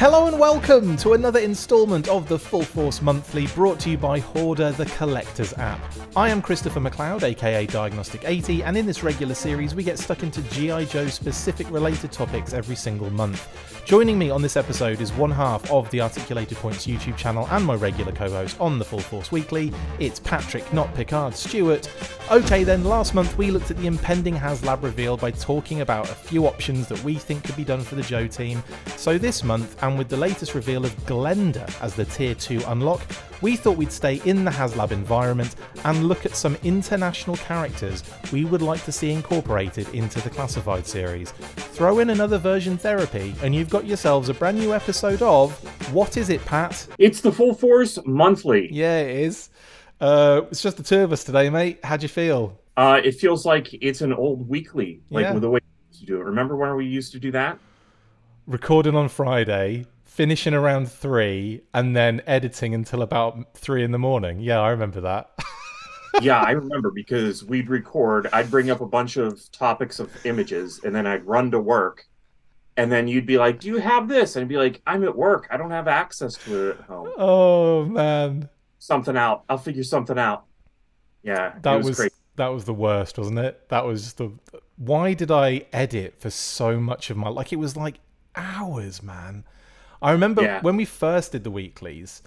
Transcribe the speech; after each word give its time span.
Hello 0.00 0.26
and 0.28 0.38
welcome 0.38 0.96
to 0.96 1.12
another 1.12 1.40
installment 1.40 2.08
of 2.08 2.26
the 2.26 2.38
Full 2.38 2.62
Force 2.62 3.02
Monthly 3.02 3.46
brought 3.48 3.78
to 3.80 3.90
you 3.90 3.98
by 3.98 4.18
Hoardar 4.18 4.72
the 4.72 4.86
Collector's 4.86 5.52
app. 5.58 5.78
I 6.16 6.30
am 6.30 6.40
Christopher 6.40 6.80
McLeod, 6.80 7.22
aka 7.22 7.66
Diagnostik 7.66 8.22
80, 8.24 8.62
and 8.62 8.78
in 8.78 8.86
this 8.86 9.02
regular 9.02 9.34
series 9.34 9.74
we 9.74 9.82
get 9.82 9.98
stuck 9.98 10.22
into 10.22 10.40
G.I. 10.54 10.86
Joe 10.86 11.08
specific 11.08 11.70
related 11.70 12.12
topics 12.12 12.54
every 12.54 12.76
single 12.76 13.10
month. 13.10 13.46
Joining 13.90 14.20
me 14.20 14.30
on 14.30 14.40
this 14.40 14.56
episode 14.56 15.00
is 15.00 15.12
one 15.14 15.32
half 15.32 15.68
of 15.68 15.90
the 15.90 16.00
Articulated 16.00 16.56
Points 16.58 16.86
YouTube 16.86 17.16
channel 17.16 17.48
and 17.50 17.66
my 17.66 17.74
regular 17.74 18.12
co 18.12 18.30
host 18.30 18.56
on 18.60 18.78
the 18.78 18.84
Full 18.84 19.00
Force 19.00 19.32
Weekly. 19.32 19.72
It's 19.98 20.20
Patrick, 20.20 20.72
not 20.72 20.94
Picard, 20.94 21.34
Stewart. 21.34 21.90
Okay, 22.30 22.62
then, 22.62 22.84
last 22.84 23.16
month 23.16 23.36
we 23.36 23.50
looked 23.50 23.72
at 23.72 23.78
the 23.78 23.88
impending 23.88 24.36
HasLab 24.36 24.84
reveal 24.84 25.16
by 25.16 25.32
talking 25.32 25.80
about 25.80 26.08
a 26.08 26.14
few 26.14 26.46
options 26.46 26.86
that 26.86 27.02
we 27.02 27.16
think 27.16 27.42
could 27.42 27.56
be 27.56 27.64
done 27.64 27.80
for 27.80 27.96
the 27.96 28.02
Joe 28.02 28.28
team. 28.28 28.62
So 28.96 29.18
this 29.18 29.42
month, 29.42 29.82
and 29.82 29.98
with 29.98 30.08
the 30.08 30.16
latest 30.16 30.54
reveal 30.54 30.84
of 30.84 30.96
Glenda 30.98 31.68
as 31.82 31.96
the 31.96 32.04
Tier 32.04 32.36
2 32.36 32.62
unlock, 32.68 33.02
we 33.42 33.56
thought 33.56 33.76
we'd 33.76 33.92
stay 33.92 34.20
in 34.24 34.44
the 34.44 34.50
HasLab 34.50 34.90
environment 34.92 35.54
and 35.84 36.06
look 36.08 36.26
at 36.26 36.34
some 36.36 36.56
international 36.62 37.36
characters 37.36 38.02
we 38.32 38.44
would 38.44 38.62
like 38.62 38.84
to 38.84 38.92
see 38.92 39.10
incorporated 39.10 39.88
into 39.94 40.20
the 40.20 40.30
classified 40.30 40.86
series. 40.86 41.30
Throw 41.30 42.00
in 42.00 42.10
another 42.10 42.38
version 42.38 42.76
therapy, 42.76 43.34
and 43.42 43.54
you've 43.54 43.70
got 43.70 43.86
yourselves 43.86 44.28
a 44.28 44.34
brand 44.34 44.58
new 44.58 44.74
episode 44.74 45.22
of 45.22 45.52
What 45.92 46.16
is 46.16 46.28
it, 46.28 46.44
Pat? 46.44 46.86
It's 46.98 47.20
the 47.20 47.32
Full 47.32 47.54
Force 47.54 47.98
Monthly. 48.04 48.68
Yeah, 48.72 49.00
it 49.00 49.16
is. 49.24 49.48
Uh, 50.00 50.42
it's 50.50 50.62
just 50.62 50.76
the 50.76 50.82
two 50.82 51.00
of 51.00 51.12
us 51.12 51.24
today, 51.24 51.50
mate. 51.50 51.78
How'd 51.84 52.02
you 52.02 52.08
feel? 52.08 52.58
Uh, 52.76 53.00
it 53.02 53.12
feels 53.12 53.44
like 53.44 53.68
it's 53.82 54.00
an 54.00 54.12
old 54.12 54.48
weekly, 54.48 55.00
like 55.10 55.24
Yeah. 55.24 55.38
the 55.38 55.50
way 55.50 55.60
to 55.98 56.06
do 56.06 56.16
it. 56.20 56.24
Remember 56.24 56.56
when 56.56 56.74
we 56.76 56.86
used 56.86 57.12
to 57.12 57.18
do 57.18 57.30
that? 57.32 57.58
Recording 58.46 58.94
on 58.96 59.08
Friday, 59.08 59.84
finishing 60.20 60.52
around 60.52 60.86
three, 60.86 61.62
and 61.72 61.96
then 61.96 62.20
editing 62.26 62.74
until 62.74 63.00
about 63.00 63.56
three 63.56 63.82
in 63.82 63.90
the 63.90 63.98
morning. 63.98 64.38
Yeah, 64.38 64.60
I 64.60 64.68
remember 64.68 65.00
that. 65.00 65.30
yeah, 66.20 66.42
I 66.42 66.50
remember 66.50 66.90
because 66.90 67.42
we'd 67.42 67.70
record. 67.70 68.28
I'd 68.30 68.50
bring 68.50 68.68
up 68.68 68.82
a 68.82 68.86
bunch 68.86 69.16
of 69.16 69.50
topics 69.50 69.98
of 69.98 70.26
images, 70.26 70.78
and 70.84 70.94
then 70.94 71.06
I'd 71.06 71.24
run 71.24 71.50
to 71.52 71.58
work. 71.58 72.06
And 72.76 72.92
then 72.92 73.08
you'd 73.08 73.24
be 73.24 73.38
like, 73.38 73.60
"Do 73.60 73.68
you 73.68 73.78
have 73.78 74.08
this?" 74.08 74.36
And 74.36 74.42
I'd 74.42 74.48
be 74.48 74.58
like, 74.58 74.82
"I'm 74.86 75.04
at 75.04 75.16
work. 75.16 75.48
I 75.50 75.56
don't 75.56 75.70
have 75.70 75.88
access 75.88 76.34
to 76.44 76.68
it 76.68 76.80
at 76.80 76.84
home. 76.84 77.12
oh 77.16 77.86
man, 77.86 78.50
Something 78.78 79.16
out. 79.16 79.44
I'll 79.48 79.56
figure 79.56 79.84
something 79.84 80.18
out." 80.18 80.44
Yeah, 81.22 81.54
that 81.62 81.76
was, 81.76 81.86
was, 81.86 81.96
great. 81.96 82.12
that 82.36 82.48
was 82.48 82.66
the 82.66 82.74
worst, 82.74 83.16
wasn't 83.16 83.38
it? 83.38 83.70
That 83.70 83.86
was 83.86 84.12
the. 84.12 84.32
Why 84.76 85.14
did 85.14 85.30
I 85.30 85.64
edit 85.72 86.20
for 86.20 86.28
so 86.28 86.78
much 86.78 87.08
of 87.08 87.16
my 87.16 87.30
like? 87.30 87.54
It 87.54 87.58
was 87.58 87.74
like 87.74 88.00
hours, 88.36 89.02
man. 89.02 89.44
I 90.02 90.12
remember 90.12 90.42
Yeah. 90.42 90.60
when 90.62 90.76
we 90.76 90.84
first 90.84 91.32
did 91.32 91.44
the 91.44 91.50
weeklies. 91.50 92.22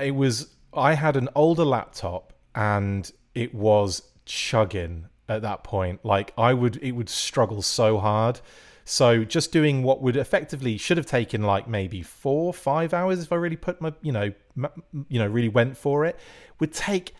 It 0.00 0.14
was 0.14 0.54
I 0.74 0.94
had 0.94 1.16
an 1.16 1.28
older 1.34 1.64
laptop 1.64 2.32
and 2.54 3.10
it 3.34 3.54
was 3.54 4.02
chugging 4.24 5.06
at 5.28 5.42
that 5.42 5.62
point. 5.64 6.04
Like 6.04 6.32
I 6.38 6.54
would, 6.54 6.76
it 6.82 6.92
would 6.92 7.08
struggle 7.10 7.60
so 7.62 7.98
hard. 7.98 8.40
So 8.84 9.22
just 9.24 9.52
doing 9.52 9.82
what 9.82 10.00
would 10.02 10.16
effectively 10.16 10.76
should 10.78 10.96
have 10.96 11.06
taken 11.06 11.42
like 11.42 11.68
maybe 11.68 12.02
four, 12.02 12.52
five 12.54 12.94
hours 12.94 13.22
if 13.22 13.30
I 13.32 13.36
really 13.36 13.56
put 13.56 13.80
my, 13.80 13.92
you 14.02 14.12
know, 14.12 14.32
m- 14.56 14.82
you 15.08 15.18
know, 15.18 15.26
really 15.26 15.48
went 15.50 15.76
for 15.76 16.04
it, 16.06 16.18
would 16.58 16.72
take 16.72 17.14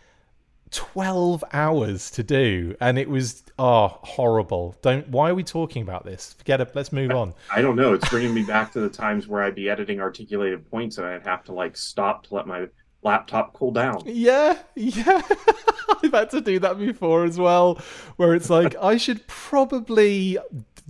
12 0.71 1.45
hours 1.53 2.11
to 2.13 2.23
do 2.23 2.75
and 2.81 2.99
it 2.99 3.09
was 3.11 3.43
oh 3.63 3.99
horrible. 4.03 4.77
Don't 4.83 5.09
why 5.09 5.31
are 5.31 5.35
we 5.35 5.45
talking 5.45 5.83
about 5.83 6.05
this? 6.05 6.35
Forget 6.35 6.61
it. 6.61 6.73
Let's 6.75 6.93
move 6.93 7.11
on. 7.13 7.35
I 7.51 7.63
don't 7.63 7.77
know. 7.77 7.95
It's 7.95 8.09
bringing 8.09 8.35
me 8.35 8.43
back 8.43 8.73
to 8.73 8.81
the 8.81 8.89
times 8.89 9.29
where 9.29 9.43
I'd 9.43 9.55
be 9.55 9.71
editing 9.71 10.01
articulated 10.01 10.69
points, 10.71 10.99
and 10.99 11.07
I'd 11.07 11.27
have 11.27 11.45
to 11.45 11.53
like 11.53 11.77
stop 11.77 12.27
to 12.27 12.35
let 12.35 12.47
my 12.47 12.67
laptop 13.05 13.53
cool 13.55 13.73
down. 13.73 14.01
yeah 14.07 14.57
yeah. 14.77 15.21
I've 16.05 16.13
had 16.13 16.31
to 16.31 16.41
do 16.41 16.61
that 16.61 16.79
before 16.79 17.25
as 17.25 17.37
well 17.37 17.83
where 18.15 18.33
it's 18.33 18.49
like 18.49 18.77
i 18.81 18.97
should 18.97 19.27
probably 19.27 20.39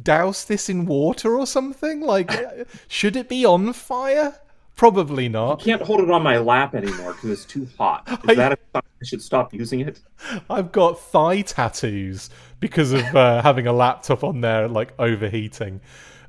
douse 0.01 0.45
this 0.45 0.69
in 0.69 0.87
water 0.87 1.39
or 1.39 1.47
something? 1.47 2.01
Like 2.01 2.31
should 2.89 3.17
it 3.17 3.29
be 3.29 3.45
on 3.45 3.73
fire 3.73 4.39
probably 4.77 5.29
not. 5.29 5.61
I 5.61 5.65
can't 5.65 5.83
hold 5.83 6.01
it 6.01 6.11
on 6.11 6.23
my 6.23 6.39
lap 6.39 6.75
anymore 6.75 7.13
because 7.13 7.31
it's 7.31 7.45
too 7.45 7.69
hot. 7.79 8.07
Is 8.25 8.31
I- 8.31 8.35
that 8.35 8.53
a 8.53 8.59
sign 8.75 8.83
I 9.01 9.05
should 9.05 9.23
stop 9.23 9.53
using 9.53 9.81
it? 9.81 10.01
I've 10.49 10.73
got 10.73 11.01
thigh 11.01 11.43
tattoos 11.43 12.31
because 12.61 12.93
of 12.93 13.03
uh, 13.15 13.43
having 13.45 13.67
a 13.67 13.73
laptop 13.73 14.23
on 14.25 14.41
there, 14.41 14.69
like 14.69 14.93
overheating. 14.99 15.81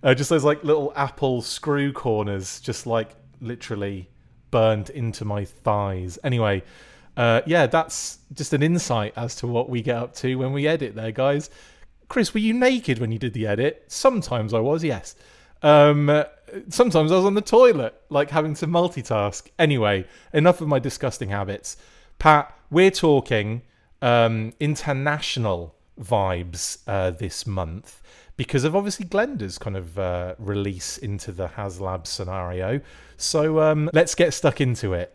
Uh, 0.02 0.14
just 0.14 0.30
those 0.30 0.44
like 0.44 0.64
little 0.64 0.92
Apple 0.96 1.42
screw 1.42 1.94
corners, 1.94 2.60
just 2.60 2.86
like 2.86 3.12
literally 3.40 4.10
burned 4.52 4.90
into 4.90 5.24
my 5.26 5.46
thighs. 5.46 6.20
Anyway, 6.24 6.64
uh, 7.16 7.42
yeah, 7.46 7.68
that's 7.68 8.20
just 8.34 8.54
an 8.54 8.62
insight 8.64 9.14
as 9.16 9.36
to 9.38 9.48
what 9.48 9.70
we 9.70 9.82
get 9.82 9.96
up 9.98 10.14
to 10.16 10.36
when 10.36 10.52
we 10.52 10.68
edit 10.68 10.96
there, 10.96 11.12
guys. 11.12 11.50
Chris, 12.10 12.34
were 12.34 12.40
you 12.40 12.54
naked 12.54 13.00
when 13.00 13.12
you 13.12 13.20
did 13.20 13.34
the 13.34 13.48
edit? 13.48 13.86
Sometimes 13.88 14.54
I 14.54 14.60
was, 14.60 14.84
yes. 14.84 15.16
Um, 15.62 16.10
sometimes 16.70 17.12
I 17.12 17.16
was 17.16 17.26
on 17.26 17.34
the 17.34 17.42
toilet, 17.42 18.00
like 18.10 18.30
having 18.30 18.54
to 18.56 18.68
multitask. 18.68 19.50
Anyway, 19.58 20.06
enough 20.34 20.62
of 20.62 20.68
my 20.68 20.80
disgusting 20.80 21.30
habits. 21.30 21.78
Pat, 22.20 22.58
we're 22.70 22.92
talking 22.92 23.62
um, 24.02 24.54
international 24.60 25.76
vibes 26.00 26.80
uh, 26.88 27.12
this 27.12 27.46
month 27.46 28.02
because 28.36 28.64
of 28.64 28.76
obviously 28.76 29.06
Glenda's 29.06 29.58
kind 29.58 29.78
of 29.78 30.00
uh, 30.00 30.36
release 30.40 30.98
into 30.98 31.32
the 31.32 31.48
HasLab 31.50 32.08
scenario. 32.08 32.82
So 33.18 33.60
um, 33.60 33.90
let's 33.94 34.16
get 34.16 34.34
stuck 34.34 34.60
into 34.60 34.94
it. 34.94 35.14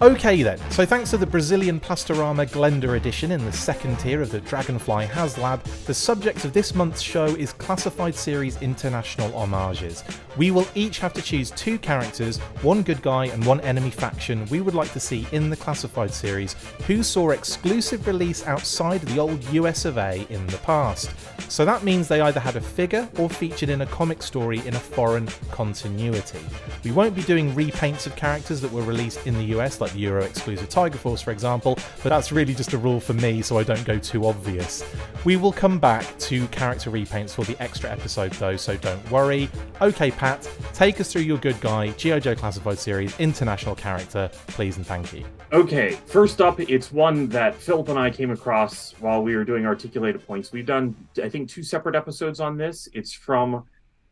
Okay 0.00 0.44
then, 0.44 0.60
so 0.70 0.86
thanks 0.86 1.10
to 1.10 1.16
the 1.16 1.26
Brazilian 1.26 1.80
Plastorama 1.80 2.48
Glenda 2.48 2.96
edition 2.96 3.32
in 3.32 3.44
the 3.44 3.50
second 3.50 3.98
tier 3.98 4.22
of 4.22 4.30
the 4.30 4.40
Dragonfly 4.40 5.06
HasLab, 5.06 5.60
the 5.86 5.94
subject 5.94 6.44
of 6.44 6.52
this 6.52 6.72
month's 6.72 7.02
show 7.02 7.24
is 7.24 7.52
Classified 7.54 8.14
Series 8.14 8.62
International 8.62 9.28
Homages. 9.32 10.04
We 10.36 10.52
will 10.52 10.68
each 10.76 11.00
have 11.00 11.14
to 11.14 11.22
choose 11.22 11.50
two 11.50 11.78
characters, 11.78 12.38
one 12.62 12.82
good 12.82 13.02
guy 13.02 13.24
and 13.26 13.44
one 13.44 13.60
enemy 13.62 13.90
faction 13.90 14.46
we 14.46 14.60
would 14.60 14.76
like 14.76 14.92
to 14.92 15.00
see 15.00 15.26
in 15.32 15.50
the 15.50 15.56
Classified 15.56 16.14
series 16.14 16.54
who 16.86 17.02
saw 17.02 17.30
exclusive 17.30 18.06
release 18.06 18.46
outside 18.46 19.00
the 19.00 19.18
old 19.18 19.42
US 19.52 19.84
of 19.84 19.98
A 19.98 20.24
in 20.30 20.46
the 20.46 20.58
past. 20.58 21.10
So 21.50 21.64
that 21.64 21.82
means 21.82 22.06
they 22.06 22.20
either 22.20 22.38
had 22.38 22.54
a 22.54 22.60
figure 22.60 23.08
or 23.18 23.28
featured 23.28 23.68
in 23.68 23.80
a 23.80 23.86
comic 23.86 24.22
story 24.22 24.64
in 24.64 24.76
a 24.76 24.78
foreign 24.78 25.26
continuity. 25.50 26.44
We 26.84 26.92
won't 26.92 27.16
be 27.16 27.22
doing 27.22 27.52
repaints 27.54 28.06
of 28.06 28.14
characters 28.14 28.60
that 28.60 28.70
were 28.70 28.82
released 28.82 29.26
in 29.26 29.34
the 29.34 29.56
US, 29.58 29.80
like 29.80 29.87
the 29.92 29.98
Euro 30.00 30.22
exclusive 30.22 30.68
Tiger 30.68 30.98
Force, 30.98 31.20
for 31.20 31.30
example, 31.30 31.78
but 32.02 32.10
that's 32.10 32.32
really 32.32 32.54
just 32.54 32.72
a 32.72 32.78
rule 32.78 33.00
for 33.00 33.14
me 33.14 33.42
so 33.42 33.58
I 33.58 33.62
don't 33.62 33.84
go 33.84 33.98
too 33.98 34.26
obvious. 34.26 34.84
We 35.24 35.36
will 35.36 35.52
come 35.52 35.78
back 35.78 36.18
to 36.20 36.46
character 36.48 36.90
repaints 36.90 37.34
for 37.34 37.44
the 37.44 37.60
extra 37.62 37.90
episode 37.90 38.32
though, 38.32 38.56
so 38.56 38.76
don't 38.76 39.10
worry. 39.10 39.48
Okay, 39.80 40.10
Pat, 40.10 40.48
take 40.74 41.00
us 41.00 41.12
through 41.12 41.22
your 41.22 41.38
good 41.38 41.60
guy, 41.60 41.90
G.I. 41.90 42.20
Joe 42.20 42.34
Classified 42.34 42.78
Series, 42.78 43.18
international 43.18 43.74
character, 43.74 44.30
please 44.48 44.76
and 44.76 44.86
thank 44.86 45.12
you. 45.12 45.24
Okay, 45.52 45.92
first 46.06 46.40
up, 46.40 46.60
it's 46.60 46.92
one 46.92 47.28
that 47.28 47.54
Philip 47.54 47.88
and 47.88 47.98
I 47.98 48.10
came 48.10 48.30
across 48.30 48.92
while 49.00 49.22
we 49.22 49.34
were 49.34 49.44
doing 49.44 49.66
articulated 49.66 50.26
points. 50.26 50.52
We've 50.52 50.66
done, 50.66 50.94
I 51.22 51.28
think, 51.28 51.48
two 51.48 51.62
separate 51.62 51.94
episodes 51.94 52.40
on 52.40 52.56
this. 52.56 52.88
It's 52.92 53.12
from 53.12 53.64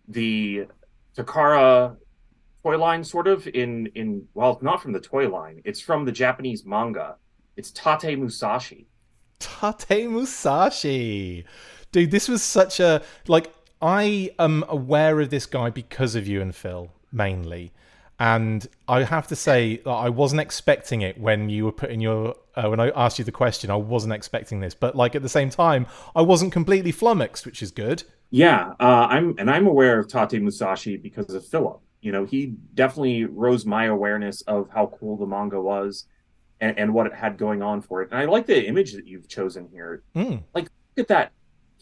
the 0.09 0.67
Takara 1.17 1.97
toy 2.67 2.79
line, 2.79 3.05
sort 3.05 3.29
of 3.29 3.47
in 3.49 3.87
in 3.95 4.27
well, 4.35 4.59
not 4.63 4.83
from 4.83 4.93
the 4.93 5.01
toy 5.01 5.29
line. 5.29 5.63
It's 5.65 5.81
from 5.81 6.05
the 6.05 6.13
Japanese 6.13 6.65
manga. 6.65 7.17
It's 7.57 7.71
Tate 7.71 8.19
Musashi. 8.19 8.87
Tate 9.39 10.09
Musashi. 10.11 11.45
Dude, 11.93 12.11
this 12.11 12.29
was 12.29 12.43
such 12.43 12.81
a 12.81 13.03
like 13.29 13.53
I 13.81 14.31
am 14.39 14.65
aware 14.69 15.21
of 15.21 15.31
this 15.31 15.47
guy 15.47 15.71
because 15.71 16.15
of 16.15 16.27
you 16.27 16.41
and 16.41 16.55
Phil 16.55 16.91
mainly. 17.13 17.73
And 18.19 18.67
I 18.89 19.03
have 19.03 19.27
to 19.29 19.37
say 19.37 19.77
that 19.85 19.91
I 19.91 20.09
wasn't 20.09 20.41
expecting 20.41 21.03
it 21.03 21.21
when 21.21 21.51
you 21.51 21.67
were 21.67 21.73
putting 21.73 22.01
your 22.01 22.35
uh, 22.57 22.69
when 22.69 22.81
I 22.81 22.89
asked 22.91 23.19
you 23.19 23.25
the 23.25 23.33
question. 23.33 23.71
I 23.71 23.77
wasn't 23.77 24.15
expecting 24.15 24.61
this, 24.61 24.75
but 24.75 24.97
like 24.97 25.15
at 25.15 25.23
the 25.23 25.29
same 25.29 25.51
time, 25.51 25.87
I 26.17 26.23
wasn't 26.23 26.53
completely 26.53 26.93
flummoxed, 26.93 27.45
which 27.45 27.63
is 27.63 27.71
good. 27.71 28.03
Yeah, 28.31 28.73
uh, 28.81 29.07
I'm 29.09 29.35
and 29.39 29.51
I'm 29.51 29.67
aware 29.67 30.01
of 30.01 30.09
Tate 30.09 30.41
Musashi 30.43 30.97
because 30.97 31.33
of 31.33 31.47
Philip. 31.47 31.81
You 32.07 32.13
know, 32.13 32.25
he 32.25 32.55
definitely 32.75 33.25
rose 33.25 33.67
my 33.67 33.87
awareness 33.87 34.41
of 34.43 34.69
how 34.73 34.93
cool 35.01 35.17
the 35.17 35.27
manga 35.27 35.61
was 35.61 36.07
and, 36.61 36.79
and 36.79 36.95
what 36.95 37.09
it 37.09 37.13
had 37.13 37.37
going 37.37 37.63
on 37.63 37.81
for 37.81 38.01
it. 38.01 38.11
And 38.13 38.21
I 38.21 38.27
like 38.27 38.47
the 38.47 38.65
image 38.65 38.93
that 38.93 39.09
you've 39.09 39.27
chosen 39.27 39.69
here. 39.73 40.05
Mm. 40.15 40.45
Like, 40.55 40.67
look 40.67 40.99
at 40.99 41.09
that 41.09 41.33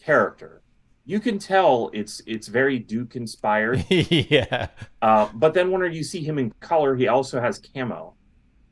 character. 0.03 0.63
You 1.05 1.19
can 1.19 1.37
tell 1.37 1.91
it's 1.93 2.23
it's 2.25 2.47
very 2.47 2.79
Duke 2.79 3.15
inspired. 3.15 3.85
yeah. 3.89 4.69
Uh, 4.99 5.29
but 5.35 5.53
then 5.53 5.69
when 5.69 5.93
you 5.93 6.03
see 6.03 6.23
him 6.23 6.39
in 6.39 6.51
color, 6.59 6.95
he 6.95 7.07
also 7.07 7.39
has 7.39 7.59
camo. 7.59 8.15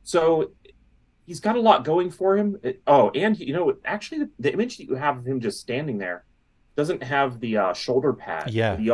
So 0.02 0.50
he's 1.26 1.38
got 1.38 1.54
a 1.54 1.60
lot 1.60 1.84
going 1.84 2.10
for 2.10 2.36
him. 2.36 2.58
It, 2.64 2.82
oh, 2.88 3.10
and 3.10 3.38
you 3.38 3.52
know, 3.52 3.76
actually, 3.84 4.24
the, 4.24 4.30
the, 4.40 4.52
image 4.52 4.78
that 4.78 4.86
you 4.86 4.96
have 4.96 5.18
of 5.18 5.24
him 5.24 5.38
just 5.38 5.60
standing 5.60 5.98
there 5.98 6.24
doesn't 6.74 7.04
have 7.04 7.38
the 7.38 7.58
uh, 7.58 7.74
shoulder 7.74 8.12
pad. 8.12 8.50
Yeah, 8.50 8.76
he, 8.76 8.90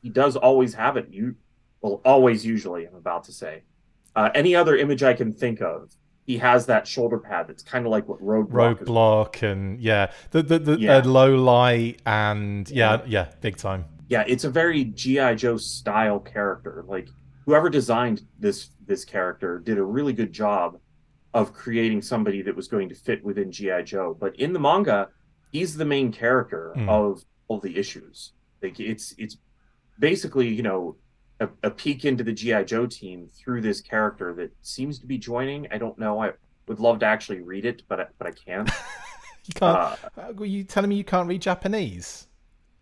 he, 0.00 0.10
does 0.10 0.36
always 0.36 0.74
have 0.74 0.96
it. 0.96 1.08
You 1.10 1.34
well, 1.80 2.00
always 2.04 2.44
usually. 2.44 2.86
I'm 2.86 2.94
about 2.94 3.24
to 3.24 3.32
say. 3.32 3.62
Uh, 4.16 4.30
any 4.34 4.54
other 4.54 4.76
image 4.76 5.02
I 5.02 5.14
can 5.14 5.32
think 5.32 5.60
of, 5.60 5.94
he 6.24 6.38
has 6.38 6.66
that 6.66 6.86
shoulder 6.86 7.18
pad 7.18 7.46
that's 7.48 7.62
kind 7.62 7.86
of 7.86 7.90
like 7.90 8.06
what 8.06 8.20
roadblock. 8.20 8.84
Roadblock 8.84 9.42
and 9.42 9.80
yeah, 9.80 10.12
the 10.30 10.42
the, 10.42 10.58
the 10.58 10.78
yeah. 10.78 10.96
Uh, 10.96 11.04
low 11.04 11.34
light 11.34 12.02
and 12.04 12.68
yeah, 12.70 12.96
yeah, 12.96 13.02
yeah, 13.06 13.28
big 13.40 13.56
time. 13.56 13.86
Yeah, 14.08 14.24
it's 14.26 14.44
a 14.44 14.50
very 14.50 14.84
GI 14.84 15.36
Joe 15.36 15.56
style 15.56 16.18
character. 16.18 16.84
Like 16.86 17.08
whoever 17.46 17.70
designed 17.70 18.26
this 18.38 18.70
this 18.86 19.04
character 19.06 19.58
did 19.58 19.78
a 19.78 19.82
really 19.82 20.12
good 20.12 20.32
job 20.32 20.78
of 21.32 21.54
creating 21.54 22.02
somebody 22.02 22.42
that 22.42 22.54
was 22.54 22.68
going 22.68 22.88
to 22.90 22.94
fit 22.94 23.24
within 23.24 23.50
GI 23.50 23.84
Joe. 23.84 24.16
But 24.18 24.36
in 24.36 24.52
the 24.52 24.58
manga, 24.58 25.08
he's 25.50 25.76
the 25.76 25.84
main 25.84 26.12
character 26.12 26.74
mm. 26.76 26.88
of 26.88 27.24
all 27.48 27.58
the 27.58 27.76
issues. 27.76 28.32
Like 28.62 28.78
it's 28.80 29.14
it's 29.16 29.38
basically 29.98 30.48
you 30.48 30.62
know 30.62 30.96
a, 31.40 31.48
a, 31.62 31.70
peek 31.70 32.04
into 32.04 32.24
the 32.24 32.32
GI 32.32 32.64
Joe 32.64 32.86
team 32.86 33.28
through 33.32 33.60
this 33.60 33.80
character 33.80 34.34
that 34.34 34.52
seems 34.62 34.98
to 34.98 35.06
be 35.06 35.18
joining. 35.18 35.66
I 35.70 35.78
don't 35.78 35.98
know. 35.98 36.22
I 36.22 36.32
would 36.66 36.80
love 36.80 36.98
to 37.00 37.06
actually 37.06 37.40
read 37.40 37.64
it, 37.64 37.82
but 37.88 38.00
I, 38.00 38.06
but 38.18 38.26
I 38.26 38.32
can't. 38.32 38.68
you 39.44 39.54
can't. 39.54 39.98
Uh, 40.16 40.32
Were 40.34 40.46
you 40.46 40.64
telling 40.64 40.90
me 40.90 40.96
you 40.96 41.04
can't 41.04 41.28
read 41.28 41.42
Japanese? 41.42 42.26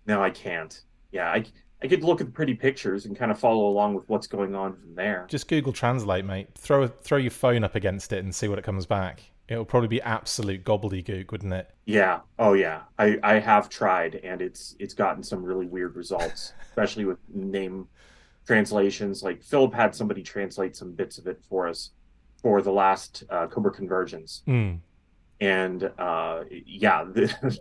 No, 0.07 0.23
I 0.23 0.31
can't. 0.31 0.83
Yeah, 1.13 1.31
I 1.31 1.45
I 1.83 1.89
could 1.89 2.03
look 2.03 2.21
at 2.21 2.27
the 2.27 2.33
pretty 2.33 2.55
pictures 2.55 3.05
and 3.05 3.17
kind 3.17 3.31
of 3.31 3.39
follow 3.39 3.67
along 3.69 3.95
with 3.95 4.09
what's 4.09 4.27
going 4.27 4.55
on 4.55 4.75
from 4.75 4.95
there. 4.95 5.27
Just 5.29 5.49
Google 5.49 5.73
Translate, 5.73 6.25
mate. 6.25 6.49
Throw 6.55 6.87
throw 6.87 7.19
your 7.19 7.31
phone 7.31 7.65
up 7.65 7.75
against 7.75 8.13
it 8.13 8.25
and 8.25 8.35
see 8.35 8.49
what 8.49 8.59
it 8.59 8.65
comes 8.65 8.87
back. 8.87 9.23
It'll 9.49 9.65
probably 9.65 9.89
be 9.89 10.03
absolute 10.03 10.65
gobbledygook, 10.65 11.31
wouldn't 11.31 11.53
it? 11.53 11.71
Yeah. 11.85 12.21
Oh 12.39 12.55
yeah. 12.55 12.83
I 12.99 13.19
I 13.23 13.35
have 13.39 13.69
tried 13.69 14.17
and 14.17 14.41
it's 14.41 14.75
it's 14.79 14.95
gotten 14.95 15.23
some 15.23 15.45
really 15.45 15.67
weird 15.67 15.97
results, 15.97 16.55
especially 16.63 17.05
with 17.05 17.19
name 17.33 17.89
translations. 18.47 19.23
Like 19.23 19.43
Philip 19.43 19.75
had 19.75 19.95
somebody 19.95 20.23
translate 20.23 20.77
some 20.77 20.93
bits 20.93 21.19
of 21.19 21.27
it 21.27 21.41
for 21.49 21.69
us 21.69 21.91
for 22.43 22.63
the 22.63 22.73
last 22.73 23.25
uh, 23.31 23.47
Cobra 23.49 23.73
Convergence. 23.73 24.43
Mm. 24.47 24.79
And 25.41 25.91
uh, 25.99 26.45
yeah, 26.51 27.05
the, 27.05 27.27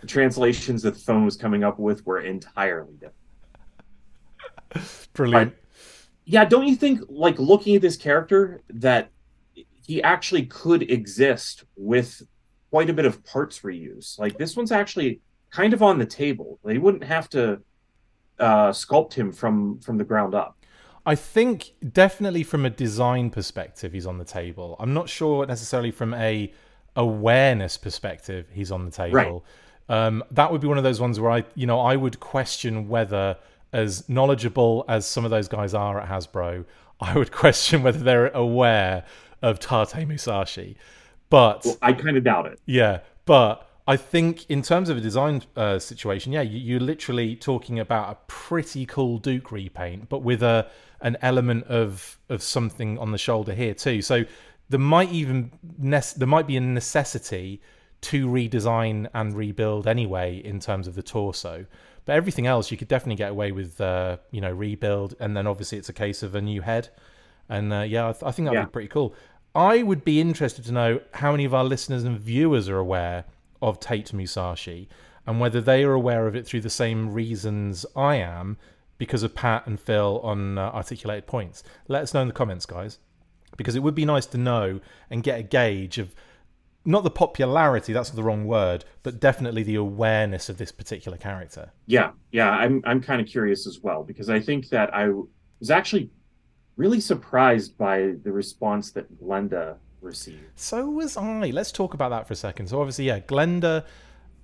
the 0.00 0.06
translations 0.06 0.82
that 0.82 0.94
the 0.94 1.00
phone 1.00 1.24
was 1.24 1.36
coming 1.36 1.64
up 1.64 1.78
with 1.78 2.06
were 2.06 2.20
entirely 2.20 2.94
different. 2.94 3.14
Brilliant. 5.12 5.52
But, 5.52 5.58
yeah, 6.24 6.44
don't 6.44 6.66
you 6.66 6.76
think, 6.76 7.00
like, 7.08 7.38
looking 7.38 7.74
at 7.74 7.82
this 7.82 7.96
character, 7.96 8.60
that 8.68 9.10
he 9.86 10.02
actually 10.02 10.44
could 10.44 10.90
exist 10.90 11.64
with 11.76 12.22
quite 12.70 12.90
a 12.90 12.92
bit 12.92 13.06
of 13.06 13.24
parts 13.24 13.60
reuse? 13.60 14.18
Like, 14.18 14.36
this 14.36 14.54
one's 14.56 14.70
actually 14.70 15.20
kind 15.50 15.72
of 15.72 15.82
on 15.82 15.98
the 15.98 16.04
table. 16.04 16.58
They 16.64 16.76
wouldn't 16.76 17.04
have 17.04 17.30
to 17.30 17.60
uh, 18.38 18.70
sculpt 18.70 19.14
him 19.14 19.32
from 19.32 19.78
from 19.80 19.98
the 19.98 20.04
ground 20.04 20.34
up. 20.34 20.56
I 21.06 21.14
think 21.14 21.72
definitely 21.92 22.42
from 22.42 22.66
a 22.66 22.70
design 22.70 23.30
perspective, 23.30 23.92
he's 23.92 24.06
on 24.06 24.18
the 24.18 24.24
table. 24.24 24.76
I'm 24.78 24.92
not 24.92 25.08
sure 25.08 25.46
necessarily 25.46 25.90
from 25.90 26.12
a 26.14 26.52
awareness 26.96 27.78
perspective, 27.78 28.46
he's 28.52 28.70
on 28.70 28.84
the 28.84 28.90
table. 28.90 29.44
Right. 29.88 30.06
Um, 30.06 30.22
that 30.30 30.52
would 30.52 30.60
be 30.60 30.66
one 30.66 30.76
of 30.76 30.84
those 30.84 31.00
ones 31.00 31.18
where 31.18 31.30
I, 31.30 31.44
you 31.54 31.66
know, 31.66 31.80
I 31.80 31.96
would 31.96 32.20
question 32.20 32.88
whether 32.88 33.38
as 33.72 34.08
knowledgeable 34.08 34.84
as 34.88 35.06
some 35.06 35.24
of 35.24 35.30
those 35.30 35.48
guys 35.48 35.74
are 35.74 36.00
at 36.00 36.08
Hasbro, 36.08 36.64
I 37.00 37.16
would 37.16 37.32
question 37.32 37.82
whether 37.82 37.98
they're 37.98 38.28
aware 38.28 39.04
of 39.40 39.60
Tate 39.60 40.06
Musashi. 40.06 40.76
But 41.30 41.64
well, 41.64 41.78
I 41.82 41.92
kind 41.92 42.16
of 42.16 42.24
doubt 42.24 42.46
it. 42.46 42.60
Yeah, 42.66 43.00
but 43.24 43.67
I 43.88 43.96
think 43.96 44.44
in 44.50 44.60
terms 44.60 44.90
of 44.90 44.98
a 44.98 45.00
design 45.00 45.42
uh, 45.56 45.78
situation, 45.78 46.30
yeah, 46.30 46.42
you, 46.42 46.76
are 46.76 46.80
literally 46.80 47.34
talking 47.34 47.78
about 47.78 48.10
a 48.10 48.18
pretty 48.26 48.84
cool 48.84 49.16
Duke 49.16 49.50
repaint, 49.50 50.10
but 50.10 50.22
with 50.22 50.42
a 50.42 50.70
an 51.00 51.16
element 51.22 51.64
of 51.68 52.18
of 52.28 52.42
something 52.42 52.98
on 52.98 53.12
the 53.12 53.18
shoulder 53.18 53.54
here 53.54 53.72
too. 53.72 54.02
So 54.02 54.24
there 54.68 54.78
might 54.78 55.10
even 55.10 55.52
ne- 55.78 56.02
there 56.18 56.28
might 56.28 56.46
be 56.46 56.58
a 56.58 56.60
necessity 56.60 57.62
to 58.02 58.26
redesign 58.28 59.08
and 59.14 59.34
rebuild 59.34 59.86
anyway 59.86 60.36
in 60.36 60.60
terms 60.60 60.86
of 60.86 60.94
the 60.94 61.02
torso. 61.02 61.64
But 62.04 62.14
everything 62.14 62.46
else, 62.46 62.70
you 62.70 62.76
could 62.76 62.88
definitely 62.88 63.16
get 63.16 63.30
away 63.30 63.52
with, 63.52 63.80
uh, 63.80 64.18
you 64.30 64.42
know, 64.42 64.52
rebuild, 64.52 65.14
and 65.18 65.34
then 65.34 65.46
obviously 65.46 65.78
it's 65.78 65.88
a 65.88 65.94
case 65.94 66.22
of 66.22 66.34
a 66.34 66.42
new 66.42 66.60
head. 66.60 66.90
And 67.48 67.72
uh, 67.72 67.80
yeah, 67.80 68.10
I, 68.10 68.12
th- 68.12 68.22
I 68.22 68.32
think 68.32 68.46
that'd 68.46 68.60
yeah. 68.60 68.66
be 68.66 68.70
pretty 68.70 68.88
cool. 68.88 69.14
I 69.54 69.82
would 69.82 70.04
be 70.04 70.20
interested 70.20 70.66
to 70.66 70.72
know 70.72 71.00
how 71.14 71.32
many 71.32 71.46
of 71.46 71.54
our 71.54 71.64
listeners 71.64 72.04
and 72.04 72.20
viewers 72.20 72.68
are 72.68 72.78
aware 72.78 73.24
of 73.60 73.80
Tate 73.80 74.12
Musashi, 74.12 74.88
and 75.26 75.40
whether 75.40 75.60
they 75.60 75.84
are 75.84 75.92
aware 75.92 76.26
of 76.26 76.34
it 76.34 76.46
through 76.46 76.62
the 76.62 76.70
same 76.70 77.12
reasons 77.12 77.84
I 77.94 78.16
am, 78.16 78.56
because 78.98 79.22
of 79.22 79.34
Pat 79.34 79.66
and 79.66 79.78
Phil 79.78 80.20
on 80.22 80.58
uh, 80.58 80.62
articulated 80.74 81.26
points. 81.26 81.62
Let 81.86 82.02
us 82.02 82.12
know 82.12 82.22
in 82.22 82.28
the 82.28 82.34
comments, 82.34 82.66
guys, 82.66 82.98
because 83.56 83.76
it 83.76 83.82
would 83.82 83.94
be 83.94 84.04
nice 84.04 84.26
to 84.26 84.38
know 84.38 84.80
and 85.08 85.22
get 85.22 85.38
a 85.38 85.42
gauge 85.42 85.98
of 85.98 86.14
not 86.84 87.04
the 87.04 87.10
popularity 87.10 87.92
that's 87.92 88.10
the 88.10 88.22
wrong 88.22 88.46
word 88.46 88.84
but 89.02 89.20
definitely 89.20 89.62
the 89.62 89.74
awareness 89.74 90.48
of 90.48 90.56
this 90.56 90.72
particular 90.72 91.18
character 91.18 91.70
yeah 91.86 92.12
yeah 92.32 92.50
i'm 92.50 92.80
i'm 92.86 93.00
kind 93.00 93.20
of 93.20 93.26
curious 93.26 93.66
as 93.66 93.80
well 93.80 94.02
because 94.02 94.30
i 94.30 94.40
think 94.40 94.68
that 94.70 94.92
i 94.94 95.08
was 95.60 95.70
actually 95.70 96.08
really 96.76 97.00
surprised 97.00 97.76
by 97.76 98.14
the 98.22 98.32
response 98.32 98.90
that 98.92 99.20
glenda 99.20 99.76
received 100.00 100.44
so 100.56 100.88
was 100.88 101.16
i 101.16 101.50
let's 101.50 101.72
talk 101.72 101.94
about 101.94 102.10
that 102.10 102.26
for 102.26 102.32
a 102.32 102.36
second 102.36 102.68
so 102.68 102.80
obviously 102.80 103.04
yeah 103.04 103.18
glenda 103.20 103.84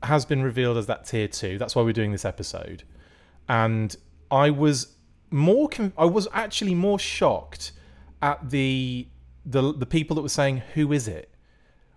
has 0.02 0.24
been 0.24 0.42
revealed 0.42 0.76
as 0.76 0.86
that 0.86 1.06
tier 1.06 1.28
2 1.28 1.58
that's 1.58 1.74
why 1.74 1.82
we're 1.82 1.92
doing 1.92 2.12
this 2.12 2.24
episode 2.24 2.82
and 3.48 3.96
i 4.30 4.50
was 4.50 4.94
more 5.30 5.68
con- 5.68 5.92
i 5.96 6.04
was 6.04 6.28
actually 6.32 6.74
more 6.74 6.98
shocked 6.98 7.72
at 8.20 8.50
the 8.50 9.06
the 9.46 9.72
the 9.74 9.86
people 9.86 10.14
that 10.14 10.22
were 10.22 10.28
saying 10.28 10.62
who 10.74 10.92
is 10.92 11.06
it 11.08 11.34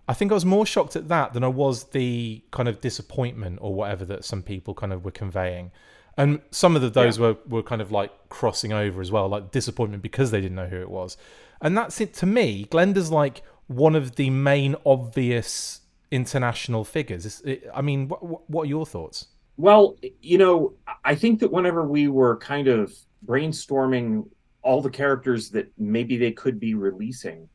I 0.08 0.14
think 0.14 0.32
I 0.32 0.34
was 0.34 0.46
more 0.46 0.64
shocked 0.64 0.96
at 0.96 1.08
that 1.08 1.34
than 1.34 1.44
I 1.44 1.48
was 1.48 1.84
the 1.84 2.42
kind 2.50 2.66
of 2.66 2.80
disappointment 2.80 3.58
or 3.60 3.74
whatever 3.74 4.06
that 4.06 4.24
some 4.24 4.42
people 4.42 4.72
kind 4.72 4.92
of 4.92 5.04
were 5.04 5.10
conveying. 5.10 5.70
And 6.16 6.40
some 6.50 6.74
of 6.74 6.82
the, 6.82 6.88
those 6.88 7.18
yeah. 7.18 7.26
were, 7.26 7.36
were 7.46 7.62
kind 7.62 7.82
of 7.82 7.92
like 7.92 8.10
crossing 8.30 8.72
over 8.72 9.02
as 9.02 9.12
well, 9.12 9.28
like 9.28 9.50
disappointment 9.50 10.02
because 10.02 10.30
they 10.30 10.40
didn't 10.40 10.56
know 10.56 10.66
who 10.66 10.80
it 10.80 10.90
was. 10.90 11.18
And 11.60 11.76
that's 11.76 12.00
it 12.00 12.14
to 12.14 12.26
me. 12.26 12.66
Glenda's 12.70 13.10
like 13.10 13.42
one 13.66 13.94
of 13.94 14.16
the 14.16 14.30
main 14.30 14.76
obvious 14.86 15.80
international 16.10 16.84
figures. 16.84 17.40
It, 17.44 17.68
I 17.74 17.82
mean, 17.82 18.08
what, 18.08 18.48
what 18.48 18.62
are 18.62 18.66
your 18.66 18.86
thoughts? 18.86 19.26
Well, 19.56 19.96
you 20.22 20.38
know, 20.38 20.74
I 21.04 21.14
think 21.14 21.40
that 21.40 21.50
whenever 21.50 21.86
we 21.86 22.08
were 22.08 22.36
kind 22.36 22.68
of 22.68 22.92
brainstorming 23.26 24.28
all 24.62 24.80
the 24.80 24.90
characters 24.90 25.50
that 25.50 25.70
maybe 25.78 26.16
they 26.16 26.32
could 26.32 26.60
be 26.60 26.74
releasing 26.74 27.48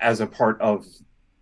as 0.00 0.20
a 0.20 0.26
part 0.26 0.60
of 0.60 0.86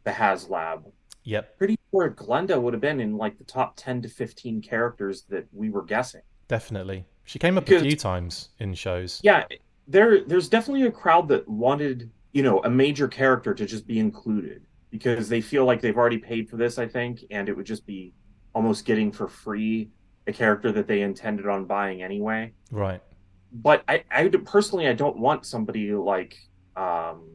the 0.05 0.11
HasLab. 0.11 0.85
Yep. 1.25 1.59
Pretty 1.59 1.79
sure 1.91 2.11
Glenda 2.11 2.61
would 2.61 2.73
have 2.73 2.81
been 2.81 3.01
in 3.01 3.17
like 3.17 3.37
the 3.39 3.45
top 3.45 3.75
10 3.77 4.03
to 4.03 4.09
15 4.09 4.63
characters 4.63 5.25
that 5.29 5.47
we 5.53 5.71
were 5.71 5.83
guessing. 5.83 6.23
Definitely. 6.49 7.05
She 7.25 7.39
came 7.39 7.59
up 7.59 7.65
because, 7.65 7.83
a 7.83 7.85
few 7.85 7.97
times 7.97 8.51
in 8.61 8.75
shows. 8.75 9.21
Yeah, 9.25 9.45
there 9.88 10.25
there's 10.25 10.49
definitely 10.49 10.87
a 10.87 10.90
crowd 10.90 11.28
that 11.28 11.47
wanted, 11.49 12.11
you 12.33 12.43
know, 12.43 12.61
a 12.64 12.71
major 12.71 13.09
character 13.09 13.55
to 13.55 13.66
just 13.66 13.87
be 13.87 13.99
included 13.99 14.66
because 14.90 15.28
they 15.28 15.40
feel 15.40 15.64
like 15.64 15.81
they've 15.81 15.97
already 15.97 16.19
paid 16.19 16.49
for 16.49 16.57
this, 16.57 16.78
I 16.78 16.87
think, 16.87 17.25
and 17.31 17.49
it 17.49 17.57
would 17.57 17.66
just 17.66 17.87
be 17.87 18.14
almost 18.55 18.85
getting 18.85 19.12
for 19.12 19.28
free 19.28 19.90
a 20.26 20.33
character 20.33 20.73
that 20.73 20.87
they 20.87 21.02
intended 21.02 21.47
on 21.47 21.66
buying 21.66 22.02
anyway. 22.02 22.52
Right. 22.71 23.02
But 23.52 23.85
I, 23.87 24.05
I 24.11 24.28
personally 24.28 24.88
I 24.88 24.93
don't 24.93 25.19
want 25.19 25.47
somebody 25.47 25.93
like 25.93 26.37
um 26.76 27.31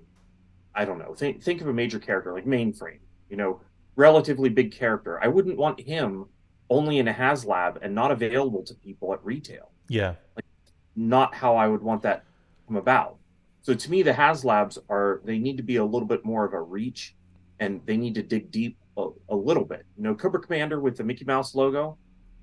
I 0.74 0.86
don't 0.86 1.00
know. 1.00 1.13
Think 1.13 1.41
think 1.43 1.62
of 1.62 1.67
a 1.67 1.74
major 1.74 2.00
character 2.00 2.34
like 2.34 2.46
Mainframe. 2.46 3.00
You 3.29 3.38
know, 3.38 3.62
relatively 3.96 4.50
big 4.50 4.74
character. 4.74 5.24
I 5.24 5.27
wouldn't 5.27 5.58
want 5.58 5.79
him 5.79 6.25
only 6.70 7.00
in 7.00 7.08
a 7.08 7.13
HasLab 7.13 7.77
and 7.81 7.93
not 7.93 8.12
available 8.12 8.63
to 8.63 8.74
people 8.75 9.13
at 9.13 9.24
retail. 9.24 9.72
Yeah. 9.88 10.15
Like 10.36 10.46
not 10.96 11.34
how 11.34 11.55
I 11.55 11.67
would 11.67 11.81
want 11.81 12.01
that 12.03 12.25
come 12.72 12.78
about. 12.78 13.18
So 13.62 13.74
to 13.74 13.92
me, 13.92 14.01
the 14.01 14.13
HasLabs 14.13 14.78
are 14.90 15.22
they 15.24 15.38
need 15.38 15.58
to 15.58 15.63
be 15.63 15.75
a 15.75 15.86
little 15.86 16.08
bit 16.08 16.25
more 16.25 16.46
of 16.46 16.54
a 16.54 16.62
reach, 16.62 17.16
and 17.60 17.82
they 17.86 17.98
need 17.98 18.16
to 18.16 18.24
dig 18.24 18.50
deep 18.50 18.78
a, 18.98 19.10
a 19.30 19.36
little 19.36 19.66
bit. 19.66 19.86
You 19.98 20.04
know, 20.04 20.16
Cobra 20.16 20.40
Commander 20.40 20.80
with 20.80 20.98
the 20.98 21.04
Mickey 21.04 21.25
Mouse 21.25 21.54
logo. 21.54 21.98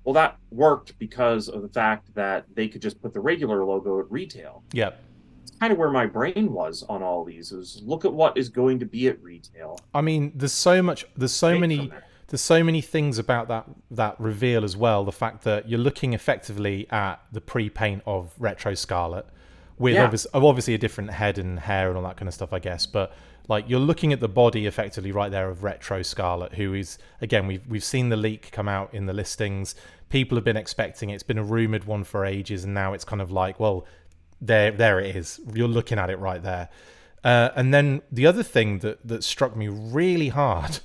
Well, 0.05 0.13
that 0.13 0.37
worked 0.49 0.97
because 0.97 1.49
of 1.49 1.61
the 1.61 1.67
fact 1.67 2.13
that 2.15 2.45
they 2.53 2.67
could 2.69 2.81
just 2.81 3.01
put 3.01 3.13
the 3.13 3.19
regular 3.19 3.65
logo 3.65 3.99
at 3.99 4.09
retail. 4.09 4.63
Yep 4.71 4.97
It's 5.41 5.51
kind 5.57 5.73
of 5.73 5.77
where 5.77 5.91
my 5.91 6.05
brain 6.05 6.53
was 6.53 6.85
on 6.87 7.03
all 7.03 7.25
these 7.25 7.51
is 7.51 7.81
look 7.83 8.05
at 8.05 8.13
what 8.13 8.37
is 8.37 8.47
going 8.47 8.79
to 8.79 8.85
be 8.85 9.09
at 9.09 9.21
retail. 9.21 9.77
I 9.93 9.99
mean, 10.01 10.31
there's 10.33 10.53
so 10.53 10.81
much 10.81 11.05
there's 11.17 11.33
so 11.33 11.59
many 11.59 11.91
there's 12.27 12.41
so 12.41 12.63
many 12.63 12.79
things 12.79 13.19
about 13.19 13.49
that 13.49 13.65
that 13.91 14.15
reveal 14.19 14.63
as 14.63 14.77
well. 14.77 15.03
The 15.03 15.11
fact 15.11 15.43
that 15.43 15.67
you're 15.67 15.79
looking 15.79 16.13
effectively 16.13 16.87
at 16.89 17.17
the 17.31 17.41
pre-paint 17.41 18.01
of 18.05 18.33
Retro 18.39 18.73
Scarlett, 18.75 19.25
with 19.79 19.95
Yeah. 19.95 20.03
obvious, 20.03 20.27
obviously 20.33 20.75
a 20.75 20.77
different 20.77 21.09
head 21.11 21.37
and 21.39 21.59
hair 21.61 21.87
and 21.89 21.97
all 21.97 22.03
that 22.03 22.17
kind 22.17 22.27
of 22.27 22.33
stuff, 22.35 22.53
I 22.53 22.59
guess. 22.59 22.85
But 22.85 23.11
like 23.47 23.67
you're 23.67 23.79
looking 23.79 24.13
at 24.13 24.19
the 24.19 24.27
body 24.29 24.67
effectively 24.67 25.11
right 25.11 25.31
there 25.31 25.49
of 25.49 25.63
Retro 25.63 26.03
Scarlett, 26.03 26.53
who 26.53 26.73
is 26.75 26.99
again 27.21 27.47
we've 27.47 27.65
we've 27.67 27.83
seen 27.83 28.09
the 28.09 28.17
leak 28.17 28.51
come 28.51 28.69
out 28.69 28.93
in 28.93 29.07
the 29.07 29.13
listings. 29.13 29.73
People 30.09 30.35
have 30.37 30.43
been 30.45 30.57
expecting 30.57 31.09
it. 31.09 31.15
It's 31.15 31.23
been 31.23 31.37
a 31.39 31.43
rumored 31.43 31.85
one 31.85 32.03
for 32.03 32.25
ages, 32.25 32.63
and 32.63 32.73
now 32.73 32.93
it's 32.93 33.05
kind 33.05 33.21
of 33.21 33.31
like, 33.31 33.59
well, 33.59 33.85
there 34.41 34.71
there 34.71 34.99
it 34.99 35.15
is. 35.15 35.39
You're 35.53 35.67
looking 35.67 35.97
at 35.97 36.09
it 36.09 36.19
right 36.19 36.43
there. 36.43 36.69
Uh, 37.23 37.49
and 37.55 37.73
then 37.73 38.01
the 38.11 38.25
other 38.27 38.43
thing 38.43 38.79
that 38.79 39.05
that 39.07 39.23
struck 39.23 39.55
me 39.55 39.67
really 39.67 40.29
hard 40.29 40.79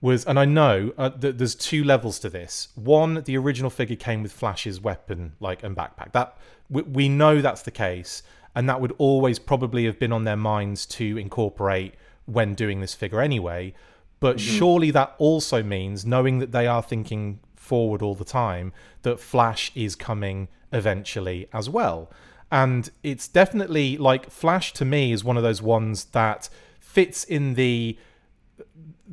was, 0.00 0.24
and 0.26 0.38
I 0.38 0.44
know 0.44 0.92
uh, 0.96 1.08
that 1.08 1.38
there's 1.38 1.54
two 1.56 1.82
levels 1.82 2.18
to 2.20 2.30
this. 2.30 2.68
One, 2.76 3.22
the 3.24 3.36
original 3.36 3.70
figure 3.70 3.96
came 3.96 4.22
with 4.22 4.32
Flash's 4.32 4.80
weapon, 4.80 5.32
like 5.40 5.62
and 5.64 5.76
backpack. 5.76 6.12
That 6.12 6.36
we, 6.70 6.82
we 6.82 7.08
know 7.08 7.40
that's 7.40 7.62
the 7.62 7.70
case, 7.72 8.22
and 8.54 8.68
that 8.68 8.80
would 8.80 8.94
always 8.98 9.38
probably 9.38 9.84
have 9.84 9.98
been 9.98 10.12
on 10.12 10.24
their 10.24 10.36
minds 10.36 10.86
to 10.86 11.16
incorporate 11.16 11.94
when 12.26 12.54
doing 12.54 12.80
this 12.80 12.94
figure 12.94 13.20
anyway. 13.20 13.74
But 14.20 14.36
mm-hmm. 14.36 14.56
surely 14.58 14.90
that 14.90 15.14
also 15.18 15.62
means, 15.62 16.04
knowing 16.04 16.38
that 16.38 16.52
they 16.52 16.66
are 16.66 16.82
thinking 16.82 17.40
forward 17.56 18.02
all 18.02 18.14
the 18.14 18.24
time, 18.24 18.72
that 19.02 19.20
Flash 19.20 19.70
is 19.74 19.94
coming 19.94 20.48
eventually 20.72 21.48
as 21.52 21.68
well. 21.68 22.10
And 22.50 22.90
it's 23.02 23.28
definitely 23.28 23.96
like 23.96 24.30
Flash 24.30 24.72
to 24.74 24.84
me 24.84 25.12
is 25.12 25.22
one 25.22 25.36
of 25.36 25.42
those 25.42 25.62
ones 25.62 26.06
that 26.06 26.48
fits 26.80 27.24
in 27.24 27.54
the 27.54 27.98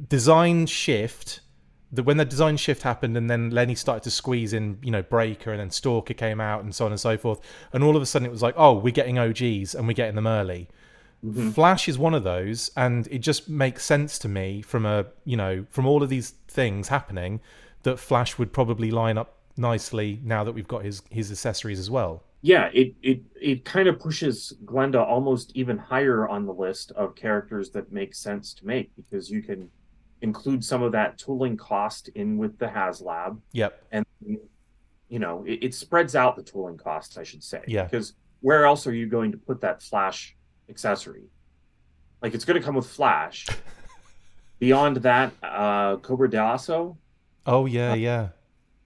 design 0.08 0.66
shift 0.66 1.42
that 1.92 2.04
when 2.04 2.18
the 2.18 2.26
design 2.26 2.58
shift 2.58 2.84
happened 2.84 3.16
and 3.16 3.30
then 3.30 3.50
Lenny 3.52 3.76
started 3.76 4.04
to 4.04 4.12
squeeze 4.12 4.54
in, 4.54 4.78
you 4.82 4.92
know, 4.92 5.02
Breaker 5.02 5.52
and 5.52 5.60
then 5.60 5.70
Stalker 5.70 6.14
came 6.14 6.42
out 6.42 6.64
and 6.64 6.74
so 6.74 6.86
on 6.86 6.92
and 6.92 7.00
so 7.00 7.18
forth. 7.18 7.40
And 7.72 7.84
all 7.84 7.96
of 7.96 8.02
a 8.02 8.06
sudden 8.06 8.26
it 8.26 8.32
was 8.32 8.42
like, 8.42 8.56
oh, 8.58 8.74
we're 8.74 8.92
getting 8.92 9.18
OGs 9.18 9.76
and 9.76 9.88
we're 9.88 9.94
getting 9.94 10.16
them 10.16 10.28
early. 10.28 10.68
Mm-hmm. 11.24 11.52
Flash 11.52 11.88
is 11.88 11.98
one 11.98 12.14
of 12.14 12.24
those, 12.24 12.70
and 12.76 13.08
it 13.08 13.20
just 13.20 13.50
makes 13.50 13.84
sense 13.84 14.20
to 14.20 14.28
me 14.28 14.62
from 14.62 14.86
a 14.86 15.06
you 15.24 15.36
know 15.38 15.66
from 15.72 15.88
all 15.88 16.04
of 16.04 16.10
these 16.10 16.32
things 16.48 16.90
happening 16.90 17.40
that 17.82 17.98
Flash 17.98 18.38
would 18.38 18.54
probably 18.54 18.92
line 18.92 19.18
up 19.18 19.38
nicely 19.58 20.20
now 20.24 20.44
that 20.44 20.52
we've 20.52 20.68
got 20.68 20.84
his 20.84 21.02
his 21.10 21.32
accessories 21.32 21.80
as 21.80 21.90
well. 21.90 22.22
yeah, 22.42 22.70
it 22.74 22.94
it 23.02 23.22
it 23.42 23.66
kind 23.66 23.88
of 23.88 24.00
pushes 24.00 24.54
Glenda 24.66 25.04
almost 25.04 25.52
even 25.56 25.80
higher 25.80 26.28
on 26.28 26.46
the 26.46 26.54
list 26.54 26.92
of 26.92 27.16
characters 27.16 27.72
that 27.72 27.92
make 27.92 28.14
sense 28.14 28.54
to 28.56 28.68
make 28.68 28.96
because 28.96 29.32
you 29.32 29.42
can 29.42 29.72
include 30.26 30.62
some 30.66 30.82
of 30.84 30.92
that 30.92 31.18
tooling 31.18 31.56
cost 31.56 32.10
in 32.22 32.38
with 32.38 32.58
the 32.58 32.66
HasLab, 32.66 33.40
Yep. 33.54 33.72
and 33.92 34.06
you 35.08 35.20
know 35.20 35.44
it, 35.48 35.60
it 35.68 35.74
spreads 35.74 36.16
out 36.16 36.36
the 36.36 36.44
tooling 36.44 36.78
costs, 36.78 37.18
I 37.18 37.24
should 37.24 37.44
say. 37.44 37.62
Yeah. 37.68 37.84
Because 37.86 38.14
where 38.42 38.66
else 38.66 38.86
are 38.88 38.94
you 38.94 39.08
going 39.08 39.32
to 39.32 39.38
put 39.38 39.62
that 39.62 39.82
Flash 39.82 40.36
accessory? 40.70 41.24
Like 42.22 42.34
it's 42.34 42.46
going 42.46 42.60
to 42.60 42.66
come 42.66 42.76
with 42.76 42.88
Flash. 42.88 43.48
Beyond 44.60 44.98
that, 44.98 45.32
uh 45.44 45.98
Cobra 45.98 46.30
De 46.30 46.38
Aço. 46.38 46.98
Oh 47.46 47.66
yeah, 47.66 47.94
yeah. 47.94 48.30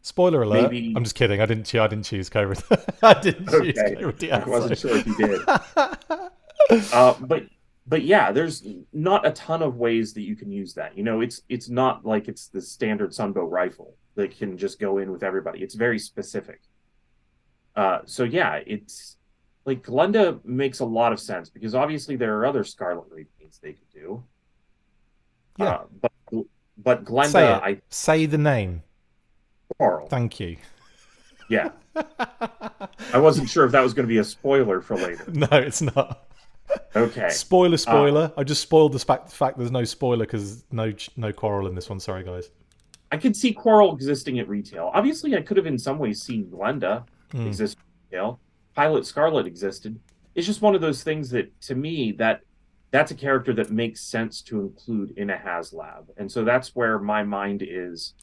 Spoiler 0.02 0.42
alert! 0.44 0.66
Uh, 0.66 0.70
Maybe- 0.70 0.94
I'm 0.96 1.04
just 1.04 1.16
kidding. 1.16 1.40
I 1.42 1.46
didn't. 1.46 1.74
I 1.76 1.88
didn't 1.88 2.06
choose 2.06 2.30
Cobra. 2.30 2.56
I 3.04 3.14
didn't 3.20 3.48
choose 3.50 3.78
Okay. 3.78 3.96
Cobra 3.96 4.42
I 4.46 4.46
wasn't 4.50 4.78
sure 4.80 4.96
if 4.98 5.06
you 5.08 5.16
did. 5.18 5.42
uh, 6.94 7.14
but 7.22 7.44
but 7.90 8.04
yeah, 8.04 8.32
there's 8.32 8.66
not 8.94 9.26
a 9.26 9.32
ton 9.32 9.64
of 9.64 9.78
ways 9.78 10.14
that 10.14 10.22
you 10.22 10.36
can 10.36 10.52
use 10.52 10.76
that. 10.76 10.96
You 10.96 11.04
know, 11.04 11.22
it's 11.22 11.42
it's 11.50 11.70
not 11.70 12.06
like 12.06 12.28
it's 12.28 12.48
the 12.48 12.62
standard 12.62 13.10
Sunbow 13.10 13.50
rifle 13.50 13.96
that 14.14 14.38
can 14.38 14.58
just 14.58 14.80
go 14.80 15.00
in 15.00 15.12
with 15.12 15.24
everybody. 15.24 15.64
It's 15.64 15.74
very 15.74 15.98
specific. 15.98 16.62
Uh, 17.76 18.00
so 18.06 18.24
yeah, 18.24 18.60
it's 18.68 19.18
like 19.66 19.84
Glenda 19.84 20.44
makes 20.46 20.82
a 20.82 20.86
lot 20.86 21.12
of 21.12 21.20
sense 21.20 21.50
because 21.50 21.74
obviously 21.74 22.16
there 22.16 22.38
are 22.38 22.46
other 22.46 22.64
Scarlett 22.64 23.10
Reapings 23.10 23.60
they 23.62 23.74
could 23.74 23.92
do. 23.92 24.24
Yeah. 25.58 25.66
Uh, 25.66 25.84
but 26.00 26.12
but 26.78 27.06
Glenda, 27.06 27.32
Say 27.32 27.52
it. 27.52 27.62
I 27.64 27.82
Say 27.90 28.26
the 28.28 28.38
name. 28.38 28.84
Quarrel. 29.78 30.08
Thank 30.08 30.40
you. 30.40 30.58
Yeah. 31.50 31.72
I 31.96 33.18
wasn't 33.18 33.50
sure 33.50 33.66
if 33.66 33.72
that 33.72 33.82
was 33.82 33.96
going 33.96 34.08
to 34.08 34.12
be 34.12 34.20
a 34.20 34.24
spoiler 34.24 34.80
for 34.82 34.96
later. 34.96 35.26
No, 35.32 35.48
it's 35.52 35.82
not. 35.82 36.29
Okay. 36.96 37.30
Spoiler, 37.30 37.78
spoiler. 37.78 38.32
I 38.38 38.44
just 38.44 38.62
spoiled 38.62 38.94
the 38.94 39.00
fact, 39.00 39.32
fact 39.32 39.58
there's 39.58 39.72
no 39.72 39.84
spoiler 39.84 40.26
because 40.26 40.66
no 40.72 40.94
no 41.16 41.32
quarrel 41.32 41.68
in 41.68 41.76
this 41.76 41.90
one. 41.90 42.00
Sorry, 42.00 42.24
guys. 42.24 42.50
I 43.12 43.18
could 43.18 43.36
see 43.36 43.54
Quarrel 43.54 43.94
existing 43.96 44.38
at 44.40 44.48
retail. 44.48 44.92
Obviously, 44.94 45.36
I 45.36 45.42
could 45.42 45.58
have 45.58 45.66
in 45.66 45.80
some 45.80 45.98
ways 45.98 46.22
seen 46.22 46.46
Glenda 46.46 47.06
Hmm. 47.32 47.48
exist 47.48 47.78
at 47.80 47.86
retail. 48.12 48.40
Pilot 48.76 49.06
Scarlett 49.06 49.48
existed. 49.48 50.00
It's 50.36 50.46
just 50.46 50.62
one 50.62 50.76
of 50.76 50.82
those 50.82 51.04
things 51.04 51.30
that, 51.32 51.60
to 51.62 51.76
me, 51.76 52.12
that 52.14 52.42
that's 52.92 53.12
a 53.12 53.16
character 53.16 53.54
that 53.54 53.72
makes 53.72 54.02
sense 54.02 54.42
to 54.44 54.60
include 54.62 55.12
in 55.18 55.30
a 55.32 55.36
HasLab, 55.38 56.06
and 56.18 56.32
so 56.32 56.44
that's 56.44 56.76
where 56.76 56.98
my 57.00 57.24
mind 57.24 57.64
is. 57.68 58.14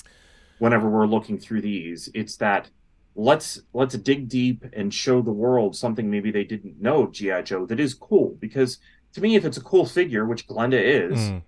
Whenever 0.58 0.88
we're 0.88 1.06
looking 1.06 1.36
through 1.38 1.60
these, 1.60 2.08
it's 2.14 2.36
that 2.38 2.70
let's 3.18 3.61
let's 3.73 3.94
dig 3.96 4.28
deep 4.28 4.64
and 4.75 4.92
show 4.92 5.23
the 5.23 5.32
world 5.32 5.75
something 5.75 6.11
maybe 6.11 6.30
they 6.30 6.44
didn't 6.44 6.80
know 6.80 7.02
of 7.04 7.12
GI 7.12 7.42
Joe 7.44 7.64
that 7.66 7.80
is 7.80 7.94
cool. 7.94 8.37
Because 8.38 8.78
to 9.14 9.20
me, 9.20 9.35
if 9.37 9.44
it's 9.44 9.56
a 9.56 9.62
cool 9.62 9.87
figure, 9.87 10.25
which 10.26 10.46
Glenda 10.46 10.80
is, 10.80 11.18
Mm. 11.18 11.42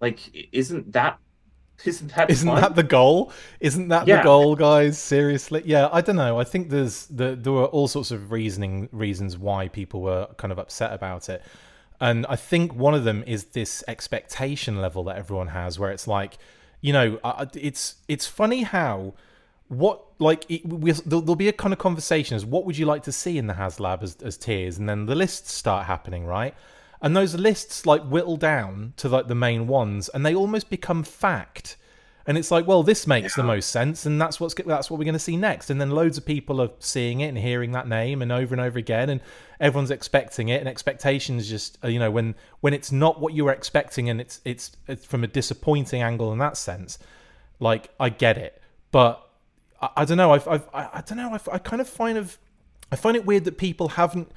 like, 0.00 0.18
isn't 0.52 0.92
that 0.92 1.18
isn't 1.84 2.12
that 2.16 2.28
Isn't 2.28 2.48
fun? 2.48 2.60
that 2.60 2.74
the 2.74 2.82
goal? 2.82 3.30
Isn't 3.60 3.86
that 3.88 4.06
the 4.06 4.20
goal, 4.24 4.56
guys? 4.56 4.98
Seriously? 4.98 5.62
Yeah, 5.64 5.88
I 5.92 6.00
don't 6.00 6.16
know. 6.16 6.40
I 6.40 6.42
think 6.42 6.70
there's 6.70 7.06
the, 7.06 7.36
there 7.36 7.52
were 7.52 7.66
all 7.66 7.86
sorts 7.86 8.10
of 8.10 8.32
reasoning 8.32 8.88
reasons 8.90 9.38
why 9.38 9.68
people 9.68 10.00
were 10.02 10.26
kind 10.38 10.50
of 10.50 10.58
upset 10.58 10.92
about 10.92 11.28
it. 11.28 11.40
And 12.00 12.26
I 12.28 12.34
think 12.34 12.74
one 12.74 12.94
of 12.94 13.04
them 13.04 13.22
is 13.28 13.44
this 13.46 13.84
expectation 13.86 14.80
level 14.80 15.04
that 15.04 15.18
everyone 15.18 15.48
has 15.48 15.78
where 15.78 15.92
it's 15.92 16.08
like, 16.08 16.38
you 16.80 16.92
know, 16.92 17.20
it's 17.54 17.96
it's 18.08 18.26
funny 18.26 18.62
how 18.62 19.14
what 19.68 20.02
like 20.18 20.44
it, 20.50 20.66
we, 20.66 20.92
there'll, 20.92 21.22
there'll 21.22 21.36
be 21.36 21.48
a 21.48 21.52
kind 21.52 21.72
of 21.72 21.78
conversation 21.78 22.36
as 22.36 22.44
what 22.44 22.64
would 22.64 22.76
you 22.76 22.86
like 22.86 23.02
to 23.04 23.12
see 23.12 23.38
in 23.38 23.46
the 23.46 23.54
HasLab 23.54 24.02
as, 24.02 24.16
as 24.22 24.36
tiers, 24.36 24.78
and 24.78 24.88
then 24.88 25.06
the 25.06 25.14
lists 25.14 25.52
start 25.52 25.86
happening, 25.86 26.24
right? 26.24 26.54
And 27.00 27.16
those 27.16 27.34
lists 27.34 27.86
like 27.86 28.02
whittle 28.02 28.36
down 28.36 28.94
to 28.96 29.08
like 29.08 29.28
the 29.28 29.34
main 29.34 29.66
ones, 29.66 30.08
and 30.08 30.24
they 30.26 30.34
almost 30.34 30.70
become 30.70 31.04
fact. 31.04 31.76
And 32.26 32.36
it's 32.36 32.50
like, 32.50 32.66
well, 32.66 32.82
this 32.82 33.06
makes 33.06 33.34
the 33.36 33.42
most 33.42 33.70
sense, 33.70 34.04
and 34.04 34.20
that's 34.20 34.38
what's 34.38 34.54
that's 34.54 34.90
what 34.90 34.98
we're 34.98 35.04
going 35.04 35.14
to 35.14 35.18
see 35.18 35.36
next. 35.36 35.70
And 35.70 35.80
then 35.80 35.90
loads 35.90 36.18
of 36.18 36.26
people 36.26 36.60
are 36.60 36.68
seeing 36.78 37.20
it 37.20 37.28
and 37.28 37.38
hearing 37.38 37.72
that 37.72 37.88
name, 37.88 38.20
and 38.20 38.30
over 38.30 38.54
and 38.54 38.60
over 38.60 38.78
again, 38.78 39.08
and 39.08 39.20
everyone's 39.60 39.90
expecting 39.90 40.48
it. 40.48 40.60
And 40.60 40.68
expectations 40.68 41.48
just, 41.48 41.78
uh, 41.82 41.88
you 41.88 41.98
know, 41.98 42.10
when 42.10 42.34
when 42.60 42.74
it's 42.74 42.92
not 42.92 43.20
what 43.20 43.32
you 43.32 43.44
were 43.44 43.52
expecting, 43.52 44.10
and 44.10 44.20
it's 44.20 44.40
it's, 44.44 44.72
it's 44.88 45.06
from 45.06 45.24
a 45.24 45.26
disappointing 45.26 46.02
angle 46.02 46.32
in 46.32 46.38
that 46.38 46.56
sense. 46.56 46.98
Like, 47.60 47.90
I 47.98 48.10
get 48.10 48.36
it, 48.36 48.60
but 48.90 49.27
I, 49.80 49.88
I 49.98 50.04
don't 50.04 50.16
know. 50.16 50.32
I've, 50.32 50.46
I've 50.48 50.68
I, 50.72 50.88
I 50.94 51.02
don't 51.06 51.18
know. 51.18 51.32
I've, 51.32 51.48
I 51.50 51.58
kind 51.58 51.80
of 51.80 51.88
find 51.88 52.18
of 52.18 52.38
I 52.90 52.96
find 52.96 53.16
it 53.16 53.26
weird 53.26 53.44
that 53.44 53.58
people 53.58 53.88
haven't 53.90 54.30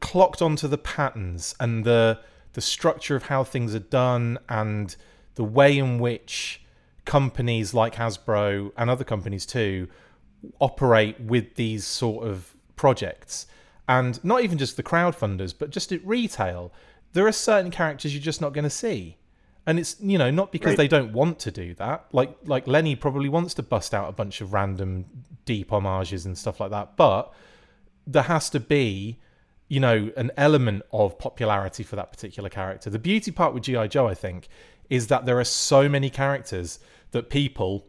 clocked 0.00 0.40
onto 0.40 0.68
the 0.68 0.78
patterns 0.78 1.54
and 1.60 1.84
the 1.84 2.20
the 2.54 2.60
structure 2.60 3.16
of 3.16 3.24
how 3.24 3.44
things 3.44 3.74
are 3.74 3.80
done 3.80 4.38
and 4.48 4.96
the 5.34 5.44
way 5.44 5.76
in 5.76 5.98
which 5.98 6.62
companies 7.04 7.74
like 7.74 7.96
Hasbro 7.96 8.72
and 8.76 8.88
other 8.88 9.04
companies 9.04 9.44
too 9.44 9.88
operate 10.60 11.20
with 11.20 11.56
these 11.56 11.84
sort 11.84 12.26
of 12.26 12.54
projects 12.76 13.46
and 13.88 14.22
not 14.24 14.42
even 14.42 14.56
just 14.56 14.76
the 14.76 14.82
crowdfunders 14.82 15.54
but 15.56 15.70
just 15.70 15.92
at 15.92 16.04
retail 16.06 16.72
there 17.12 17.26
are 17.26 17.32
certain 17.32 17.70
characters 17.70 18.14
you're 18.14 18.22
just 18.22 18.40
not 18.40 18.52
going 18.52 18.64
to 18.64 18.70
see 18.70 19.16
and 19.66 19.78
it's 19.78 19.96
you 20.00 20.18
know 20.18 20.30
not 20.30 20.52
because 20.52 20.70
Right. 20.70 20.76
they 20.78 20.88
don't 20.88 21.12
want 21.12 21.38
to 21.40 21.50
do 21.50 21.74
that. 21.74 22.06
Like 22.12 22.36
like 22.44 22.66
Lenny 22.66 22.96
probably 22.96 23.28
wants 23.28 23.54
to 23.54 23.62
bust 23.62 23.94
out 23.94 24.08
a 24.08 24.12
bunch 24.12 24.40
of 24.40 24.52
random 24.52 25.06
deep 25.44 25.70
homages 25.70 26.24
and 26.26 26.36
stuff 26.38 26.58
like 26.60 26.70
that 26.70 26.96
but 26.96 27.32
there 28.06 28.22
has 28.24 28.48
to 28.50 28.60
be 28.60 29.18
you 29.68 29.80
know 29.80 30.10
an 30.16 30.30
element 30.36 30.82
of 30.92 31.18
popularity 31.18 31.82
for 31.82 31.96
that 31.96 32.10
particular 32.12 32.48
character. 32.48 32.90
The 32.90 32.98
beauty 32.98 33.30
part 33.30 33.54
with 33.54 33.62
gi 33.64 33.88
joe 33.88 34.06
i 34.06 34.14
think 34.14 34.48
is 34.90 35.06
that 35.06 35.24
there 35.26 35.38
are 35.38 35.44
so 35.44 35.88
many 35.88 36.10
characters 36.10 36.78
that 37.12 37.30
people 37.30 37.86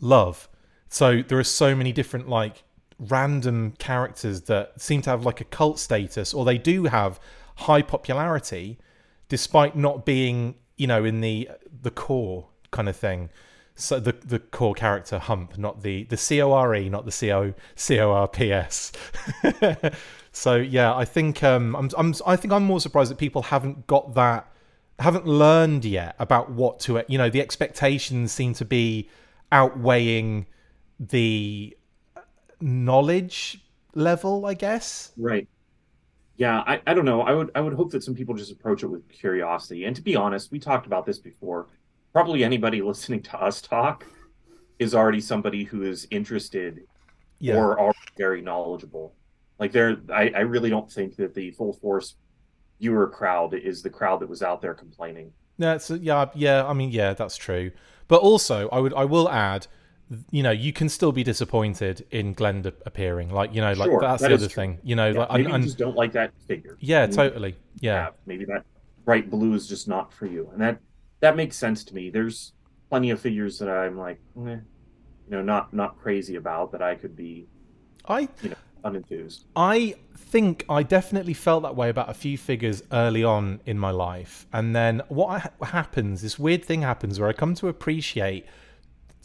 love. 0.00 0.48
So 0.88 1.22
there 1.22 1.38
are 1.38 1.44
so 1.44 1.74
many 1.74 1.92
different 1.92 2.28
like 2.28 2.62
random 2.98 3.72
characters 3.78 4.42
that 4.42 4.80
seem 4.80 5.02
to 5.02 5.10
have 5.10 5.24
like 5.24 5.40
a 5.40 5.44
cult 5.44 5.78
status 5.78 6.32
or 6.32 6.44
they 6.44 6.58
do 6.58 6.84
have 6.84 7.20
high 7.56 7.82
popularity 7.82 8.78
despite 9.28 9.76
not 9.76 10.04
being 10.04 10.54
you 10.76 10.86
know 10.86 11.04
in 11.04 11.20
the 11.20 11.48
the 11.82 11.90
core 11.90 12.48
kind 12.70 12.88
of 12.88 12.96
thing 12.96 13.30
so 13.74 14.00
the 14.00 14.12
the 14.12 14.38
core 14.38 14.74
character 14.74 15.18
hump 15.18 15.58
not 15.58 15.82
the 15.82 16.04
the 16.04 16.16
c-o-r-e 16.16 16.88
not 16.88 17.04
the 17.04 17.12
c-o 17.12 17.52
c-o-r-p-s 17.74 18.92
so 20.32 20.56
yeah 20.56 20.94
i 20.94 21.04
think 21.04 21.42
um 21.42 21.76
I'm, 21.76 21.90
I'm 21.96 22.14
i 22.26 22.36
think 22.36 22.52
i'm 22.52 22.64
more 22.64 22.80
surprised 22.80 23.10
that 23.10 23.18
people 23.18 23.42
haven't 23.42 23.86
got 23.86 24.14
that 24.14 24.50
haven't 24.98 25.26
learned 25.26 25.84
yet 25.84 26.16
about 26.18 26.50
what 26.50 26.80
to 26.80 27.02
you 27.08 27.18
know 27.18 27.28
the 27.28 27.40
expectations 27.40 28.32
seem 28.32 28.54
to 28.54 28.64
be 28.64 29.10
outweighing 29.52 30.46
the 30.98 31.76
knowledge 32.60 33.60
level, 33.94 34.46
I 34.46 34.54
guess. 34.54 35.12
Right. 35.16 35.48
Yeah, 36.36 36.62
I, 36.66 36.80
I 36.86 36.92
don't 36.94 37.04
know. 37.06 37.22
I 37.22 37.32
would 37.32 37.50
I 37.54 37.60
would 37.60 37.72
hope 37.74 37.90
that 37.92 38.02
some 38.02 38.14
people 38.14 38.34
just 38.34 38.52
approach 38.52 38.82
it 38.82 38.88
with 38.88 39.08
curiosity. 39.08 39.84
And 39.84 39.96
to 39.96 40.02
be 40.02 40.16
honest, 40.16 40.50
we 40.52 40.58
talked 40.58 40.86
about 40.86 41.06
this 41.06 41.18
before. 41.18 41.66
Probably 42.12 42.44
anybody 42.44 42.82
listening 42.90 43.22
to 43.22 43.38
us 43.38 43.60
talk 43.62 44.04
is 44.78 44.94
already 44.94 45.20
somebody 45.20 45.64
who 45.64 45.82
is 45.82 46.06
interested 46.10 46.82
Yeah. 47.38 47.56
or 47.56 47.78
are 47.80 47.94
very 48.18 48.42
knowledgeable. 48.42 49.14
Like 49.58 49.72
there 49.72 49.96
I, 50.12 50.30
I 50.34 50.40
really 50.40 50.68
don't 50.68 50.90
think 50.92 51.16
that 51.16 51.34
the 51.34 51.50
full 51.52 51.72
force 51.72 52.16
viewer 52.78 53.08
crowd 53.08 53.54
is 53.54 53.82
the 53.82 53.88
crowd 53.90 54.20
that 54.20 54.28
was 54.28 54.42
out 54.42 54.60
there 54.60 54.74
complaining. 54.74 55.32
No, 55.58 55.74
it's 55.74 55.88
yeah, 55.90 56.26
yeah. 56.34 56.66
I 56.66 56.74
mean, 56.74 56.90
yeah, 56.90 57.14
that's 57.14 57.38
true. 57.38 57.70
But 58.08 58.20
also, 58.20 58.68
I 58.68 58.78
would, 58.78 58.92
I 58.92 59.06
will 59.06 59.28
add, 59.30 59.66
you 60.30 60.42
know, 60.42 60.50
you 60.52 60.72
can 60.72 60.88
still 60.88 61.10
be 61.12 61.24
disappointed 61.24 62.06
in 62.10 62.34
Glenda 62.34 62.72
appearing. 62.86 63.30
Like, 63.30 63.52
you 63.54 63.60
know, 63.60 63.72
like 63.72 63.88
Sure, 63.90 64.00
that's 64.00 64.22
that 64.22 64.28
the 64.28 64.34
other 64.34 64.46
true. 64.46 64.54
thing. 64.54 64.78
You 64.84 64.94
know, 64.96 65.08
Yeah, 65.10 65.18
like, 65.20 65.30
maybe 65.32 65.50
you 65.52 65.58
just 65.64 65.78
don't 65.78 65.96
like 65.96 66.12
that 66.12 66.32
figure. 66.46 66.76
yeah, 66.80 67.04
And- 67.04 67.12
totally, 67.12 67.56
yeah. 67.80 68.10
maybe 68.26 68.44
that 68.46 68.64
bright 69.04 69.30
blue 69.30 69.54
is 69.54 69.68
just 69.68 69.88
not 69.88 70.12
for 70.12 70.26
you, 70.26 70.48
and 70.52 70.60
that 70.60 70.78
that 71.20 71.34
makes 71.36 71.56
sense 71.56 71.82
to 71.84 71.94
me. 71.94 72.10
There's 72.10 72.52
plenty 72.90 73.10
of 73.10 73.18
figures 73.20 73.58
that 73.58 73.68
I'm 73.68 73.96
like, 73.96 74.20
eh, 74.36 74.50
you 74.50 74.60
know, 75.30 75.42
not 75.42 75.72
not 75.72 75.98
crazy 75.98 76.36
about 76.36 76.72
that 76.72 76.82
I 76.82 76.94
could 76.94 77.16
be 77.16 77.46
I, 78.06 78.28
you 78.42 78.50
know 78.50 78.56
unenthused. 78.84 79.44
I 79.56 79.96
think 80.16 80.64
I 80.68 80.84
definitely 80.84 81.34
felt 81.34 81.62
that 81.64 81.74
way 81.74 81.88
about 81.88 82.08
a 82.08 82.14
few 82.14 82.38
figures 82.38 82.82
early 82.92 83.24
on 83.24 83.60
in 83.66 83.76
my 83.78 83.90
life, 83.90 84.46
and 84.52 84.76
then 84.76 85.02
what 85.08 85.50
I, 85.60 85.64
happens, 85.66 86.22
this 86.22 86.38
weird 86.38 86.64
thing 86.64 86.82
happens 86.82 87.18
where 87.18 87.28
I 87.28 87.32
come 87.32 87.54
to 87.56 87.66
appreciate 87.68 88.46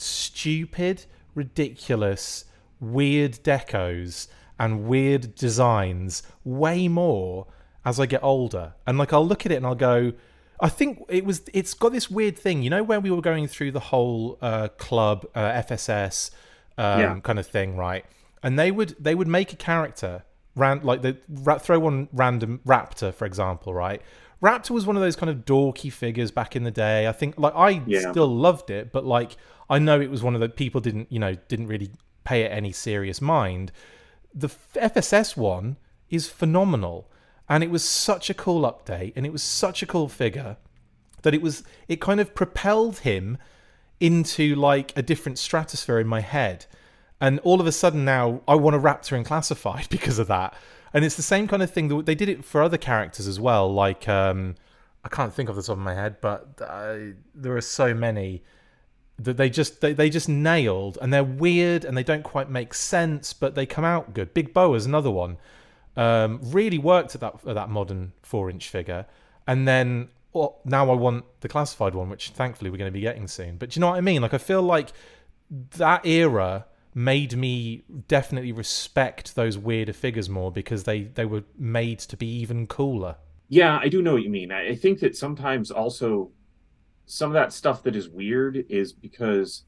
stupid, 0.02 1.06
ridiculous, 1.36 2.46
weird 2.80 3.34
decos 3.44 4.28
and 4.60 4.86
weird 4.86 5.36
designs 5.36 6.24
way 6.44 6.88
more 6.88 7.48
as 7.86 8.00
I 8.00 8.06
get 8.06 8.24
older. 8.24 8.74
And 8.88 8.98
like 8.98 9.14
I'll 9.14 9.26
look 9.28 9.46
at 9.46 9.52
it 9.52 9.56
and 9.56 9.66
I'll 9.66 9.76
go, 9.76 10.14
I 10.60 10.70
think 10.70 11.04
it 11.10 11.26
was 11.26 11.44
it's 11.54 11.74
got 11.74 11.92
this 11.92 12.10
weird 12.10 12.38
thing, 12.38 12.62
you 12.64 12.70
know, 12.70 12.84
where 12.84 13.00
we 13.00 13.10
were 13.12 13.22
going 13.22 13.48
through 13.48 13.72
the 13.72 13.80
whole 13.80 14.38
uh, 14.42 14.68
club 14.78 15.26
uh, 15.36 15.40
FSS 15.64 16.32
um, 16.78 17.00
Yeah. 17.00 17.20
kind 17.24 17.40
of 17.40 17.48
thing, 17.48 17.76
right? 17.76 18.06
And 18.44 18.58
they 18.58 18.72
would 18.72 18.96
they 19.00 19.16
would 19.16 19.28
make 19.28 19.54
a 19.54 19.56
character 19.56 20.24
ran 20.56 20.82
like 20.84 21.02
the 21.02 21.14
throw 21.60 21.80
one 21.80 22.10
random 22.12 22.60
Raptor, 22.66 23.14
for 23.14 23.26
example, 23.26 23.74
right? 23.74 24.02
Raptor 24.44 24.72
was 24.72 24.86
one 24.86 24.96
of 24.96 25.02
those 25.02 25.16
kind 25.16 25.30
of 25.30 25.46
dorky 25.46 25.92
figures 25.92 26.30
back 26.32 26.56
in 26.56 26.64
the 26.64 26.72
day. 26.72 27.08
I 27.08 27.12
think 27.12 27.40
like 27.40 27.54
I 27.56 27.82
Yeah. 27.86 28.12
still 28.12 28.28
loved 28.28 28.70
it, 28.70 28.92
but 28.92 29.06
like 29.06 29.38
I 29.72 29.80
know 29.80 30.02
it 30.02 30.12
was 30.12 30.22
one 30.22 30.36
of 30.36 30.42
the 30.42 30.50
people 30.50 30.82
didn't 30.82 31.12
you 31.12 31.18
know 31.18 31.36
didn't 31.48 31.68
really 31.68 31.92
pay 32.26 32.44
it 32.44 32.52
any 32.52 32.74
serious 32.74 33.22
mind. 33.22 33.72
The 34.34 34.50
FSS 34.76 35.36
one 35.36 35.78
is 36.10 36.28
phenomenal, 36.28 37.10
and 37.50 37.64
it 37.64 37.72
was 37.72 37.84
such 37.84 38.30
a 38.30 38.34
cool 38.34 38.62
update, 38.62 39.14
and 39.16 39.26
it 39.26 39.32
was 39.32 39.42
such 39.42 39.82
a 39.82 39.86
cool 39.86 40.10
figure 40.10 40.58
that 41.22 41.34
it 41.34 41.42
was 41.42 41.64
it 41.88 42.02
kind 42.02 42.20
of 42.20 42.36
propelled 42.36 43.00
him 43.00 43.38
into 44.00 44.56
like 44.56 44.92
a 44.98 45.02
different 45.02 45.40
stratosphere 45.40 46.00
in 46.00 46.08
my 46.08 46.20
head. 46.20 46.66
And 47.22 47.40
all 47.40 47.62
of 47.62 47.68
a 47.68 47.72
sudden 47.72 48.04
now 48.04 48.42
I 48.48 48.56
want 48.56 48.76
a 48.76 48.80
Raptor 48.80 49.16
in 49.16 49.24
classified 49.24 49.88
because 49.90 50.20
of 50.20 50.28
that. 50.28 50.54
And 50.94 51.06
it's 51.06 51.16
the 51.16 51.22
same 51.22 51.48
kind 51.48 51.64
of 51.64 51.72
thing 51.72 51.88
that 51.88 52.06
they 52.06 52.16
did 52.16 52.28
it 52.28 52.44
for 52.44 52.62
other 52.62 52.78
characters 52.78 53.28
as 53.28 53.40
well. 53.40 53.72
Like 53.72 54.10
um, 54.10 54.56
I 55.06 55.10
can't 55.10 55.34
think 55.34 55.48
of 55.48 55.56
the 55.56 55.62
top 55.62 55.78
of 55.78 55.84
my 55.84 55.94
head, 55.94 56.18
but 56.20 56.60
uh, 56.60 56.98
there 57.34 57.56
are 57.56 57.62
so 57.62 57.94
many 57.94 58.44
that 59.24 59.38
they 59.38 59.50
just 59.50 59.82
they, 59.82 59.94
they 59.94 60.10
just 60.10 60.30
nailed 60.30 60.98
and 61.02 61.14
they're 61.14 61.24
weird 61.24 61.86
and 61.86 61.98
they 61.98 62.04
don't 62.04 62.24
quite 62.24 62.50
make 62.50 62.74
sense, 62.74 63.34
but 63.34 63.56
they 63.56 63.66
come 63.66 63.84
out 63.84 64.14
good. 64.14 64.34
Big 64.34 64.54
Boa's 64.54 64.86
another 64.86 65.12
one. 65.12 65.38
Um, 65.98 66.40
really 66.42 66.78
worked 66.78 67.16
at 67.16 67.22
that 67.22 67.36
at 67.46 67.56
that 67.56 67.70
modern 67.70 68.14
four 68.22 68.50
inch 68.50 68.70
figure. 68.70 69.06
And 69.48 69.68
then 69.68 70.10
well, 70.34 70.60
now 70.64 70.90
I 70.90 70.96
want 70.96 71.26
the 71.42 71.50
classified 71.50 71.94
one, 71.94 72.10
which 72.10 72.30
thankfully 72.30 72.70
we're 72.70 72.78
going 72.78 72.92
to 72.92 72.94
be 72.94 73.02
getting 73.02 73.28
soon. 73.28 73.58
But 73.58 73.72
do 73.72 73.80
you 73.80 73.82
know 73.82 73.90
what 73.90 73.98
I 73.98 74.02
mean? 74.02 74.22
Like 74.22 74.34
I 74.34 74.38
feel 74.38 74.62
like 74.62 74.94
that 75.50 76.06
era 76.06 76.66
made 76.94 77.36
me 77.36 77.84
definitely 78.08 78.52
respect 78.52 79.36
those 79.36 79.58
weirder 79.58 79.94
figures 79.94 80.30
more 80.30 80.52
because 80.52 80.84
they 80.84 81.04
they 81.04 81.26
were 81.26 81.44
made 81.58 82.00
to 82.00 82.18
be 82.18 82.28
even 82.28 82.68
cooler. 82.68 83.16
Yeah, 83.50 83.80
I 83.82 83.90
do 83.90 84.02
know 84.02 84.14
what 84.14 84.24
you 84.24 84.30
mean. 84.30 84.52
I 84.52 84.76
think 84.76 85.00
that 85.00 85.16
sometimes 85.18 85.72
also 85.72 86.32
some 87.12 87.30
of 87.30 87.34
that 87.34 87.52
stuff 87.52 87.84
that 87.84 87.94
is 87.96 88.08
weird 88.08 88.66
is 88.70 88.94
because 88.94 89.66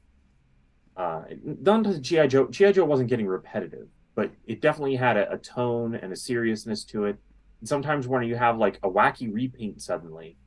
uh 0.96 1.22
none 1.44 1.84
to 1.84 2.00
GI 2.00 2.28
Joe 2.28 2.46
GI 2.48 2.72
Joe 2.72 2.84
wasn't 2.86 3.10
getting 3.10 3.26
repetitive, 3.26 3.88
but 4.14 4.30
it 4.46 4.62
definitely 4.62 4.96
had 4.96 5.16
a, 5.18 5.30
a 5.32 5.36
tone 5.38 5.94
and 5.94 6.10
a 6.12 6.16
seriousness 6.16 6.84
to 6.84 7.04
it. 7.04 7.16
And 7.60 7.68
sometimes 7.68 8.08
when 8.08 8.22
you 8.22 8.36
have 8.36 8.56
like 8.56 8.78
a 8.82 8.88
wacky 8.88 9.32
repaint 9.32 9.82
suddenly, 9.82 10.38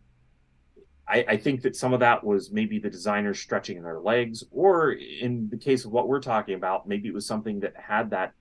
I, 1.08 1.24
I 1.28 1.38
think 1.38 1.62
that 1.62 1.76
some 1.76 1.94
of 1.94 2.00
that 2.00 2.24
was 2.24 2.52
maybe 2.52 2.80
the 2.80 2.90
designers 2.90 3.40
stretching 3.40 3.82
their 3.84 4.00
legs, 4.00 4.44
or 4.52 4.94
in 4.94 5.50
the 5.50 5.58
case 5.58 5.86
of 5.86 5.92
what 5.92 6.08
we're 6.08 6.20
talking 6.22 6.56
about, 6.56 6.88
maybe 6.88 7.08
it 7.10 7.14
was 7.14 7.28
something 7.28 7.60
that 7.60 7.74
had 7.78 8.10
that 8.10 8.34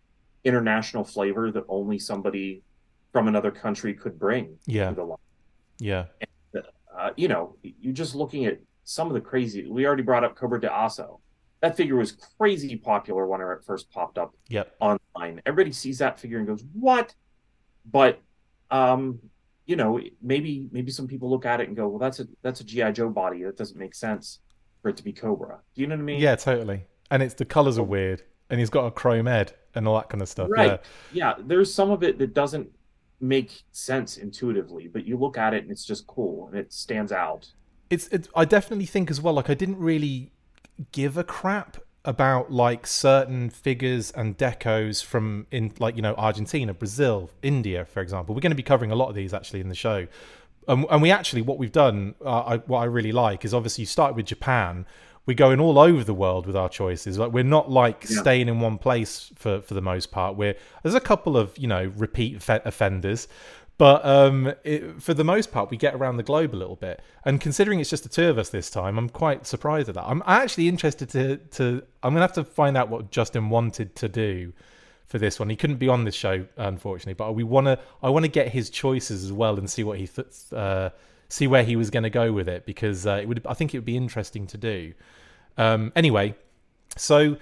international 0.44 1.04
flavor 1.04 1.50
that 1.52 1.64
only 1.68 1.98
somebody 1.98 2.62
from 3.12 3.28
another 3.28 3.50
country 3.50 3.92
could 3.92 4.18
bring 4.18 4.56
Yeah. 4.66 4.88
to 4.90 4.94
the 4.96 5.04
line. 5.04 5.18
Yeah. 5.78 6.06
Uh, 6.98 7.10
you 7.16 7.28
know, 7.28 7.56
you're 7.62 7.92
just 7.92 8.14
looking 8.14 8.46
at 8.46 8.58
some 8.84 9.08
of 9.08 9.14
the 9.14 9.20
crazy. 9.20 9.66
We 9.68 9.86
already 9.86 10.02
brought 10.02 10.24
up 10.24 10.34
Cobra 10.36 10.60
de 10.60 10.68
Aço. 10.68 11.20
That 11.60 11.76
figure 11.76 11.96
was 11.96 12.12
crazy 12.38 12.76
popular 12.76 13.26
when 13.26 13.40
it 13.40 13.46
first 13.64 13.90
popped 13.90 14.18
up 14.18 14.34
Yep. 14.48 14.74
online. 14.80 15.42
Everybody 15.46 15.72
sees 15.72 15.98
that 15.98 16.18
figure 16.18 16.38
and 16.38 16.46
goes, 16.46 16.64
"What?" 16.72 17.14
But 17.90 18.20
um, 18.70 19.20
you 19.66 19.76
know, 19.76 20.00
maybe 20.22 20.68
maybe 20.70 20.90
some 20.90 21.06
people 21.06 21.28
look 21.30 21.44
at 21.46 21.60
it 21.60 21.68
and 21.68 21.76
go, 21.76 21.88
"Well, 21.88 21.98
that's 21.98 22.20
a 22.20 22.28
that's 22.42 22.60
a 22.60 22.64
GI 22.64 22.92
Joe 22.92 23.08
body. 23.10 23.42
That 23.42 23.56
doesn't 23.56 23.78
make 23.78 23.94
sense 23.94 24.40
for 24.82 24.88
it 24.90 24.96
to 24.98 25.02
be 25.04 25.12
Cobra." 25.12 25.60
Do 25.74 25.80
you 25.80 25.86
know 25.86 25.96
what 25.96 26.02
I 26.02 26.04
mean? 26.04 26.20
Yeah, 26.20 26.36
totally. 26.36 26.86
And 27.10 27.22
it's 27.22 27.34
the 27.34 27.44
colors 27.44 27.78
are 27.78 27.82
weird, 27.84 28.22
and 28.50 28.60
he's 28.60 28.70
got 28.70 28.86
a 28.86 28.90
chrome 28.90 29.26
head 29.26 29.52
and 29.74 29.88
all 29.88 29.96
that 29.96 30.08
kind 30.08 30.22
of 30.22 30.28
stuff. 30.28 30.48
Right. 30.50 30.80
Yeah, 31.12 31.34
there's 31.38 31.72
some 31.72 31.90
of 31.90 32.02
it 32.02 32.18
that 32.18 32.32
doesn't 32.34 32.70
make 33.20 33.62
sense 33.72 34.16
intuitively, 34.16 34.88
but 34.88 35.06
you 35.06 35.16
look 35.16 35.38
at 35.38 35.54
it 35.54 35.62
and 35.62 35.70
it's 35.70 35.84
just 35.84 36.06
cool 36.06 36.48
and 36.48 36.58
it 36.58 36.72
stands 36.72 37.12
out. 37.12 37.48
it's, 37.90 38.08
it's 38.08 38.28
I 38.34 38.44
definitely 38.44 38.86
think 38.86 39.10
as 39.10 39.20
well 39.20 39.34
like 39.34 39.48
I 39.50 39.54
didn't 39.54 39.78
really 39.78 40.32
give 40.92 41.16
a 41.16 41.24
crap 41.24 41.78
about 42.04 42.52
like 42.52 42.86
certain 42.86 43.50
figures 43.50 44.12
and 44.12 44.38
decos 44.38 45.04
from 45.04 45.46
in 45.50 45.72
like 45.78 45.96
you 45.96 46.02
know 46.02 46.14
Argentina, 46.14 46.72
Brazil, 46.72 47.30
India, 47.42 47.84
for 47.84 48.00
example. 48.00 48.34
We're 48.34 48.40
going 48.40 48.52
to 48.52 48.56
be 48.56 48.62
covering 48.62 48.92
a 48.92 48.94
lot 48.94 49.08
of 49.08 49.14
these 49.14 49.34
actually 49.34 49.60
in 49.60 49.68
the 49.68 49.74
show. 49.74 50.06
Um, 50.68 50.86
and 50.90 51.00
we 51.02 51.10
actually 51.10 51.42
what 51.42 51.58
we've 51.58 51.72
done, 51.72 52.14
uh, 52.24 52.40
I, 52.40 52.56
what 52.58 52.80
I 52.80 52.84
really 52.84 53.12
like 53.12 53.44
is 53.44 53.54
obviously 53.54 53.82
you 53.82 53.86
start 53.86 54.14
with 54.14 54.26
Japan. 54.26 54.86
We're 55.26 55.34
going 55.34 55.58
all 55.60 55.78
over 55.78 56.04
the 56.04 56.14
world 56.14 56.46
with 56.46 56.56
our 56.56 56.68
choices. 56.68 57.18
Like 57.18 57.32
we're 57.32 57.44
not 57.44 57.70
like 57.70 58.06
Yeah. 58.08 58.20
staying 58.20 58.48
in 58.48 58.60
one 58.60 58.78
place 58.78 59.30
for 59.34 59.60
for 59.60 59.74
the 59.74 59.82
most 59.82 60.10
part. 60.12 60.36
We're 60.36 60.54
there's 60.82 60.94
a 60.94 61.00
couple 61.00 61.36
of 61.36 61.56
you 61.58 61.66
know 61.68 61.92
repeat 61.96 62.42
fe- 62.42 62.60
offenders, 62.64 63.26
but 63.78 64.04
um, 64.06 64.54
it, 64.64 65.02
for 65.02 65.12
the 65.14 65.24
most 65.24 65.52
part, 65.52 65.70
we 65.70 65.76
get 65.76 65.94
around 65.94 66.16
the 66.16 66.22
globe 66.22 66.54
a 66.54 66.56
little 66.56 66.76
bit. 66.76 67.02
And 67.24 67.40
considering 67.40 67.80
it's 67.80 67.90
just 67.90 68.04
the 68.04 68.08
two 68.08 68.28
of 68.30 68.38
us 68.38 68.48
this 68.50 68.70
time, 68.70 68.96
I'm 68.98 69.08
quite 69.10 69.46
surprised 69.46 69.88
at 69.88 69.96
that. 69.96 70.04
I'm 70.06 70.22
actually 70.26 70.68
interested 70.68 71.08
to 71.10 71.36
to. 71.58 71.82
I'm 72.02 72.12
gonna 72.14 72.20
have 72.20 72.32
to 72.34 72.44
find 72.44 72.76
out 72.76 72.88
what 72.88 73.10
Justin 73.10 73.50
wanted 73.50 73.96
to 73.96 74.08
do 74.08 74.52
for 75.06 75.18
this 75.18 75.38
one. 75.40 75.50
He 75.50 75.56
couldn't 75.56 75.76
be 75.76 75.88
on 75.88 76.04
this 76.04 76.14
show, 76.14 76.46
unfortunately, 76.56 77.14
but 77.14 77.34
we 77.34 77.42
want 77.42 77.66
to. 77.66 77.78
I 78.02 78.10
want 78.10 78.24
to 78.24 78.30
get 78.30 78.48
his 78.48 78.70
choices 78.70 79.24
as 79.24 79.32
well 79.32 79.58
and 79.58 79.68
see 79.68 79.82
what 79.84 79.98
he 79.98 80.06
th- 80.06 80.28
uh, 80.52 80.90
see 81.28 81.46
where 81.46 81.64
he 81.64 81.76
was 81.76 81.90
going 81.90 82.02
to 82.04 82.10
go 82.10 82.32
with 82.32 82.48
it 82.48 82.66
because 82.66 83.06
uh, 83.06 83.18
it 83.22 83.26
would. 83.28 83.44
I 83.46 83.54
think 83.54 83.74
it 83.74 83.78
would 83.78 83.84
be 83.84 83.96
interesting 83.96 84.46
to 84.48 84.58
do. 84.58 84.92
Um, 85.58 85.92
anyway, 85.96 86.34
so. 86.96 87.36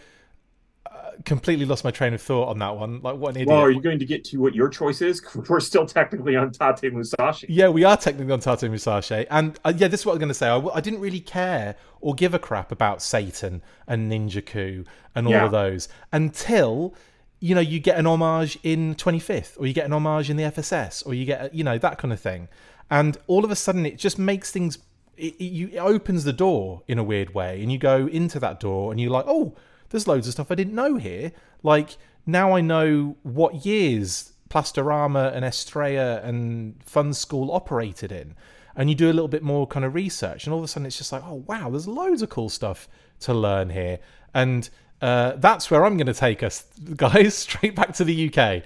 uh, 0.86 1.10
Completely 1.24 1.64
lost 1.64 1.84
my 1.84 1.90
train 1.92 2.12
of 2.12 2.20
thought 2.20 2.48
on 2.48 2.58
that 2.58 2.76
one. 2.76 3.00
Like, 3.00 3.16
what 3.16 3.30
an 3.30 3.42
idiot! 3.42 3.48
Well, 3.48 3.60
are 3.60 3.70
you 3.70 3.80
going 3.80 4.00
to 4.00 4.04
get 4.04 4.24
to 4.26 4.38
what 4.38 4.52
your 4.54 4.68
choice 4.68 5.00
is? 5.00 5.22
We're 5.48 5.60
still 5.60 5.86
technically 5.86 6.34
on 6.36 6.50
Tate 6.50 6.92
Musashi. 6.92 7.46
Yeah, 7.48 7.68
we 7.68 7.84
are 7.84 7.96
technically 7.96 8.32
on 8.32 8.40
Tate 8.40 8.68
Musashi, 8.70 9.24
and 9.30 9.58
uh, 9.64 9.72
yeah, 9.76 9.86
this 9.88 10.00
is 10.00 10.06
what 10.06 10.12
I'm 10.14 10.18
going 10.18 10.28
to 10.28 10.34
say. 10.34 10.48
I 10.48 10.80
didn't 10.80 11.00
really 11.00 11.20
care 11.20 11.76
or 12.00 12.14
give 12.14 12.34
a 12.34 12.38
crap 12.40 12.72
about 12.72 13.00
Satan 13.00 13.62
and 13.86 14.10
Ninja 14.10 14.44
Ku 14.44 14.84
and 15.14 15.26
all 15.28 15.32
Yeah. 15.32 15.44
of 15.46 15.52
those 15.52 15.88
until 16.12 16.94
you 17.40 17.54
know 17.54 17.60
you 17.60 17.78
get 17.78 17.96
an 17.96 18.06
homage 18.06 18.58
in 18.64 18.94
25th, 18.96 19.58
or 19.60 19.66
you 19.66 19.72
get 19.72 19.86
an 19.86 19.92
homage 19.92 20.30
in 20.30 20.36
the 20.36 20.42
FSS, 20.44 21.06
or 21.06 21.14
you 21.14 21.24
get 21.26 21.40
a- 21.52 21.56
you 21.56 21.62
know 21.62 21.78
that 21.78 21.98
kind 21.98 22.12
of 22.12 22.18
thing, 22.20 22.48
and 22.90 23.16
all 23.26 23.44
of 23.44 23.50
a 23.50 23.56
sudden 23.56 23.86
it 23.86 23.98
just 23.98 24.18
makes 24.18 24.50
things. 24.50 24.78
It, 25.16 25.34
it, 25.36 25.44
you, 25.44 25.68
it 25.68 25.78
opens 25.78 26.24
the 26.24 26.32
door 26.32 26.82
in 26.88 26.98
a 26.98 27.04
weird 27.04 27.34
way, 27.34 27.62
and 27.62 27.70
you 27.70 27.78
go 27.78 28.06
into 28.06 28.40
that 28.40 28.60
door, 28.60 28.90
and 28.90 29.00
you're 29.00 29.10
like, 29.10 29.26
oh, 29.28 29.54
there's 29.90 30.08
loads 30.08 30.26
of 30.26 30.32
stuff 30.32 30.50
I 30.50 30.54
didn't 30.54 30.74
know 30.74 30.96
here. 30.96 31.32
Like 31.62 31.96
now 32.26 32.52
I 32.54 32.60
know 32.60 33.16
what 33.22 33.64
years 33.64 34.32
Plastorama 34.48 35.34
and 35.34 35.44
Estrela 35.44 36.24
and 36.24 36.78
Funskool 36.84 37.54
operated 37.54 38.12
in. 38.12 38.34
And 38.76 38.88
you 38.88 38.96
do 38.96 39.06
a 39.06 39.12
little 39.12 39.28
bit 39.28 39.42
more 39.42 39.66
kind 39.66 39.84
of 39.84 39.94
research, 39.94 40.44
and 40.44 40.52
all 40.52 40.58
of 40.58 40.64
a 40.64 40.68
sudden 40.68 40.86
it's 40.86 40.98
just 40.98 41.12
like, 41.12 41.22
oh 41.24 41.44
wow, 41.46 41.70
there's 41.70 41.86
loads 41.86 42.22
of 42.22 42.28
cool 42.28 42.48
stuff 42.48 42.88
to 43.20 43.32
learn 43.32 43.70
here. 43.70 44.00
And 44.34 44.68
uh, 45.04 45.36
that's 45.36 45.70
where 45.70 45.84
I'm 45.84 45.98
going 45.98 46.06
to 46.06 46.14
take 46.14 46.42
us, 46.42 46.64
guys, 46.96 47.34
straight 47.38 47.74
back 47.74 47.92
to 47.96 48.04
the 48.04 48.32
UK. 48.32 48.62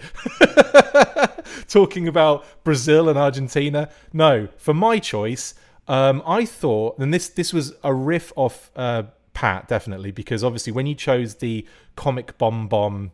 Talking 1.68 2.06
about 2.06 2.44
Brazil 2.62 3.08
and 3.08 3.18
Argentina. 3.18 3.88
No, 4.12 4.46
for 4.56 4.72
my 4.72 5.00
choice, 5.00 5.54
um, 5.88 6.22
I 6.24 6.44
thought, 6.44 6.96
and 7.00 7.12
this 7.12 7.28
this 7.28 7.52
was 7.52 7.74
a 7.82 7.92
riff 7.92 8.32
off 8.36 8.70
uh, 8.76 9.02
Pat 9.34 9.66
definitely 9.66 10.12
because 10.12 10.44
obviously 10.44 10.72
when 10.72 10.86
you 10.86 10.94
chose 10.94 11.34
the 11.34 11.66
comic 11.96 12.38
bomb 12.38 12.68
bomb 12.68 13.10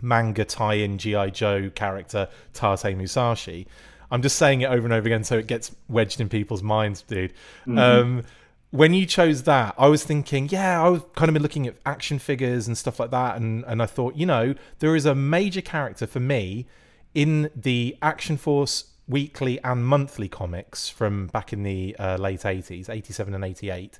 manga 0.00 0.44
tie-in 0.44 0.98
GI 0.98 1.32
Joe 1.32 1.70
character 1.74 2.28
Tate 2.52 2.96
Musashi, 2.96 3.66
I'm 4.12 4.22
just 4.22 4.36
saying 4.36 4.60
it 4.60 4.66
over 4.66 4.86
and 4.86 4.92
over 4.92 5.08
again 5.08 5.24
so 5.24 5.36
it 5.36 5.48
gets 5.48 5.74
wedged 5.88 6.20
in 6.20 6.28
people's 6.28 6.62
minds, 6.62 7.02
dude. 7.02 7.32
Mm-hmm. 7.66 7.78
Um, 7.78 8.22
when 8.70 8.92
you 8.92 9.06
chose 9.06 9.44
that, 9.44 9.74
I 9.78 9.88
was 9.88 10.04
thinking, 10.04 10.48
yeah, 10.50 10.82
I 10.82 10.88
was 10.88 11.02
kind 11.14 11.28
of 11.28 11.32
been 11.32 11.42
looking 11.42 11.66
at 11.66 11.76
action 11.86 12.18
figures 12.18 12.66
and 12.66 12.76
stuff 12.76 13.00
like 13.00 13.10
that, 13.10 13.36
and 13.36 13.64
and 13.66 13.82
I 13.82 13.86
thought, 13.86 14.16
you 14.16 14.26
know, 14.26 14.54
there 14.80 14.94
is 14.94 15.06
a 15.06 15.14
major 15.14 15.62
character 15.62 16.06
for 16.06 16.20
me 16.20 16.66
in 17.14 17.50
the 17.56 17.96
Action 18.02 18.36
Force 18.36 18.92
weekly 19.08 19.58
and 19.64 19.86
monthly 19.86 20.28
comics 20.28 20.88
from 20.90 21.28
back 21.28 21.52
in 21.52 21.62
the 21.62 21.96
uh, 21.98 22.16
late 22.18 22.40
80s, 22.40 22.90
87 22.90 23.34
and 23.34 23.42
88, 23.42 23.98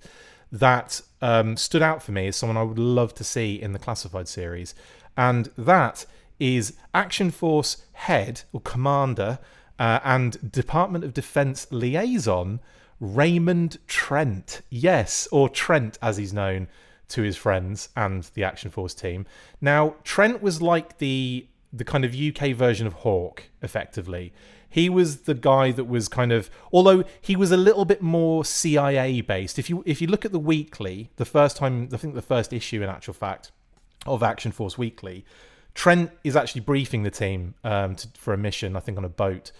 that 0.53 1.01
um, 1.23 1.57
stood 1.57 1.81
out 1.81 2.03
for 2.03 2.13
me 2.13 2.29
as 2.29 2.37
someone 2.37 2.59
I 2.59 2.63
would 2.63 2.79
love 2.79 3.15
to 3.15 3.25
see 3.25 3.61
in 3.61 3.73
the 3.73 3.79
classified 3.79 4.29
series, 4.29 4.75
and 5.17 5.51
that 5.57 6.05
is 6.39 6.75
Action 6.95 7.31
Force 7.31 7.85
head 7.93 8.43
or 8.53 8.61
commander 8.61 9.39
uh, 9.79 10.01
and 10.05 10.53
Department 10.53 11.05
of 11.05 11.15
Defense 11.15 11.67
liaison 11.71 12.61
Raymond 13.01 13.79
Trent. 13.87 14.63
Yes, 14.71 15.29
or 15.31 15.49
Trent 15.49 15.99
as 16.03 16.17
he's 16.17 16.33
known 16.33 16.69
to 17.09 17.23
his 17.23 17.37
friends 17.37 17.89
and 17.97 18.25
the 18.35 18.45
Action 18.45 18.71
Force 18.71 18.95
team. 18.95 19.27
Now, 19.61 19.97
Trent 20.05 20.43
was 20.43 20.61
like 20.63 20.99
the 20.99 21.47
the 21.71 21.85
kind 21.85 22.03
of 22.03 22.15
UK 22.15 22.55
version 22.55 22.87
of 22.87 22.95
Hawk, 22.95 23.45
effectively. 23.61 24.33
He 24.71 24.89
was 24.89 25.23
the 25.23 25.35
guy 25.35 25.71
that 25.73 25.85
was 25.85 26.09
kind 26.09 26.33
of 26.33 26.51
although 26.73 27.05
he 27.21 27.37
was 27.37 27.51
a 27.51 27.57
little 27.57 27.85
bit 27.85 28.03
more 28.03 28.45
CIA 28.45 29.21
based. 29.21 29.59
If 29.59 29.71
you 29.71 29.83
if 29.87 30.01
you 30.01 30.09
look 30.09 30.25
at 30.25 30.33
the 30.33 30.39
weekly, 30.39 31.11
the 31.17 31.25
first 31.25 31.57
time 31.57 31.89
I 31.93 31.97
think 31.97 32.15
the 32.15 32.23
first 32.23 32.53
issue 32.53 32.83
in 32.83 32.89
actual 32.89 33.15
fact 33.15 33.53
of 34.07 34.23
Action 34.23 34.53
Force 34.53 34.79
Weekly, 34.79 35.25
Trent 35.75 36.11
is 36.25 36.37
actually 36.37 36.63
briefing 36.63 37.03
the 37.03 37.11
team 37.11 37.55
um, 37.65 37.95
to, 37.97 38.09
for 38.17 38.33
a 38.33 38.39
mission, 38.39 38.77
I 38.77 38.81
think 38.81 38.99
on 38.99 39.05
a 39.05 39.09
boat 39.09 39.53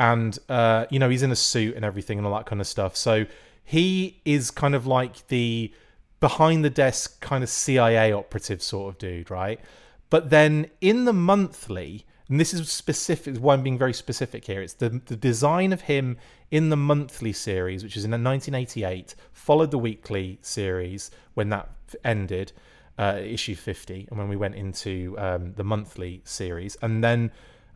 and 0.00 0.38
uh, 0.48 0.86
you 0.90 0.98
know 0.98 1.10
he's 1.10 1.22
in 1.22 1.30
a 1.30 1.36
suit 1.36 1.76
and 1.76 1.84
everything 1.84 2.16
and 2.18 2.26
all 2.26 2.34
that 2.34 2.46
kind 2.46 2.60
of 2.60 2.66
stuff. 2.66 2.96
So 2.96 3.26
he 3.62 4.20
is 4.24 4.50
kind 4.50 4.74
of 4.74 4.86
like 4.86 5.28
the 5.28 5.72
behind 6.20 6.64
the 6.64 6.70
desk 6.70 7.20
kind 7.20 7.44
of 7.44 7.50
CIA 7.50 8.10
operative 8.10 8.62
sort 8.62 8.94
of 8.94 8.98
dude, 8.98 9.30
right? 9.30 9.60
But 10.08 10.30
then 10.30 10.70
in 10.80 11.04
the 11.04 11.12
monthly, 11.12 12.06
and 12.28 12.40
this 12.40 12.54
is 12.54 12.72
specific, 12.72 13.36
why 13.36 13.54
I'm 13.54 13.62
being 13.62 13.78
very 13.78 13.92
specific 13.92 14.46
here. 14.46 14.62
It's 14.62 14.72
the 14.72 15.02
the 15.04 15.16
design 15.16 15.70
of 15.70 15.82
him 15.82 16.16
in 16.50 16.70
the 16.70 16.78
monthly 16.78 17.34
series, 17.34 17.84
which 17.84 17.96
is 17.96 18.04
in 18.04 18.10
1988, 18.10 19.14
followed 19.32 19.70
the 19.70 19.78
weekly 19.78 20.38
series 20.40 21.10
when 21.34 21.50
that 21.50 21.68
ended. 22.02 22.52
Uh, 22.98 23.18
issue 23.24 23.54
50 23.54 24.08
and 24.10 24.18
when 24.18 24.28
we 24.28 24.36
went 24.36 24.54
into 24.54 25.16
um, 25.16 25.54
the 25.54 25.64
monthly 25.64 26.20
series 26.24 26.76
and 26.82 27.02
then 27.02 27.30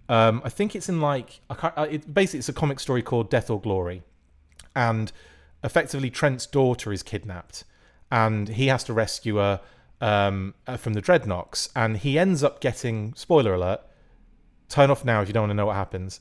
um, 0.09 0.43
I 0.45 0.49
think 0.49 0.77
it's 0.77 0.89
in 0.89 1.01
like 1.01 1.41
uh, 1.49 1.87
it, 1.91 2.13
basically 2.13 2.41
it's 2.41 2.49
a 2.49 2.53
comic 2.53 2.81
story 2.81 3.03
called 3.03 3.31
Death 3.31 3.51
or 3.51 3.61
Glory, 3.61 4.03
and 4.77 5.11
effectively 5.63 6.11
Trent's 6.11 6.47
daughter 6.47 6.93
is 6.93 7.03
kidnapped, 7.03 7.65
and 8.11 8.49
he 8.49 8.67
has 8.67 8.85
to 8.85 8.93
rescue 8.93 9.37
her 9.37 9.61
um, 10.01 10.55
uh, 10.67 10.77
from 10.77 10.93
the 10.93 11.03
Dreadnoks, 11.03 11.71
and 11.75 11.97
he 11.97 12.19
ends 12.19 12.45
up 12.45 12.61
getting 12.61 13.15
spoiler 13.15 13.55
alert. 13.55 13.81
Turn 14.69 14.91
off 14.91 15.05
now 15.05 15.23
if 15.23 15.29
you 15.29 15.35
don't 15.35 15.45
want 15.45 15.51
to 15.51 15.55
know 15.55 15.67
what 15.67 15.77
happens. 15.77 16.21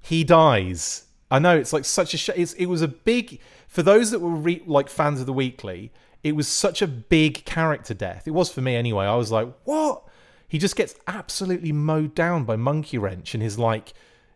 He 0.00 0.24
dies. 0.24 1.04
I 1.30 1.38
know 1.38 1.56
it's 1.56 1.72
like 1.72 1.84
such 1.84 2.14
a. 2.14 2.16
Sh- 2.16 2.54
it 2.56 2.66
was 2.66 2.82
a 2.82 2.88
big 2.88 3.40
for 3.68 3.82
those 3.82 4.10
that 4.10 4.20
were 4.20 4.30
re- 4.30 4.62
like 4.66 4.88
fans 4.88 5.20
of 5.20 5.26
the 5.26 5.32
weekly. 5.32 5.92
It 6.24 6.34
was 6.34 6.48
such 6.48 6.82
a 6.82 6.86
big 6.86 7.44
character 7.44 7.94
death. 7.94 8.26
It 8.26 8.32
was 8.32 8.50
for 8.50 8.60
me 8.60 8.74
anyway. 8.74 9.06
I 9.06 9.14
was 9.14 9.30
like, 9.30 9.48
what? 9.64 10.02
He 10.48 10.58
just 10.58 10.76
gets 10.76 10.94
absolutely 11.06 11.72
mowed 11.72 12.14
down 12.14 12.44
by 12.44 12.56
Monkey 12.56 12.98
Wrench 12.98 13.34
and 13.34 13.42
his 13.42 13.58
like, 13.58 13.92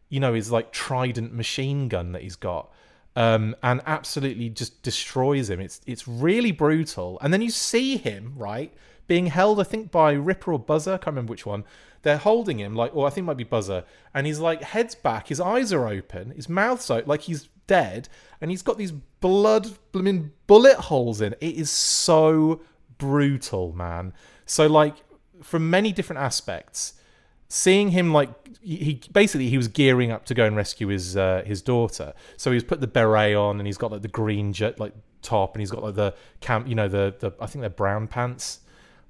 you 0.09 0.21
know, 0.21 0.35
his 0.35 0.53
like 0.53 0.71
trident 0.71 1.33
machine 1.35 1.89
gun 1.89 2.13
that 2.13 2.23
he's 2.23 2.37
got. 2.37 2.71
Um, 3.15 3.57
and 3.63 3.83
absolutely 3.87 4.49
just 4.49 4.83
destroys 4.83 5.51
him. 5.51 5.61
It's 5.61 5.81
it's 5.87 6.09
really 6.09 6.53
brutal. 6.53 7.19
And 7.21 7.33
then 7.33 7.43
you 7.43 7.51
see 7.51 7.97
him 7.97 8.35
right 8.37 8.73
being 9.07 9.27
held, 9.27 9.61
I 9.61 9.65
think, 9.65 9.91
by 9.91 10.13
Ripper 10.13 10.53
or 10.55 10.59
Buzzer. 10.59 10.95
I 10.95 10.97
can't 10.97 11.09
remember 11.09 11.33
which 11.33 11.45
one. 11.45 11.65
They're 12.03 12.17
holding 12.19 12.59
him 12.59 12.75
like, 12.75 12.95
or 12.95 13.07
I 13.07 13.11
think 13.11 13.25
it 13.25 13.27
might 13.27 13.37
be 13.37 13.45
Buzzer, 13.45 13.85
and 14.15 14.27
he's 14.27 14.39
like 14.39 14.63
heads 14.63 14.95
back, 14.95 15.29
his 15.29 15.41
eyes 15.41 15.73
are 15.73 15.87
open, 15.87 16.31
his 16.31 16.49
mouth's 16.49 16.91
open, 16.91 17.09
like 17.09 17.23
he's 17.23 17.49
dead, 17.67 18.09
and 18.41 18.51
he's 18.51 18.63
got 18.63 18.77
these 18.77 18.93
blood 18.93 19.69
blooming 19.93 20.33
bullet 20.47 20.77
holes 20.77 21.21
in. 21.21 21.35
It 21.35 21.57
is 21.57 21.71
so 21.71 22.61
brutal, 22.99 23.73
man. 23.73 24.13
So 24.47 24.67
like 24.67 24.97
from 25.43 25.71
many 25.71 25.93
different 25.93 26.21
aspects. 26.21 26.95
Seeing 27.49 27.91
him 27.91 28.15
like 28.15 28.31
he 28.63 29.03
basically 29.13 29.51
he 29.51 29.59
was 29.59 29.69
gearing 29.69 30.11
up 30.11 30.25
to 30.27 30.35
go 30.35 30.47
and 30.47 30.57
rescue 30.57 30.89
his 30.89 31.19
uh, 31.19 31.43
his 31.45 31.61
daughter, 31.61 32.15
so 32.39 32.51
he's 32.51 32.65
put 32.65 32.81
the 32.81 32.87
beret 32.87 33.37
on 33.37 33.59
and 33.59 33.67
he's 33.67 33.77
got 33.77 33.93
like 33.93 34.01
the 34.01 34.09
green 34.09 34.55
jet 34.55 34.81
like 34.81 34.95
top 35.21 35.55
and 35.55 35.61
he's 35.61 35.71
got 35.71 35.83
like 35.83 35.95
the 35.95 36.15
camp 36.41 36.67
you 36.67 36.75
know 36.75 36.89
the 36.89 37.15
the 37.19 37.31
I 37.41 37.47
think 37.47 37.61
they're 37.61 37.69
brown 37.69 38.09
pants. 38.09 38.61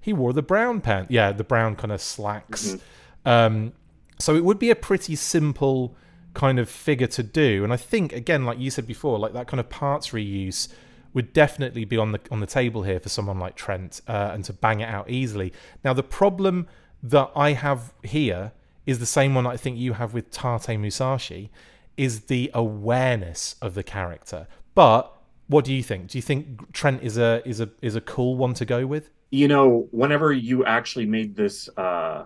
He 0.00 0.12
wore 0.12 0.32
the 0.32 0.42
brown 0.42 0.80
pants, 0.80 1.12
yeah, 1.12 1.30
the 1.30 1.44
brown 1.44 1.76
kind 1.76 1.92
of 1.92 2.00
slacks. 2.00 2.70
Mm-hmm. 2.72 3.28
Um, 3.28 3.72
so 4.18 4.34
it 4.34 4.44
would 4.44 4.58
be 4.58 4.70
a 4.70 4.76
pretty 4.76 5.14
simple 5.14 5.94
kind 6.34 6.58
of 6.58 6.68
figure 6.68 7.06
to 7.06 7.22
do, 7.22 7.62
and 7.62 7.72
I 7.72 7.76
think 7.76 8.12
again, 8.12 8.44
like 8.44 8.58
you 8.58 8.70
said 8.70 8.88
before, 8.88 9.20
like 9.20 9.34
that 9.34 9.46
kind 9.46 9.60
of 9.60 9.68
parts 9.68 10.08
reuse 10.08 10.66
would 11.14 11.32
definitely 11.32 11.84
be 11.84 11.96
on 11.96 12.12
the 12.12 12.20
on 12.30 12.40
the 12.40 12.46
table 12.46 12.82
here 12.82 13.00
for 13.00 13.08
someone 13.08 13.38
like 13.38 13.54
Trent 13.54 14.00
uh, 14.08 14.30
and 14.32 14.44
to 14.44 14.52
bang 14.52 14.80
it 14.80 14.88
out 14.88 15.10
easily. 15.10 15.52
Now 15.84 15.92
the 15.92 16.02
problem 16.02 16.66
that 17.02 17.30
I 17.34 17.52
have 17.52 17.92
here 18.02 18.52
is 18.86 18.98
the 18.98 19.06
same 19.06 19.34
one 19.34 19.46
I 19.46 19.56
think 19.56 19.78
you 19.78 19.94
have 19.94 20.14
with 20.14 20.30
Tate 20.30 20.78
Musashi 20.78 21.50
is 21.96 22.22
the 22.22 22.50
awareness 22.54 23.56
of 23.60 23.74
the 23.74 23.82
character. 23.82 24.46
But 24.74 25.12
what 25.46 25.64
do 25.64 25.74
you 25.74 25.82
think? 25.82 26.08
Do 26.08 26.18
you 26.18 26.22
think 26.22 26.72
Trent 26.72 27.02
is 27.02 27.18
a 27.18 27.46
is 27.46 27.60
a 27.60 27.70
is 27.82 27.96
a 27.96 28.00
cool 28.00 28.36
one 28.36 28.54
to 28.54 28.64
go 28.64 28.86
with? 28.86 29.10
You 29.30 29.48
know, 29.48 29.88
whenever 29.90 30.32
you 30.32 30.64
actually 30.64 31.06
made 31.06 31.36
this 31.36 31.68
uh 31.76 32.24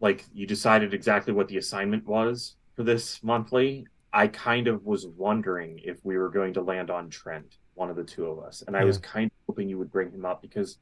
like 0.00 0.24
you 0.32 0.46
decided 0.46 0.94
exactly 0.94 1.32
what 1.32 1.48
the 1.48 1.56
assignment 1.56 2.06
was 2.06 2.56
for 2.76 2.82
this 2.82 3.22
monthly, 3.22 3.86
I 4.12 4.28
kind 4.28 4.68
of 4.68 4.84
was 4.84 5.06
wondering 5.06 5.80
if 5.84 6.04
we 6.04 6.16
were 6.16 6.28
going 6.28 6.54
to 6.54 6.62
land 6.62 6.90
on 6.90 7.10
Trent 7.10 7.56
one 7.74 7.90
of 7.90 7.96
the 7.96 8.04
two 8.04 8.26
of 8.26 8.38
us. 8.38 8.62
And 8.66 8.76
I 8.76 8.84
was 8.84 8.98
kind 8.98 9.26
of 9.26 9.36
hoping 9.46 9.68
you 9.68 9.78
would 9.78 9.90
bring 9.90 10.10
him 10.10 10.24
up 10.24 10.42
because 10.42 10.78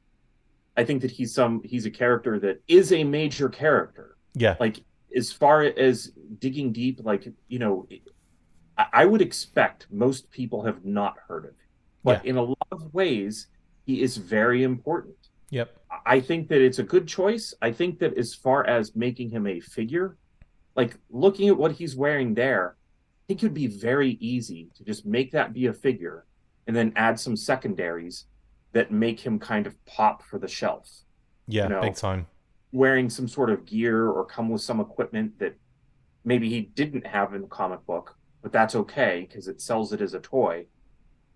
I 0.75 0.83
think 0.83 1.01
that 1.01 1.11
he's 1.11 1.33
some 1.33 1.61
he's 1.63 1.85
a 1.85 1.91
character 1.91 2.39
that 2.39 2.61
is 2.67 2.91
a 2.91 3.03
major 3.03 3.49
character. 3.49 4.17
Yeah. 4.33 4.55
Like 4.59 4.83
as 5.15 5.31
far 5.31 5.63
as 5.63 6.11
digging 6.39 6.71
deep, 6.71 6.99
like 7.03 7.27
you 7.47 7.59
know, 7.59 7.87
I 8.91 9.05
would 9.05 9.21
expect 9.21 9.87
most 9.91 10.31
people 10.31 10.63
have 10.63 10.83
not 10.83 11.15
heard 11.27 11.45
of 11.45 11.51
him, 11.51 11.69
but 12.03 12.23
yeah. 12.23 12.31
in 12.31 12.37
a 12.37 12.43
lot 12.43 12.67
of 12.71 12.93
ways, 12.93 13.47
he 13.85 14.01
is 14.01 14.17
very 14.17 14.63
important. 14.63 15.15
Yep. 15.51 15.77
I 16.05 16.19
think 16.19 16.47
that 16.47 16.61
it's 16.61 16.79
a 16.79 16.83
good 16.83 17.07
choice. 17.07 17.53
I 17.61 17.71
think 17.71 17.99
that 17.99 18.17
as 18.17 18.33
far 18.33 18.65
as 18.65 18.95
making 18.95 19.29
him 19.29 19.45
a 19.45 19.59
figure, 19.59 20.17
like 20.75 20.97
looking 21.11 21.49
at 21.49 21.57
what 21.57 21.73
he's 21.73 21.95
wearing 21.95 22.33
there, 22.33 22.75
I 22.75 23.23
think 23.27 23.43
it 23.43 23.45
would 23.45 23.53
be 23.53 23.67
very 23.67 24.17
easy 24.19 24.69
to 24.75 24.83
just 24.83 25.05
make 25.05 25.31
that 25.31 25.53
be 25.53 25.67
a 25.67 25.73
figure 25.73 26.25
and 26.67 26.75
then 26.75 26.93
add 26.95 27.19
some 27.19 27.35
secondaries 27.35 28.25
that 28.73 28.91
make 28.91 29.19
him 29.19 29.39
kind 29.39 29.67
of 29.67 29.85
pop 29.85 30.23
for 30.23 30.39
the 30.39 30.47
shelf. 30.47 30.89
Yeah, 31.47 31.63
you 31.63 31.69
know, 31.69 31.81
big 31.81 31.95
time. 31.95 32.27
Wearing 32.71 33.09
some 33.09 33.27
sort 33.27 33.49
of 33.49 33.65
gear 33.65 34.09
or 34.09 34.25
come 34.25 34.49
with 34.49 34.61
some 34.61 34.79
equipment 34.79 35.37
that 35.39 35.55
maybe 36.25 36.49
he 36.49 36.61
didn't 36.61 37.05
have 37.05 37.33
in 37.33 37.41
the 37.41 37.47
comic 37.47 37.85
book, 37.85 38.15
but 38.41 38.51
that's 38.51 38.75
okay 38.75 39.27
because 39.27 39.47
it 39.47 39.61
sells 39.61 39.93
it 39.93 40.01
as 40.01 40.13
a 40.13 40.19
toy. 40.19 40.65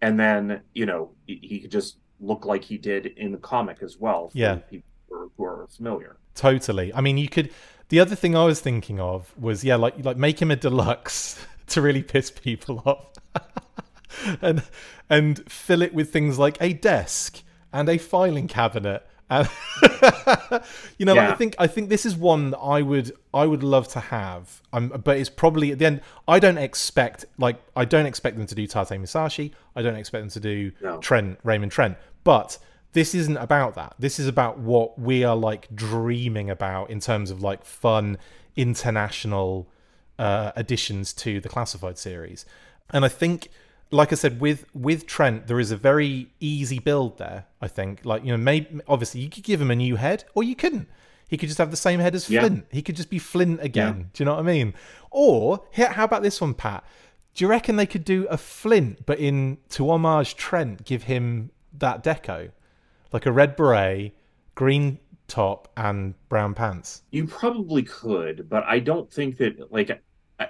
And 0.02 0.20
then, 0.20 0.62
you 0.74 0.86
know, 0.86 1.12
he, 1.26 1.40
he 1.42 1.60
could 1.60 1.72
just 1.72 1.98
look 2.20 2.46
like 2.46 2.64
he 2.64 2.78
did 2.78 3.06
in 3.06 3.32
the 3.32 3.38
comic 3.38 3.82
as 3.82 3.98
well. 3.98 4.32
yeah. 4.34 4.56
People 4.56 4.90
who 5.10 5.16
are, 5.16 5.28
who 5.38 5.44
are 5.44 5.68
familiar. 5.68 6.18
Totally. 6.36 6.94
I 6.94 7.02
mean, 7.02 7.18
you 7.18 7.30
could. 7.30 7.52
The 7.90 8.00
other 8.00 8.16
thing 8.16 8.36
I 8.36 8.44
was 8.44 8.60
thinking 8.60 9.00
of 9.00 9.34
was, 9.40 9.64
yeah, 9.64 9.76
like 9.76 10.04
like 10.04 10.18
make 10.18 10.42
him 10.42 10.52
a 10.52 10.56
deluxe 10.56 11.44
to 11.68 11.82
really 11.82 12.04
piss 12.04 12.32
people 12.32 12.84
off. 12.86 13.08
and 14.42 14.64
and 15.10 15.50
fill 15.52 15.82
it 15.82 15.94
with 15.94 16.12
things 16.12 16.38
like 16.38 16.58
a 16.62 16.74
desk 16.74 17.42
and 17.74 17.90
a 17.90 17.98
filing 17.98 18.48
cabinet. 18.48 19.06
And 19.30 19.50
you 20.98 21.06
know, 21.06 21.16
yeah. 21.16 21.32
I 21.32 21.36
think 21.36 21.56
I 21.60 21.68
think 21.68 21.90
this 21.90 22.06
is 22.06 22.16
one 22.16 22.52
that 22.52 22.60
I 22.60 22.82
would 22.82 23.12
I 23.34 23.46
would 23.46 23.64
love 23.64 23.88
to 23.90 24.00
have. 24.00 24.62
Um, 24.72 24.90
but 25.04 25.18
it's 25.18 25.30
probably 25.30 25.72
at 25.72 25.80
the 25.80 25.86
end. 25.86 26.02
I 26.28 26.40
don't 26.40 26.58
expect 26.58 27.26
like 27.38 27.62
I 27.76 27.86
don't 27.86 28.06
expect 28.06 28.38
them 28.38 28.48
to 28.48 28.56
do 28.56 28.66
Tate 28.68 28.98
Musashi. 28.98 29.54
I 29.76 29.82
don't 29.82 29.96
expect 29.96 30.22
them 30.22 30.30
to 30.30 30.40
do 30.40 30.72
no. 30.82 31.00
Trent 31.00 31.40
Raymond 31.44 31.72
Trent. 31.72 31.98
But 32.24 32.58
this 32.94 33.14
isn't 33.14 33.38
about 33.38 33.76
that. 33.76 33.96
This 34.00 34.20
is 34.20 34.28
about 34.28 34.60
what 34.60 34.98
we 34.98 35.24
are 35.24 35.36
like 35.36 35.68
dreaming 35.76 36.50
about 36.50 36.90
in 36.90 37.00
terms 37.00 37.30
of 37.32 37.42
like 37.42 37.64
fun 37.64 38.18
international 38.56 39.68
uh, 40.18 40.52
additions 40.56 41.14
to 41.14 41.40
the 41.40 41.50
classified 41.50 41.98
series. 41.98 42.46
And 42.90 43.06
I 43.06 43.10
think, 43.10 43.50
like 43.92 44.12
I 44.12 44.16
said, 44.16 44.40
with 44.42 44.66
with 44.74 45.06
Trent, 45.08 45.48
there 45.48 45.60
is 45.60 45.72
a 45.72 45.78
very 45.78 46.28
easy 46.40 46.80
build 46.80 47.18
there. 47.18 47.46
I 47.62 47.68
think, 47.68 48.06
like 48.06 48.24
you 48.24 48.32
know, 48.32 48.38
maybe 48.38 48.82
obviously 48.88 49.22
you 49.22 49.30
could 49.30 49.44
give 49.44 49.62
him 49.62 49.72
a 49.72 49.76
new 49.76 49.96
head, 49.96 50.26
or 50.36 50.44
you 50.44 50.56
couldn't. 50.56 50.88
He 51.28 51.38
could 51.38 51.50
just 51.50 51.58
have 51.58 51.72
the 51.72 51.78
same 51.78 52.00
head 52.00 52.16
as 52.16 52.30
Yeah. 52.30 52.42
Flint. 52.42 52.66
He 52.72 52.82
could 52.82 52.96
just 52.96 53.10
be 53.10 53.20
Flint 53.20 53.62
again. 53.62 53.98
Yeah. 53.98 54.04
Do 54.14 54.24
you 54.24 54.26
know 54.26 54.34
what 54.36 54.40
I 54.40 54.44
mean? 54.44 54.74
Or 55.12 55.66
here, 55.72 55.90
how 55.90 56.06
about 56.06 56.24
this 56.24 56.40
one, 56.40 56.54
Pat? 56.54 56.84
Do 57.34 57.44
you 57.44 57.50
reckon 57.50 57.76
they 57.76 57.86
could 57.86 58.06
do 58.06 58.26
a 58.30 58.38
Flint, 58.38 59.06
but 59.06 59.20
in 59.20 59.58
to 59.70 59.90
homage 59.92 60.36
Trent, 60.36 60.86
give 60.86 61.04
him 61.04 61.52
that 61.78 62.04
deco, 62.04 62.52
like 63.12 63.26
a 63.26 63.32
red 63.32 63.56
beret, 63.56 64.14
green 64.56 65.00
top, 65.28 65.68
and 65.76 66.16
brown 66.30 66.54
pants? 66.54 67.04
You 67.12 67.28
probably 67.28 67.84
could, 67.84 68.50
but 68.50 68.64
I 68.64 68.80
don't 68.80 69.12
think 69.12 69.38
that 69.38 69.72
like 69.72 70.02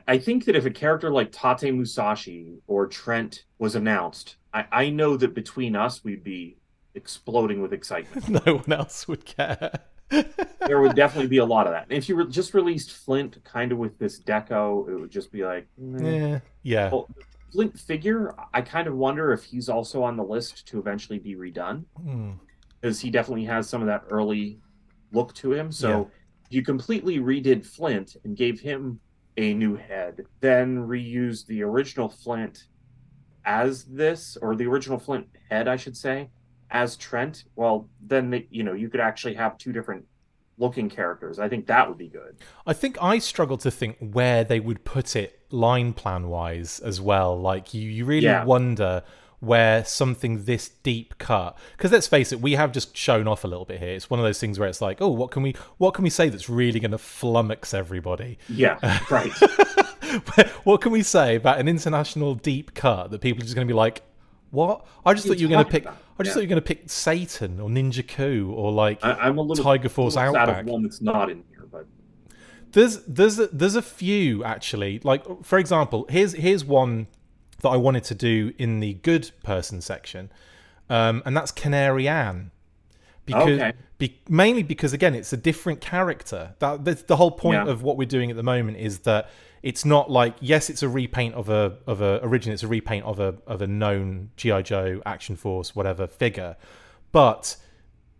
I, 0.08 0.18
think 0.18 0.46
that 0.46 0.56
if 0.56 0.66
a 0.66 0.70
character 0.70 1.10
like 1.10 1.32
Tate 1.32 1.74
Musashi 1.74 2.58
or 2.68 2.88
Trent 2.88 3.46
was 3.58 3.76
announced, 3.76 4.36
I, 4.54 4.66
I 4.72 4.90
know 4.90 5.16
that 5.18 5.34
between 5.34 5.76
us 5.76 6.04
we'd 6.04 6.24
be 6.24 6.58
exploding 6.94 7.62
with 7.62 7.74
excitement. 7.74 8.28
no 8.46 8.58
one 8.58 8.74
else 8.74 9.08
would 9.08 9.24
care. 9.26 9.72
there 10.10 10.82
would 10.82 10.96
definitely 10.96 11.28
be 11.28 11.38
a 11.38 11.46
lot 11.46 11.68
of 11.68 11.74
that. 11.74 11.86
If 11.90 12.10
you 12.10 12.16
re- 12.16 12.30
just 12.30 12.54
released 12.54 12.92
Flint 12.92 13.42
kind 13.44 13.72
of 13.72 13.78
with 13.78 13.98
this 13.98 14.20
deco, 14.20 14.90
it 14.90 14.96
would 14.96 15.12
just 15.12 15.32
be 15.32 15.46
like 15.46 15.68
mm. 15.82 16.02
yeah, 16.02 16.40
yeah. 16.64 16.90
Well, 16.90 17.10
Flint 17.52 17.80
figure, 17.80 18.36
I 18.54 18.62
kind 18.62 18.88
of 18.88 18.96
wonder 18.96 19.32
if 19.32 19.44
he's 19.44 19.70
also 19.70 20.04
on 20.04 20.18
the 20.18 20.24
list 20.24 20.68
to 20.68 20.80
eventually 20.80 21.20
be 21.20 21.36
redone 21.36 21.86
Hmm. 22.02 22.32
because 22.82 23.00
he 23.00 23.10
definitely 23.10 23.46
has 23.46 23.70
some 23.70 23.82
of 23.82 23.88
that 23.88 24.04
early 24.10 24.60
look 25.14 25.34
to 25.36 25.54
him. 25.54 25.72
So 25.72 25.90
Yeah. 25.90 26.02
if 26.46 26.52
you 26.52 26.62
completely 26.62 27.20
redid 27.20 27.66
Flint 27.66 28.18
and 28.26 28.36
gave 28.36 28.60
him 28.60 29.00
a 29.38 29.54
new 29.54 29.76
head, 29.76 30.26
then 30.42 30.78
reuse 30.88 31.46
the 31.46 31.64
original 31.64 32.10
Flint 32.10 32.66
as 33.46 33.86
this, 33.86 34.38
or 34.42 34.56
the 34.56 34.66
original 34.66 35.00
Flint 35.00 35.28
head, 35.50 35.68
I 35.68 35.76
should 35.78 35.96
say, 35.96 36.30
as 36.72 36.98
Trent. 36.98 37.46
Well, 37.56 37.88
then 38.02 38.30
they, 38.30 38.48
you 38.50 38.64
know 38.64 38.74
you 38.74 38.90
could 38.90 39.00
actually 39.00 39.36
have 39.36 39.58
two 39.58 39.72
different 39.72 40.06
looking 40.58 40.90
characters. 40.90 41.38
I 41.38 41.48
think 41.48 41.68
that 41.68 41.88
would 41.88 42.00
be 42.00 42.08
good. 42.10 42.36
I 42.66 42.74
think 42.74 42.98
I 43.02 43.20
struggle 43.20 43.58
to 43.60 43.70
think 43.70 43.98
where 44.00 44.44
they 44.44 44.60
would 44.60 44.84
put 44.84 45.16
it 45.16 45.40
line 45.52 45.94
plan 45.94 46.28
wise 46.30 46.80
as 46.80 47.00
well. 47.00 47.40
Like 47.40 47.76
you, 47.76 47.90
you 47.90 48.06
really 48.06 48.26
Yeah. 48.26 48.44
wonder 48.44 49.04
where 49.40 49.86
something 49.86 50.46
this 50.46 50.70
deep 50.82 51.16
cut 51.20 51.56
because 51.76 51.92
let's 51.92 52.08
face 52.08 52.32
it 52.32 52.42
we 52.42 52.54
have 52.54 52.72
just 52.72 52.98
shown 52.98 53.28
off 53.28 53.44
a 53.44 53.48
little 53.48 53.66
bit 53.66 53.80
here 53.80 53.90
it's 53.94 54.10
one 54.10 54.20
of 54.20 54.24
those 54.26 54.40
things 54.40 54.58
where 54.58 54.68
it's 54.68 54.82
like 54.82 55.00
oh 55.00 55.08
what 55.10 55.30
can 55.30 55.44
we 55.44 55.54
what 55.78 55.94
can 55.94 56.04
we 56.04 56.10
say 56.10 56.28
that's 56.28 56.50
really 56.50 56.80
going 56.80 56.90
to 56.90 56.98
flummox 56.98 57.72
everybody 57.74 58.40
Yeah, 58.50 58.80
right. 59.12 59.32
what 60.64 60.82
can 60.82 60.92
we 60.92 61.04
say 61.04 61.36
about 61.36 61.60
an 61.60 61.68
international 61.68 62.34
deep 62.36 62.74
cut 62.74 63.12
that 63.12 63.22
people 63.22 63.42
are 63.44 63.46
just 63.46 63.56
going 63.56 63.68
to 63.68 63.72
be 63.72 63.78
like 63.78 64.02
what 64.50 64.86
i 65.06 65.14
just 65.14 65.28
thought 65.28 65.38
you 65.38 65.48
were 65.48 65.54
going 65.54 65.66
to 65.66 65.72
pick 65.72 65.84
about? 65.84 65.98
i 66.18 66.24
just 66.24 66.30
Yeah. 66.30 66.34
thought 66.34 66.40
you 66.42 66.48
were 66.48 66.50
going 66.50 66.62
to 66.64 66.68
pick 66.76 66.90
satan 66.90 67.60
or 67.60 67.70
Ninja 67.70 68.08
Ku 68.08 68.52
or 68.56 68.72
like 68.72 69.04
I, 69.06 69.12
I'm 69.14 69.38
a 69.38 69.42
little 69.42 69.64
Tiger 69.64 69.90
Force 69.90 70.16
little 70.16 70.36
Outback. 70.36 70.62
of 70.64 70.68
one 70.68 70.84
that's 70.84 71.02
not 71.02 71.30
in 71.30 71.44
here, 71.50 71.68
but 71.72 71.86
There's 72.72 73.04
there's 73.06 73.38
a, 73.40 73.48
there's 73.48 73.76
a 73.76 73.82
few 73.82 74.44
actually. 74.44 75.00
Like 75.04 75.24
for 75.44 75.58
example, 75.60 76.06
here's 76.10 76.34
here's 76.34 76.66
one 76.66 77.08
that 77.68 77.74
I 77.74 77.78
wanted 77.78 78.04
to 78.06 78.16
do 78.16 78.54
in 78.58 78.80
the 78.80 78.94
good 78.96 79.32
person 79.44 79.82
section, 79.82 80.32
um, 80.90 81.22
and 81.26 81.36
that's 81.36 81.52
Canary 81.52 82.08
Anne. 82.08 82.52
Because 83.26 83.60
Okay. 83.60 83.74
be, 83.98 84.18
mainly 84.30 84.64
because 84.64 84.94
again, 84.94 85.14
it's 85.14 85.34
a 85.34 85.38
different 85.38 85.82
character. 85.82 86.56
That 86.60 86.86
that's 86.86 87.02
the 87.04 87.18
whole 87.18 87.32
point 87.32 87.66
Yeah. 87.66 87.72
of 87.72 87.84
what 87.84 87.98
we're 87.98 88.08
doing 88.08 88.30
at 88.32 88.38
the 88.38 88.44
moment 88.44 88.78
is 88.78 89.00
that 89.00 89.30
it's 89.64 89.84
not 89.84 90.10
like 90.10 90.36
yes, 90.40 90.70
it's 90.70 90.82
a 90.82 90.88
repaint 90.88 91.36
of 91.36 91.50
a 91.50 91.74
of 91.88 92.00
a 92.02 92.20
originally 92.24 92.54
it's 92.54 92.64
a 92.64 92.68
repaint 92.70 93.04
of 93.06 93.20
a 93.20 93.36
of 93.46 93.62
a 93.62 93.68
known 93.68 94.30
GI 94.38 94.64
Joe 94.64 95.02
Action 95.06 95.36
Force 95.36 95.76
whatever 95.76 96.08
figure, 96.08 96.56
but 97.12 97.58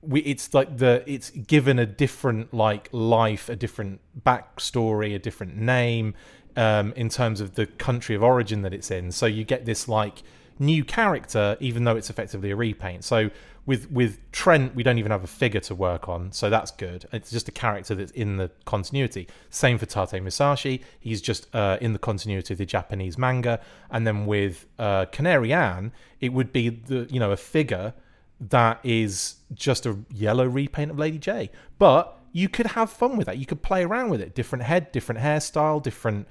we 0.02 0.20
it's 0.22 0.54
like 0.54 0.78
the 0.78 1.04
it's 1.08 1.30
given 1.30 1.80
a 1.80 1.86
different 1.86 2.54
like 2.54 2.90
life 2.92 3.48
a 3.50 3.56
different 3.56 4.02
backstory 4.26 5.16
a 5.16 5.20
different 5.20 5.56
name 5.56 6.14
um 6.58 6.94
in 6.96 7.10
terms 7.10 7.42
of 7.42 7.56
the 7.56 7.66
country 7.66 8.16
of 8.16 8.24
origin 8.24 8.62
that 8.62 8.74
it's 8.74 8.92
in 8.92 9.12
so 9.12 9.26
you 9.26 9.44
get 9.44 9.66
this 9.66 9.88
like 9.88 10.24
new 10.60 10.84
character 10.84 11.56
even 11.60 11.84
though 11.84 11.96
it's 11.96 12.10
effectively 12.10 12.52
a 12.52 12.56
repaint 12.56 13.04
so 13.04 13.30
with 13.66 13.90
with 13.92 14.20
trent 14.32 14.74
we 14.74 14.82
don't 14.82 14.98
even 14.98 15.12
have 15.12 15.24
a 15.24 15.28
figure 15.28 15.60
to 15.60 15.76
work 15.76 16.10
on 16.10 16.32
so 16.32 16.50
that's 16.50 16.72
good 16.72 17.06
it's 17.12 17.30
just 17.30 17.48
a 17.48 17.52
character 17.52 17.94
that's 17.94 18.12
in 18.14 18.38
the 18.38 18.50
continuity 18.66 19.28
same 19.50 19.78
for 19.78 19.86
tate 19.86 20.22
musashi 20.22 20.82
he's 21.00 21.22
just 21.22 21.48
uh, 21.56 21.78
in 21.80 21.94
the 21.94 22.00
continuity 22.00 22.54
of 22.54 22.58
the 22.58 22.66
japanese 22.66 23.18
manga 23.18 23.60
and 23.92 24.08
then 24.08 24.26
with 24.26 24.66
uh, 24.80 25.06
canary 25.06 25.54
anne 25.54 25.92
it 26.20 26.34
would 26.34 26.52
be 26.52 26.70
the 26.70 27.08
you 27.12 27.20
know 27.20 27.32
a 27.32 27.38
figure 27.38 27.94
that 28.40 28.80
is 28.84 29.36
just 29.54 29.86
a 29.86 29.98
yellow 30.14 30.46
repaint 30.46 30.92
of 30.92 31.00
Lady 31.00 31.18
J. 31.18 31.50
But 31.80 32.18
you 32.32 32.50
could 32.50 32.68
have 32.68 32.90
fun 32.90 33.18
with 33.18 33.26
that. 33.28 33.38
You 33.38 33.46
could 33.46 33.62
play 33.62 33.84
around 33.84 34.10
with 34.10 34.22
it. 34.22 34.36
Different 34.36 34.64
head, 34.64 34.92
different 34.92 35.22
hairstyle, 35.22 35.82
different, 35.82 36.28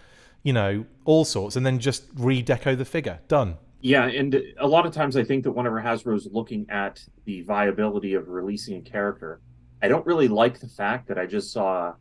you 0.47 0.53
know, 0.53 0.87
all 1.05 1.25
sorts, 1.25 1.57
and 1.57 1.67
then 1.67 1.81
just 1.81 2.15
redeco 2.15 2.79
the 2.79 2.85
figure. 2.85 3.19
Done. 3.27 3.59
Yeah, 3.81 4.07
and 4.07 4.41
a 4.61 4.67
lot 4.69 4.87
of 4.87 4.93
times 4.93 5.17
I 5.17 5.25
think 5.25 5.43
that 5.43 5.51
whenever 5.51 5.83
Hasbro's 5.83 6.29
looking 6.31 6.67
at 6.71 7.03
the 7.25 7.43
viability 7.43 8.15
of 8.15 8.29
releasing 8.29 8.77
a 8.77 8.81
character, 8.81 9.41
I 9.83 9.89
don't 9.89 10.07
really 10.07 10.29
like 10.29 10.61
the 10.61 10.69
fact 10.69 11.09
that 11.09 11.19
I 11.19 11.27
just 11.27 11.53
saw 11.53 11.95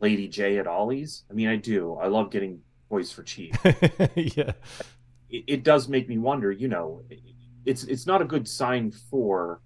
Lady 0.00 0.26
J 0.26 0.56
at 0.56 0.66
Ollie's. 0.66 1.24
I 1.30 1.34
mean, 1.34 1.48
I 1.48 1.56
do. 1.56 1.96
I 1.96 2.06
love 2.06 2.30
getting 2.30 2.60
toys 2.88 3.12
for 3.12 3.24
cheap. 3.24 3.54
yeah. 4.14 4.52
it, 5.28 5.44
it 5.46 5.62
does 5.62 5.86
make 5.86 6.08
me 6.08 6.16
wonder. 6.16 6.50
You 6.50 6.68
know, 6.68 7.02
it's 7.66 7.84
it's 7.84 8.06
not 8.06 8.22
a 8.22 8.24
good 8.24 8.48
sign 8.48 8.90
for 9.10 9.60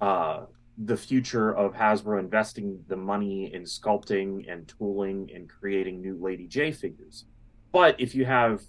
uh, 0.00 0.46
the 0.78 0.96
future 0.96 1.54
of 1.54 1.74
Hasbro 1.74 2.18
investing 2.18 2.82
the 2.88 2.96
money 2.96 3.54
in 3.54 3.62
sculpting 3.62 4.50
and 4.52 4.66
tooling 4.66 5.30
and 5.32 5.48
creating 5.48 6.02
new 6.02 6.18
Lady 6.20 6.48
J 6.48 6.72
figures. 6.72 7.26
But 7.72 7.98
if 7.98 8.14
you 8.14 8.24
have 8.24 8.62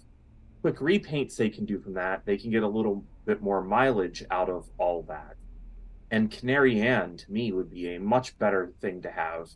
quick 0.62 0.76
repaints 0.78 1.36
they 1.36 1.50
can 1.50 1.66
do 1.66 1.78
from 1.78 1.94
that, 1.94 2.24
they 2.24 2.38
can 2.38 2.50
get 2.50 2.62
a 2.62 2.68
little 2.68 3.04
bit 3.26 3.42
more 3.42 3.62
mileage 3.62 4.24
out 4.30 4.48
of 4.48 4.68
all 4.78 5.02
that. 5.08 5.36
And 6.10 6.30
Canary 6.30 6.80
Anne 6.80 7.16
to 7.18 7.32
me 7.32 7.52
would 7.52 7.70
be 7.70 7.94
a 7.94 8.00
much 8.00 8.38
better 8.38 8.72
thing 8.80 9.02
to 9.02 9.10
have 9.10 9.50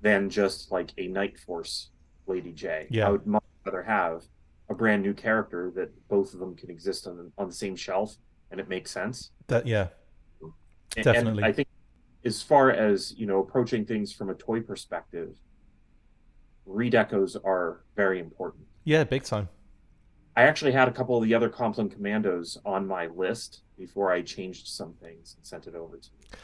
than 0.00 0.30
just 0.30 0.70
like 0.70 0.92
a 0.96 1.06
Night 1.08 1.38
Force 1.38 1.90
Lady 2.26 2.52
J. 2.52 2.86
Yeah. 2.90 3.08
I 3.08 3.10
would 3.10 3.26
much 3.26 3.42
rather 3.64 3.82
have 3.82 4.24
a 4.70 4.74
brand 4.74 5.02
new 5.02 5.14
character 5.14 5.72
that 5.74 5.90
both 6.08 6.34
of 6.34 6.40
them 6.40 6.54
can 6.54 6.70
exist 6.70 7.06
on 7.06 7.16
the, 7.16 7.30
on 7.36 7.48
the 7.48 7.54
same 7.54 7.74
shelf 7.76 8.16
and 8.50 8.60
it 8.60 8.68
makes 8.68 8.90
sense. 8.90 9.30
That 9.48 9.66
yeah. 9.66 9.88
And- 10.96 11.04
Definitely. 11.04 11.42
And 11.42 11.44
I 11.44 11.52
think 11.52 11.68
as 12.24 12.42
far 12.42 12.70
as, 12.70 13.14
you 13.16 13.26
know, 13.26 13.40
approaching 13.40 13.84
things 13.84 14.12
from 14.12 14.30
a 14.30 14.34
toy 14.34 14.60
perspective, 14.60 15.36
redecos 16.66 17.36
are 17.44 17.84
very 17.96 18.18
important. 18.20 18.64
Yeah, 18.88 19.04
big 19.04 19.22
time. 19.24 19.50
I 20.34 20.44
actually 20.44 20.72
had 20.72 20.88
a 20.88 20.92
couple 20.92 21.14
of 21.18 21.24
the 21.24 21.34
other 21.34 21.50
Compline 21.50 21.90
Commandos 21.90 22.56
on 22.64 22.86
my 22.86 23.08
list 23.08 23.60
before 23.76 24.10
I 24.10 24.22
changed 24.22 24.66
some 24.66 24.94
things 24.94 25.34
and 25.36 25.44
sent 25.44 25.66
it 25.66 25.74
over 25.74 25.98
to 25.98 26.08
you. 26.18 26.38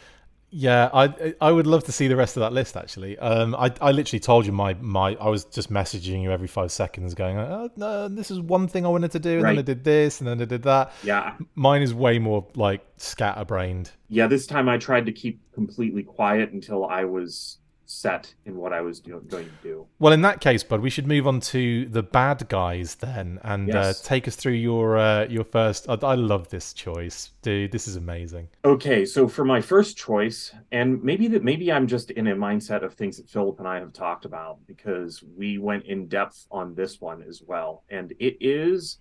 Yeah, 0.50 0.90
I 0.92 1.35
I 1.40 1.50
would 1.50 1.66
love 1.66 1.85
to 1.85 1.92
see 1.92 2.07
the 2.07 2.16
rest 2.16 2.37
of 2.37 2.42
that 2.42 2.52
list 2.52 2.76
actually. 2.76 3.18
Um, 3.18 3.54
I 3.54 3.72
I 3.80 3.92
literally 3.92 4.20
told 4.20 4.44
you 4.44 4.52
my 4.52 4.74
my 4.74 5.16
I 5.18 5.30
was 5.30 5.46
just 5.46 5.72
messaging 5.72 6.22
you 6.22 6.30
every 6.33 6.46
five 6.46 6.70
seconds, 6.70 7.14
going, 7.14 7.38
oh, 7.38 7.70
no, 7.76 8.09
this 8.09 8.30
is 8.30 8.40
one 8.40 8.68
thing 8.68 8.85
I 8.85 8.90
wanted 8.90 9.12
to 9.12 9.18
do, 9.18 9.38
and 9.38 9.44
then 9.46 9.59
I 9.59 9.62
did 9.62 9.83
this, 9.83 10.20
and 10.20 10.28
then 10.28 10.40
I 10.42 10.44
did 10.44 10.64
that. 10.64 10.92
Yeah, 11.02 11.37
Mine 11.54 11.80
is 11.80 11.94
way 11.94 12.18
more 12.18 12.46
like 12.57 12.83
scatterbrained. 12.98 13.90
yeah. 14.11 14.26
This 14.26 14.46
time 14.46 14.68
I 14.68 14.76
tried 14.76 15.07
to 15.07 15.12
keep 15.12 15.40
completely 15.54 16.02
quiet 16.02 16.52
until 16.52 16.85
I 16.85 17.04
was 17.04 17.59
set 17.87 18.35
in 18.44 18.57
what 18.57 18.73
I 18.73 18.81
was 18.81 19.01
do- 19.01 19.25
going 19.29 19.47
to 19.47 19.62
do. 19.62 19.87
Well, 19.99 20.12
in 20.12 20.23
that 20.23 20.40
case, 20.40 20.62
bud, 20.62 20.81
we 20.81 20.90
should 20.90 21.07
move 21.07 21.27
on 21.27 21.40
to 21.40 21.87
the 21.87 22.03
bad 22.03 22.49
guys 22.49 22.97
then, 22.97 23.38
and 23.42 23.75
uh, 23.75 23.92
take 24.03 24.27
us 24.29 24.37
through 24.37 24.53
your 24.53 24.97
uh, 24.97 25.27
your 25.27 25.44
first. 25.44 25.88
I, 25.88 25.94
I 26.03 26.14
love 26.14 26.49
this 26.49 26.73
choice, 26.73 27.31
dude. 27.42 27.73
This 27.73 27.87
is 27.88 27.97
amazing. 27.97 28.49
Okay, 28.64 29.05
so 29.05 29.29
for 29.29 29.44
my 29.44 29.61
first 29.61 29.97
choice, 29.97 30.53
and 30.73 31.03
maybe 31.03 31.29
that 31.29 31.44
maybe 31.44 31.73
I'm 31.73 31.87
just 31.87 32.11
in 32.12 32.29
a 32.29 32.35
mindset 32.35 32.83
of 32.83 32.94
things 32.94 33.16
that 33.16 33.29
Philip 33.29 33.59
and 33.59 33.68
I 33.68 33.79
have 33.79 33.92
talked 33.92 34.25
about 34.25 34.59
because 34.66 35.23
we 35.37 35.59
went 35.59 35.85
in 35.87 36.09
depth 36.09 36.47
on 36.51 36.75
this 36.75 37.01
one 37.01 37.23
as 37.23 37.42
well, 37.47 37.85
and 37.90 38.12
it 38.18 38.37
is 38.40 38.99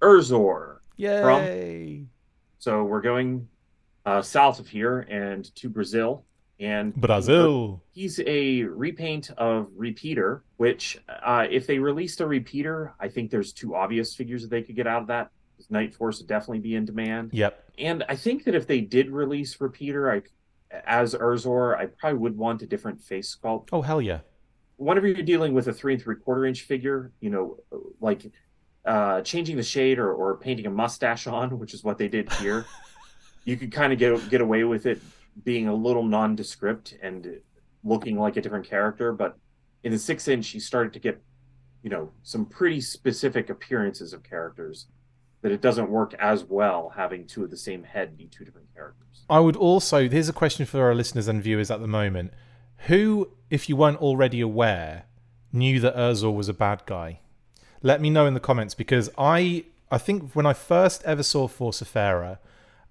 Urzor. 0.00 0.78
Yay! 0.96 2.04
So 2.58 2.84
we're 2.84 3.00
going 3.00 3.48
uh, 4.06 4.22
south 4.22 4.58
of 4.58 4.68
here 4.68 5.00
and 5.00 5.54
to 5.56 5.68
Brazil, 5.68 6.24
and 6.64 6.94
Brazil. 6.94 7.82
he's 7.92 8.20
a 8.26 8.62
repaint 8.62 9.30
of 9.36 9.68
Repeater. 9.76 10.44
Which, 10.56 10.98
uh, 11.08 11.46
if 11.50 11.66
they 11.66 11.78
released 11.78 12.20
a 12.20 12.26
Repeater, 12.26 12.94
I 12.98 13.08
think 13.08 13.30
there's 13.30 13.52
two 13.52 13.74
obvious 13.74 14.14
figures 14.14 14.42
that 14.42 14.50
they 14.50 14.62
could 14.62 14.76
get 14.76 14.86
out 14.86 15.02
of 15.02 15.08
that. 15.08 15.30
Night 15.70 15.94
Force 15.94 16.18
would 16.18 16.28
definitely 16.28 16.58
be 16.58 16.74
in 16.74 16.84
demand. 16.84 17.30
Yep. 17.32 17.70
and 17.78 18.04
I 18.08 18.16
think 18.16 18.44
that 18.44 18.54
if 18.54 18.66
they 18.66 18.80
did 18.80 19.10
release 19.10 19.60
Repeater, 19.60 20.12
I 20.12 20.22
as 20.86 21.14
Erzor, 21.14 21.78
I 21.78 21.86
probably 21.86 22.18
would 22.18 22.36
want 22.36 22.62
a 22.62 22.66
different 22.66 23.00
face 23.00 23.34
sculpt. 23.34 23.68
Oh 23.72 23.80
hell 23.80 24.02
yeah! 24.02 24.20
Whenever 24.76 25.06
you're 25.06 25.22
dealing 25.22 25.54
with 25.54 25.68
a 25.68 25.72
three 25.72 25.94
and 25.94 26.02
three 26.02 26.16
quarter 26.16 26.44
inch 26.46 26.62
figure, 26.62 27.12
you 27.20 27.30
know, 27.30 27.58
like 28.00 28.30
uh, 28.84 29.22
changing 29.22 29.56
the 29.56 29.62
shade 29.62 29.98
or, 29.98 30.12
or 30.12 30.36
painting 30.36 30.66
a 30.66 30.70
mustache 30.70 31.26
on, 31.38 31.58
which 31.58 31.74
is 31.74 31.84
what 31.84 31.96
they 31.98 32.08
did 32.08 32.30
here, 32.34 32.66
you 33.44 33.56
could 33.56 33.72
kind 33.72 33.92
of 33.92 33.98
get 33.98 34.30
get 34.30 34.40
away 34.40 34.64
with 34.64 34.86
it 34.86 35.00
being 35.42 35.68
a 35.68 35.74
little 35.74 36.04
nondescript 36.04 36.96
and 37.02 37.40
looking 37.82 38.18
like 38.18 38.36
a 38.36 38.40
different 38.40 38.68
character. 38.68 39.12
But 39.12 39.36
in 39.82 39.92
the 39.92 39.98
six 39.98 40.28
inch, 40.28 40.48
he 40.48 40.60
started 40.60 40.92
to 40.92 40.98
get, 40.98 41.22
you 41.82 41.90
know, 41.90 42.10
some 42.22 42.46
pretty 42.46 42.80
specific 42.80 43.50
appearances 43.50 44.12
of 44.12 44.22
characters 44.22 44.86
that 45.42 45.52
it 45.52 45.60
doesn't 45.60 45.90
work 45.90 46.14
as 46.18 46.42
well 46.44 46.90
having 46.96 47.26
two 47.26 47.44
of 47.44 47.50
the 47.50 47.56
same 47.56 47.82
head 47.82 48.16
be 48.16 48.26
two 48.26 48.44
different 48.44 48.72
characters. 48.74 49.24
I 49.28 49.40
would 49.40 49.56
also, 49.56 50.08
here's 50.08 50.28
a 50.28 50.32
question 50.32 50.64
for 50.64 50.80
our 50.82 50.94
listeners 50.94 51.28
and 51.28 51.42
viewers 51.42 51.70
at 51.70 51.80
the 51.80 51.86
moment. 51.86 52.32
Who, 52.86 53.30
if 53.50 53.68
you 53.68 53.76
weren't 53.76 53.98
already 53.98 54.40
aware, 54.40 55.04
knew 55.52 55.80
that 55.80 55.96
Erzor 55.96 56.34
was 56.34 56.48
a 56.48 56.54
bad 56.54 56.82
guy? 56.86 57.20
Let 57.82 58.00
me 58.00 58.08
know 58.08 58.24
in 58.24 58.32
the 58.32 58.40
comments 58.40 58.74
because 58.74 59.10
I, 59.18 59.64
I 59.90 59.98
think 59.98 60.32
when 60.32 60.46
I 60.46 60.54
first 60.54 61.04
ever 61.04 61.22
saw 61.22 61.46
Force 61.46 61.82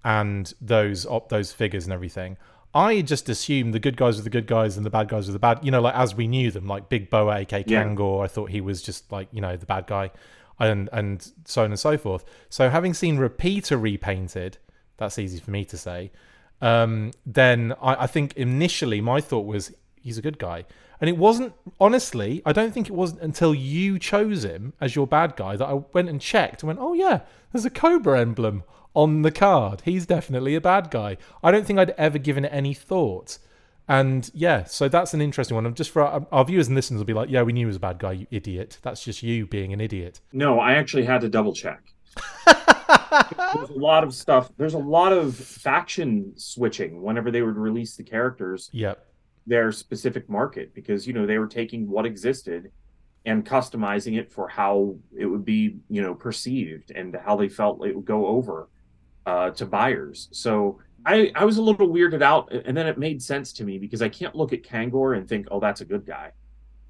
and 0.04 0.52
those 0.60 1.06
op, 1.06 1.30
those 1.30 1.52
figures 1.52 1.84
and 1.84 1.92
everything, 1.92 2.36
I 2.74 3.02
just 3.02 3.28
assumed 3.28 3.72
the 3.72 3.78
good 3.78 3.96
guys 3.96 4.16
were 4.16 4.22
the 4.22 4.30
good 4.30 4.46
guys 4.46 4.76
and 4.76 4.84
the 4.84 4.90
bad 4.90 5.08
guys 5.08 5.26
were 5.26 5.32
the 5.32 5.38
bad. 5.38 5.64
You 5.64 5.70
know, 5.70 5.80
like 5.80 5.94
as 5.94 6.14
we 6.14 6.26
knew 6.26 6.50
them, 6.50 6.66
like 6.66 6.88
Big 6.88 7.08
Boa, 7.08 7.36
aka 7.36 7.64
yeah. 7.66 7.84
Kangor. 7.84 8.24
I 8.24 8.28
thought 8.28 8.50
he 8.50 8.60
was 8.60 8.82
just 8.82 9.10
like 9.12 9.28
you 9.32 9.40
know 9.40 9.56
the 9.56 9.66
bad 9.66 9.86
guy, 9.86 10.10
and 10.58 10.88
and 10.92 11.30
so 11.44 11.62
on 11.62 11.70
and 11.70 11.78
so 11.78 11.96
forth. 11.96 12.24
So 12.50 12.68
having 12.68 12.92
seen 12.92 13.16
Repeater 13.16 13.78
repainted, 13.78 14.58
that's 14.96 15.18
easy 15.18 15.38
for 15.38 15.50
me 15.50 15.64
to 15.66 15.78
say. 15.78 16.10
Um, 16.60 17.12
then 17.24 17.74
I, 17.80 18.04
I 18.04 18.06
think 18.06 18.34
initially 18.36 19.00
my 19.00 19.20
thought 19.20 19.46
was 19.46 19.72
he's 20.02 20.18
a 20.18 20.22
good 20.22 20.38
guy, 20.38 20.64
and 21.00 21.08
it 21.08 21.16
wasn't 21.16 21.52
honestly. 21.80 22.42
I 22.44 22.52
don't 22.52 22.74
think 22.74 22.88
it 22.88 22.94
wasn't 22.94 23.20
until 23.22 23.54
you 23.54 24.00
chose 24.00 24.44
him 24.44 24.72
as 24.80 24.96
your 24.96 25.06
bad 25.06 25.36
guy 25.36 25.56
that 25.56 25.66
I 25.66 25.74
went 25.92 26.08
and 26.08 26.20
checked 26.20 26.62
and 26.62 26.68
went, 26.68 26.80
oh 26.80 26.92
yeah, 26.92 27.20
there's 27.52 27.64
a 27.64 27.70
Cobra 27.70 28.20
emblem 28.20 28.64
on 28.94 29.22
the 29.22 29.30
card. 29.30 29.82
He's 29.84 30.06
definitely 30.06 30.54
a 30.54 30.60
bad 30.60 30.90
guy. 30.90 31.16
I 31.42 31.50
don't 31.50 31.66
think 31.66 31.78
I'd 31.78 31.90
ever 31.90 32.18
given 32.18 32.44
it 32.44 32.52
any 32.52 32.74
thought. 32.74 33.38
And 33.86 34.30
yeah, 34.32 34.64
so 34.64 34.88
that's 34.88 35.12
an 35.12 35.20
interesting 35.20 35.54
one. 35.54 35.66
I'm 35.66 35.74
Just 35.74 35.90
for 35.90 36.02
our, 36.02 36.26
our, 36.32 36.44
viewers 36.44 36.68
and 36.68 36.76
listeners 36.76 36.98
will 36.98 37.04
be 37.04 37.12
like, 37.12 37.28
yeah, 37.28 37.42
we 37.42 37.52
knew 37.52 37.60
he 37.60 37.66
was 37.66 37.76
a 37.76 37.80
bad 37.80 37.98
guy, 37.98 38.12
you 38.12 38.26
idiot. 38.30 38.78
That's 38.82 39.04
just 39.04 39.22
you 39.22 39.46
being 39.46 39.74
an 39.74 39.80
idiot. 39.80 40.20
No, 40.32 40.58
I 40.58 40.74
actually 40.74 41.04
had 41.04 41.20
to 41.20 41.28
double 41.28 41.52
check. 41.52 41.82
there's 42.46 43.70
a 43.70 43.74
lot 43.78 44.04
of 44.04 44.14
stuff. 44.14 44.50
There's 44.56 44.74
a 44.74 44.78
lot 44.78 45.12
of 45.12 45.36
faction 45.36 46.32
switching 46.36 47.02
whenever 47.02 47.30
they 47.30 47.42
would 47.42 47.56
release 47.56 47.96
the 47.96 48.04
characters. 48.04 48.70
Yep. 48.72 49.04
Their 49.46 49.72
specific 49.72 50.30
market 50.30 50.74
because 50.74 51.06
you 51.06 51.12
know 51.12 51.26
they 51.26 51.36
were 51.36 51.46
taking 51.46 51.86
what 51.90 52.06
existed 52.06 52.72
and 53.26 53.44
customizing 53.44 54.18
it 54.18 54.32
for 54.32 54.48
how 54.48 54.96
it 55.16 55.26
would 55.26 55.44
be 55.44 55.76
you 55.90 56.00
know 56.00 56.14
perceived 56.14 56.90
and 56.90 57.14
how 57.22 57.36
they 57.36 57.48
felt 57.48 57.84
it 57.84 57.94
would 57.94 58.06
go 58.06 58.26
over 58.26 58.68
uh, 59.26 59.50
to 59.50 59.66
buyers. 59.66 60.28
So 60.32 60.80
I, 61.06 61.30
I 61.34 61.44
was 61.44 61.58
a 61.58 61.62
little 61.62 61.88
weirded 61.88 62.22
out, 62.22 62.52
and 62.52 62.76
then 62.76 62.86
it 62.86 62.98
made 62.98 63.22
sense 63.22 63.52
to 63.54 63.64
me 63.64 63.78
because 63.78 64.02
I 64.02 64.08
can't 64.08 64.34
look 64.34 64.52
at 64.52 64.62
Kangor 64.62 65.16
and 65.16 65.28
think, 65.28 65.48
oh, 65.50 65.60
that's 65.60 65.80
a 65.80 65.84
good 65.84 66.06
guy. 66.06 66.32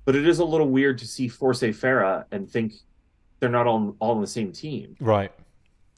But 0.05 0.15
it 0.15 0.27
is 0.27 0.39
a 0.39 0.45
little 0.45 0.69
weird 0.69 0.99
to 0.99 1.07
see 1.07 1.29
Force 1.29 1.61
Farah 1.61 2.25
and 2.31 2.51
think 2.51 2.75
they're 3.41 3.49
not 3.49 3.67
all, 3.67 3.97
all 4.01 4.13
on 4.13 4.21
the 4.21 4.27
same 4.27 4.53
team. 4.53 4.97
Right. 5.01 5.33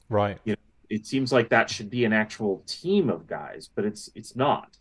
Right. 0.09 0.37
You 0.45 0.53
know, 0.53 0.59
it 0.89 1.05
seems 1.05 1.31
like 1.31 1.49
that 1.49 1.69
should 1.69 1.89
be 1.89 2.05
an 2.05 2.13
actual 2.13 2.63
team 2.65 3.09
of 3.09 3.27
guys, 3.27 3.69
but 3.73 3.85
it's 3.85 4.09
it's 4.15 4.35
not. 4.35 4.77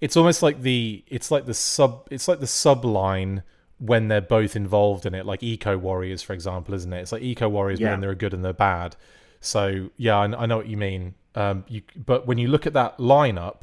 It's 0.00 0.16
almost 0.16 0.42
like 0.42 0.60
the 0.62 1.04
it's 1.06 1.30
like 1.30 1.46
the 1.46 1.54
sub 1.54 2.06
it's 2.10 2.28
like 2.28 2.40
the 2.40 2.46
sub 2.46 2.84
line 2.84 3.42
when 3.78 4.08
they're 4.08 4.20
both 4.20 4.56
involved 4.56 5.06
in 5.06 5.14
it, 5.14 5.26
like 5.26 5.42
Eco 5.42 5.76
Warriors, 5.76 6.22
for 6.22 6.32
example, 6.32 6.74
isn't 6.74 6.92
it? 6.92 7.00
It's 7.00 7.12
like 7.12 7.22
Eco 7.22 7.48
Warriors 7.48 7.80
yeah. 7.80 7.90
when 7.90 8.00
they're 8.00 8.14
good 8.14 8.32
and 8.32 8.44
they're 8.44 8.52
bad. 8.52 8.96
So 9.46 9.90
yeah, 9.96 10.18
I, 10.18 10.42
I 10.42 10.46
know 10.46 10.56
what 10.56 10.66
you 10.66 10.76
mean. 10.76 11.14
Um, 11.34 11.64
you, 11.68 11.82
but 11.94 12.26
when 12.26 12.38
you 12.38 12.48
look 12.48 12.66
at 12.66 12.72
that 12.72 12.98
lineup, 12.98 13.62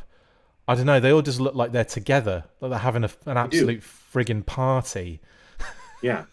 I 0.68 0.76
don't 0.76 0.86
know. 0.86 1.00
They 1.00 1.12
all 1.12 1.22
just 1.22 1.40
look 1.40 1.56
like 1.56 1.72
they're 1.72 1.84
together, 1.84 2.46
like 2.62 2.70
they're 2.70 2.80
having 2.80 3.04
a, 3.04 3.10
an 3.26 3.38
absolute 3.38 3.82
frigging 3.82 4.46
party. 4.46 5.20
Yeah. 6.02 6.26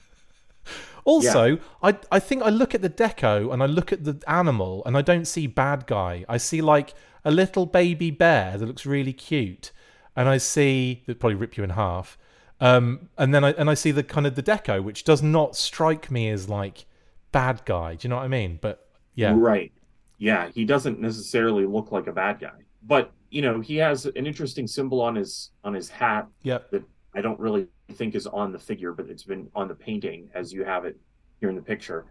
also, 1.04 1.46
yeah. 1.46 1.56
I 1.82 1.96
I 2.12 2.18
think 2.20 2.42
I 2.42 2.50
look 2.50 2.74
at 2.74 2.82
the 2.82 2.90
deco 2.90 3.52
and 3.52 3.62
I 3.62 3.66
look 3.66 3.92
at 3.92 4.04
the 4.04 4.22
animal 4.28 4.82
and 4.86 4.96
I 4.96 5.02
don't 5.02 5.26
see 5.26 5.46
bad 5.46 5.86
guy. 5.86 6.24
I 6.28 6.36
see 6.36 6.60
like 6.60 6.94
a 7.24 7.30
little 7.30 7.66
baby 7.66 8.10
bear 8.10 8.56
that 8.56 8.64
looks 8.64 8.86
really 8.86 9.12
cute, 9.12 9.72
and 10.14 10.28
I 10.28 10.38
see 10.38 11.02
that 11.06 11.18
probably 11.18 11.36
rip 11.36 11.56
you 11.56 11.64
in 11.64 11.70
half. 11.70 12.16
Um, 12.60 13.08
and 13.16 13.34
then 13.34 13.42
I 13.42 13.50
and 13.52 13.68
I 13.68 13.74
see 13.74 13.90
the 13.90 14.04
kind 14.04 14.26
of 14.26 14.36
the 14.36 14.42
deco, 14.42 14.82
which 14.82 15.02
does 15.02 15.22
not 15.22 15.56
strike 15.56 16.10
me 16.10 16.28
as 16.30 16.48
like 16.48 16.86
bad 17.32 17.62
guy. 17.64 17.96
Do 17.96 18.06
you 18.06 18.10
know 18.10 18.16
what 18.16 18.24
I 18.24 18.28
mean? 18.28 18.58
But 18.60 18.89
yeah. 19.20 19.34
Right. 19.36 19.72
Yeah, 20.18 20.48
he 20.54 20.64
doesn't 20.64 21.00
necessarily 21.00 21.66
look 21.66 21.92
like 21.92 22.06
a 22.06 22.12
bad 22.12 22.40
guy. 22.40 22.60
But, 22.82 23.12
you 23.30 23.42
know, 23.42 23.60
he 23.60 23.76
has 23.76 24.06
an 24.06 24.26
interesting 24.26 24.66
symbol 24.66 25.00
on 25.00 25.14
his 25.14 25.50
on 25.64 25.74
his 25.74 25.88
hat 25.88 26.26
yep. 26.42 26.70
that 26.70 26.82
I 27.14 27.20
don't 27.20 27.38
really 27.38 27.66
think 27.92 28.14
is 28.14 28.26
on 28.26 28.52
the 28.52 28.58
figure, 28.58 28.92
but 28.92 29.08
it's 29.08 29.22
been 29.22 29.48
on 29.54 29.68
the 29.68 29.74
painting 29.74 30.30
as 30.34 30.52
you 30.52 30.64
have 30.64 30.84
it 30.84 30.98
here 31.40 31.48
in 31.48 31.56
the 31.56 31.62
picture. 31.62 32.06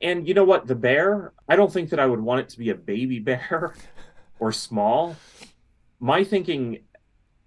And 0.00 0.26
you 0.26 0.34
know 0.34 0.44
what? 0.44 0.66
The 0.66 0.74
bear, 0.74 1.32
I 1.48 1.56
don't 1.56 1.72
think 1.72 1.90
that 1.90 2.00
I 2.00 2.06
would 2.06 2.20
want 2.20 2.40
it 2.40 2.48
to 2.50 2.58
be 2.58 2.70
a 2.70 2.74
baby 2.74 3.18
bear 3.30 3.74
or 4.38 4.52
small. 4.52 5.16
My 6.00 6.24
thinking 6.24 6.80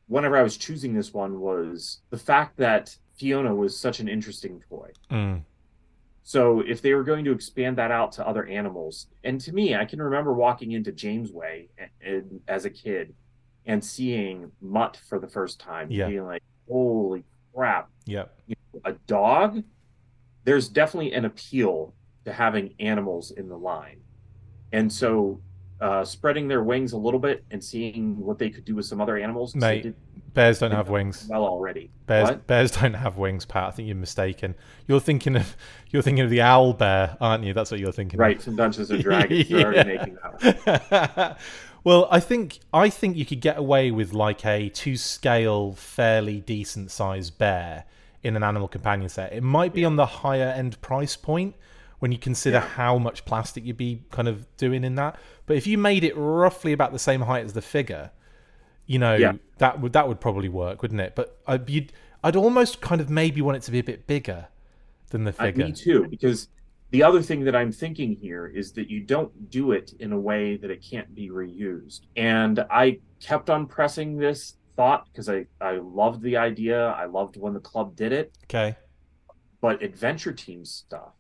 whenever 0.08 0.38
I 0.38 0.44
was 0.44 0.58
choosing 0.58 0.94
this 0.94 1.14
one 1.14 1.40
was 1.40 2.00
the 2.10 2.18
fact 2.18 2.58
that 2.58 2.96
Fiona 3.18 3.54
was 3.54 3.78
such 3.78 4.00
an 4.00 4.08
interesting 4.08 4.64
toy. 4.70 4.92
Mm. 5.12 5.42
So 6.28 6.60
if 6.60 6.82
they 6.82 6.94
were 6.94 7.06
going 7.06 7.24
to 7.24 7.32
expand 7.32 7.78
that 7.78 7.90
out 7.90 8.12
to 8.14 8.28
other 8.28 8.46
animals, 8.48 9.08
and 9.24 9.40
to 9.40 9.54
me, 9.54 9.78
I 9.78 9.86
can 9.86 10.02
remember 10.02 10.34
walking 10.34 10.74
into 10.74 10.92
James 10.92 11.32
Jamesway 11.32 11.70
as 12.50 12.66
a 12.66 12.70
kid 12.70 13.16
and 13.66 13.82
seeing 13.82 14.52
Mutt 14.60 15.00
for 15.08 15.20
the 15.20 15.28
first 15.30 15.58
time, 15.58 15.90
yeah. 15.90 16.10
being 16.10 16.26
like, 16.26 16.44
"Holy 16.68 17.24
crap!" 17.56 17.90
Yep. 18.08 18.38
You 18.46 18.56
know, 18.74 18.82
a 18.84 18.92
dog. 19.08 19.64
There's 20.44 20.68
definitely 20.68 21.14
an 21.14 21.24
appeal 21.24 21.94
to 22.26 22.34
having 22.34 22.74
animals 22.78 23.32
in 23.32 23.48
the 23.48 23.58
line, 23.58 24.02
and 24.74 24.92
so 24.92 25.40
uh, 25.80 26.04
spreading 26.04 26.48
their 26.48 26.64
wings 26.64 26.94
a 26.94 26.98
little 26.98 27.20
bit 27.20 27.44
and 27.52 27.64
seeing 27.64 28.18
what 28.18 28.40
they 28.40 28.50
could 28.50 28.66
do 28.66 28.76
with 28.76 28.86
some 28.86 29.00
other 29.00 29.18
animals. 29.18 29.56
Mate, 29.56 29.84
did, 29.84 29.96
bears 30.34 30.60
don't 30.60 30.72
have 30.72 30.90
wings. 30.90 31.28
Well, 31.30 31.44
already. 31.44 31.92
Bears 32.06 32.30
what? 32.30 32.48
bears 32.48 32.72
don't 32.72 32.94
have 32.94 33.18
wings, 33.18 33.46
Pat. 33.46 33.68
I 33.68 33.72
think 33.72 33.88
you're 33.88 33.96
mistaken. 33.96 34.56
You're 34.88 35.00
thinking 35.00 35.36
of 35.36 35.56
you're 35.92 36.02
thinking 36.02 36.24
of 36.24 36.30
the 36.30 36.42
owl 36.42 36.74
bear, 36.74 37.18
aren't 37.22 37.44
you? 37.44 37.54
That's 37.54 37.72
what 37.72 37.80
you're 37.80 37.92
thinking. 37.92 38.20
Right, 38.20 38.38
of. 38.38 38.44
from 38.44 38.56
Dungeons 38.56 38.90
and 38.90 39.04
Dragons. 39.04 39.50
They're 39.50 39.66
already 39.74 39.98
making 39.98 40.18
that. 40.24 41.38
well, 41.84 42.08
I 42.10 42.20
think 42.20 42.60
I 42.74 42.90
think 42.90 43.18
you 43.18 43.26
could 43.26 43.42
get 43.42 43.58
away 43.58 43.92
with 43.92 44.14
like 44.14 44.46
a 44.46 44.70
two 44.70 44.98
scale, 44.98 45.74
fairly 45.74 46.40
decent 46.40 46.92
sized 46.92 47.38
bear 47.38 47.86
in 48.24 48.36
an 48.36 48.44
animal 48.44 48.68
companion 48.68 49.10
set. 49.10 49.34
It 49.34 49.44
might 49.44 49.74
be 49.74 49.82
yeah. 49.82 49.88
on 49.88 49.96
the 49.96 50.06
higher 50.06 50.48
end 50.48 50.82
price 50.82 51.16
point 51.16 51.56
when 52.00 52.12
you 52.12 52.18
consider 52.18 52.58
yeah. 52.58 52.68
how 52.68 52.98
much 52.98 53.26
plastic 53.26 53.66
you'd 53.66 53.78
be 53.78 54.04
kind 54.12 54.28
of 54.28 54.46
doing 54.58 54.84
in 54.84 54.96
that. 54.96 55.20
But 55.48 55.56
if 55.56 55.66
you 55.66 55.78
made 55.78 56.04
it 56.04 56.14
roughly 56.16 56.74
about 56.74 56.92
the 56.92 57.00
same 57.00 57.22
height 57.22 57.44
as 57.46 57.54
the 57.54 57.62
figure, 57.62 58.12
you 58.86 59.00
know, 59.00 59.16
yeah. 59.16 59.34
that 59.58 59.82
would 59.82 59.94
that 59.94 60.08
would 60.08 60.20
probably 60.20 60.50
work, 60.50 60.82
wouldn't 60.82 61.02
it? 61.02 61.16
But 61.16 61.40
I'd, 61.48 61.92
I'd 62.24 62.36
almost 62.36 62.82
kind 62.82 63.02
of 63.02 63.10
maybe 63.10 63.42
want 63.42 63.58
it 63.58 63.64
to 63.64 63.72
be 63.72 63.80
a 63.80 63.84
bit 63.84 64.06
bigger 64.06 64.50
than 65.10 65.24
the 65.24 65.32
uh, 65.32 65.46
figure. 65.46 65.66
me 65.66 65.72
too, 65.72 66.06
because 66.10 66.50
the 66.92 67.02
other 67.02 67.22
thing 67.22 67.46
that 67.46 67.56
I'm 67.56 67.72
thinking 67.72 68.14
here 68.14 68.48
is 68.48 68.74
that 68.74 68.90
you 68.90 69.00
don't 69.00 69.50
do 69.50 69.72
it 69.72 69.94
in 70.00 70.12
a 70.12 70.20
way 70.20 70.58
that 70.58 70.70
it 70.70 70.84
can't 70.84 71.16
be 71.16 71.30
reused. 71.30 72.02
And 72.18 72.60
I 72.70 73.00
kept 73.22 73.50
on 73.50 73.68
pressing 73.68 74.18
this 74.18 74.56
thought 74.76 75.08
because 75.12 75.30
I, 75.30 75.46
I 75.62 75.78
loved 75.78 76.22
the 76.22 76.36
idea. 76.36 76.90
I 76.90 77.06
loved 77.06 77.38
when 77.38 77.54
the 77.54 77.60
club 77.62 77.96
did 77.96 78.12
it. 78.12 78.38
Okay. 78.44 78.76
But 79.62 79.82
adventure 79.82 80.34
team 80.34 80.66
stuff 80.66 81.14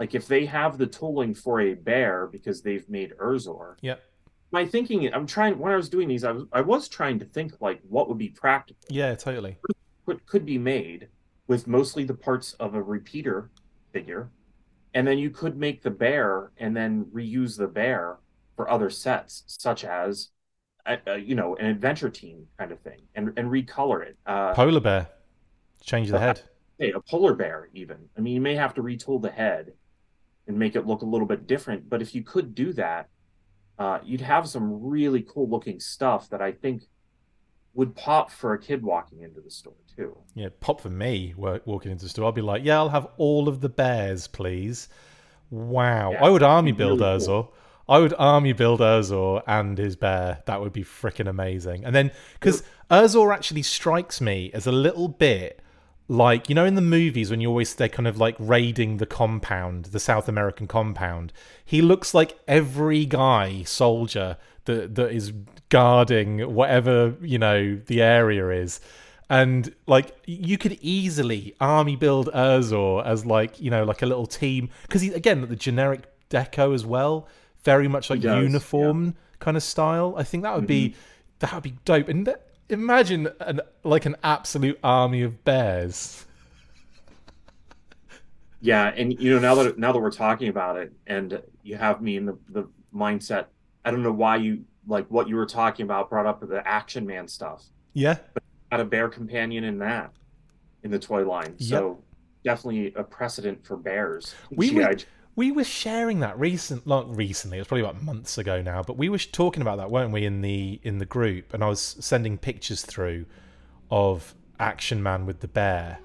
like 0.00 0.14
if 0.14 0.26
they 0.26 0.46
have 0.46 0.78
the 0.78 0.86
tooling 0.86 1.34
for 1.34 1.60
a 1.60 1.74
bear 1.74 2.26
because 2.26 2.62
they've 2.62 2.88
made 2.88 3.12
Urzor. 3.20 3.74
Yep. 3.82 4.02
My 4.50 4.66
thinking, 4.66 5.12
I'm 5.14 5.26
trying 5.26 5.58
when 5.58 5.72
I 5.72 5.76
was 5.76 5.90
doing 5.90 6.08
these, 6.08 6.24
I 6.24 6.32
was 6.32 6.44
I 6.52 6.62
was 6.62 6.88
trying 6.88 7.20
to 7.20 7.26
think 7.26 7.52
like 7.60 7.80
what 7.88 8.08
would 8.08 8.18
be 8.18 8.30
practical. 8.30 8.82
Yeah, 8.88 9.14
totally. 9.14 9.58
What 10.06 10.26
could 10.26 10.44
be 10.44 10.58
made 10.58 11.08
with 11.46 11.68
mostly 11.68 12.04
the 12.04 12.14
parts 12.14 12.54
of 12.54 12.74
a 12.74 12.82
repeater 12.82 13.50
figure, 13.92 14.30
and 14.94 15.06
then 15.06 15.18
you 15.18 15.30
could 15.30 15.56
make 15.56 15.82
the 15.82 15.90
bear 15.90 16.50
and 16.56 16.76
then 16.76 17.04
reuse 17.14 17.56
the 17.56 17.68
bear 17.68 18.16
for 18.56 18.68
other 18.68 18.90
sets, 18.90 19.44
such 19.46 19.84
as, 19.84 20.30
uh, 20.86 20.96
uh, 21.06 21.12
you 21.14 21.34
know, 21.36 21.54
an 21.56 21.66
adventure 21.66 22.10
team 22.10 22.46
kind 22.58 22.72
of 22.72 22.80
thing, 22.80 23.02
and 23.14 23.32
and 23.36 23.50
recolor 23.50 24.02
it. 24.02 24.16
Uh, 24.26 24.52
Polar 24.54 24.80
bear, 24.80 25.06
change 25.84 26.10
the 26.10 26.18
head. 26.18 26.40
Hey, 26.78 26.92
a 26.92 27.00
polar 27.00 27.34
bear, 27.34 27.68
even. 27.74 27.98
I 28.16 28.22
mean, 28.22 28.34
you 28.34 28.40
may 28.40 28.56
have 28.56 28.72
to 28.74 28.82
retool 28.82 29.20
the 29.20 29.30
head 29.30 29.74
and 30.50 30.58
make 30.58 30.74
it 30.74 30.84
look 30.84 31.02
a 31.02 31.06
little 31.06 31.28
bit 31.28 31.46
different. 31.46 31.88
But 31.88 32.02
if 32.02 32.12
you 32.12 32.22
could 32.24 32.56
do 32.56 32.72
that, 32.72 33.08
uh, 33.78 34.00
you'd 34.04 34.20
have 34.20 34.48
some 34.48 34.82
really 34.82 35.22
cool 35.22 35.48
looking 35.48 35.78
stuff 35.78 36.28
that 36.30 36.42
I 36.42 36.50
think 36.50 36.82
would 37.72 37.94
pop 37.94 38.32
for 38.32 38.52
a 38.52 38.58
kid 38.58 38.82
walking 38.82 39.20
into 39.22 39.40
the 39.40 39.50
store 39.50 39.74
too. 39.96 40.18
Yeah, 40.34 40.48
pop 40.58 40.80
for 40.80 40.90
me 40.90 41.34
walking 41.36 41.92
into 41.92 42.04
the 42.04 42.08
store. 42.08 42.24
I'll 42.24 42.32
be 42.32 42.42
like, 42.42 42.64
yeah, 42.64 42.78
I'll 42.78 42.88
have 42.88 43.06
all 43.16 43.48
of 43.48 43.60
the 43.60 43.68
bears, 43.68 44.26
please. 44.26 44.88
Wow, 45.50 46.12
yeah, 46.12 46.24
I 46.24 46.28
would 46.28 46.42
army 46.42 46.72
build 46.72 47.00
really 47.00 47.18
Urzor. 47.18 47.26
Cool. 47.26 47.54
I 47.88 47.98
would 47.98 48.14
army 48.18 48.52
build 48.52 48.80
Urzor 48.80 49.42
and 49.46 49.78
his 49.78 49.94
bear. 49.94 50.42
That 50.46 50.60
would 50.60 50.72
be 50.72 50.82
freaking 50.82 51.28
amazing. 51.28 51.84
And 51.84 51.94
then 51.94 52.10
because 52.34 52.64
Urzor 52.90 53.32
actually 53.32 53.62
strikes 53.62 54.20
me 54.20 54.50
as 54.52 54.66
a 54.66 54.72
little 54.72 55.08
bit 55.08 55.60
like 56.10 56.48
you 56.48 56.56
know 56.56 56.64
in 56.64 56.74
the 56.74 56.80
movies 56.80 57.30
when 57.30 57.40
you 57.40 57.48
always 57.48 57.72
they're 57.76 57.88
kind 57.88 58.08
of 58.08 58.18
like 58.18 58.34
raiding 58.40 58.96
the 58.96 59.06
compound, 59.06 59.86
the 59.86 60.00
South 60.00 60.28
American 60.28 60.66
compound. 60.66 61.32
He 61.64 61.80
looks 61.80 62.12
like 62.12 62.36
every 62.48 63.04
guy 63.04 63.62
soldier 63.62 64.36
that 64.64 64.96
that 64.96 65.12
is 65.12 65.32
guarding 65.68 66.52
whatever 66.52 67.14
you 67.22 67.38
know 67.38 67.80
the 67.86 68.02
area 68.02 68.48
is 68.50 68.80
and 69.28 69.72
like 69.86 70.16
you 70.26 70.58
could 70.58 70.76
easily 70.80 71.54
army 71.60 71.94
build 71.94 72.28
Urzor 72.34 73.06
as 73.06 73.24
like 73.24 73.60
you 73.60 73.70
know 73.70 73.84
like 73.84 74.02
a 74.02 74.06
little 74.06 74.26
team 74.26 74.68
because 74.82 75.02
he 75.02 75.12
again 75.12 75.40
the 75.48 75.54
generic 75.54 76.02
deco 76.28 76.74
as 76.74 76.84
well 76.84 77.28
very 77.62 77.86
much 77.86 78.10
like 78.10 78.20
does, 78.20 78.42
uniform 78.42 79.04
yeah. 79.04 79.12
kind 79.38 79.56
of 79.56 79.62
style 79.62 80.14
I 80.18 80.24
think 80.24 80.42
that 80.42 80.54
would 80.54 80.62
mm-hmm. 80.64 80.92
be 80.92 80.94
that 81.38 81.54
would 81.54 81.62
be 81.62 81.76
dope 81.84 82.08
and 82.08 82.26
th- 82.26 82.38
imagine 82.70 83.28
an 83.40 83.60
like 83.84 84.06
an 84.06 84.16
absolute 84.22 84.78
army 84.82 85.22
of 85.22 85.44
bears 85.44 86.26
yeah 88.60 88.92
and 88.96 89.18
you 89.20 89.32
know 89.32 89.38
now 89.38 89.54
that 89.54 89.78
now 89.78 89.92
that 89.92 89.98
we're 89.98 90.10
talking 90.10 90.48
about 90.48 90.76
it 90.76 90.92
and 91.06 91.42
you 91.62 91.76
have 91.76 92.00
me 92.00 92.16
in 92.16 92.26
the 92.26 92.36
the 92.50 92.68
mindset 92.94 93.46
I 93.84 93.90
don't 93.90 94.02
know 94.02 94.12
why 94.12 94.36
you 94.36 94.64
like 94.86 95.06
what 95.08 95.28
you 95.28 95.36
were 95.36 95.46
talking 95.46 95.84
about 95.84 96.10
brought 96.10 96.26
up 96.26 96.46
the 96.46 96.66
action 96.66 97.06
man 97.06 97.28
stuff. 97.28 97.64
Yeah. 97.92 98.18
But 98.34 98.42
had 98.70 98.80
a 98.80 98.84
bear 98.84 99.08
companion 99.08 99.64
in 99.64 99.78
that 99.78 100.12
in 100.82 100.90
the 100.90 100.98
toy 100.98 101.26
line. 101.26 101.58
So 101.58 102.00
yep. 102.44 102.56
definitely 102.56 102.92
a 102.96 103.04
precedent 103.04 103.64
for 103.64 103.76
bears. 103.76 104.34
We 104.50 104.70
we 105.36 105.52
were 105.52 105.64
sharing 105.64 106.20
that 106.20 106.38
recent 106.38 106.86
not 106.86 107.14
recently, 107.14 107.58
it 107.58 107.60
was 107.60 107.68
probably 107.68 107.82
about 107.82 108.02
months 108.02 108.38
ago 108.38 108.60
now, 108.62 108.82
but 108.82 108.96
we 108.96 109.08
were 109.08 109.18
talking 109.18 109.62
about 109.62 109.78
that, 109.78 109.90
weren't 109.90 110.12
we, 110.12 110.24
in 110.24 110.40
the 110.40 110.80
in 110.82 110.98
the 110.98 111.06
group 111.06 111.54
and 111.54 111.62
I 111.62 111.68
was 111.68 111.96
sending 112.00 112.38
pictures 112.38 112.82
through 112.82 113.26
of 113.90 114.34
Action 114.58 115.02
Man 115.02 115.26
with 115.26 115.40
the 115.40 115.48
bear 115.48 115.98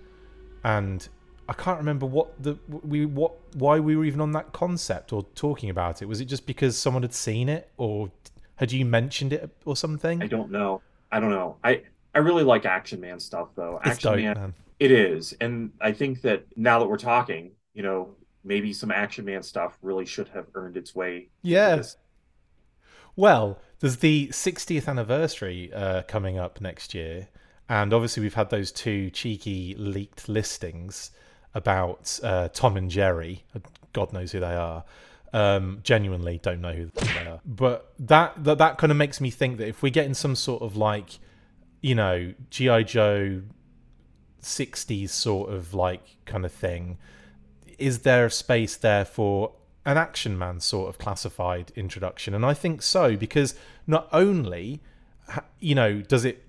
and 0.64 1.08
I 1.48 1.54
can't 1.54 1.78
remember 1.78 2.06
what 2.06 2.42
the 2.42 2.58
we 2.68 3.06
what 3.06 3.34
why 3.56 3.80
we 3.80 3.96
were 3.96 4.06
even 4.06 4.20
on 4.20 4.32
that 4.32 4.52
concept 4.52 5.14
or 5.14 5.24
talking 5.36 5.70
about 5.70 6.02
it. 6.02 6.06
Was 6.06 6.20
it 6.20 6.26
just 6.26 6.48
because 6.48 6.76
someone 6.78 7.04
had 7.04 7.14
seen 7.14 7.50
it 7.50 7.70
or 7.78 8.12
had 8.56 8.72
you 8.72 8.84
mentioned 8.86 9.32
it 9.32 9.50
or 9.64 9.76
something? 9.76 10.24
I 10.24 10.28
don't 10.28 10.50
know. 10.52 10.82
I 11.12 11.20
don't 11.20 11.30
know. 11.30 11.58
I 11.64 11.84
I 12.16 12.20
really 12.20 12.44
like 12.44 12.66
Action 12.66 13.00
Man 13.00 13.20
stuff 13.20 13.50
though. 13.56 13.80
It's 13.86 13.92
Action 13.92 14.12
dope, 14.12 14.22
Man, 14.22 14.36
man, 14.36 14.54
it 14.80 14.92
is, 14.92 15.36
and 15.40 15.72
I 15.82 15.92
think 15.92 16.22
that 16.22 16.46
now 16.56 16.80
that 16.80 16.88
we're 16.88 16.98
talking, 16.98 17.52
you 17.76 17.84
know, 17.84 18.16
maybe 18.46 18.72
some 18.72 18.92
Action 18.92 19.26
Man 19.26 19.44
stuff 19.44 19.78
really 19.82 20.06
should 20.06 20.30
have 20.30 20.46
earned 20.54 20.78
its 20.78 20.96
way. 20.96 21.30
Yeah. 21.42 21.82
Well, 23.16 23.60
there's 23.80 23.98
the 23.98 24.28
60th 24.28 24.88
anniversary 24.88 25.74
uh, 25.74 26.04
coming 26.04 26.38
up 26.38 26.62
next 26.62 26.94
year, 26.94 27.28
and 27.68 27.94
obviously 27.94 28.22
we've 28.22 28.36
had 28.36 28.50
those 28.50 28.72
two 28.72 29.10
cheeky 29.10 29.76
leaked 29.78 30.30
listings 30.30 31.12
about 31.54 32.20
uh, 32.24 32.50
Tom 32.50 32.78
and 32.78 32.90
Jerry. 32.90 33.44
God 33.94 34.14
knows 34.14 34.32
who 34.32 34.40
they 34.40 34.54
are. 34.54 34.84
Um, 35.34 35.80
genuinely 35.84 36.40
don't 36.42 36.62
know 36.62 36.74
who 36.74 36.92
they 36.94 37.28
are. 37.28 37.42
But 37.46 37.94
that, 38.00 38.42
that 38.44 38.58
that 38.60 38.78
kind 38.78 38.92
of 38.92 38.98
makes 38.98 39.20
me 39.20 39.32
think 39.32 39.58
that 39.58 39.68
if 39.68 39.82
we 39.82 39.90
get 39.90 40.06
in 40.06 40.14
some 40.14 40.36
sort 40.36 40.62
of 40.62 40.78
like, 40.78 41.20
you 41.82 41.96
know, 41.96 42.34
GI 42.50 42.84
Joe 42.86 43.42
60s 44.42 45.10
sort 45.10 45.52
of 45.52 45.74
like 45.74 46.18
kind 46.26 46.46
of 46.46 46.52
thing, 46.52 46.98
is 47.80 48.00
there 48.00 48.26
a 48.26 48.32
space 48.32 48.76
there 48.76 49.06
for 49.06 49.52
an 49.86 49.98
action 49.98 50.38
man 50.38 50.60
sort 50.60 50.90
of 50.90 50.98
classified 50.98 51.72
introduction? 51.76 52.34
And 52.34 52.46
I 52.46 52.54
think 52.54 52.82
so 52.82 53.16
because 53.16 53.56
not 53.88 54.08
only 54.12 54.82
you 55.60 55.76
know 55.76 56.02
does 56.02 56.24
it 56.24 56.44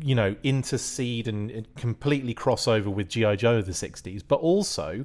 you 0.00 0.14
know 0.14 0.36
intercede 0.42 1.26
and 1.28 1.66
completely 1.76 2.34
cross 2.34 2.68
over 2.68 2.90
with 2.90 3.08
GI 3.08 3.36
Joe 3.36 3.56
of 3.56 3.66
the 3.66 3.72
60s, 3.72 4.22
but 4.26 4.36
also 4.36 5.04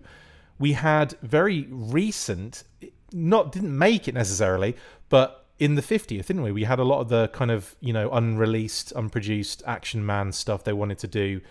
we 0.59 0.73
had 0.73 1.15
very 1.21 1.67
recent 1.69 2.63
not 3.11 3.51
didn't 3.51 3.77
make 3.77 4.07
it 4.07 4.13
necessarily, 4.13 4.75
but 5.09 5.45
in 5.59 5.75
the 5.75 5.81
50th, 5.81 6.25
didn't 6.25 6.41
we? 6.41 6.51
We 6.51 6.63
had 6.63 6.79
a 6.79 6.83
lot 6.83 6.99
of 6.99 7.09
the 7.09 7.27
kind 7.29 7.51
of 7.51 7.75
you 7.79 7.93
know 7.93 8.11
unreleased, 8.11 8.91
unproduced 8.95 9.63
Action 9.65 10.05
Man 10.05 10.31
stuff 10.31 10.63
they 10.63 10.73
wanted 10.73 10.99
to 10.99 11.07
do 11.07 11.41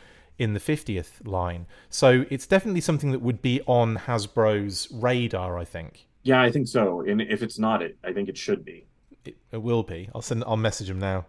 in 0.42 0.54
the 0.54 0.60
50th 0.60 1.26
line. 1.26 1.66
So 1.88 2.24
it's 2.30 2.46
definitely 2.46 2.80
something 2.80 3.12
that 3.12 3.20
would 3.20 3.40
be 3.40 3.60
on 3.66 3.96
Hasbro's 3.96 4.88
radar, 4.90 5.58
I 5.58 5.64
think. 5.64 6.06
Yeah, 6.22 6.42
I 6.42 6.50
think 6.50 6.68
so. 6.68 7.00
And 7.00 7.20
if 7.20 7.42
it's 7.42 7.58
not, 7.58 7.82
it 7.82 7.96
I 8.04 8.12
think 8.12 8.28
it 8.28 8.36
should 8.36 8.64
be. 8.64 8.86
It, 9.24 9.36
it 9.50 9.62
will 9.62 9.82
be. 9.82 10.08
I'll 10.14 10.22
send. 10.22 10.44
I'll 10.46 10.56
message 10.56 10.90
him 10.90 10.98
now. 10.98 11.26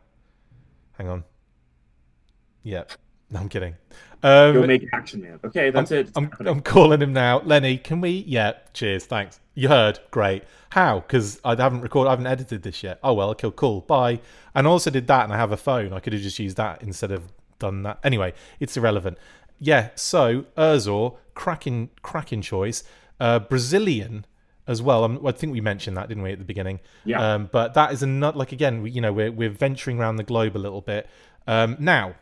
Hang 0.93 1.09
on. 1.09 1.23
Yeah. 2.63 2.83
No, 3.29 3.39
I'm 3.39 3.49
kidding. 3.49 3.75
Um, 4.21 4.53
You'll 4.53 4.67
make 4.67 4.87
Action 4.93 5.21
Man. 5.21 5.39
Okay, 5.43 5.71
that's 5.71 5.91
I'm, 5.91 5.97
it. 5.97 6.11
I'm, 6.15 6.31
I'm, 6.45 6.61
calling 6.61 7.01
him 7.01 7.13
now. 7.13 7.41
Lenny, 7.41 7.77
can 7.77 7.99
we? 7.99 8.23
Yeah, 8.27 8.53
cheers. 8.73 9.05
Thanks. 9.05 9.39
You 9.55 9.69
heard. 9.69 9.99
Great. 10.11 10.43
How? 10.69 10.99
Because 10.99 11.41
I 11.43 11.55
haven't 11.55 11.81
recorded, 11.81 12.09
I 12.09 12.11
haven't 12.11 12.27
edited 12.27 12.63
this 12.63 12.83
yet. 12.83 12.99
Oh, 13.03 13.13
well, 13.13 13.31
okay, 13.31 13.51
cool. 13.55 13.81
Bye. 13.81 14.21
And 14.53 14.67
I 14.67 14.69
also 14.69 14.91
did 14.91 15.07
that 15.07 15.23
and 15.23 15.33
I 15.33 15.37
have 15.37 15.51
a 15.51 15.57
phone. 15.57 15.93
I 15.93 15.99
could 15.99 16.13
have 16.13 16.21
just 16.21 16.39
used 16.39 16.57
that 16.57 16.83
instead 16.83 17.11
of 17.11 17.23
done 17.63 17.83
that. 17.83 17.99
Anyway, 18.03 18.33
it's 18.59 18.75
irrelevant. 18.77 19.17
Yeah, 19.59 19.89
so 19.95 20.45
Urzor, 20.57 21.17
cracking, 21.33 21.89
cracking 22.01 22.41
choice. 22.41 22.83
Uh, 23.19 23.39
Brazilian 23.39 24.25
as 24.67 24.81
well. 24.81 25.03
Um, 25.03 25.25
I 25.25 25.31
think 25.31 25.53
we 25.53 25.61
mentioned 25.61 25.95
that, 25.97 26.07
didn't 26.09 26.23
we, 26.23 26.31
at 26.31 26.39
the 26.39 26.45
beginning? 26.45 26.79
Yeah. 27.05 27.35
Um, 27.35 27.49
but 27.51 27.73
that 27.73 27.91
is 27.93 28.03
a 28.03 28.07
nut. 28.07 28.35
Like 28.35 28.51
again, 28.51 28.81
we, 28.81 28.91
you 28.91 29.01
know, 29.01 29.13
we're 29.13 29.31
we're 29.31 29.49
venturing 29.49 29.99
around 29.99 30.17
the 30.17 30.23
globe 30.23 30.55
a 30.55 30.59
little 30.59 30.81
bit. 30.81 31.09
Um, 31.47 31.77
now, 31.79 32.15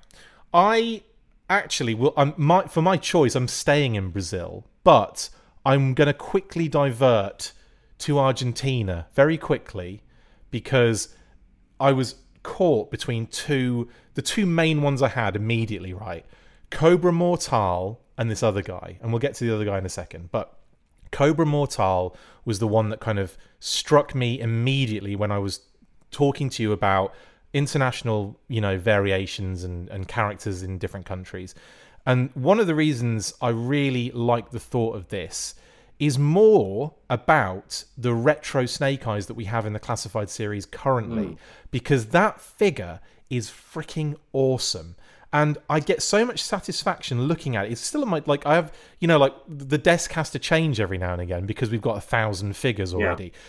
I 0.53 1.03
actually 1.49 1.95
will. 1.95 2.13
I'm 2.15 2.33
my 2.37 2.67
for 2.67 2.81
my 2.81 2.97
choice. 2.97 3.35
I'm 3.35 3.47
staying 3.47 3.95
in 3.95 4.09
Brazil, 4.09 4.65
but 4.83 5.29
I'm 5.65 5.93
going 5.93 6.07
to 6.07 6.13
quickly 6.13 6.67
divert 6.67 7.53
to 7.99 8.19
Argentina 8.19 9.07
very 9.13 9.37
quickly 9.37 10.01
because 10.49 11.15
I 11.79 11.91
was 11.91 12.15
caught 12.43 12.89
between 12.91 13.27
two 13.27 13.87
the 14.14 14.22
two 14.22 14.45
main 14.45 14.82
ones 14.82 15.01
I 15.01 15.09
had 15.09 15.36
immediately. 15.36 15.93
Right, 15.93 16.26
Cobra 16.70 17.12
Mortal 17.12 18.01
and 18.18 18.30
this 18.30 18.43
other 18.43 18.62
guy, 18.62 18.97
and 19.01 19.12
we'll 19.12 19.20
get 19.20 19.36
to 19.36 19.45
the 19.45 19.53
other 19.53 19.66
guy 19.66 19.78
in 19.78 19.86
a 19.86 19.89
second, 19.89 20.32
but. 20.32 20.57
Cobra 21.12 21.45
Mortal 21.45 22.16
was 22.45 22.59
the 22.59 22.68
one 22.70 22.88
that 22.88 23.01
kind 23.01 23.20
of 23.20 23.38
struck 23.59 24.16
me 24.16 24.39
immediately 24.39 25.14
when 25.14 25.30
I 25.30 25.39
was 25.39 25.59
talking 26.09 26.49
to 26.51 26.64
you 26.64 26.72
about 26.72 27.14
international, 27.53 28.39
you 28.47 28.62
know, 28.62 28.78
variations 28.78 29.64
and, 29.64 29.89
and 29.89 30.07
characters 30.07 30.64
in 30.64 30.78
different 30.78 31.05
countries. 31.05 31.53
And 32.05 32.30
one 32.34 32.59
of 32.59 32.68
the 32.68 32.76
reasons 32.76 33.34
I 33.41 33.49
really 33.49 34.12
like 34.12 34.51
the 34.51 34.59
thought 34.59 34.95
of 34.95 35.09
this 35.09 35.55
is 35.99 36.18
more 36.18 36.95
about 37.09 37.84
the 37.97 38.14
retro 38.14 38.66
Snake 38.66 39.05
Eyes 39.05 39.28
that 39.28 39.36
we 39.36 39.45
have 39.45 39.66
in 39.66 39.74
the 39.74 39.80
classified 39.80 40.30
series 40.30 40.66
currently, 40.66 41.26
mm. 41.26 41.38
because 41.70 42.07
that 42.07 42.41
figure 42.41 42.99
is 43.32 43.49
freaking 43.49 44.15
awesome. 44.34 44.95
And 45.34 45.57
I 45.69 45.79
get 45.79 46.01
so 46.01 46.25
much 46.25 46.43
satisfaction 46.43 47.23
looking 47.23 47.55
at 47.55 47.65
it. 47.65 47.71
It's 47.71 47.82
still 47.82 48.03
in 48.03 48.09
my 48.09 48.21
like 48.25 48.45
I 48.45 48.55
have, 48.55 48.73
you 48.99 49.07
know, 49.07 49.17
like 49.17 49.34
the 49.47 49.77
desk 49.77 50.11
has 50.11 50.29
to 50.32 50.39
change 50.39 50.79
every 50.79 50.97
now 50.97 51.13
and 51.13 51.21
again 51.21 51.45
because 51.45 51.71
we've 51.71 51.82
got 51.82 51.97
a 51.97 52.01
thousand 52.01 52.55
figures 52.55 52.93
already. 52.93 53.25
Yeah 53.25 53.39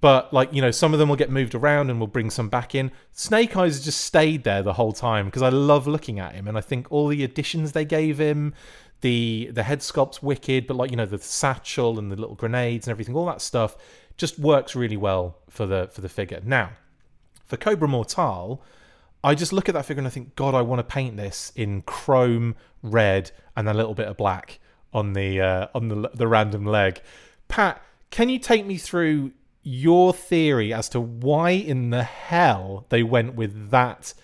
but 0.00 0.32
like 0.32 0.52
you 0.52 0.60
know 0.60 0.70
some 0.70 0.92
of 0.92 0.98
them 0.98 1.08
will 1.08 1.16
get 1.16 1.30
moved 1.30 1.54
around 1.54 1.90
and 1.90 1.98
we'll 1.98 2.06
bring 2.06 2.30
some 2.30 2.48
back 2.48 2.74
in 2.74 2.90
snake 3.12 3.56
eyes 3.56 3.84
just 3.84 4.00
stayed 4.00 4.44
there 4.44 4.62
the 4.62 4.74
whole 4.74 4.92
time 4.92 5.26
because 5.26 5.42
i 5.42 5.48
love 5.48 5.86
looking 5.86 6.18
at 6.18 6.34
him 6.34 6.46
and 6.48 6.56
i 6.58 6.60
think 6.60 6.86
all 6.90 7.08
the 7.08 7.24
additions 7.24 7.72
they 7.72 7.84
gave 7.84 8.18
him 8.18 8.54
the 9.00 9.50
the 9.52 9.62
head 9.62 9.82
sculpt's 9.82 10.22
wicked 10.22 10.66
but 10.66 10.76
like 10.76 10.90
you 10.90 10.96
know 10.96 11.06
the 11.06 11.18
satchel 11.18 11.98
and 11.98 12.10
the 12.10 12.16
little 12.16 12.34
grenades 12.34 12.86
and 12.86 12.92
everything 12.92 13.14
all 13.14 13.26
that 13.26 13.40
stuff 13.40 13.76
just 14.16 14.38
works 14.38 14.74
really 14.74 14.96
well 14.96 15.36
for 15.48 15.66
the 15.66 15.88
for 15.92 16.00
the 16.00 16.08
figure 16.08 16.40
now 16.44 16.70
for 17.44 17.56
cobra 17.56 17.88
mortal 17.88 18.62
i 19.24 19.34
just 19.34 19.52
look 19.52 19.68
at 19.68 19.74
that 19.74 19.84
figure 19.84 20.00
and 20.00 20.06
i 20.06 20.10
think 20.10 20.34
god 20.36 20.54
i 20.54 20.62
want 20.62 20.78
to 20.78 20.84
paint 20.84 21.16
this 21.16 21.52
in 21.56 21.82
chrome 21.82 22.54
red 22.82 23.30
and 23.56 23.68
a 23.68 23.74
little 23.74 23.94
bit 23.94 24.08
of 24.08 24.16
black 24.16 24.58
on 24.92 25.12
the 25.12 25.40
uh, 25.40 25.66
on 25.74 25.88
the 25.88 26.10
the 26.14 26.26
random 26.26 26.64
leg 26.64 27.00
pat 27.48 27.82
can 28.10 28.28
you 28.28 28.38
take 28.38 28.64
me 28.64 28.76
through 28.76 29.32
your 29.68 30.12
theory 30.12 30.72
as 30.72 30.88
to 30.88 31.00
why 31.00 31.50
in 31.50 31.90
the 31.90 32.04
hell 32.04 32.86
they 32.88 33.02
went 33.02 33.34
with 33.34 33.70
that 33.70 34.14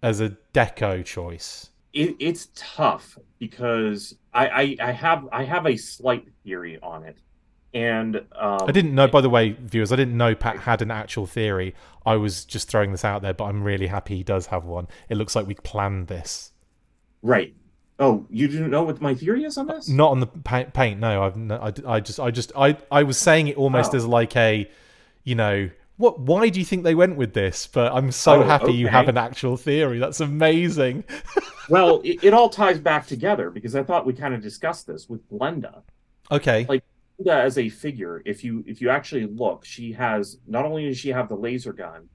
as 0.00 0.20
a 0.20 0.36
deco 0.54 1.04
choice. 1.04 1.70
It, 1.92 2.14
it's 2.20 2.48
tough 2.54 3.18
because 3.40 4.14
I, 4.32 4.46
I, 4.46 4.76
I 4.80 4.92
have 4.92 5.28
I 5.32 5.42
have 5.42 5.66
a 5.66 5.76
slight 5.76 6.26
theory 6.44 6.78
on 6.82 7.02
it. 7.02 7.18
And 7.74 8.16
um, 8.38 8.58
I 8.68 8.72
didn't 8.72 8.94
know, 8.94 9.08
by 9.08 9.20
the 9.22 9.30
way, 9.30 9.52
viewers, 9.60 9.92
I 9.92 9.96
didn't 9.96 10.16
know 10.16 10.34
Pat 10.34 10.58
had 10.58 10.82
an 10.82 10.90
actual 10.90 11.26
theory. 11.26 11.74
I 12.04 12.16
was 12.16 12.44
just 12.44 12.68
throwing 12.68 12.92
this 12.92 13.04
out 13.04 13.22
there, 13.22 13.32
but 13.32 13.44
I'm 13.44 13.62
really 13.62 13.86
happy 13.86 14.16
he 14.16 14.22
does 14.22 14.46
have 14.46 14.64
one. 14.64 14.88
It 15.08 15.16
looks 15.16 15.34
like 15.34 15.46
we 15.46 15.54
planned 15.54 16.08
this. 16.08 16.52
Right. 17.22 17.54
Oh, 17.98 18.26
you 18.30 18.48
didn't 18.48 18.70
know 18.70 18.82
what 18.82 19.00
my 19.00 19.14
theory 19.14 19.44
is 19.44 19.56
on 19.56 19.68
this? 19.68 19.88
Not 19.88 20.10
on 20.10 20.20
the 20.20 20.26
paint. 20.26 20.74
paint 20.74 21.00
no, 21.00 21.22
I've. 21.22 21.36
No, 21.36 21.56
I, 21.56 21.72
I 21.96 22.00
just, 22.00 22.18
I 22.20 22.30
just, 22.30 22.52
I, 22.56 22.76
I 22.90 23.04
was 23.04 23.16
saying 23.16 23.48
it 23.48 23.56
almost 23.56 23.94
Oh. 23.94 23.96
as 23.96 24.06
like 24.06 24.36
a, 24.36 24.68
you 25.24 25.34
know, 25.34 25.70
what? 25.98 26.18
Why 26.18 26.48
do 26.48 26.58
you 26.58 26.64
think 26.66 26.82
they 26.82 26.94
went 26.96 27.16
with 27.16 27.32
this? 27.32 27.68
But 27.68 27.92
I'm 27.92 28.10
so 28.10 28.40
Oh, 28.40 28.42
happy 28.42 28.72
you 28.72 28.88
have 28.88 29.08
an 29.08 29.16
actual 29.16 29.56
theory. 29.56 29.98
That's 29.98 30.20
amazing. 30.20 31.04
Well, 31.68 32.00
it, 32.04 32.24
it 32.24 32.34
all 32.34 32.48
ties 32.48 32.80
back 32.80 33.06
together 33.06 33.48
because 33.48 33.76
I 33.76 33.84
thought 33.84 34.04
we 34.04 34.12
kind 34.14 34.34
of 34.34 34.42
discussed 34.42 34.88
this 34.88 35.08
with 35.08 35.26
Glenda. 35.30 35.82
Okay. 36.30 36.66
Like- 36.68 36.82
Glenda 37.24 37.40
as 37.44 37.58
a 37.58 37.68
figure, 37.68 38.22
if 38.24 38.42
you 38.44 38.64
if 38.66 38.80
you 38.80 38.90
actually 38.90 39.26
look, 39.26 39.64
she 39.64 39.92
has 39.92 40.38
not 40.46 40.64
only 40.64 40.86
does 40.88 40.98
she 40.98 41.10
have 41.10 41.28
the 41.28 41.36
laser 41.36 41.72
gun, 41.72 42.08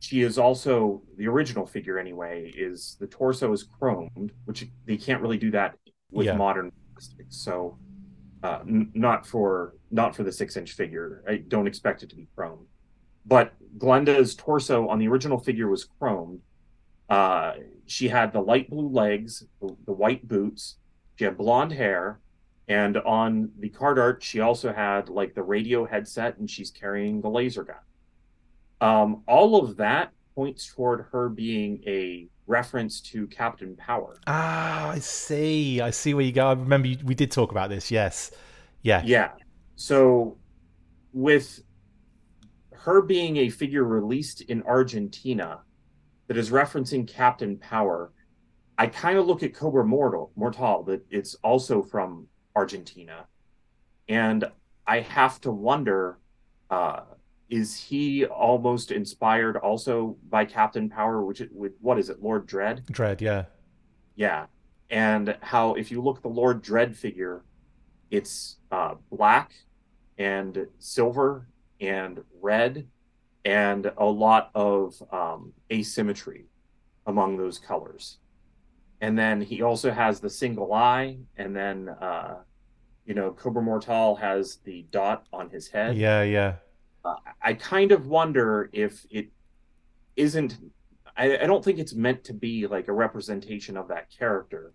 she 0.00 0.22
is 0.22 0.38
also 0.38 1.02
the 1.16 1.26
original 1.28 1.66
figure 1.66 1.98
anyway. 1.98 2.52
Is 2.56 2.96
the 3.00 3.06
torso 3.06 3.52
is 3.52 3.64
chromed, 3.80 4.30
which 4.44 4.66
they 4.86 4.96
can't 4.96 5.20
really 5.22 5.38
do 5.38 5.50
that 5.52 5.76
with 6.10 6.26
Yeah. 6.26 6.36
modern 6.36 6.72
plastics. 6.92 7.36
So, 7.36 7.78
uh, 8.42 8.60
n- 8.66 8.90
not 8.94 9.26
for 9.26 9.74
not 9.90 10.14
for 10.16 10.22
the 10.24 10.32
six 10.32 10.56
inch 10.56 10.72
figure. 10.72 11.22
I 11.28 11.36
don't 11.36 11.66
expect 11.66 12.02
it 12.02 12.10
to 12.10 12.16
be 12.16 12.28
chromed. 12.36 12.66
But 13.24 13.52
Glenda's 13.78 14.34
torso 14.34 14.88
on 14.88 14.98
the 14.98 15.06
original 15.08 15.38
figure 15.38 15.68
was 15.68 15.86
chromed. 16.00 16.40
Uh, 17.08 17.54
she 17.86 18.08
had 18.08 18.32
the 18.32 18.40
light 18.40 18.68
blue 18.70 18.88
legs, 18.88 19.44
the, 19.60 19.76
the 19.86 19.92
white 19.92 20.26
boots. 20.26 20.78
She 21.16 21.24
had 21.24 21.36
blonde 21.36 21.72
hair, 21.72 22.20
and 22.68 22.96
on 22.98 23.50
the 23.58 23.68
card 23.68 23.98
art, 23.98 24.22
she 24.22 24.40
also 24.40 24.72
had 24.72 25.08
like 25.08 25.34
the 25.34 25.42
radio 25.42 25.84
headset, 25.84 26.38
and 26.38 26.48
she's 26.48 26.70
carrying 26.70 27.20
the 27.20 27.28
laser 27.28 27.64
gun. 27.64 27.76
Um, 28.80 29.22
all 29.26 29.62
of 29.62 29.76
that 29.76 30.12
points 30.34 30.66
toward 30.66 31.06
her 31.12 31.28
being 31.28 31.82
a 31.86 32.28
reference 32.46 33.00
to 33.00 33.26
Captain 33.28 33.76
Power. 33.76 34.18
ah, 34.26 34.90
I 34.90 34.98
see. 34.98 35.80
I 35.80 35.90
see 35.90 36.14
where 36.14 36.24
you 36.24 36.32
go. 36.32 36.48
I 36.48 36.52
remember 36.52 36.88
you, 36.88 36.98
we 37.04 37.14
did 37.14 37.30
talk 37.30 37.50
about 37.50 37.70
this. 37.70 37.90
Yes. 37.90 38.32
Yeah. 38.82 39.02
Yeah. 39.04 39.30
So, 39.76 40.38
with 41.12 41.62
her 42.72 43.02
being 43.02 43.36
a 43.38 43.48
figure 43.48 43.84
released 43.84 44.42
in 44.42 44.62
Argentina 44.64 45.60
that 46.26 46.36
is 46.36 46.50
referencing 46.50 47.06
Captain 47.06 47.56
Power, 47.58 48.12
I 48.78 48.86
kind 48.86 49.18
of 49.18 49.26
look 49.26 49.42
at 49.42 49.54
Cobra 49.54 49.84
Mortal, 49.84 50.32
Mortal, 50.34 50.82
that 50.84 51.04
it's 51.10 51.34
also 51.44 51.82
from 51.82 52.26
Argentina. 52.54 53.26
And 54.08 54.44
I 54.86 55.00
have 55.00 55.40
to 55.42 55.50
wonder 55.50 56.18
uh, 56.70 57.00
is 57.48 57.76
he 57.76 58.24
almost 58.24 58.90
inspired 58.90 59.56
also 59.58 60.16
by 60.30 60.44
Captain 60.44 60.88
Power, 60.88 61.22
which 61.22 61.40
it- 61.42 61.52
with 61.54 61.72
what 61.80 61.98
is 61.98 62.08
it, 62.08 62.22
Lord 62.22 62.46
Dread? 62.46 62.84
Dread. 62.90 63.20
Yeah. 63.20 63.44
Yeah. 64.16 64.46
And 64.90 65.36
how, 65.42 65.74
if 65.74 65.90
you 65.90 66.02
look 66.02 66.16
at 66.18 66.22
the 66.22 66.28
Lord 66.28 66.62
Dread 66.62 66.96
figure, 66.96 67.42
it's 68.10 68.56
uh, 68.70 68.94
black 69.10 69.52
and 70.18 70.66
silver 70.78 71.48
and 71.80 72.20
red 72.40 72.86
and 73.44 73.90
a 73.98 74.04
lot 74.04 74.50
of 74.54 74.94
um, 75.12 75.52
asymmetry 75.70 76.46
among 77.06 77.36
those 77.36 77.58
colors. 77.58 78.18
And 79.02 79.18
then 79.18 79.40
he 79.40 79.62
also 79.62 79.90
has 79.90 80.20
the 80.20 80.30
single 80.30 80.72
eye, 80.72 81.18
and 81.36 81.54
then, 81.54 81.88
uh, 81.88 82.36
you 83.04 83.14
know, 83.14 83.32
Cobra 83.32 83.60
Mortal 83.60 84.14
has 84.14 84.58
the 84.64 84.86
dot 84.92 85.26
on 85.32 85.50
his 85.50 85.66
head. 85.66 85.96
Yeah. 85.96 86.22
Yeah. 86.22 86.54
Uh, 87.04 87.16
I 87.42 87.54
kind 87.54 87.90
of 87.90 88.06
wonder 88.06 88.70
if 88.72 89.04
it 89.10 89.26
isn't. 90.14 90.56
I, 91.16 91.36
I 91.38 91.46
don't 91.46 91.64
think 91.64 91.80
it's 91.80 91.94
meant 91.94 92.22
to 92.24 92.32
be 92.32 92.68
like 92.68 92.86
a 92.86 92.92
representation 92.92 93.76
of 93.76 93.88
that 93.88 94.08
character, 94.16 94.72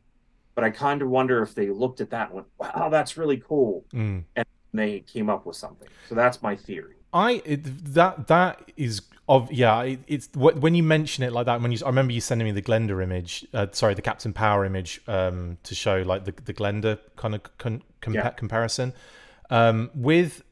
but 0.56 0.66
I 0.66 0.72
kind 0.72 1.02
of 1.02 1.08
wonder 1.08 1.42
if 1.42 1.56
they 1.56 1.70
looked 1.70 2.02
at 2.02 2.10
that 2.10 2.28
and 2.28 2.36
went, 2.36 2.48
"Wow, 2.60 2.90
that's 2.90 3.16
really 3.16 3.38
cool," 3.38 3.86
Mm. 3.94 4.26
and 4.36 4.46
they 4.74 5.00
came 5.00 5.30
up 5.30 5.46
with 5.46 5.56
something. 5.56 5.88
So 6.10 6.16
that's 6.16 6.42
my 6.42 6.58
theory. 6.58 6.96
I 7.14 7.42
it, 7.46 7.94
that 7.94 8.28
that 8.28 8.74
is 8.76 9.04
of 9.30 9.52
yeah. 9.52 9.82
It, 9.84 10.00
it's 10.08 10.28
wh- 10.34 10.56
when 10.62 10.74
you 10.76 10.84
mention 10.84 11.24
it 11.24 11.34
like 11.34 11.46
that. 11.48 11.62
When 11.62 11.72
you 11.72 11.80
I 11.84 11.90
remember 11.90 12.14
you 12.14 12.22
sending 12.22 12.46
me 12.46 12.52
the 12.52 12.62
Glenda 12.62 13.02
image. 13.04 13.46
Uh, 13.54 13.68
sorry, 13.72 13.94
the 13.94 14.02
Captain 14.02 14.34
Power 14.34 14.66
image 14.66 15.02
um, 15.08 15.58
to 15.64 15.76
show 15.76 16.02
like 16.06 16.26
the 16.26 16.34
the 16.46 16.54
Glenda 16.54 17.00
kind 17.16 17.36
of 17.36 17.42
con, 17.58 17.84
compa- 18.02 18.14
Yeah. 18.14 18.30
comparison. 18.32 18.94
Um, 19.50 19.90
with 19.94 20.44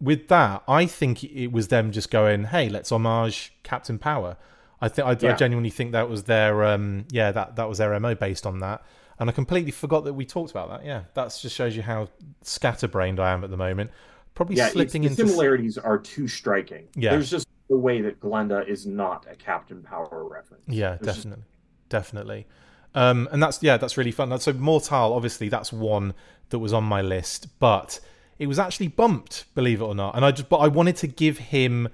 with 0.00 0.28
that, 0.28 0.62
I 0.66 0.86
think 0.86 1.22
it 1.24 1.52
was 1.52 1.68
them 1.68 1.92
just 1.92 2.10
going, 2.10 2.44
"Hey, 2.44 2.68
let's 2.68 2.90
homage 2.90 3.52
Captain 3.62 3.98
Power." 3.98 4.36
I 4.82 4.88
think 4.88 5.06
I, 5.06 5.10
I 5.28 5.34
genuinely 5.34 5.68
think 5.70 5.92
that 5.92 6.08
was 6.08 6.24
their 6.24 6.64
um, 6.64 7.04
yeah 7.10 7.32
that 7.32 7.56
that 7.56 7.68
was 7.68 7.78
their 7.78 7.98
mo 8.00 8.14
based 8.14 8.46
on 8.46 8.60
that. 8.60 8.82
And 9.18 9.28
I 9.28 9.32
completely 9.34 9.70
forgot 9.70 10.04
that 10.04 10.14
we 10.14 10.24
talked 10.24 10.50
about 10.50 10.70
that. 10.70 10.84
Yeah, 10.86 11.02
that 11.12 11.36
just 11.40 11.54
shows 11.54 11.76
you 11.76 11.82
how 11.82 12.08
scatterbrained 12.42 13.20
I 13.20 13.32
am 13.32 13.44
at 13.44 13.50
the 13.50 13.56
moment. 13.58 13.90
Probably 14.34 14.56
Yeah, 14.56 14.68
slipping 14.70 15.02
the 15.02 15.08
into 15.08 15.26
similarities 15.26 15.76
are 15.76 15.98
too 15.98 16.26
striking. 16.26 16.88
Yeah. 16.94 17.10
there's 17.10 17.30
just 17.30 17.46
the 17.70 17.78
way 17.78 18.02
that 18.02 18.20
Glenda 18.20 18.68
is 18.68 18.84
not 18.84 19.24
a 19.30 19.36
Captain 19.36 19.80
Power 19.82 20.28
reference. 20.28 20.64
Yeah, 20.66 20.96
There's 21.00 21.14
just- 21.16 21.18
definitely, 21.22 21.44
definitely. 21.88 22.46
Um, 22.94 23.28
and 23.30 23.40
that's 23.40 23.62
yeah, 23.62 23.76
that's 23.76 23.96
really 23.96 24.10
fun. 24.10 24.36
So 24.40 24.52
Mortal, 24.52 25.14
obviously, 25.14 25.48
that's 25.48 25.72
one 25.72 26.12
that 26.50 26.58
was 26.58 26.72
on 26.72 26.82
my 26.82 27.00
list, 27.00 27.58
but 27.60 28.00
it 28.40 28.48
was 28.48 28.58
actually 28.58 28.88
bumped, 28.88 29.44
believe 29.54 29.80
it 29.80 29.84
or 29.84 29.94
not. 29.94 30.16
And 30.16 30.24
I 30.24 30.32
just, 30.32 30.48
but 30.48 30.56
I 30.58 30.66
wanted 30.66 30.96
to 30.96 31.06
give 31.06 31.38
him 31.38 31.88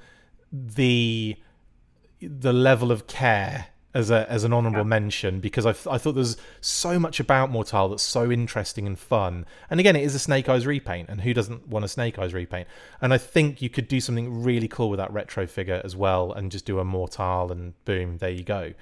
the 0.51 1.37
the 2.23 2.55
level 2.55 2.91
of 2.91 3.07
care 3.07 3.67
as 3.97 4.11
a 4.11 4.31
as 4.31 4.45
an 4.45 4.53
honourable 4.53 4.85
mention 4.85 5.41
because 5.41 5.65
I, 5.65 5.71
I 5.91 5.99
thought 5.99 6.13
there's 6.13 6.37
so 6.61 6.99
much 6.99 7.19
about 7.19 7.51
Mortal 7.51 7.89
that's 7.89 8.03
so 8.03 8.31
interesting 8.31 8.87
and 8.87 8.99
fun. 8.99 9.47
And 9.71 9.81
again, 9.81 9.97
it 9.97 10.05
is 10.05 10.15
a 10.15 10.19
Snake 10.19 10.49
Eyes 10.49 10.67
repaint, 10.67 11.09
and 11.09 11.23
who 11.23 11.33
doesn't 11.33 11.67
want 11.67 11.85
a 11.85 11.89
Snake 11.89 12.19
Eyes 12.19 12.35
repaint? 12.35 12.69
And 13.01 13.15
I 13.15 13.19
think 13.19 13.63
you 13.63 13.71
could 13.71 13.89
do 13.89 14.01
something 14.01 14.43
really 14.43 14.69
cool 14.69 14.91
with 14.91 14.99
that 14.99 15.13
retro 15.13 15.47
figure 15.47 15.81
as 15.83 15.97
well, 15.97 16.33
and 16.33 16.53
just 16.53 16.67
do 16.67 16.79
a 16.79 16.85
Mortal, 16.85 17.51
and 17.51 17.73
boom, 17.85 18.19
there 18.19 18.31
you 18.31 18.45
go. 18.45 18.75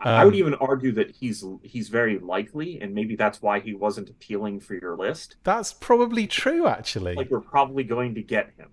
I 0.00 0.24
would 0.24 0.34
Um, 0.34 0.38
even 0.38 0.54
argue 0.54 0.92
that 0.92 1.12
he's 1.12 1.44
he's 1.62 1.88
very 1.88 2.18
likely, 2.18 2.80
and 2.80 2.94
maybe 2.94 3.14
that's 3.14 3.40
why 3.40 3.60
he 3.60 3.74
wasn't 3.74 4.10
appealing 4.10 4.60
for 4.60 4.74
your 4.74 4.96
list. 4.96 5.36
That's 5.44 5.72
probably 5.72 6.26
true, 6.26 6.66
actually. 6.66 7.14
Like 7.14 7.30
we're 7.30 7.40
probably 7.40 7.84
going 7.84 8.14
to 8.14 8.22
get 8.22 8.50
him. 8.56 8.70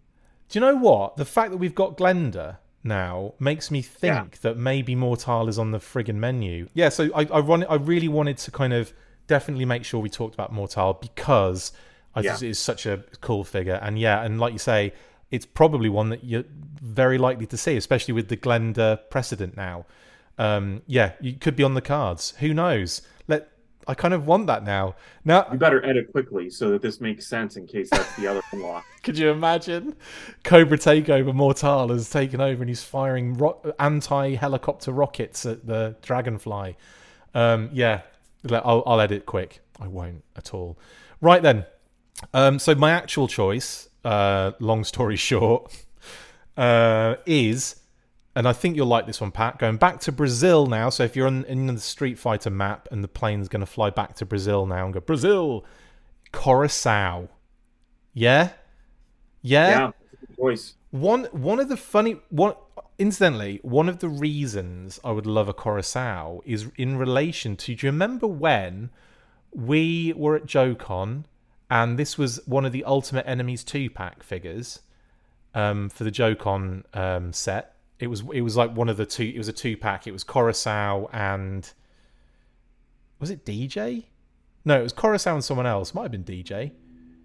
Do 0.48 0.58
you 0.58 0.62
know 0.62 0.76
what? 0.76 1.18
The 1.18 1.26
fact 1.26 1.52
that 1.52 1.58
we've 1.58 1.76
got 1.76 1.98
Glenda 1.98 2.58
now 2.84 3.34
makes 3.40 3.70
me 3.72 3.82
think 3.82 4.40
that 4.42 4.58
maybe 4.58 4.96
Mortal 4.96 5.48
is 5.50 5.60
on 5.60 5.72
the 5.72 5.80
friggin' 5.80 6.16
menu. 6.16 6.70
Yeah, 6.74 6.90
so 6.90 7.10
I 7.16 7.24
I, 7.24 7.40
I 7.42 7.76
really 7.76 8.08
wanted 8.08 8.38
to 8.40 8.52
kind 8.52 8.74
of 8.74 8.94
definitely 9.28 9.66
make 9.66 9.84
sure 9.86 10.00
we 10.00 10.10
talked 10.10 10.34
about 10.34 10.52
Mortal 10.52 10.94
because 10.94 11.72
I 12.16 12.22
Yeah. 12.22 12.32
just 12.32 12.44
it 12.44 12.50
is 12.50 12.60
such 12.60 12.86
a 12.86 13.04
cool 13.22 13.44
figure. 13.44 13.80
And 13.82 14.00
yeah, 14.00 14.24
and 14.24 14.40
like 14.40 14.54
you 14.54 14.60
say, 14.60 14.94
it's 15.30 15.46
probably 15.46 15.90
one 15.90 16.10
that 16.10 16.24
you're 16.24 16.46
very 16.82 17.18
likely 17.18 17.46
to 17.48 17.58
see, 17.58 17.78
especially 17.78 18.14
with 18.14 18.30
the 18.30 18.38
Glenda 18.38 19.00
precedent 19.10 19.56
now. 19.56 19.86
Um, 20.38 20.82
yeah, 20.88 21.12
you 21.20 21.34
could 21.34 21.56
be 21.56 21.64
on 21.64 21.74
the 21.74 21.82
cards. 21.82 22.34
Who 22.40 22.54
knows? 22.54 23.02
I 23.90 23.96
kind 23.96 24.14
of 24.14 24.28
want 24.28 24.46
that 24.46 24.64
now. 24.64 24.96
Now 25.26 25.48
You 25.52 25.58
better 25.58 25.84
edit 25.84 26.12
quickly 26.12 26.52
so 26.52 26.70
that 26.70 26.84
this 26.84 27.02
makes 27.02 27.26
sense 27.26 27.58
in 27.58 27.66
case 27.66 27.90
that's 27.90 28.16
the 28.18 28.28
other 28.28 28.42
unlock. 28.52 28.86
Could 29.04 29.18
you 29.18 29.32
imagine? 29.32 29.96
Cobra 30.44 30.78
Takeover 30.78 31.34
Mortal 31.34 31.90
has 31.90 32.08
taken 32.08 32.40
over 32.40 32.62
and 32.62 32.70
he's 32.70 32.84
firing 32.84 33.34
ro- 33.34 33.60
anti 33.80 34.36
helicopter 34.36 34.92
rockets 34.92 35.44
at 35.48 35.66
the 35.66 35.96
Dragonfly. 36.04 36.78
Um, 37.34 37.72
yeah, 37.74 38.02
I'll, 38.52 38.84
I'll 38.86 39.02
edit 39.02 39.26
quick. 39.26 39.60
I 39.80 39.88
won't 39.88 40.24
at 40.36 40.54
all. 40.54 40.78
Right 41.20 41.42
then. 41.42 41.66
Um, 42.32 42.60
so, 42.60 42.76
my 42.76 42.92
actual 42.92 43.28
choice, 43.28 43.90
uh, 44.06 44.52
long 44.60 44.84
story 44.84 45.16
short, 45.30 45.76
uh, 46.58 47.16
is, 47.26 47.78
and 48.36 48.48
I 48.48 48.54
think 48.54 48.76
you'll 48.76 48.88
like 48.88 49.08
this 49.08 49.20
one, 49.20 49.32
Pat, 49.32 49.58
going 49.58 49.78
back 49.78 50.00
to 50.02 50.12
Brazil 50.12 50.66
now. 50.68 50.90
So, 50.90 51.04
if 51.04 51.16
you're 51.16 51.28
on, 51.28 51.46
in 51.46 51.68
the 51.68 51.80
Street 51.80 52.18
Fighter 52.18 52.50
map 52.50 52.88
and 52.92 53.04
the 53.04 53.08
plane's 53.08 53.50
going 53.50 53.62
to 53.62 53.66
fly 53.66 53.90
back 53.90 54.16
to 54.16 54.26
Brazil 54.26 54.66
now 54.66 54.86
and 54.86 54.94
go, 54.94 55.00
Brazil, 55.00 55.66
Coração, 56.32 57.30
Yeah? 58.14 58.52
Yeah? 59.42 59.70
Yeah, 59.70 59.92
choice. 60.36 60.76
One 60.92 61.26
one 61.26 61.60
of 61.60 61.70
the 61.70 61.78
funny 61.78 62.18
one 62.30 62.54
incidentally, 62.98 63.60
one 63.64 63.88
of 63.88 64.00
the 64.00 64.10
reasons 64.10 65.00
I 65.04 65.12
would 65.12 65.26
love 65.26 65.48
a 65.48 65.54
Coração 65.54 66.42
is 66.46 66.68
in 66.78 66.98
relation 66.98 67.56
to 67.58 67.76
do 67.76 67.88
you 67.88 67.92
remember 67.92 68.28
when 68.28 68.90
we 69.52 70.14
were 70.16 70.36
at 70.36 70.46
JoeCon 70.46 71.24
and 71.70 71.98
this 71.98 72.18
was 72.18 72.40
one 72.46 72.66
of 72.66 72.72
the 72.72 72.84
Ultimate 72.84 73.28
Enemies 73.28 73.64
two 73.64 73.90
pack 73.90 74.24
figures 74.24 74.80
um, 75.54 75.90
for 75.90 76.04
the 76.04 76.12
JoeCon 76.12 76.84
um, 76.96 77.34
set. 77.34 77.76
It 78.00 78.08
was 78.08 78.24
it 78.34 78.42
was 78.42 78.56
like 78.56 78.76
one 78.76 78.90
of 78.90 78.98
the 78.98 79.06
two 79.06 79.24
it 79.24 79.38
was 79.38 79.48
a 79.48 79.54
two 79.54 79.76
pack. 79.78 80.08
It 80.08 80.12
was 80.12 80.24
Coração 80.24 81.10
and 81.14 81.72
was 83.20 83.30
it 83.30 83.46
DJ? 83.46 84.06
No, 84.66 84.80
it 84.80 84.84
was 84.84 84.94
Coração 84.94 85.34
and 85.34 85.44
someone 85.44 85.66
else. 85.66 85.94
Might 85.94 86.04
have 86.04 86.12
been 86.12 86.24
DJ. 86.24 86.72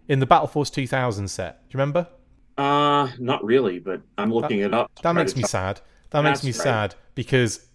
in 0.09 0.21
the 0.21 0.27
Battle 0.27 0.47
Force 0.49 0.71
2000 0.71 1.29
set. 1.29 1.69
Do 1.69 1.77
you 1.77 1.81
remember? 1.81 2.09
Uh, 2.57 3.09
not 3.19 3.45
really, 3.45 3.79
but 3.79 4.03
I'm 4.19 4.33
looking 4.33 4.61
it 4.61 4.73
up. 4.75 4.91
That 5.03 5.13
makes 5.13 5.35
me 5.35 5.43
check- 5.43 5.51
sad. 5.51 5.81
That 6.11 6.23
makes 6.23 6.45
me 6.45 6.51
right. 6.51 6.61
sad 6.61 6.95
because 7.17 7.67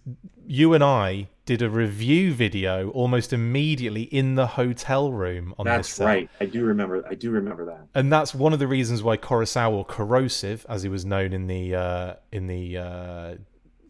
you 0.46 0.72
and 0.72 0.82
I 0.82 1.28
did 1.50 1.62
a 1.62 1.68
review 1.68 2.32
video 2.32 2.90
almost 2.90 3.32
immediately 3.32 4.02
in 4.02 4.36
the 4.36 4.46
hotel 4.46 5.10
room 5.10 5.52
on 5.58 5.66
this 5.66 5.96
That's 5.96 5.98
right. 5.98 6.30
I 6.40 6.44
do 6.44 6.62
remember. 6.64 7.04
I 7.10 7.16
do 7.16 7.32
remember 7.32 7.64
that. 7.64 7.88
and 7.92 8.12
that's 8.12 8.32
one 8.32 8.52
of 8.52 8.60
the 8.60 8.68
reasons 8.68 9.02
why 9.02 9.16
Kurosawa, 9.16 9.72
or 9.72 9.84
corrosive, 9.84 10.64
as 10.68 10.84
he 10.84 10.88
was 10.88 11.04
known 11.04 11.32
in 11.32 11.48
the 11.48 11.74
uh, 11.74 12.14
in 12.30 12.46
the 12.46 12.78
uh, 12.78 13.34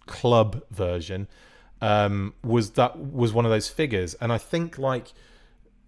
club 0.06 0.62
version, 0.70 1.28
um, 1.82 2.32
was 2.42 2.70
that 2.70 2.98
was 2.98 3.34
one 3.34 3.44
of 3.44 3.50
those 3.50 3.68
figures. 3.68 4.14
And 4.22 4.32
I 4.32 4.38
think 4.38 4.78
like 4.78 5.08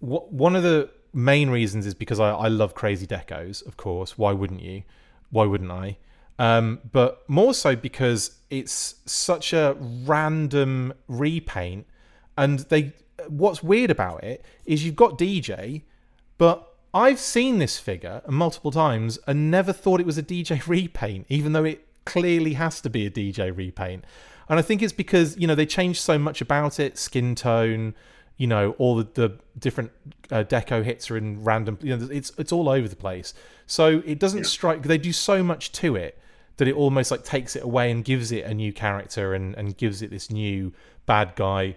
wh- 0.00 0.30
one 0.30 0.54
of 0.54 0.62
the 0.62 0.90
main 1.14 1.48
reasons 1.48 1.86
is 1.86 1.94
because 1.94 2.20
I, 2.20 2.32
I 2.32 2.48
love 2.48 2.74
crazy 2.74 3.06
decos. 3.06 3.66
Of 3.66 3.78
course, 3.78 4.18
why 4.18 4.32
wouldn't 4.32 4.60
you? 4.60 4.82
Why 5.30 5.46
wouldn't 5.46 5.70
I? 5.70 5.96
Um, 6.38 6.80
but 6.92 7.26
more 7.30 7.54
so 7.54 7.74
because 7.76 8.36
it's 8.52 8.96
such 9.06 9.54
a 9.54 9.74
random 9.80 10.92
repaint, 11.08 11.86
and 12.36 12.60
they. 12.60 12.92
What's 13.28 13.62
weird 13.62 13.90
about 13.90 14.24
it 14.24 14.44
is 14.66 14.84
you've 14.84 14.96
got 14.96 15.16
DJ, 15.16 15.82
but 16.38 16.74
I've 16.92 17.18
seen 17.18 17.58
this 17.58 17.78
figure 17.78 18.20
multiple 18.28 18.70
times 18.70 19.18
and 19.26 19.50
never 19.50 19.72
thought 19.72 20.00
it 20.00 20.06
was 20.06 20.18
a 20.18 20.22
DJ 20.22 20.66
repaint, 20.66 21.26
even 21.28 21.52
though 21.52 21.64
it 21.64 21.86
clearly 22.04 22.54
has 22.54 22.80
to 22.82 22.90
be 22.90 23.06
a 23.06 23.10
DJ 23.10 23.56
repaint. 23.56 24.04
And 24.48 24.58
I 24.58 24.62
think 24.62 24.82
it's 24.82 24.92
because 24.92 25.36
you 25.38 25.46
know 25.46 25.54
they 25.54 25.66
changed 25.66 26.00
so 26.00 26.18
much 26.18 26.42
about 26.42 26.78
it, 26.78 26.98
skin 26.98 27.34
tone, 27.34 27.94
you 28.36 28.46
know, 28.46 28.72
all 28.72 28.96
the, 28.96 29.08
the 29.14 29.38
different 29.58 29.92
uh, 30.30 30.44
deco 30.44 30.84
hits 30.84 31.10
are 31.10 31.16
in 31.16 31.42
random. 31.42 31.78
You 31.80 31.96
know, 31.96 32.08
it's 32.10 32.32
it's 32.36 32.52
all 32.52 32.68
over 32.68 32.86
the 32.86 32.96
place. 32.96 33.32
So 33.66 34.02
it 34.04 34.18
doesn't 34.18 34.44
strike. 34.44 34.82
They 34.82 34.98
do 34.98 35.12
so 35.12 35.42
much 35.42 35.72
to 35.72 35.96
it 35.96 36.18
that 36.56 36.68
it 36.68 36.74
almost 36.74 37.10
like 37.10 37.24
takes 37.24 37.56
it 37.56 37.62
away 37.62 37.90
and 37.90 38.04
gives 38.04 38.30
it 38.32 38.44
a 38.44 38.54
new 38.54 38.72
character 38.72 39.34
and 39.34 39.54
and 39.54 39.76
gives 39.76 40.02
it 40.02 40.10
this 40.10 40.30
new 40.30 40.72
bad 41.06 41.34
guy 41.34 41.76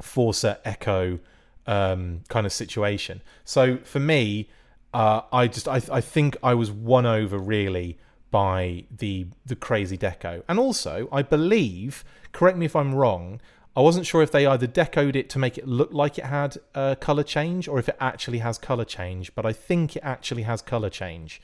Forza 0.00 0.60
Echo 0.64 1.18
um, 1.66 2.20
kind 2.28 2.46
of 2.46 2.52
situation. 2.52 3.22
So 3.44 3.78
for 3.78 3.98
me, 3.98 4.48
uh, 4.94 5.22
I 5.32 5.48
just 5.48 5.68
I, 5.68 5.80
I 5.90 6.00
think 6.00 6.36
I 6.42 6.54
was 6.54 6.70
won 6.70 7.06
over 7.06 7.38
really 7.38 7.98
by 8.30 8.84
the 8.94 9.26
the 9.44 9.56
crazy 9.56 9.98
deco, 9.98 10.42
and 10.48 10.58
also 10.58 11.08
I 11.10 11.22
believe, 11.22 12.04
correct 12.32 12.58
me 12.58 12.66
if 12.66 12.76
I'm 12.76 12.94
wrong, 12.94 13.40
I 13.76 13.80
wasn't 13.80 14.06
sure 14.06 14.22
if 14.22 14.30
they 14.30 14.46
either 14.46 14.66
decoed 14.66 15.16
it 15.16 15.28
to 15.30 15.38
make 15.38 15.58
it 15.58 15.68
look 15.68 15.92
like 15.92 16.18
it 16.18 16.24
had 16.24 16.56
a 16.74 16.96
color 16.96 17.22
change 17.22 17.68
or 17.68 17.78
if 17.78 17.88
it 17.88 17.96
actually 18.00 18.38
has 18.38 18.58
color 18.58 18.84
change, 18.84 19.34
but 19.34 19.44
I 19.44 19.52
think 19.52 19.96
it 19.96 20.02
actually 20.02 20.42
has 20.42 20.62
color 20.62 20.88
change 20.88 21.42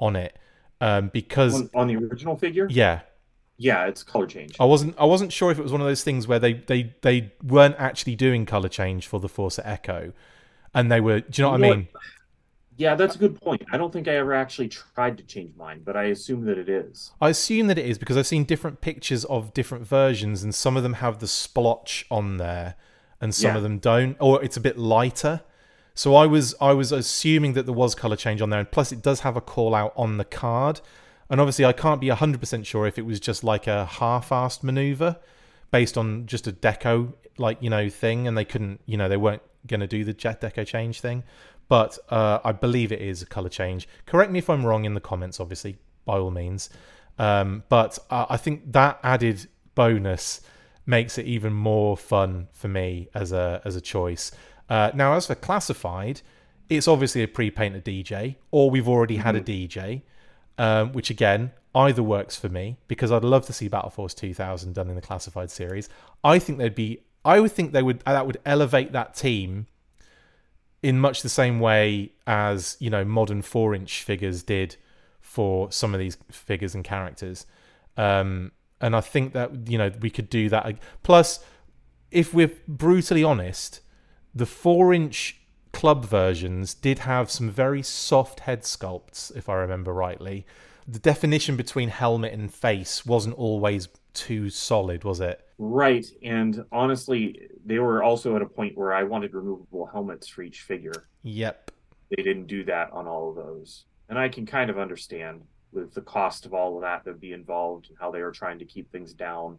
on 0.00 0.16
it 0.16 0.36
um, 0.80 1.10
because 1.12 1.54
On, 1.54 1.70
on 1.74 1.86
the 1.88 1.96
original 1.96 2.36
figure, 2.36 2.66
yeah, 2.70 3.00
yeah, 3.56 3.86
it's 3.86 4.02
color 4.02 4.26
change. 4.26 4.54
I 4.60 4.64
wasn't 4.64 4.94
I 4.98 5.04
wasn't 5.04 5.32
sure 5.32 5.50
if 5.50 5.58
it 5.58 5.62
was 5.62 5.72
one 5.72 5.80
of 5.80 5.86
those 5.86 6.04
things 6.04 6.26
where 6.28 6.38
they 6.38 6.54
they 6.54 6.94
they 7.02 7.32
weren't 7.42 7.76
actually 7.78 8.16
doing 8.16 8.46
color 8.46 8.68
change 8.68 9.06
for 9.06 9.18
the 9.20 9.28
Forza 9.28 9.66
Echo, 9.68 10.12
and 10.74 10.90
they 10.90 11.00
were. 11.00 11.20
Do 11.20 11.42
you 11.42 11.44
know 11.44 11.50
what 11.52 11.64
I 11.64 11.74
mean? 11.74 11.88
Yeah, 12.76 12.94
that's 12.94 13.16
a 13.16 13.18
good 13.18 13.40
point. 13.40 13.64
I 13.72 13.76
don't 13.76 13.92
think 13.92 14.06
I 14.06 14.14
ever 14.14 14.32
actually 14.32 14.68
tried 14.68 15.18
to 15.18 15.24
change 15.24 15.56
mine, 15.56 15.82
but 15.84 15.96
I 15.96 16.04
assume 16.04 16.44
that 16.44 16.58
it 16.58 16.68
is. 16.68 17.10
I 17.20 17.30
assume 17.30 17.66
that 17.66 17.76
it 17.76 17.84
is 17.84 17.98
because 17.98 18.16
I've 18.16 18.28
seen 18.28 18.44
different 18.44 18.80
pictures 18.80 19.24
of 19.24 19.52
different 19.52 19.84
versions, 19.84 20.44
and 20.44 20.54
some 20.54 20.76
of 20.76 20.84
them 20.84 20.92
have 20.94 21.18
the 21.18 21.26
splotch 21.26 22.06
on 22.08 22.36
there, 22.36 22.76
and 23.20 23.34
some 23.34 23.50
Yeah. 23.50 23.56
of 23.56 23.62
them 23.64 23.78
don't, 23.78 24.16
or 24.20 24.40
it's 24.44 24.56
a 24.56 24.60
bit 24.60 24.78
lighter. 24.78 25.40
So 25.98 26.14
I 26.14 26.26
was 26.26 26.54
I 26.60 26.74
was 26.74 26.92
assuming 26.92 27.54
that 27.54 27.66
there 27.66 27.74
was 27.74 27.96
color 27.96 28.14
change 28.14 28.40
on 28.40 28.50
there, 28.50 28.60
and 28.60 28.70
plus 28.70 28.92
it 28.92 29.02
does 29.02 29.18
have 29.20 29.36
a 29.36 29.40
call 29.40 29.74
out 29.74 29.92
on 29.96 30.16
the 30.16 30.24
card, 30.24 30.80
and 31.28 31.40
obviously 31.40 31.64
I 31.64 31.72
can't 31.72 32.00
be 32.00 32.08
hundred 32.10 32.38
percent 32.38 32.66
sure 32.66 32.86
if 32.86 32.98
it 32.98 33.02
was 33.04 33.18
just 33.18 33.42
like 33.42 33.66
a 33.66 33.84
half-assed 33.84 34.62
maneuver 34.62 35.16
based 35.72 35.98
on 35.98 36.26
just 36.26 36.46
a 36.46 36.52
deco 36.52 37.14
like 37.36 37.60
you 37.60 37.68
know 37.68 37.88
thing, 37.88 38.28
and 38.28 38.38
they 38.38 38.44
couldn't 38.44 38.80
you 38.86 38.96
know 38.96 39.08
they 39.08 39.16
weren't 39.16 39.42
going 39.66 39.80
to 39.80 39.88
do 39.88 40.04
the 40.04 40.12
jet 40.12 40.40
deco 40.40 40.64
change 40.64 41.00
thing, 41.00 41.24
but 41.66 41.98
uh, 42.10 42.38
I 42.44 42.52
believe 42.52 42.92
it 42.92 43.02
is 43.02 43.20
a 43.22 43.26
color 43.26 43.48
change. 43.48 43.88
Correct 44.06 44.30
me 44.30 44.38
if 44.38 44.48
I'm 44.48 44.64
wrong 44.64 44.84
in 44.84 44.94
the 44.94 45.00
comments, 45.00 45.40
obviously 45.40 45.78
by 46.04 46.18
all 46.18 46.30
means. 46.30 46.70
Um, 47.18 47.64
but 47.68 47.98
uh, 48.08 48.26
I 48.30 48.36
think 48.36 48.72
that 48.72 49.00
added 49.02 49.48
bonus 49.74 50.42
makes 50.86 51.18
it 51.18 51.26
even 51.26 51.52
more 51.52 51.96
fun 51.96 52.46
for 52.52 52.68
me 52.68 53.08
as 53.14 53.32
a 53.32 53.60
as 53.64 53.74
a 53.74 53.80
choice. 53.80 54.30
Uh, 54.68 54.90
now, 54.94 55.14
as 55.14 55.26
for 55.26 55.34
classified, 55.34 56.20
it's 56.68 56.86
obviously 56.86 57.22
a 57.22 57.28
pre-painted 57.28 57.84
DJ, 57.84 58.36
or 58.50 58.70
we've 58.70 58.88
already 58.88 59.16
had 59.16 59.34
a 59.36 59.40
DJ, 59.40 60.02
um, 60.58 60.92
which 60.92 61.10
again 61.10 61.52
either 61.74 62.02
works 62.02 62.36
for 62.36 62.48
me 62.48 62.76
because 62.88 63.12
I'd 63.12 63.24
love 63.24 63.46
to 63.46 63.52
see 63.52 63.68
Battle 63.68 63.90
Force 63.90 64.14
2000 64.14 64.74
done 64.74 64.88
in 64.88 64.94
the 64.94 65.00
classified 65.00 65.50
series. 65.50 65.88
I 66.22 66.38
think 66.38 66.58
they'd 66.58 66.74
be. 66.74 67.00
I 67.24 67.40
would 67.40 67.52
think 67.52 67.72
they 67.72 67.82
would 67.82 68.00
that 68.00 68.26
would 68.26 68.40
elevate 68.44 68.92
that 68.92 69.14
team 69.14 69.66
in 70.82 70.98
much 70.98 71.22
the 71.22 71.28
same 71.28 71.60
way 71.60 72.12
as 72.26 72.76
you 72.78 72.90
know 72.90 73.04
modern 73.04 73.42
four 73.42 73.74
inch 73.74 74.02
figures 74.02 74.42
did 74.42 74.76
for 75.20 75.70
some 75.72 75.94
of 75.94 76.00
these 76.00 76.16
figures 76.30 76.74
and 76.74 76.84
characters 76.84 77.46
um 77.96 78.52
and 78.80 78.94
i 78.94 79.00
think 79.00 79.32
that 79.32 79.68
you 79.68 79.76
know 79.76 79.90
we 80.00 80.10
could 80.10 80.30
do 80.30 80.48
that 80.48 80.78
plus 81.02 81.40
if 82.10 82.32
we're 82.32 82.52
brutally 82.66 83.24
honest 83.24 83.80
the 84.38 84.46
four 84.46 84.94
inch 84.94 85.36
club 85.72 86.04
versions 86.04 86.74
did 86.74 87.00
have 87.00 87.30
some 87.30 87.50
very 87.50 87.82
soft 87.82 88.40
head 88.40 88.62
sculpts 88.62 89.34
if 89.36 89.48
i 89.48 89.54
remember 89.54 89.92
rightly 89.92 90.46
the 90.86 90.98
definition 90.98 91.56
between 91.56 91.88
helmet 91.88 92.32
and 92.32 92.52
face 92.52 93.04
wasn't 93.04 93.36
always 93.36 93.88
too 94.14 94.48
solid 94.48 95.04
was 95.04 95.20
it 95.20 95.44
Right, 95.58 96.06
and 96.22 96.64
honestly, 96.70 97.48
they 97.66 97.80
were 97.80 98.00
also 98.04 98.36
at 98.36 98.42
a 98.42 98.46
point 98.46 98.78
where 98.78 98.94
I 98.94 99.02
wanted 99.02 99.34
removable 99.34 99.86
helmets 99.86 100.28
for 100.28 100.42
each 100.42 100.62
figure. 100.62 101.08
yep 101.24 101.72
They 102.10 102.22
didn't 102.22 102.46
do 102.46 102.62
that 102.64 102.92
on 102.92 103.08
all 103.08 103.30
of 103.30 103.36
those, 103.36 103.84
and 104.08 104.16
I 104.16 104.28
can 104.28 104.46
kind 104.46 104.70
of 104.70 104.78
understand 104.78 105.42
with 105.72 105.92
the 105.94 106.00
cost 106.00 106.46
of 106.46 106.54
all 106.54 106.76
of 106.76 106.82
that 106.82 107.04
that 107.04 107.10
would 107.10 107.20
be 107.20 107.32
involved, 107.32 107.88
and 107.88 107.98
how 107.98 108.12
they 108.12 108.22
were 108.22 108.30
trying 108.30 108.60
to 108.60 108.64
keep 108.64 108.90
things 108.92 109.12
down 109.12 109.58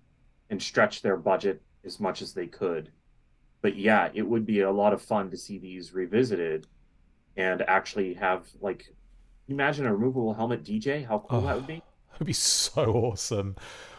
and 0.49 0.61
stretch 0.61 1.01
their 1.01 1.17
budget 1.17 1.61
as 1.84 1.99
much 1.99 2.21
as 2.21 2.34
they 2.34 2.47
could. 2.47 2.91
But 3.62 3.76
yeah, 3.76 4.10
it 4.14 4.22
would 4.22 4.45
be 4.45 4.62
a 4.62 4.72
lot 4.72 4.93
of 4.93 5.01
fun 5.01 5.30
to 5.32 5.38
see 5.38 5.57
these 5.57 5.93
revisited 5.93 6.68
and 7.36 7.62
actually 7.64 8.14
have 8.16 8.47
like 8.62 8.93
imagine 9.47 9.86
a 9.86 9.93
removable 9.93 10.34
helmet 10.34 10.64
DJ, 10.64 11.05
how 11.07 11.20
cool 11.20 11.41
that 11.41 11.55
would 11.55 11.68
be. 11.68 11.82
That'd 12.14 12.28
be 12.28 12.34
so 12.34 12.93
awesome. 12.93 13.55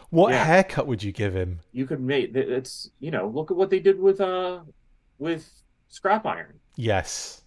What 0.09 0.31
Yeah. 0.31 0.43
haircut 0.43 0.87
would 0.87 1.03
you 1.03 1.11
give 1.11 1.33
him? 1.33 1.59
You 1.71 1.85
could 1.85 2.01
make 2.01 2.35
it's 2.35 2.89
you 2.99 3.11
know, 3.11 3.27
look 3.27 3.51
at 3.51 3.57
what 3.57 3.69
they 3.69 3.79
did 3.79 3.99
with 3.99 4.19
uh 4.21 4.61
with 5.19 5.49
scrap 5.89 6.25
iron. 6.25 6.59
Yes. 6.75 7.41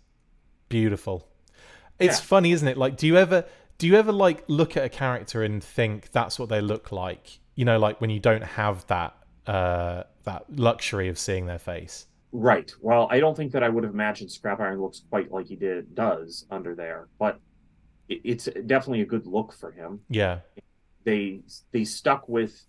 Beautiful. 0.68 1.26
It's 1.98 2.18
Yeah. 2.20 2.24
funny, 2.24 2.52
isn't 2.52 2.66
it? 2.68 2.76
Like 2.76 2.96
do 2.96 3.06
you 3.06 3.16
ever 3.16 3.44
do 3.78 3.86
you 3.86 3.96
ever 3.96 4.12
like 4.12 4.44
look 4.48 4.76
at 4.76 4.84
a 4.84 4.88
character 4.88 5.42
and 5.42 5.62
think 5.62 6.10
that's 6.12 6.38
what 6.38 6.48
they 6.48 6.60
look 6.60 6.92
like? 6.92 7.38
You 7.56 7.64
know, 7.64 7.78
like 7.78 8.00
when 8.00 8.10
you 8.10 8.20
don't 8.20 8.44
have 8.44 8.86
that 8.86 9.14
uh 9.46 10.04
that 10.24 10.44
luxury 10.56 11.08
of 11.08 11.18
seeing 11.18 11.46
their 11.46 11.58
face. 11.58 12.06
Right. 12.32 12.72
Well, 12.80 13.06
I 13.10 13.20
don't 13.20 13.36
think 13.36 13.52
that 13.52 13.62
I 13.62 13.68
would 13.68 13.84
have 13.84 13.92
imagined 13.92 14.30
Scrap 14.30 14.60
Iron 14.60 14.80
looks 14.80 15.04
quite 15.08 15.30
like 15.30 15.46
he 15.46 15.56
did 15.56 15.94
does 15.94 16.46
under 16.50 16.74
there, 16.74 17.08
but 17.18 17.38
it, 18.08 18.20
it's 18.24 18.48
definitely 18.66 19.02
a 19.02 19.06
good 19.06 19.26
look 19.26 19.52
for 19.52 19.70
him. 19.70 20.00
Yeah. 20.08 20.40
They 21.04 21.42
they 21.70 21.84
stuck 21.84 22.28
with 22.28 22.66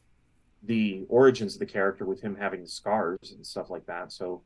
the 0.63 1.05
origins 1.09 1.55
of 1.55 1.59
the 1.59 1.65
character 1.65 2.05
with 2.05 2.21
him 2.21 2.35
having 2.35 2.61
the 2.61 2.67
scars 2.67 3.33
and 3.35 3.45
stuff 3.45 3.69
like 3.69 3.85
that. 3.87 4.11
So 4.11 4.43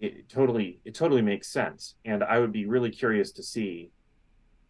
it 0.00 0.28
totally 0.28 0.80
it 0.84 0.94
totally 0.94 1.22
makes 1.22 1.48
sense. 1.48 1.96
And 2.04 2.22
I 2.22 2.38
would 2.38 2.52
be 2.52 2.66
really 2.66 2.90
curious 2.90 3.32
to 3.32 3.42
see. 3.42 3.90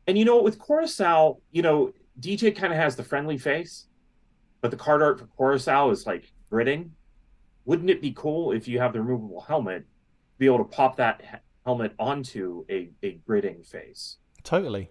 And 0.06 0.16
you 0.16 0.24
know, 0.24 0.42
with 0.42 0.58
Coração, 0.58 1.40
you 1.50 1.62
know, 1.62 1.92
DJ 2.20 2.56
kind 2.56 2.72
of 2.72 2.78
has 2.78 2.96
the 2.96 3.04
friendly 3.04 3.38
face, 3.38 3.86
but 4.60 4.70
the 4.70 4.76
card 4.76 5.02
art 5.02 5.18
for 5.18 5.26
Coração 5.26 5.92
is 5.92 6.06
like 6.06 6.32
gritting. 6.48 6.92
Wouldn't 7.64 7.90
it 7.90 8.00
be 8.02 8.12
cool 8.12 8.52
if 8.52 8.68
you 8.68 8.78
have 8.78 8.92
the 8.92 9.00
removable 9.00 9.40
helmet, 9.40 9.84
be 10.38 10.46
able 10.46 10.58
to 10.58 10.64
pop 10.64 10.96
that 10.96 11.42
helmet 11.64 11.92
onto 11.98 12.64
a, 12.70 12.90
a 13.02 13.12
gritting 13.26 13.62
face? 13.62 14.18
Totally. 14.42 14.90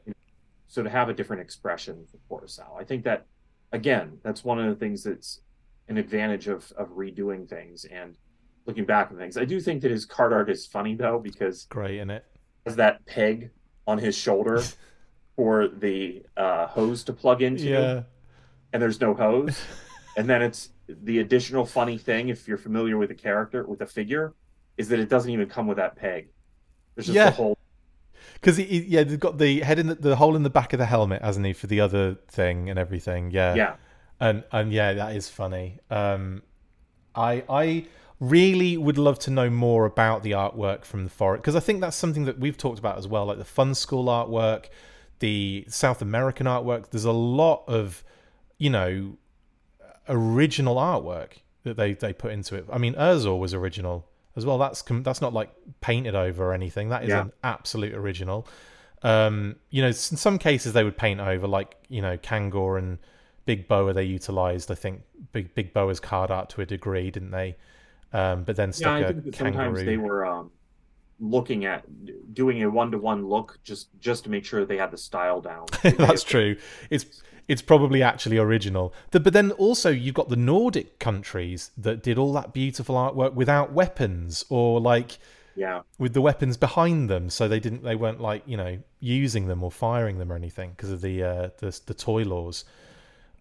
so 0.67 0.81
to 0.81 0.89
have 0.89 1.09
a 1.09 1.13
different 1.13 1.41
expression 1.41 2.05
for 2.09 2.41
Coração. 2.41 2.79
I 2.79 2.83
think 2.83 3.03
that 3.03 3.27
again, 3.71 4.17
that's 4.23 4.43
one 4.43 4.59
of 4.59 4.67
the 4.67 4.75
things 4.75 5.03
that's 5.03 5.41
an 5.89 5.97
advantage 5.97 6.47
of 6.47 6.71
of 6.77 6.89
redoing 6.89 7.47
things 7.47 7.85
and 7.85 8.17
looking 8.65 8.85
back 8.85 9.11
on 9.11 9.17
things. 9.17 9.37
I 9.37 9.45
do 9.45 9.59
think 9.59 9.81
that 9.83 9.91
his 9.91 10.05
card 10.05 10.33
art 10.33 10.49
is 10.49 10.65
funny 10.65 10.95
though 10.95 11.19
because 11.19 11.65
Great 11.69 11.99
in 11.99 12.09
it. 12.09 12.25
has 12.65 12.75
that 12.77 13.05
peg 13.05 13.51
on 13.85 13.97
his 13.99 14.15
shoulder 14.17 14.63
for 15.35 15.67
the 15.67 16.23
uh, 16.37 16.67
hose 16.67 17.03
to 17.03 17.13
plug 17.13 17.41
into, 17.41 17.65
Yeah. 17.65 18.03
and 18.71 18.81
there's 18.81 19.01
no 19.01 19.13
hose. 19.13 19.61
and 20.17 20.29
then 20.29 20.41
it's 20.41 20.69
the 20.87 21.19
additional 21.19 21.65
funny 21.65 21.97
thing 21.97 22.29
if 22.29 22.47
you're 22.47 22.57
familiar 22.57 22.97
with 22.97 23.09
the 23.09 23.15
character 23.15 23.63
with 23.65 23.79
the 23.79 23.85
figure 23.85 24.33
is 24.77 24.89
that 24.89 24.99
it 24.99 25.09
doesn't 25.09 25.31
even 25.31 25.47
come 25.47 25.67
with 25.67 25.77
that 25.77 25.95
peg. 25.95 26.27
There's 26.95 27.07
just 27.07 27.15
Yeah. 27.15 27.27
a 27.29 27.31
hole 27.31 27.57
Because 28.35 28.57
he, 28.57 28.63
he, 28.65 28.79
yeah, 28.81 29.03
they've 29.03 29.19
got 29.19 29.37
the 29.37 29.61
head 29.61 29.79
in 29.79 29.87
the, 29.87 29.95
the 29.95 30.15
hole 30.15 30.35
in 30.35 30.43
the 30.43 30.49
back 30.49 30.73
of 30.73 30.79
the 30.79 30.85
helmet, 30.85 31.21
hasn't 31.21 31.45
he, 31.45 31.53
for 31.53 31.67
the 31.67 31.79
other 31.79 32.15
thing 32.27 32.69
and 32.69 32.77
everything? 32.77 33.31
Yeah, 33.31 33.55
Yeah. 33.55 33.75
and 34.19 34.43
and 34.51 34.71
yeah, 34.73 34.93
that 34.93 35.15
is 35.15 35.29
funny. 35.29 35.79
Um, 35.89 36.43
I 37.15 37.43
I 37.49 37.85
really 38.19 38.77
would 38.77 38.97
love 38.97 39.19
to 39.19 39.31
know 39.31 39.49
more 39.49 39.85
about 39.85 40.23
the 40.23 40.31
artwork 40.31 40.85
from 40.85 41.03
the 41.03 41.09
forest 41.09 41.41
because 41.41 41.55
I 41.55 41.59
think 41.59 41.81
that's 41.81 41.97
something 41.97 42.25
that 42.25 42.39
we've 42.39 42.57
talked 42.57 42.79
about 42.79 42.97
as 42.97 43.07
well, 43.07 43.25
like 43.25 43.37
the 43.37 43.43
Funskool 43.43 44.05
artwork, 44.05 44.65
the 45.19 45.65
South 45.67 46.01
American 46.01 46.45
artwork. 46.45 46.89
There's 46.89 47.05
a 47.05 47.11
lot 47.11 47.63
of 47.67 48.03
you 48.57 48.69
know 48.69 49.17
original 50.09 50.75
artwork 50.75 51.33
that 51.63 51.77
they 51.77 51.93
they 51.93 52.13
put 52.13 52.31
into 52.31 52.55
it. 52.55 52.65
I 52.71 52.77
mean, 52.77 52.93
Urzor 52.95 53.39
was 53.39 53.53
original 53.53 54.07
as 54.35 54.45
well. 54.45 54.57
That's 54.57 54.81
com- 54.81 55.03
that's 55.03 55.21
not 55.21 55.33
like 55.33 55.51
painted 55.81 56.15
over 56.15 56.43
or 56.45 56.53
anything. 56.53 56.89
That 56.89 57.03
is 57.03 57.09
Yeah. 57.09 57.21
an 57.21 57.31
absolute 57.43 57.93
original. 57.93 58.47
Um, 59.03 59.57
you 59.69 59.81
know, 59.81 59.89
in 59.89 59.93
some 59.93 60.37
cases 60.37 60.73
they 60.73 60.83
would 60.83 60.97
paint 60.97 61.19
over, 61.19 61.47
like 61.47 61.75
you 61.89 62.01
know, 62.01 62.17
Kangor 62.17 62.77
and 62.79 62.97
Big 63.45 63.67
Boa. 63.67 63.93
They 63.93 64.03
utilized, 64.05 64.71
I 64.71 64.75
think, 64.75 65.01
Big 65.33 65.53
Big 65.55 65.73
Boa's 65.73 65.99
card 65.99 66.31
art 66.31 66.49
to 66.51 66.61
a 66.61 66.65
degree, 66.65 67.11
didn't 67.11 67.31
they? 67.31 67.57
Um, 68.13 68.43
but 68.43 68.55
then 68.55 68.71
Yeah, 68.77 68.91
I 68.91 68.99
a 68.99 69.13
think 69.13 69.35
sometimes 69.35 69.55
kangaroo. 69.79 69.85
they 69.85 69.97
were 69.97 70.25
um, 70.25 70.51
looking 71.23 71.65
at 71.65 71.85
doing 72.33 72.61
a 72.63 72.69
one-to-one 72.69 73.25
look 73.25 73.57
just 73.63 73.87
just 73.99 74.25
to 74.25 74.29
make 74.29 74.43
sure 74.45 74.65
they 74.65 74.77
had 74.77 74.91
the 74.91 74.97
style 74.97 75.41
down. 75.41 75.65
That's 75.83 76.23
true. 76.23 76.57
It's 76.89 77.23
it's 77.47 77.61
probably 77.61 78.03
actually 78.03 78.37
original. 78.37 78.93
The, 79.11 79.19
but 79.19 79.33
then 79.33 79.51
also 79.51 79.89
you've 79.89 80.15
got 80.15 80.29
the 80.29 80.35
Nordic 80.35 80.99
countries 80.99 81.71
that 81.77 82.03
did 82.03 82.17
all 82.17 82.33
that 82.33 82.53
beautiful 82.53 82.95
artwork 82.95 83.33
without 83.33 83.71
weapons 83.71 84.45
or 84.49 84.81
like 84.81 85.17
Yeah, 85.55 85.81
with 85.97 86.13
the 86.13 86.21
weapons 86.21 86.57
behind 86.57 87.09
them, 87.09 87.29
so 87.29 87.47
they 87.47 87.59
didn't 87.59 87.83
they 87.83 87.95
weren't 87.95 88.21
like 88.21 88.43
you 88.45 88.57
know 88.57 88.79
using 88.99 89.47
them 89.47 89.63
or 89.63 89.71
firing 89.71 90.17
them 90.17 90.31
or 90.31 90.35
anything 90.35 90.71
because 90.71 90.91
of 90.91 91.01
the 91.01 91.23
uh, 91.23 91.49
the 91.59 91.79
the 91.85 91.93
toy 91.93 92.23
laws. 92.23 92.65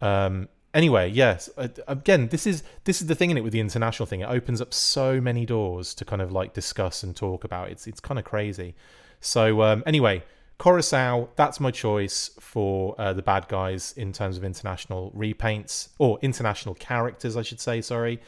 Um, 0.00 0.48
anyway, 0.74 1.10
yes. 1.10 1.48
uh, 1.56 1.68
Again, 1.86 2.28
this 2.28 2.46
is 2.46 2.62
this 2.84 3.00
is 3.00 3.06
the 3.06 3.14
thing 3.14 3.30
in 3.30 3.36
it 3.36 3.42
with 3.42 3.52
the 3.52 3.60
international 3.60 4.06
thing. 4.06 4.20
It 4.20 4.28
opens 4.28 4.60
up 4.60 4.72
so 4.72 5.20
many 5.20 5.46
doors 5.46 5.94
to 5.94 6.04
kind 6.04 6.22
of 6.22 6.32
like 6.32 6.52
discuss 6.54 7.02
and 7.02 7.14
talk 7.14 7.44
about. 7.44 7.70
It's 7.70 7.86
it's 7.86 8.00
kind 8.00 8.18
of 8.18 8.24
crazy. 8.24 8.74
So 9.20 9.62
um, 9.62 9.82
anyway, 9.86 10.24
Coração. 10.58 11.28
That's 11.36 11.60
my 11.60 11.70
choice 11.70 12.30
for 12.40 12.94
uh, 12.98 13.12
the 13.12 13.22
bad 13.22 13.48
guys 13.48 13.94
in 13.96 14.12
terms 14.12 14.36
of 14.36 14.44
international 14.44 15.12
repaints 15.16 15.88
or 15.98 16.18
international 16.22 16.74
characters, 16.74 17.36
I 17.36 17.42
should 17.42 17.60
say. 17.60 17.80
Sorry. 17.80 18.20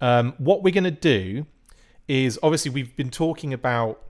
Um, 0.00 0.34
what 0.38 0.62
we're 0.62 0.74
gonna 0.74 0.90
do 0.90 1.46
is 2.06 2.38
obviously 2.42 2.70
we've 2.70 2.96
been 2.96 3.10
talking 3.10 3.52
about 3.52 4.02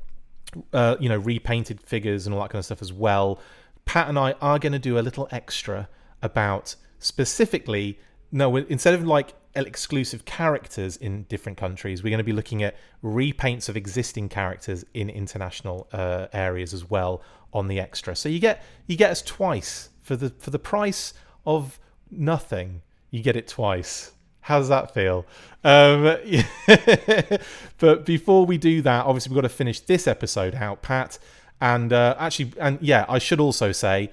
uh, 0.72 0.96
you 1.00 1.08
know 1.08 1.18
repainted 1.18 1.80
figures 1.80 2.26
and 2.26 2.34
all 2.34 2.42
that 2.42 2.50
kind 2.50 2.60
of 2.60 2.64
stuff 2.64 2.82
as 2.82 2.92
well. 2.92 3.40
Pat 3.84 4.08
and 4.08 4.18
I 4.18 4.32
are 4.42 4.58
going 4.58 4.74
to 4.74 4.78
do 4.78 4.98
a 4.98 5.00
little 5.00 5.28
extra 5.30 5.88
about 6.20 6.76
specifically 6.98 7.98
no 8.30 8.56
instead 8.56 8.94
of 8.94 9.04
like 9.04 9.34
exclusive 9.54 10.24
characters 10.24 10.96
in 10.96 11.24
different 11.24 11.58
countries 11.58 12.02
we're 12.02 12.10
going 12.10 12.18
to 12.18 12.24
be 12.24 12.32
looking 12.32 12.62
at 12.62 12.76
repaints 13.02 13.68
of 13.68 13.76
existing 13.76 14.28
characters 14.28 14.84
in 14.94 15.08
international 15.10 15.88
uh, 15.92 16.26
areas 16.32 16.72
as 16.72 16.88
well 16.88 17.22
on 17.52 17.66
the 17.68 17.80
extra 17.80 18.14
so 18.14 18.28
you 18.28 18.38
get 18.38 18.62
you 18.86 18.96
get 18.96 19.10
us 19.10 19.22
twice 19.22 19.90
for 20.02 20.16
the 20.16 20.30
for 20.30 20.50
the 20.50 20.58
price 20.58 21.14
of 21.46 21.80
nothing 22.10 22.82
you 23.10 23.22
get 23.22 23.36
it 23.36 23.48
twice 23.48 24.12
how 24.48 24.58
does 24.58 24.70
that 24.70 24.94
feel? 24.94 25.26
Um, 25.62 26.16
but 27.78 28.06
before 28.06 28.46
we 28.46 28.56
do 28.56 28.80
that, 28.80 29.04
obviously 29.04 29.28
we've 29.28 29.42
got 29.42 29.48
to 29.48 29.54
finish 29.54 29.80
this 29.80 30.06
episode 30.06 30.54
out, 30.54 30.80
Pat. 30.80 31.18
And 31.60 31.92
uh, 31.92 32.16
actually, 32.18 32.52
and 32.58 32.78
yeah, 32.80 33.04
I 33.10 33.18
should 33.18 33.40
also 33.40 33.72
say, 33.72 34.10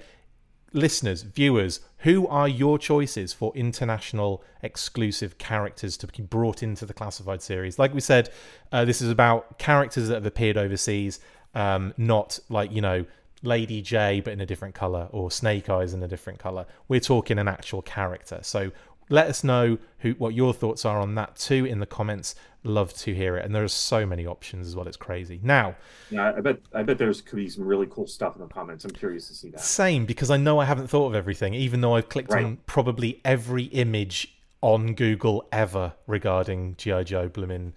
listeners, 0.76 1.22
viewers, 1.22 1.80
who 1.98 2.28
are 2.28 2.46
your 2.46 2.78
choices 2.78 3.32
for 3.32 3.52
international 3.56 4.44
exclusive 4.62 5.38
characters 5.38 5.96
to 5.96 6.06
be 6.06 6.22
brought 6.22 6.62
into 6.62 6.86
the 6.86 6.94
classified 6.94 7.42
series? 7.42 7.78
Like 7.78 7.94
we 7.94 8.00
said, 8.00 8.30
uh, 8.70 8.84
this 8.84 9.00
is 9.00 9.10
about 9.10 9.58
characters 9.58 10.08
that 10.08 10.14
have 10.14 10.26
appeared 10.26 10.56
overseas, 10.56 11.18
um, 11.54 11.94
not 11.96 12.38
like 12.48 12.70
you 12.70 12.80
know. 12.80 13.04
Lady 13.42 13.82
Jaye, 13.82 14.24
but 14.24 14.32
in 14.32 14.40
a 14.40 14.46
different 14.46 14.74
color, 14.74 15.08
or 15.12 15.30
Snake 15.30 15.68
Eyes 15.68 15.92
in 15.92 16.02
a 16.02 16.08
different 16.08 16.38
color. 16.38 16.66
We're 16.88 17.00
talking 17.00 17.38
an 17.38 17.46
actual 17.46 17.82
character. 17.82 18.40
So 18.42 18.72
let 19.08 19.26
us 19.28 19.44
know 19.44 19.78
who 20.00 20.12
what 20.12 20.34
your 20.34 20.52
thoughts 20.52 20.84
are 20.84 20.98
on 21.00 21.14
that 21.16 21.36
too 21.36 21.64
in 21.64 21.80
the 21.80 21.86
comments. 21.86 22.34
Love 22.64 22.92
to 22.94 23.14
hear 23.14 23.36
it. 23.36 23.44
And 23.44 23.54
there 23.54 23.62
are 23.62 23.68
so 23.68 24.04
many 24.04 24.26
options 24.26 24.66
as 24.66 24.74
well. 24.74 24.88
It's 24.88 24.96
crazy. 24.96 25.38
Now, 25.42 25.76
yeah. 26.10 26.32
I 26.36 26.40
bet 26.40 26.58
I 26.74 26.82
bet 26.82 26.98
there's 26.98 27.20
could 27.20 27.36
be 27.36 27.48
some 27.48 27.64
really 27.64 27.86
cool 27.88 28.06
stuff 28.08 28.34
in 28.34 28.42
the 28.42 28.48
comments. 28.48 28.84
I'm 28.84 28.90
curious 28.90 29.28
to 29.28 29.34
see 29.34 29.50
that. 29.50 29.60
same 29.60 30.04
because 30.04 30.30
I 30.30 30.36
know 30.36 30.58
I 30.58 30.64
haven't 30.64 30.88
thought 30.88 31.06
of 31.06 31.14
everything, 31.14 31.54
even 31.54 31.80
though 31.80 31.94
I've 31.94 32.08
clicked 32.08 32.32
Right. 32.32 32.44
on 32.44 32.58
probably 32.66 33.20
every 33.24 33.64
image 33.64 34.36
on 34.62 34.94
Google 34.94 35.46
ever 35.52 35.92
regarding 36.08 36.74
GI 36.76 37.04
Joe 37.04 37.28
Bloomin' 37.28 37.72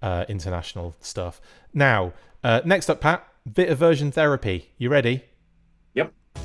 uh, 0.00 0.24
international 0.28 0.96
stuff. 1.00 1.38
Now, 1.74 2.14
uh, 2.42 2.62
next 2.64 2.88
up, 2.88 3.02
Pat, 3.02 3.26
bit 3.52 3.68
of 3.68 3.76
version 3.76 4.10
therapy. 4.10 4.70
You 4.78 4.88
ready? 4.88 5.24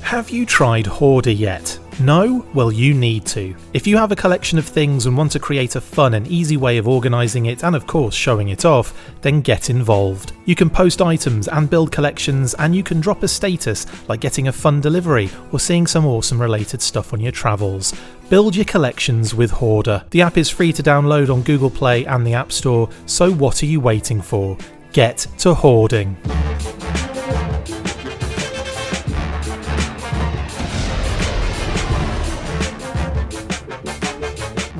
Have 0.06 0.30
you 0.30 0.46
tried 0.46 0.86
Hoardar 0.86 1.36
yet? 1.36 1.78
No? 1.98 2.46
Well, 2.54 2.70
you 2.70 2.94
need 2.94 3.26
to. 3.26 3.56
If 3.74 3.88
you 3.88 3.96
have 3.96 4.12
a 4.12 4.16
collection 4.16 4.56
of 4.56 4.64
things 4.64 5.04
and 5.04 5.16
want 5.16 5.32
to 5.32 5.40
create 5.40 5.74
a 5.74 5.80
fun 5.80 6.14
and 6.14 6.28
easy 6.28 6.56
way 6.56 6.78
of 6.78 6.86
organising 6.86 7.46
it 7.46 7.64
and, 7.64 7.74
of 7.74 7.88
course, 7.88 8.14
showing 8.14 8.50
it 8.50 8.64
off, 8.64 8.94
then 9.20 9.40
get 9.40 9.68
involved. 9.68 10.32
You 10.44 10.54
can 10.54 10.70
post 10.70 11.02
items 11.02 11.48
and 11.48 11.68
build 11.68 11.90
collections, 11.90 12.54
and 12.54 12.74
you 12.74 12.84
can 12.84 13.00
drop 13.00 13.24
a 13.24 13.28
status 13.28 13.84
like 14.08 14.20
getting 14.20 14.46
a 14.46 14.52
fun 14.52 14.80
delivery 14.80 15.28
or 15.50 15.58
seeing 15.58 15.88
some 15.88 16.06
awesome 16.06 16.40
related 16.40 16.80
stuff 16.82 17.12
on 17.12 17.20
your 17.20 17.32
travels. 17.32 17.92
Build 18.30 18.54
your 18.54 18.64
collections 18.64 19.34
with 19.34 19.50
Hoardar. 19.50 20.04
The 20.10 20.22
app 20.22 20.38
is 20.38 20.48
free 20.48 20.72
to 20.74 20.84
download 20.84 21.30
on 21.30 21.42
Google 21.42 21.68
Play 21.68 22.06
and 22.06 22.24
the 22.24 22.34
App 22.34 22.52
Store, 22.52 22.88
so 23.06 23.32
what 23.32 23.60
are 23.62 23.66
you 23.66 23.80
waiting 23.80 24.22
for? 24.22 24.56
Get 24.92 25.26
to 25.38 25.52
hoarding. 25.52 26.16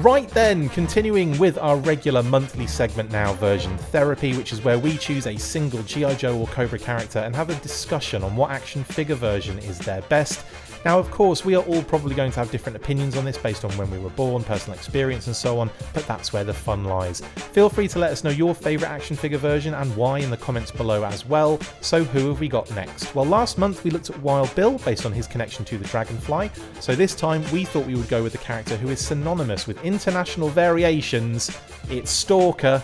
Right 0.07 0.28
then, 0.28 0.68
continuing 0.68 1.36
with 1.36 1.59
our 1.59 1.78
regular 1.78 2.22
monthly 2.22 2.68
segment 2.68 3.11
now, 3.11 3.32
version 3.32 3.76
therapy, 3.76 4.36
which 4.36 4.52
is 4.52 4.62
where 4.62 4.78
we 4.78 4.96
choose 4.96 5.26
a 5.26 5.36
single 5.36 5.82
G.I. 5.82 6.14
Joe 6.14 6.38
or 6.38 6.46
Cobra 6.46 6.78
character 6.78 7.18
and 7.18 7.34
have 7.34 7.50
a 7.50 7.57
discussion 7.57 8.22
on 8.22 8.36
what 8.36 8.52
action 8.52 8.84
figure 8.84 9.16
version 9.16 9.59
is 9.59 9.80
their 9.80 10.02
best. 10.02 10.46
Now, 10.87 11.01
of 11.01 11.11
course, 11.11 11.45
we 11.45 11.57
are 11.57 11.64
all 11.64 11.82
probably 11.82 12.14
going 12.14 12.30
to 12.30 12.39
have 12.39 12.53
different 12.53 12.76
opinions 12.76 13.16
on 13.16 13.24
this 13.24 13.37
based 13.37 13.64
on 13.64 13.72
when 13.72 13.91
we 13.91 13.99
were 13.99 14.11
born, 14.11 14.45
personal 14.45 14.78
experience, 14.78 15.26
and 15.26 15.34
so 15.34 15.59
on, 15.59 15.68
but 15.93 16.07
that's 16.07 16.32
where 16.32 16.45
the 16.45 16.55
fun 16.55 16.84
lies. 16.84 17.22
Feel 17.51 17.68
free 17.68 17.89
to 17.89 17.99
let 17.99 18.12
us 18.12 18.22
know 18.22 18.30
your 18.30 18.55
favourite 18.55 18.93
action 18.93 19.16
figure 19.16 19.37
version 19.37 19.74
and 19.74 19.97
why 19.97 20.20
in 20.20 20.30
the 20.30 20.37
comments 20.37 20.70
below 20.70 21.03
as 21.03 21.26
well. 21.26 21.59
So, 21.80 22.05
who 22.05 22.28
have 22.28 22.39
we 22.39 22.47
got 22.47 22.70
next? 22.76 23.12
Well, 23.16 23.24
last 23.24 23.59
month 23.59 23.82
we 23.82 23.91
looked 23.91 24.11
at 24.11 24.22
Wild 24.22 24.55
Bill 24.55 24.78
based 24.78 25.05
on 25.05 25.11
his 25.11 25.26
connection 25.26 25.64
to 25.64 25.76
the 25.76 25.87
Dragonfly, 25.87 26.53
so 26.78 26.95
this 26.95 27.16
time 27.16 27.43
we 27.51 27.64
thought 27.64 27.84
we 27.84 27.97
would 27.97 28.09
go 28.09 28.22
with 28.22 28.37
a 28.37 28.39
character 28.39 28.76
who 28.76 28.89
is 28.91 29.05
synonymous 29.05 29.66
with 29.66 29.84
international 29.84 30.51
variations. 30.51 31.51
It's 31.91 32.12
Stalker. 32.12 32.80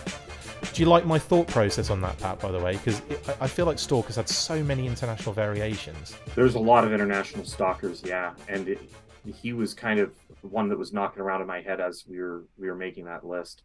Do 0.71 0.81
you 0.81 0.87
like 0.87 1.05
my 1.05 1.19
thought 1.19 1.47
process 1.47 1.89
on 1.89 2.01
that, 2.01 2.17
Pat, 2.19 2.39
by 2.39 2.51
the 2.51 2.59
way? 2.59 2.73
Because 2.73 3.01
I 3.41 3.47
feel 3.47 3.65
like 3.65 3.77
Stalker's 3.77 4.15
had 4.15 4.29
so 4.29 4.63
many 4.63 4.87
international 4.87 5.33
variations. 5.33 6.15
There's 6.35 6.55
a 6.55 6.59
lot 6.59 6.83
of 6.83 6.93
international 6.93 7.45
stalkers, 7.45 8.01
yeah, 8.05 8.33
and 8.47 8.69
it, 8.69 8.79
he 9.25 9.53
was 9.53 9.73
kind 9.73 9.99
of 9.99 10.13
one 10.41 10.69
that 10.69 10.77
was 10.77 10.93
knocking 10.93 11.21
around 11.21 11.41
in 11.41 11.47
my 11.47 11.61
head 11.61 11.79
as 11.79 12.05
we 12.07 12.19
were 12.19 12.43
we 12.57 12.67
were 12.67 12.75
making 12.75 13.05
that 13.05 13.25
list. 13.25 13.63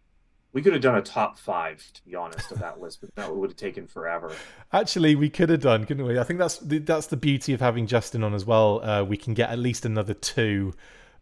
We 0.52 0.62
could 0.62 0.72
have 0.72 0.82
done 0.82 0.96
a 0.96 1.02
top 1.02 1.38
five, 1.38 1.84
to 1.92 2.04
be 2.04 2.14
honest, 2.14 2.50
of 2.52 2.58
that 2.60 2.80
list, 2.80 3.00
but 3.00 3.14
that 3.16 3.34
would 3.34 3.50
have 3.50 3.56
taken 3.56 3.86
forever. 3.86 4.34
Actually, 4.72 5.14
we 5.14 5.28
could 5.28 5.50
have 5.50 5.60
done, 5.60 5.84
couldn't 5.84 6.06
we? 6.06 6.18
I 6.18 6.24
think 6.24 6.38
that's 6.38 6.58
the, 6.58 6.78
that's 6.78 7.06
the 7.06 7.16
beauty 7.16 7.52
of 7.52 7.60
having 7.60 7.86
Justin 7.86 8.24
on 8.24 8.34
as 8.34 8.44
well. 8.46 8.82
Uh, 8.82 9.04
we 9.04 9.16
can 9.16 9.34
get 9.34 9.50
at 9.50 9.58
least 9.58 9.84
another 9.84 10.14
two 10.14 10.74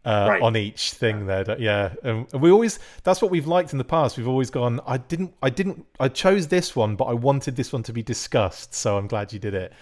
uh, 0.07 0.27
Right. 0.31 0.41
on 0.43 0.57
each 0.57 0.93
thing 0.93 1.27
there. 1.27 1.45
Yeah, 1.59 1.91
um, 2.05 2.27
and 2.33 2.41
we 2.41 2.51
always 2.51 2.79
that's 3.03 3.21
what 3.21 3.31
we've 3.31 3.47
liked 3.49 3.73
in 3.73 3.79
the 3.79 3.85
past. 3.85 4.17
We've 4.17 4.29
always 4.29 4.51
gone. 4.51 4.81
I 4.87 4.97
didn't. 4.99 5.35
I 5.43 5.51
didn't. 5.51 5.85
I 6.01 6.09
chose 6.09 6.47
this 6.47 6.75
one, 6.77 6.95
but 6.97 7.05
I 7.07 7.13
wanted 7.15 7.57
this 7.57 7.73
one 7.73 7.83
to 7.83 7.93
be 7.93 8.03
discussed. 8.03 8.73
So 8.75 8.97
I'm 8.97 9.09
glad 9.09 9.33
you 9.33 9.39
did 9.39 9.55
it. 9.55 9.73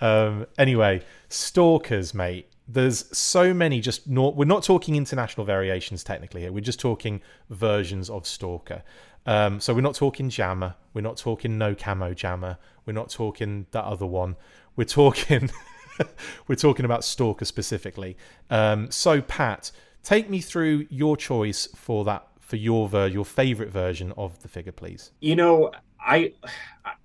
Um, 0.00 0.46
anyway, 0.58 1.02
stalkers, 1.28 2.12
mate. 2.12 2.48
There's 2.66 3.04
so 3.16 3.54
many. 3.54 3.80
Just 3.80 4.08
not. 4.08 4.36
We're 4.36 4.44
not 4.44 4.62
talking 4.62 4.94
international 4.96 5.46
variations 5.46 6.04
technically 6.04 6.42
here. 6.42 6.52
We're 6.52 6.60
just 6.60 6.80
talking 6.80 7.22
versions 7.48 8.10
of 8.10 8.26
stalker. 8.26 8.82
Um, 9.26 9.60
so 9.60 9.74
we're 9.74 9.80
not 9.82 9.94
talking 9.94 10.28
jammer. 10.28 10.74
We're 10.94 11.02
not 11.02 11.16
talking 11.16 11.56
no 11.56 11.74
camo 11.74 12.14
jammer. 12.14 12.58
We're 12.84 12.94
not 12.94 13.10
talking 13.10 13.66
that 13.70 13.84
other 13.84 14.06
one. 14.06 14.36
We're 14.76 14.84
talking. 14.84 15.50
we're 16.48 16.56
talking 16.56 16.84
about 16.84 17.04
stalker 17.04 17.44
specifically. 17.44 18.16
Um, 18.50 18.90
so 18.90 19.20
Pat, 19.20 19.70
take 20.02 20.30
me 20.30 20.40
through 20.40 20.86
your 20.90 21.16
choice 21.16 21.68
for 21.74 22.04
that 22.04 22.26
for 22.40 22.56
your 22.56 22.88
ver- 22.88 23.08
your 23.08 23.24
favorite 23.24 23.70
version 23.70 24.12
of 24.16 24.40
the 24.42 24.48
figure, 24.48 24.72
please. 24.72 25.12
You 25.20 25.36
know, 25.36 25.70
I, 26.00 26.32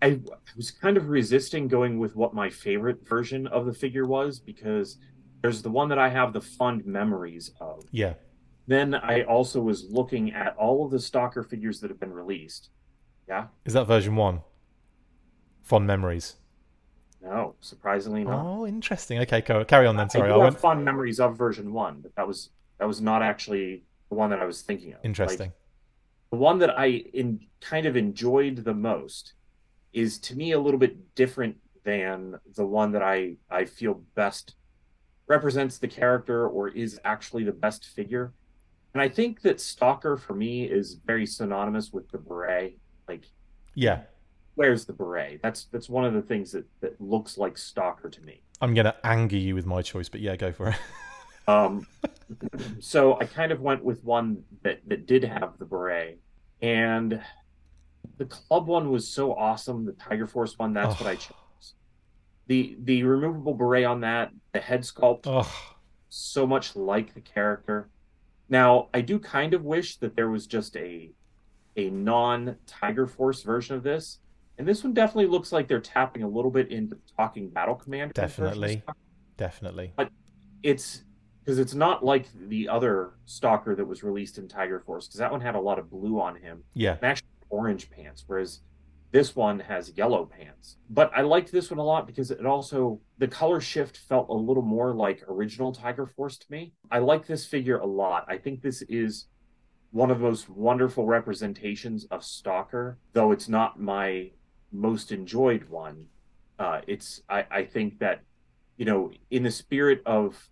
I 0.02 0.20
was 0.56 0.72
kind 0.72 0.96
of 0.96 1.10
resisting 1.10 1.68
going 1.68 2.00
with 2.00 2.16
what 2.16 2.34
my 2.34 2.50
favorite 2.50 3.06
version 3.06 3.48
of 3.48 3.66
the 3.66 3.74
figure 3.74 4.06
was 4.06 4.40
because 4.40 4.98
there's 5.42 5.62
the 5.62 5.70
one 5.70 5.90
that 5.90 5.98
I 5.98 6.08
have 6.10 6.32
the 6.32 6.42
fond 6.42 6.86
memories 6.86 7.52
of. 7.60 7.84
Yeah. 7.92 8.14
Then 8.68 8.96
I 8.96 9.24
also 9.24 9.60
was 9.60 9.84
looking 9.90 10.32
at 10.32 10.56
all 10.56 10.86
of 10.86 10.92
the 10.92 11.00
Stalker 11.00 11.44
figures 11.44 11.82
that 11.82 11.90
have 11.90 12.00
been 12.00 12.14
released. 12.14 12.70
Yeah. 13.28 13.48
Is 13.66 13.74
that 13.74 13.86
version 13.86 14.16
one? 14.16 14.42
Fond 15.62 15.86
memories. 15.86 16.36
No, 17.24 17.56
surprisingly 17.62 18.26
not. 18.26 18.46
Oh, 18.46 18.68
interesting. 18.68 19.20
Okay, 19.20 19.42
carry 19.42 19.88
on 19.88 19.96
then. 19.96 20.10
Sorry, 20.10 20.30
I, 20.30 20.34
I, 20.34 20.38
went. 20.38 20.54
have 20.54 20.62
fond 20.62 20.84
memories 20.84 21.22
of 21.22 21.38
version 21.38 21.72
one, 21.72 22.02
but 22.02 22.14
that 22.16 22.28
was 22.28 22.50
that 22.80 22.86
was 22.86 23.00
not 23.00 23.22
actually 23.22 23.84
the 24.10 24.16
one 24.16 24.30
that 24.30 24.40
I 24.40 24.46
was 24.46 24.62
thinking 24.62 24.90
of. 24.90 24.98
Like, 24.98 25.06
Interesting. 25.06 25.54
the 26.32 26.38
one 26.38 26.60
that 26.60 26.78
I 26.78 26.88
in 26.88 27.40
kind 27.62 27.86
of 27.86 27.96
enjoyed 27.96 28.58
the 28.58 28.74
most 28.74 29.34
is 29.94 30.20
to 30.20 30.36
me 30.36 30.52
a 30.52 30.60
little 30.60 30.80
bit 30.80 31.16
different 31.16 31.56
than 31.86 32.40
the 32.56 32.66
one 32.66 32.92
that 32.92 33.02
I 33.02 33.36
I 33.50 33.66
feel 33.66 34.02
best 34.16 34.56
represents 35.28 35.78
the 35.78 35.88
character 35.88 36.48
or 36.50 36.68
is 36.68 37.00
actually 37.06 37.46
the 37.46 37.54
best 37.54 37.86
figure. 37.86 38.34
And 38.94 39.02
I 39.02 39.08
think 39.08 39.42
that 39.42 39.62
Stalker 39.62 40.18
for 40.18 40.36
me 40.36 40.66
is 40.66 40.96
very 41.06 41.26
synonymous 41.26 41.94
with 41.94 42.10
the 42.12 42.18
beret. 42.18 42.78
Like 43.08 43.24
yeah, 43.76 44.02
where's 44.56 44.86
the 44.86 44.94
beret? 44.94 45.42
That's 45.42 45.66
that's 45.66 45.90
one 45.90 46.06
of 46.06 46.14
the 46.14 46.22
things 46.22 46.52
that 46.52 46.66
that 46.82 47.00
looks 47.02 47.38
like 47.38 47.58
Stalker 47.58 48.10
to 48.10 48.22
me. 48.22 48.42
I'm 48.62 48.74
gonna 48.74 48.96
anger 49.04 49.38
you 49.38 49.56
with 49.56 49.66
my 49.66 49.82
choice, 49.82 50.10
but 50.10 50.22
yeah, 50.22 50.36
go 50.36 50.52
for 50.52 50.70
it. 50.70 50.76
Um, 51.46 51.86
so 52.80 53.20
I 53.20 53.26
kind 53.26 53.52
of 53.52 53.60
went 53.60 53.84
with 53.84 54.02
one 54.06 54.44
that 54.62 54.80
that 54.88 55.06
did 55.08 55.26
have 55.26 55.58
the 55.60 55.66
beret, 55.66 56.18
and 56.62 57.22
the 58.18 58.24
club 58.24 58.68
one 58.68 58.90
was 58.90 59.06
so 59.10 59.34
awesome. 59.34 59.84
The 59.86 59.92
Tiger 59.92 60.26
Force 60.26 60.58
one, 60.58 60.72
that's 60.72 60.98
what 61.02 61.10
I 61.10 61.14
Oh. 61.14 61.16
chose. 61.16 61.74
The 62.48 62.78
the 62.84 63.04
removable 63.04 63.56
beret 63.56 63.84
on 63.84 64.00
that, 64.02 64.32
the 64.54 64.62
head 64.62 64.84
sculpt, 64.84 65.24
oh, 65.26 65.52
so 66.08 66.48
much 66.48 66.78
like 66.78 67.14
the 67.14 67.20
character. 67.20 67.90
Now 68.48 68.88
I 68.94 69.02
do 69.02 69.20
kind 69.20 69.54
of 69.54 69.66
wish 69.66 69.98
that 69.98 70.16
there 70.16 70.30
was 70.30 70.48
just 70.48 70.78
a 70.78 71.12
a 71.76 71.90
non 71.90 72.56
Tiger 72.68 73.06
Force 73.06 73.44
version 73.44 73.76
of 73.76 73.84
this. 73.84 74.20
And 74.58 74.68
this 74.68 74.84
one 74.84 74.94
definitely 74.94 75.28
looks 75.28 75.52
like 75.52 75.68
they're 75.68 75.80
tapping 75.80 76.24
a 76.24 76.28
little 76.28 76.52
bit 76.52 76.72
into 76.72 76.98
talking 77.18 77.50
battle 77.50 77.76
of 77.76 78.14
Definitely. 78.14 78.84
Definitely. 79.38 79.94
it's 80.62 81.04
because 81.44 81.60
it's 81.60 81.74
not 81.74 82.06
like 82.06 82.28
the 82.48 82.70
other 82.70 83.14
stalker 83.26 83.76
that 83.76 83.86
was 83.86 84.04
released 84.04 84.38
in 84.38 84.48
tiger 84.48 84.80
force 84.80 85.08
because 85.08 85.20
that 85.20 85.32
one 85.32 85.42
had 85.42 85.56
a 85.56 85.60
lot 85.60 85.80
of 85.80 85.90
blue 85.90 86.20
on 86.22 86.36
him. 86.36 86.64
Yeah, 86.74 86.94
and 86.94 87.04
actually 87.04 87.28
orange 87.50 87.90
pants 87.92 88.24
whereas 88.26 88.62
this 89.12 89.36
one 89.36 89.60
has 89.60 89.94
yellow 89.96 90.26
pants. 90.26 90.78
But 90.90 91.12
i 91.16 91.22
liked 91.22 91.52
this 91.52 91.70
one 91.70 91.78
a 91.78 91.84
lot 91.84 92.08
because 92.08 92.32
it 92.32 92.46
also 92.46 93.00
the 93.20 93.28
color 93.28 93.62
shift 93.62 93.98
felt 93.98 94.30
a 94.30 94.34
little 94.34 94.64
more 94.64 94.94
like 94.94 95.24
original 95.28 95.72
tiger 95.72 96.08
force 96.08 96.38
to 96.38 96.46
me. 96.50 96.74
I 96.90 97.00
like 97.00 97.28
this 97.28 97.46
figure 97.46 97.80
a 97.80 97.86
lot. 97.86 98.26
I 98.28 98.38
think 98.38 98.62
this 98.62 98.82
is 98.84 99.28
one 99.92 100.10
of 100.10 100.20
the 100.20 100.26
most 100.26 100.50
wonderful 100.50 101.06
representations 101.06 102.06
of 102.06 102.24
stalker 102.24 102.98
though 103.14 103.32
it's 103.32 103.48
not 103.48 103.80
my 103.80 104.32
most 104.74 105.12
enjoyed 105.12 105.70
one 105.70 106.06
uh, 106.60 106.82
it's 106.88 107.22
I, 107.30 107.46
I 107.50 107.64
think 107.64 108.00
that 108.00 108.22
you 108.78 108.86
know 108.86 109.12
in 109.32 109.44
the 109.44 109.52
spirit 109.52 110.02
of 110.06 110.50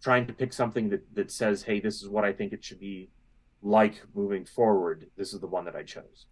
trying 0.00 0.26
to 0.26 0.32
pick 0.32 0.52
something 0.52 0.88
that 0.90 1.14
that 1.14 1.30
says 1.30 1.62
hey 1.62 1.80
this 1.80 2.02
is 2.02 2.08
what 2.08 2.24
i 2.24 2.32
think 2.32 2.52
it 2.52 2.64
should 2.64 2.80
be 2.80 3.10
like 3.62 4.02
moving 4.14 4.44
forward 4.44 5.06
this 5.16 5.32
is 5.34 5.40
the 5.40 5.46
one 5.46 5.64
that 5.64 5.76
i 5.76 5.82
chose 5.82 6.26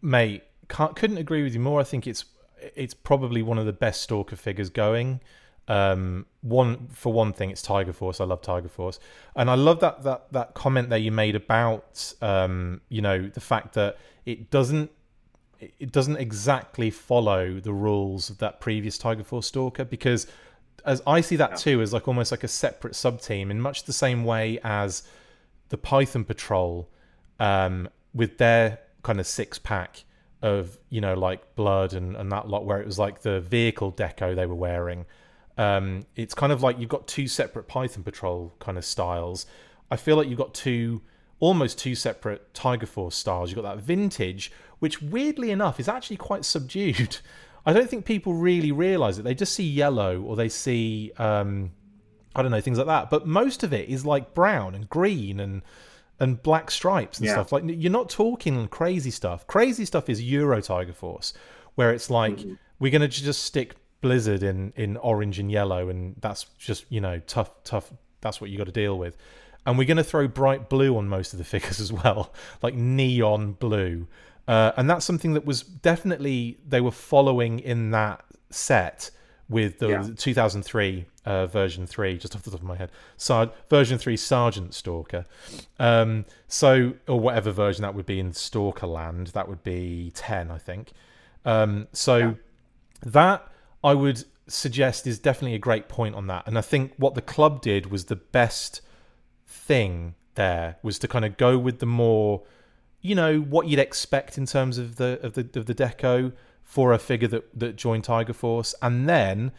mate, 0.00 0.42
can't, 0.68 0.96
couldn't 0.96 1.18
agree 1.18 1.42
with 1.42 1.54
you 1.54 1.60
more. 1.60 1.80
I 1.80 1.84
think 1.84 2.06
it's 2.06 2.24
it's 2.76 2.94
probably 2.94 3.42
one 3.42 3.58
of 3.58 3.66
the 3.66 3.72
best 3.72 4.02
Stalker 4.02 4.36
figures 4.36 4.70
going. 4.70 5.20
Um, 5.68 6.26
one 6.40 6.88
for 6.88 7.12
one 7.12 7.32
thing, 7.32 7.50
it's 7.50 7.62
Tiger 7.62 7.92
Force. 7.92 8.20
I 8.20 8.24
love 8.24 8.42
Tiger 8.42 8.68
Force, 8.68 8.98
and 9.36 9.50
I 9.50 9.54
love 9.54 9.80
that 9.80 10.02
that 10.02 10.32
that 10.32 10.54
comment 10.54 10.90
there 10.90 10.98
you 10.98 11.12
made 11.12 11.36
about 11.36 12.14
um, 12.20 12.80
you 12.88 13.00
know 13.00 13.28
the 13.28 13.40
fact 13.40 13.74
that 13.74 13.96
it 14.26 14.50
doesn't 14.50 14.90
it 15.78 15.92
doesn't 15.92 16.16
exactly 16.16 16.90
follow 16.90 17.60
the 17.60 17.72
rules 17.72 18.30
of 18.30 18.38
that 18.38 18.60
previous 18.60 18.98
Tiger 18.98 19.24
Force 19.24 19.46
Stalker 19.46 19.84
because 19.84 20.26
as 20.84 21.02
I 21.06 21.20
see 21.20 21.36
that 21.36 21.56
too 21.56 21.80
as 21.80 21.92
like 21.92 22.08
almost 22.08 22.30
like 22.30 22.44
a 22.44 22.48
separate 22.48 22.94
sub 22.94 23.20
team 23.20 23.50
in 23.50 23.60
much 23.60 23.84
the 23.84 23.92
same 23.92 24.24
way 24.24 24.58
as 24.64 25.02
the 25.68 25.78
Python 25.78 26.24
Patrol 26.24 26.88
um, 27.38 27.88
with 28.14 28.38
their 28.38 28.78
kind 29.02 29.20
of 29.20 29.26
six 29.26 29.58
pack 29.58 30.04
of 30.42 30.78
you 30.90 31.00
know 31.00 31.14
like 31.14 31.54
blood 31.54 31.92
and, 31.94 32.16
and 32.16 32.30
that 32.32 32.48
lot 32.48 32.64
where 32.64 32.80
it 32.80 32.86
was 32.86 32.98
like 32.98 33.22
the 33.22 33.40
vehicle 33.40 33.92
deco 33.92 34.34
they 34.34 34.46
were 34.46 34.54
wearing. 34.54 35.06
Um, 35.58 36.06
it's 36.16 36.34
kind 36.34 36.52
of 36.52 36.62
like 36.62 36.78
you've 36.78 36.88
got 36.88 37.06
two 37.06 37.28
separate 37.28 37.68
python 37.68 38.02
patrol 38.02 38.54
kind 38.58 38.78
of 38.78 38.84
styles. 38.84 39.46
I 39.90 39.96
feel 39.96 40.16
like 40.16 40.28
you've 40.28 40.38
got 40.38 40.54
two 40.54 41.02
almost 41.38 41.76
two 41.76 41.94
separate 41.94 42.54
tiger 42.54 42.86
force 42.86 43.16
styles. 43.16 43.50
You've 43.50 43.62
got 43.62 43.76
that 43.76 43.82
vintage 43.82 44.52
which 44.82 45.00
weirdly 45.00 45.50
enough 45.52 45.78
is 45.78 45.88
actually 45.88 46.16
quite 46.16 46.44
subdued 46.44 47.18
i 47.66 47.72
don't 47.72 47.88
think 47.88 48.04
people 48.04 48.34
really 48.34 48.72
realize 48.72 49.18
it 49.18 49.22
they 49.22 49.34
just 49.34 49.54
see 49.54 49.64
yellow 49.68 50.20
or 50.22 50.34
they 50.36 50.48
see 50.48 51.12
um, 51.18 51.70
I 52.34 52.40
don't 52.40 52.50
know 52.50 52.62
things 52.62 52.78
like 52.78 52.86
that. 52.86 53.10
But 53.10 53.26
most 53.26 53.62
of 53.62 53.74
it 53.74 53.90
is 53.90 54.06
like 54.06 54.32
brown 54.32 54.74
and 54.74 54.88
green 54.88 55.38
and 55.38 55.60
and 56.18 56.42
black 56.42 56.70
stripes 56.70 57.18
and 57.18 57.26
Yeah. 57.26 57.34
stuff. 57.34 57.52
Like 57.52 57.64
you're 57.66 57.92
not 58.00 58.08
talking 58.08 58.68
crazy 58.68 59.10
stuff. 59.10 59.46
Crazy 59.46 59.84
stuff 59.84 60.08
is 60.08 60.22
Euro 60.22 60.62
Tiger 60.62 60.94
Force, 60.94 61.34
where 61.74 61.92
it's 61.92 62.08
like 62.08 62.38
Mhm. 62.38 62.56
we're 62.80 62.90
gonna 62.90 63.06
just 63.06 63.44
stick 63.44 63.74
Blizzard 64.00 64.42
in 64.42 64.72
in 64.76 64.96
orange 64.96 65.38
and 65.38 65.52
yellow, 65.52 65.90
and 65.90 66.16
that's 66.22 66.46
just 66.58 66.86
you 66.88 67.02
know 67.02 67.18
tough 67.26 67.50
tough. 67.64 67.92
That's 68.22 68.40
what 68.40 68.48
you 68.48 68.56
got 68.56 68.64
to 68.72 68.72
deal 68.72 68.96
with. 68.98 69.14
And 69.66 69.76
we're 69.76 69.86
gonna 69.86 70.02
throw 70.02 70.26
bright 70.26 70.70
blue 70.70 70.96
on 70.96 71.08
most 71.08 71.34
of 71.34 71.38
the 71.38 71.44
figures 71.54 71.80
as 71.80 71.92
well, 71.92 72.32
like 72.62 72.74
neon 72.74 73.52
blue. 73.52 74.06
Uh, 74.48 74.72
and 74.76 74.90
that's 74.90 75.04
something 75.04 75.34
that 75.34 75.44
was 75.46 75.62
definitely 75.62 76.58
they 76.68 76.80
were 76.80 76.90
following 76.90 77.58
in 77.60 77.90
that 77.92 78.24
set 78.50 79.10
with 79.48 79.78
the 79.78 79.88
Yeah. 79.88 80.08
2003 80.16 81.06
uh, 81.24 81.46
version 81.46 81.86
3 81.86 82.18
just 82.18 82.34
off 82.34 82.42
the 82.42 82.50
top 82.50 82.60
of 82.60 82.66
my 82.66 82.74
head 82.76 82.90
Sar- 83.16 83.50
version 83.70 83.98
3 83.98 84.16
sergeant 84.16 84.74
stalker 84.74 85.24
um, 85.78 86.24
so 86.48 86.94
or 87.06 87.20
whatever 87.20 87.52
version 87.52 87.82
that 87.82 87.94
would 87.94 88.06
be 88.06 88.18
in 88.18 88.32
stalker 88.32 88.86
land 88.88 89.28
that 89.28 89.48
would 89.48 89.62
be 89.62 90.10
10 90.16 90.50
i 90.50 90.58
think 90.58 90.90
um, 91.44 91.86
so 91.92 92.16
Yeah. 92.16 92.32
that 93.06 93.46
i 93.84 93.94
would 93.94 94.24
suggest 94.48 95.06
is 95.06 95.18
definitely 95.20 95.54
a 95.54 95.60
great 95.60 95.88
point 95.88 96.14
on 96.16 96.26
that 96.26 96.46
and 96.48 96.58
i 96.58 96.62
think 96.62 96.92
what 96.96 97.14
the 97.14 97.22
club 97.22 97.60
did 97.62 97.90
was 97.90 98.06
the 98.06 98.16
best 98.16 98.80
thing 99.46 100.14
there 100.34 100.76
was 100.82 100.98
to 101.00 101.08
kind 101.08 101.24
of 101.24 101.36
go 101.36 101.56
with 101.58 101.78
the 101.78 101.86
more 101.86 102.42
you 103.02 103.14
know 103.14 103.40
what 103.40 103.66
you'd 103.66 103.80
expect 103.80 104.38
in 104.38 104.46
terms 104.46 104.78
of 104.78 104.96
the 104.96 105.18
of 105.22 105.34
the 105.34 105.46
of 105.58 105.66
the 105.66 105.74
deco 105.74 106.32
for 106.62 106.92
a 106.92 106.98
figure 106.98 107.28
that 107.28 107.58
that 107.58 107.76
joined 107.76 108.04
Tiger 108.04 108.32
Force, 108.32 108.74
and 108.80 109.08
then 109.08 109.52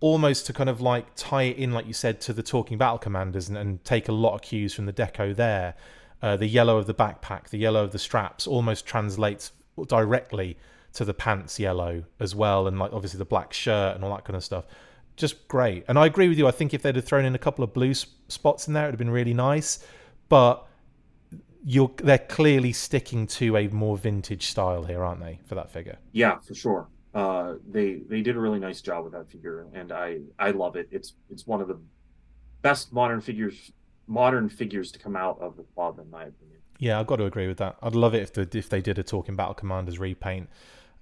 almost 0.00 0.46
to 0.46 0.52
kind 0.52 0.70
of 0.70 0.80
like 0.80 1.06
tie 1.16 1.42
it 1.42 1.56
in, 1.56 1.72
like 1.72 1.86
you 1.86 1.92
said, 1.92 2.20
to 2.20 2.32
the 2.32 2.42
talking 2.42 2.78
battle 2.78 2.98
commanders, 2.98 3.48
and, 3.48 3.58
and 3.58 3.84
take 3.84 4.08
a 4.08 4.12
lot 4.12 4.34
of 4.34 4.42
cues 4.42 4.72
from 4.72 4.86
the 4.86 4.92
deco 4.92 5.34
there. 5.34 5.74
Uh, 6.22 6.36
the 6.36 6.46
yellow 6.46 6.78
of 6.78 6.86
the 6.86 6.94
backpack, 6.94 7.48
the 7.50 7.58
yellow 7.58 7.84
of 7.84 7.92
the 7.92 7.98
straps, 7.98 8.46
almost 8.46 8.86
translates 8.86 9.52
directly 9.86 10.56
to 10.92 11.04
the 11.04 11.14
pants 11.14 11.60
yellow 11.60 12.04
as 12.18 12.34
well, 12.34 12.66
and 12.66 12.78
like 12.78 12.92
obviously 12.92 13.18
the 13.18 13.24
black 13.24 13.52
shirt 13.52 13.94
and 13.94 14.04
all 14.04 14.14
that 14.14 14.24
kind 14.24 14.36
of 14.36 14.44
stuff. 14.44 14.64
Just 15.16 15.48
great, 15.48 15.84
and 15.88 15.98
I 15.98 16.06
agree 16.06 16.28
with 16.28 16.38
you. 16.38 16.46
I 16.46 16.52
think 16.52 16.72
if 16.72 16.82
they'd 16.82 16.94
have 16.94 17.04
thrown 17.04 17.24
in 17.24 17.34
a 17.34 17.38
couple 17.38 17.64
of 17.64 17.72
blue 17.72 17.90
s- 17.90 18.06
spots 18.28 18.68
in 18.68 18.74
there, 18.74 18.84
it'd 18.84 18.94
have 18.94 18.98
been 18.98 19.10
really 19.10 19.34
nice. 19.34 19.84
But 20.28 20.64
you're 21.68 21.90
they're 21.98 22.18
clearly 22.18 22.72
sticking 22.72 23.26
to 23.26 23.54
a 23.54 23.68
more 23.68 23.98
vintage 23.98 24.46
style 24.46 24.84
here, 24.84 25.04
aren't 25.04 25.20
they, 25.20 25.38
for 25.44 25.54
that 25.54 25.70
figure? 25.70 25.98
Yeah, 26.12 26.38
for 26.38 26.54
sure. 26.54 26.88
Uh, 27.14 27.54
they 27.68 27.96
they 28.08 28.22
did 28.22 28.36
a 28.36 28.40
really 28.40 28.58
nice 28.58 28.80
job 28.80 29.04
with 29.04 29.12
that 29.12 29.30
figure, 29.30 29.66
and 29.74 29.92
I 29.92 30.20
I 30.38 30.52
love 30.52 30.76
it. 30.76 30.88
It's 30.90 31.12
it's 31.28 31.46
one 31.46 31.60
of 31.60 31.68
the 31.68 31.78
best 32.62 32.90
modern 32.92 33.20
figures 33.20 33.70
modern 34.06 34.48
figures 34.48 34.90
to 34.92 34.98
come 34.98 35.14
out 35.14 35.38
of 35.40 35.58
the 35.58 35.62
club, 35.74 35.98
in 35.98 36.10
my 36.10 36.22
opinion. 36.22 36.58
Yeah, 36.78 36.98
I've 36.98 37.06
got 37.06 37.16
to 37.16 37.26
agree 37.26 37.48
with 37.48 37.58
that. 37.58 37.76
I'd 37.82 37.94
love 37.94 38.14
it 38.14 38.22
if 38.22 38.32
the 38.32 38.48
if 38.56 38.70
they 38.70 38.80
did 38.80 38.98
a 38.98 39.02
Talking 39.02 39.36
Battle 39.36 39.54
Commanders 39.54 39.98
repaint. 39.98 40.48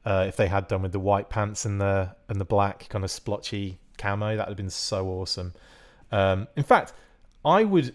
Uh, 0.04 0.24
if 0.26 0.36
they 0.36 0.48
had 0.48 0.68
done 0.68 0.82
with 0.82 0.92
the 0.92 1.00
white 1.00 1.28
pants 1.28 1.64
and 1.64 1.80
the 1.80 2.16
and 2.28 2.40
the 2.40 2.44
black 2.44 2.88
kind 2.88 3.04
of 3.04 3.10
splotchy 3.10 3.78
camo, 3.98 4.36
that 4.36 4.48
would 4.48 4.52
have 4.52 4.56
been 4.56 4.70
so 4.70 5.06
awesome. 5.06 5.52
Um, 6.10 6.48
in 6.56 6.64
fact, 6.64 6.92
I 7.44 7.62
would 7.62 7.94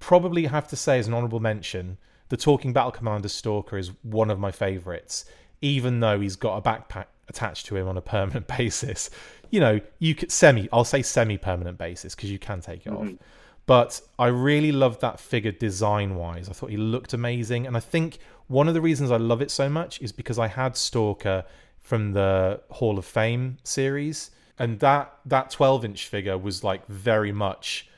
probably 0.00 0.46
have 0.46 0.66
to 0.68 0.76
say 0.76 0.98
as 0.98 1.06
an 1.06 1.14
honourable 1.14 1.40
mention, 1.40 1.98
the 2.28 2.36
Talking 2.36 2.72
Battle 2.72 2.90
Commander 2.90 3.28
Stalker 3.28 3.78
is 3.78 3.92
one 4.02 4.30
of 4.30 4.38
my 4.38 4.50
favourites, 4.50 5.24
even 5.60 6.00
though 6.00 6.20
he's 6.20 6.36
got 6.36 6.56
a 6.56 6.62
backpack 6.62 7.06
attached 7.28 7.66
to 7.66 7.76
him 7.76 7.86
on 7.86 7.96
a 7.96 8.00
permanent 8.16 8.46
basis. 8.48 9.10
You 9.50 9.60
know, 9.60 9.80
you 9.98 10.14
could 10.14 10.32
semi, 10.32 10.68
I'll 10.72 10.84
say 10.84 11.02
semi-permanent 11.02 11.78
basis 11.78 12.14
because 12.14 12.30
you 12.30 12.38
can 12.38 12.60
take 12.60 12.86
it 12.86 12.92
off. 12.92 13.04
Mhm. 13.04 13.18
But 13.66 14.00
I 14.18 14.26
really 14.26 14.72
loved 14.72 15.00
that 15.02 15.20
figure 15.20 15.52
design 15.52 16.16
wise. 16.16 16.48
I 16.48 16.52
thought 16.52 16.70
he 16.70 16.76
looked 16.76 17.12
amazing. 17.12 17.66
And 17.66 17.76
I 17.76 17.80
think 17.80 18.18
one 18.48 18.66
of 18.66 18.74
the 18.74 18.80
reasons 18.80 19.12
I 19.12 19.16
love 19.16 19.40
it 19.40 19.50
so 19.50 19.68
much 19.68 20.00
is 20.02 20.10
because 20.10 20.38
I 20.38 20.48
had 20.48 20.76
Stalker 20.76 21.44
from 21.78 22.12
the 22.12 22.60
Hall 22.70 22.98
of 22.98 23.04
Fame 23.04 23.58
series, 23.62 24.30
and 24.58 24.80
that 24.80 25.12
that 25.24 25.50
12 25.50 25.84
inch 25.84 26.06
figure 26.06 26.36
was 26.36 26.64
like 26.64 26.86
very 26.86 27.32
much 27.32 27.88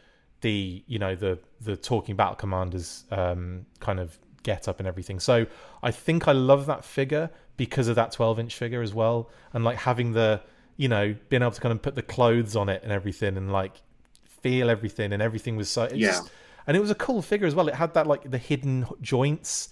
the 0.43 0.83
you 0.87 0.99
know 0.99 1.15
the 1.15 1.39
the 1.61 1.77
talking 1.77 2.15
battle 2.15 2.35
commanders 2.37 3.05
um, 3.11 3.67
kind 3.81 3.99
of 3.99 4.19
get 4.43 4.69
up 4.69 4.79
and 4.81 4.87
everything. 4.87 5.19
So 5.21 5.47
I 5.83 5.91
think 5.91 6.29
I 6.29 6.33
love 6.33 6.67
that 6.67 6.85
figure 6.85 7.31
because 7.57 7.89
of 7.89 7.95
that 7.97 8.13
12 8.13 8.39
inch 8.41 8.57
figure 8.57 8.83
as 8.83 8.93
well, 8.93 9.31
and 9.53 9.65
like 9.65 9.79
having 9.79 10.13
the 10.13 10.41
you 10.77 10.89
know 10.89 11.15
being 11.29 11.43
able 11.43 11.53
to 11.53 11.61
kind 11.61 11.73
of 11.73 11.81
put 11.81 11.95
the 11.95 12.03
clothes 12.03 12.55
on 12.57 12.69
it 12.69 12.83
and 12.83 12.93
everything, 12.93 13.37
and 13.37 13.51
like 13.53 13.81
feel 14.43 14.69
everything, 14.69 15.13
and 15.13 15.23
everything 15.23 15.57
was 15.57 15.71
so 15.71 15.85
Yeah. 15.95 16.09
just, 16.09 16.31
and 16.67 16.77
it 16.77 16.81
was 16.81 16.91
a 16.91 16.95
cool 16.97 17.23
figure 17.23 17.47
as 17.47 17.55
well. 17.55 17.69
It 17.69 17.75
had 17.75 17.95
that 17.95 18.07
like 18.07 18.31
the 18.31 18.39
hidden 18.39 18.87
joints 19.01 19.69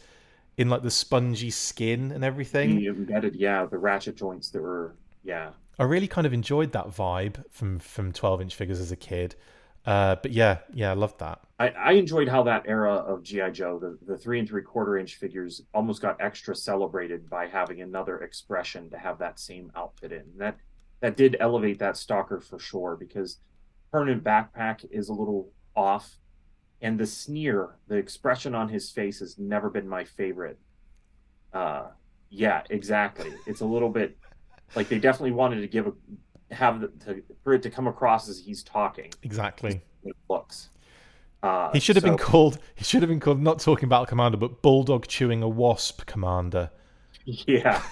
in 0.57 0.69
like 0.69 0.83
the 0.83 0.91
spongy 0.91 1.51
skin 1.51 2.13
and 2.13 2.23
everything. 2.23 2.77
The 2.77 2.87
embedded, 2.89 3.35
yeah, 3.35 3.65
the 3.67 3.79
ratchet 3.79 4.17
joints 4.17 4.51
that 4.51 4.63
were, 4.63 4.95
yeah. 5.25 5.51
I 5.79 5.85
really 5.85 6.09
kind 6.09 6.27
of 6.27 6.33
enjoyed 6.33 6.73
that 6.73 6.89
vibe 6.89 7.45
from 7.51 7.79
from 7.79 8.13
12 8.13 8.43
inch 8.43 8.55
figures 8.55 8.79
as 8.79 8.93
a 8.93 8.97
kid. 8.97 9.35
Uh, 9.87 10.17
but 10.17 10.33
yeah, 10.33 10.59
yeah, 10.73 10.91
I 10.91 10.95
loved 10.95 11.19
that. 11.21 11.41
I, 11.59 11.69
I 11.69 11.93
enjoyed 11.93 12.29
how 12.29 12.43
that 12.45 12.65
era 12.67 12.93
of 12.95 13.23
GI 13.23 13.51
Joe, 13.53 13.79
the, 13.79 13.99
the 14.07 14.17
three 14.17 14.39
and 14.39 14.49
three 14.49 14.63
quarter 14.63 14.99
inch 14.99 15.17
figures, 15.17 15.63
almost 15.75 16.03
got 16.03 16.21
extra 16.21 16.55
celebrated 16.55 17.29
by 17.29 17.47
having 17.47 17.81
another 17.81 18.19
expression 18.19 18.91
to 18.91 18.99
have 18.99 19.19
that 19.19 19.39
same 19.39 19.73
outfit 19.75 20.13
in. 20.13 20.25
That 20.37 20.57
that 21.01 21.17
did 21.17 21.37
elevate 21.41 21.79
that 21.79 21.97
stalker 21.97 22.41
for 22.41 22.59
sure 22.59 22.97
because 22.99 23.39
permanent 23.91 24.23
backpack 24.23 24.85
is 24.91 25.09
a 25.09 25.15
little 25.15 25.51
off, 25.75 26.19
and 26.83 26.99
the 26.99 27.07
sneer, 27.07 27.77
the 27.89 27.97
expression 27.97 28.55
on 28.55 28.69
his 28.69 28.91
face 28.91 29.21
has 29.21 29.39
never 29.39 29.71
been 29.71 29.89
my 29.89 30.05
favorite. 30.05 30.59
Uh, 31.53 31.89
yeah, 32.29 32.63
exactly. 32.71 33.33
It's 33.47 33.61
a 33.61 33.67
little 33.67 33.89
bit 33.89 34.17
like 34.77 34.89
they 34.89 34.99
definitely 34.99 35.33
wanted 35.33 35.63
to 35.63 35.67
give 35.67 35.87
a 35.87 35.93
have 36.51 36.81
the, 36.81 36.89
to, 37.05 37.23
for 37.43 37.55
it 37.55 37.63
to 37.63 37.71
come 37.71 37.87
across 37.87 38.29
as 38.29 38.39
he's 38.39 38.63
talking. 38.63 39.13
Exactly. 39.23 39.83
It 40.05 40.17
looks. 40.29 40.71
Uh, 41.43 41.71
He 41.73 41.81
should 41.81 41.97
have 41.97 42.05
been 42.05 42.19
called. 42.19 42.59
He 42.75 42.85
should 42.85 43.03
have 43.03 43.09
been 43.09 43.21
called 43.21 43.41
not 43.41 43.61
talking 43.61 43.89
battle 43.89 44.07
commander, 44.07 44.37
but 44.37 44.63
bulldog 44.63 45.07
chewing 45.07 45.43
a 45.43 45.49
wasp 45.49 46.05
commander. 46.07 46.71
Yeah. 47.25 47.83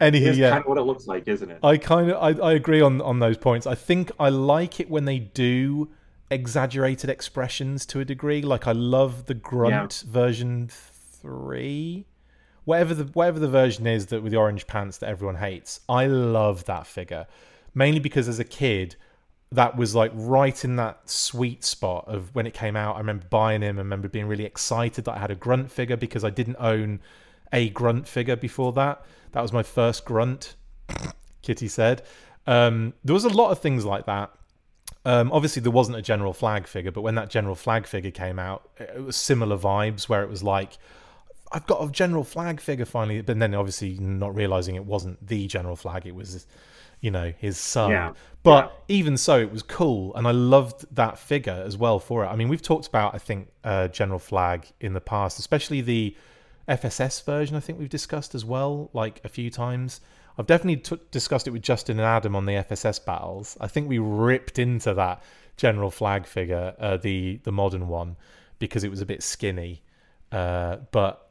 Anywho, 0.00 0.26
It's 0.26 0.38
yeah, 0.38 0.50
kind 0.50 0.62
of 0.62 0.68
what 0.68 0.78
it 0.78 0.82
looks 0.82 1.06
like, 1.06 1.28
isn't 1.28 1.50
it? 1.50 1.58
I 1.62 1.76
kind 1.76 2.10
of 2.10 2.40
I, 2.40 2.48
I 2.48 2.52
agree 2.52 2.80
on 2.80 3.00
on 3.00 3.18
those 3.20 3.36
points. 3.36 3.66
I 3.66 3.74
think 3.74 4.10
I 4.18 4.28
like 4.30 4.80
it 4.80 4.90
when 4.90 5.04
they 5.04 5.18
do 5.18 5.90
exaggerated 6.30 7.10
expressions 7.10 7.86
to 7.86 8.00
a 8.00 8.04
degree. 8.04 8.42
Like 8.42 8.66
I 8.66 8.72
love 8.72 9.26
the 9.26 9.34
grunt 9.34 10.04
version 10.08 10.70
three, 11.22 12.04
whatever 12.64 12.92
the 12.92 13.04
whatever 13.04 13.38
the 13.38 13.48
version 13.48 13.86
is 13.86 14.06
that 14.06 14.22
with 14.22 14.32
the 14.32 14.38
orange 14.38 14.66
pants 14.66 14.98
that 14.98 15.08
everyone 15.08 15.36
hates. 15.36 15.80
I 15.88 16.06
love 16.06 16.64
that 16.66 16.86
figure 16.86 17.26
mainly 17.74 18.00
because 18.00 18.28
as 18.28 18.38
a 18.38 18.44
kid. 18.44 18.96
That 19.50 19.76
was 19.76 19.94
like 19.94 20.12
right 20.14 20.64
in 20.64 20.76
that 20.76 21.10
sweet 21.10 21.62
spot 21.62 22.06
of 22.08 22.34
when 22.34 22.46
it 22.46 22.54
came 22.54 22.74
out. 22.74 22.96
I 22.96 23.00
remember 23.00 23.26
buying 23.28 23.60
him. 23.60 23.76
I 23.76 23.82
remember 23.82 24.08
being 24.08 24.26
really 24.26 24.46
excited 24.46 25.04
that 25.04 25.12
I 25.12 25.18
had 25.18 25.30
a 25.30 25.34
grunt 25.34 25.70
figure 25.70 25.98
because 25.98 26.24
I 26.24 26.30
didn't 26.30 26.56
own 26.58 27.00
a 27.52 27.68
grunt 27.68 28.08
figure 28.08 28.34
before 28.34 28.72
that. 28.72 29.04
That 29.32 29.42
was 29.42 29.52
my 29.52 29.62
first 29.62 30.06
grunt. 30.06 30.56
Kitty 31.42 31.68
said. 31.68 32.02
Um, 32.46 32.94
there 33.04 33.12
was 33.12 33.26
a 33.26 33.28
lot 33.28 33.50
of 33.50 33.58
things 33.58 33.84
like 33.84 34.06
that. 34.06 34.30
Um, 35.04 35.30
obviously, 35.32 35.60
there 35.60 35.70
wasn't 35.70 35.98
a 35.98 36.02
general 36.02 36.32
Flagg 36.32 36.66
figure, 36.66 36.90
but 36.90 37.02
when 37.02 37.16
that 37.16 37.28
general 37.28 37.54
Flagg 37.54 37.86
figure 37.86 38.10
came 38.10 38.38
out, 38.38 38.70
it 38.78 39.02
was 39.02 39.16
similar 39.16 39.58
vibes 39.58 40.08
where 40.08 40.22
it 40.22 40.30
was 40.30 40.42
like, 40.42 40.78
I've 41.52 41.66
got 41.66 41.86
a 41.86 41.90
general 41.90 42.24
Flagg 42.24 42.60
figure 42.60 42.84
finally, 42.84 43.20
but 43.20 43.38
then 43.38 43.54
obviously 43.54 43.98
not 43.98 44.34
realizing 44.34 44.74
it 44.74 44.84
wasn't 44.84 45.26
the 45.26 45.46
general 45.46 45.76
Flagg, 45.76 46.06
it 46.06 46.14
was, 46.14 46.46
you 47.00 47.10
know, 47.10 47.32
his 47.38 47.58
son. 47.58 47.90
Yeah. 47.90 48.12
But 48.42 48.82
even 48.88 49.16
so, 49.16 49.38
it 49.38 49.52
was 49.52 49.62
cool, 49.62 50.14
and 50.16 50.26
I 50.26 50.32
loved 50.32 50.84
that 50.94 51.18
figure 51.18 51.62
as 51.64 51.76
well 51.76 51.98
for 51.98 52.24
it. 52.24 52.28
I 52.28 52.36
mean, 52.36 52.48
we've 52.48 52.62
talked 52.62 52.88
about, 52.88 53.14
I 53.14 53.18
think, 53.18 53.48
uh, 53.62 53.88
general 53.88 54.18
Flagg 54.18 54.66
in 54.80 54.94
the 54.94 55.00
past, 55.00 55.38
especially 55.38 55.80
the 55.80 56.16
FSS 56.68 57.24
version. 57.24 57.56
I 57.56 57.60
think 57.60 57.78
we've 57.78 57.88
discussed 57.88 58.34
as 58.34 58.44
well, 58.44 58.90
like 58.92 59.20
a 59.24 59.28
few 59.28 59.50
times. 59.50 60.00
I've 60.38 60.46
definitely 60.46 60.76
t- 60.76 61.02
discussed 61.10 61.46
it 61.46 61.50
with 61.50 61.62
Justin 61.62 61.98
and 61.98 62.06
Adam 62.06 62.34
on 62.34 62.46
the 62.46 62.54
FSS 62.54 63.04
battles. 63.04 63.56
I 63.60 63.66
think 63.66 63.88
we 63.88 63.98
ripped 63.98 64.58
into 64.58 64.94
that 64.94 65.22
general 65.56 65.90
Flagg 65.90 66.26
figure, 66.26 66.74
uh, 66.78 66.96
the 66.96 67.40
the 67.44 67.52
modern 67.52 67.88
one, 67.88 68.16
because 68.58 68.84
it 68.84 68.90
was 68.90 69.00
a 69.00 69.06
bit 69.06 69.22
skinny. 69.22 69.82
Uh, 70.30 70.76
but 70.90 71.21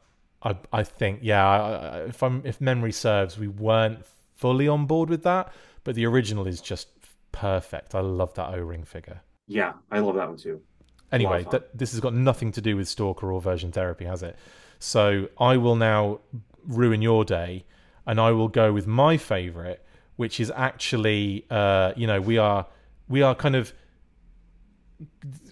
I 0.44 0.56
I 0.72 0.82
think 0.82 1.20
yeah, 1.22 1.46
I, 1.46 1.98
if 2.04 2.22
I'm 2.22 2.42
if 2.44 2.60
memory 2.60 2.92
serves, 2.92 3.38
we 3.38 3.48
weren't 3.48 4.04
fully 4.36 4.68
on 4.68 4.86
board 4.86 5.08
with 5.10 5.22
that. 5.22 5.52
But 5.84 5.94
the 5.94 6.06
original 6.06 6.46
is 6.46 6.60
just 6.60 6.88
perfect. 7.32 7.94
I 7.94 8.00
love 8.00 8.34
that 8.34 8.54
O-ring 8.54 8.84
figure. 8.84 9.20
Yeah, 9.48 9.72
I 9.90 9.98
love 9.98 10.14
that 10.16 10.28
one 10.28 10.36
too. 10.36 10.60
Anyway, 11.10 11.44
this 11.74 11.90
has 11.90 12.00
got 12.00 12.14
nothing 12.14 12.52
to 12.52 12.60
do 12.60 12.76
with 12.76 12.88
Stalker 12.88 13.30
or 13.30 13.40
version 13.40 13.70
therapy, 13.70 14.06
has 14.06 14.22
it? 14.22 14.36
So 14.78 15.28
I 15.38 15.58
will 15.58 15.76
now 15.76 16.20
ruin 16.66 17.02
your 17.02 17.24
day, 17.24 17.64
and 18.06 18.18
I 18.20 18.30
will 18.30 18.48
go 18.48 18.72
with 18.72 18.86
my 18.86 19.16
favorite, 19.18 19.84
which 20.16 20.40
is 20.40 20.50
actually, 20.54 21.44
uh, 21.50 21.92
you 21.96 22.06
know, 22.06 22.20
we 22.20 22.38
are 22.38 22.66
we 23.08 23.22
are 23.22 23.34
kind 23.34 23.56
of 23.56 23.74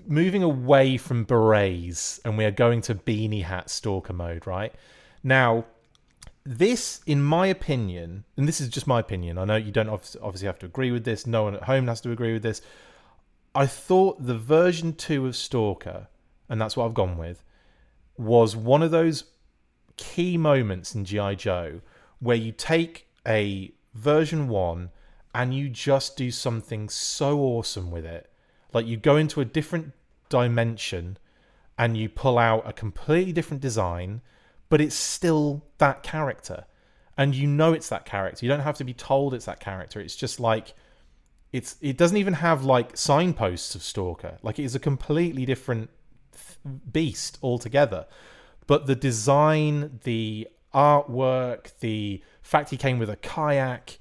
moving 0.07 0.43
away 0.43 0.97
from 0.97 1.25
berets, 1.25 2.21
and 2.25 2.37
we 2.39 2.45
are 2.45 2.51
going 2.51 2.81
to 2.83 2.95
beanie 2.95 3.45
hat 3.45 3.71
stalker 3.71 4.13
mode, 4.13 4.47
right? 4.47 4.75
Now, 5.23 5.65
this, 6.45 7.01
in 7.07 7.23
my 7.23 7.47
opinion, 7.49 8.25
and 8.37 8.49
this 8.49 8.61
is 8.61 8.69
just 8.69 8.87
my 8.87 9.01
opinion. 9.01 9.39
I 9.39 9.45
know 9.45 9.57
you 9.57 9.73
don't 9.73 9.89
obviously 9.89 10.47
have 10.47 10.59
to 10.61 10.67
agree 10.67 10.91
with 10.91 11.05
this. 11.05 11.27
No 11.27 11.45
one 11.45 11.55
at 11.55 11.65
home 11.65 11.87
has 11.89 12.01
to 12.03 12.13
agree 12.13 12.33
with 12.33 12.43
this. 12.43 12.63
I 13.55 13.67
thought 13.67 14.25
the 14.25 14.39
version 14.39 14.95
two 14.95 15.27
of 15.27 15.37
Stalker, 15.37 16.09
and 16.49 16.61
that's 16.61 16.77
what 16.77 16.87
I've 16.87 16.95
gone 16.95 17.19
with, 17.19 17.43
was 18.17 18.57
one 18.57 18.83
of 18.83 18.91
those 18.91 19.25
key 19.97 20.39
moments 20.39 20.95
in 20.95 21.05
G.I. 21.05 21.35
Joe 21.35 21.81
where 22.21 22.37
you 22.37 22.53
take 22.53 23.07
a 23.27 23.73
version 23.95 24.49
one 24.49 24.91
and 25.35 25.53
you 25.55 25.69
just 25.69 26.17
do 26.17 26.31
something 26.31 26.89
so 26.89 27.39
awesome 27.41 27.91
with 27.91 28.07
it. 28.07 28.30
Like 28.73 28.87
you 28.87 28.97
go 28.97 29.17
into 29.17 29.41
a 29.41 29.45
different 29.45 29.93
dimension 30.29 31.19
and 31.79 31.97
you 31.97 32.09
pull 32.09 32.39
out 32.39 32.69
a 32.69 32.73
completely 32.73 33.33
different 33.33 33.61
design, 33.61 34.21
but 34.69 34.81
it's 34.81 34.95
still 34.95 35.65
that 35.79 36.03
character. 36.03 36.65
And 37.17 37.35
you 37.35 37.47
know 37.47 37.73
it's 37.73 37.89
that 37.89 38.05
character. 38.05 38.45
You 38.45 38.51
don't 38.51 38.61
have 38.61 38.77
to 38.79 38.85
be 38.85 38.95
told 38.95 39.35
it's 39.35 39.47
that 39.47 39.61
character. 39.61 40.01
It's 40.01 40.17
just 40.17 40.41
like 40.41 40.75
it's 41.53 41.77
it 41.81 41.97
doesn't 41.97 42.17
even 42.17 42.35
have 42.35 42.65
like 42.65 42.97
signposts 42.97 43.75
of 43.75 43.83
stalker 43.83 44.39
like 44.43 44.59
it 44.59 44.65
is 44.65 44.75
a 44.75 44.79
completely 44.79 45.45
different 45.45 45.91
th- 46.33 46.59
beast 46.93 47.39
altogether 47.43 48.07
but 48.67 48.87
the 48.87 48.95
design 48.95 50.01
the 50.05 50.47
artwork 50.75 51.79
the 51.81 52.23
fact 52.43 52.71
he 52.71 52.77
came 52.77 52.99
with 52.99 53.11
a 53.11 53.17
kayak 53.17 53.99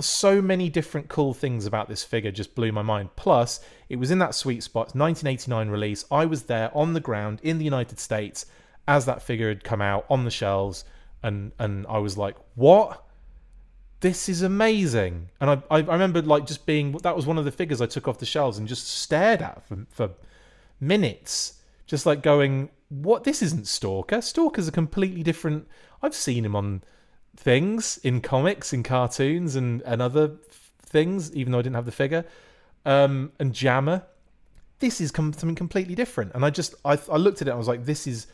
so 0.00 0.40
many 0.40 0.68
different 0.68 1.08
cool 1.08 1.34
things 1.34 1.66
about 1.66 1.88
this 1.88 2.04
figure 2.04 2.30
just 2.30 2.54
blew 2.54 2.70
my 2.70 2.82
mind 2.82 3.08
plus 3.16 3.60
it 3.88 3.96
was 3.96 4.12
in 4.12 4.18
that 4.20 4.34
sweet 4.34 4.62
spot 4.62 4.94
1989 4.94 5.68
release 5.68 6.04
i 6.10 6.24
was 6.24 6.44
there 6.44 6.70
on 6.72 6.92
the 6.92 7.00
ground 7.00 7.40
in 7.42 7.58
the 7.58 7.64
united 7.64 7.98
states 7.98 8.46
as 8.86 9.06
that 9.06 9.20
figure 9.20 9.48
had 9.48 9.64
come 9.64 9.82
out 9.82 10.06
on 10.08 10.24
the 10.24 10.30
shelves 10.30 10.84
and 11.24 11.50
and 11.58 11.84
i 11.88 11.98
was 11.98 12.16
like 12.16 12.36
what 12.54 13.08
this 14.00 14.28
is 14.28 14.42
amazing. 14.42 15.30
And 15.40 15.50
I, 15.50 15.62
I, 15.70 15.78
remember 15.80 16.22
like 16.22 16.46
just 16.46 16.66
being 16.66 16.92
that 16.92 17.16
was 17.16 17.26
one 17.26 17.38
of 17.38 17.44
the 17.44 17.50
figures 17.50 17.80
I 17.80 17.86
took 17.86 18.06
off 18.06 18.18
the 18.18 18.26
shelves 18.26 18.58
and 18.58 18.68
just 18.68 18.86
stared 18.86 19.42
at 19.42 19.66
for, 19.66 19.86
for 19.90 20.10
minutes, 20.80 21.60
just 21.86 22.06
like 22.06 22.22
going, 22.22 22.70
"What? 22.88 23.24
This 23.24 23.42
isn't 23.42 23.66
Stalker. 23.66 24.20
Stalker's 24.20 24.68
a 24.68 24.72
completely 24.72 25.22
different." 25.22 25.66
I've 26.00 26.14
seen 26.14 26.44
him 26.44 26.54
on 26.54 26.82
things 27.38 27.98
in 28.02 28.20
comics, 28.20 28.72
in 28.72 28.82
cartoons, 28.82 29.54
and 29.54 29.80
and 29.82 30.02
other 30.02 30.36
things, 30.80 31.34
even 31.34 31.52
though 31.52 31.60
I 31.60 31.62
didn't 31.62 31.76
have 31.76 31.86
the 31.86 31.92
figure. 31.92 32.24
Um, 32.84 33.32
and 33.38 33.54
Jammer, 33.54 34.02
this 34.80 35.00
is 35.00 35.10
com- 35.10 35.32
something 35.32 35.54
completely 35.54 35.94
different. 35.94 36.32
And 36.34 36.44
I 36.44 36.50
just 36.50 36.74
I, 36.84 36.98
I 37.10 37.16
looked 37.16 37.40
at 37.40 37.48
it, 37.48 37.52
I 37.52 37.54
was 37.56 37.68
like, 37.68 37.84
"This 37.84 38.06
is 38.06 38.26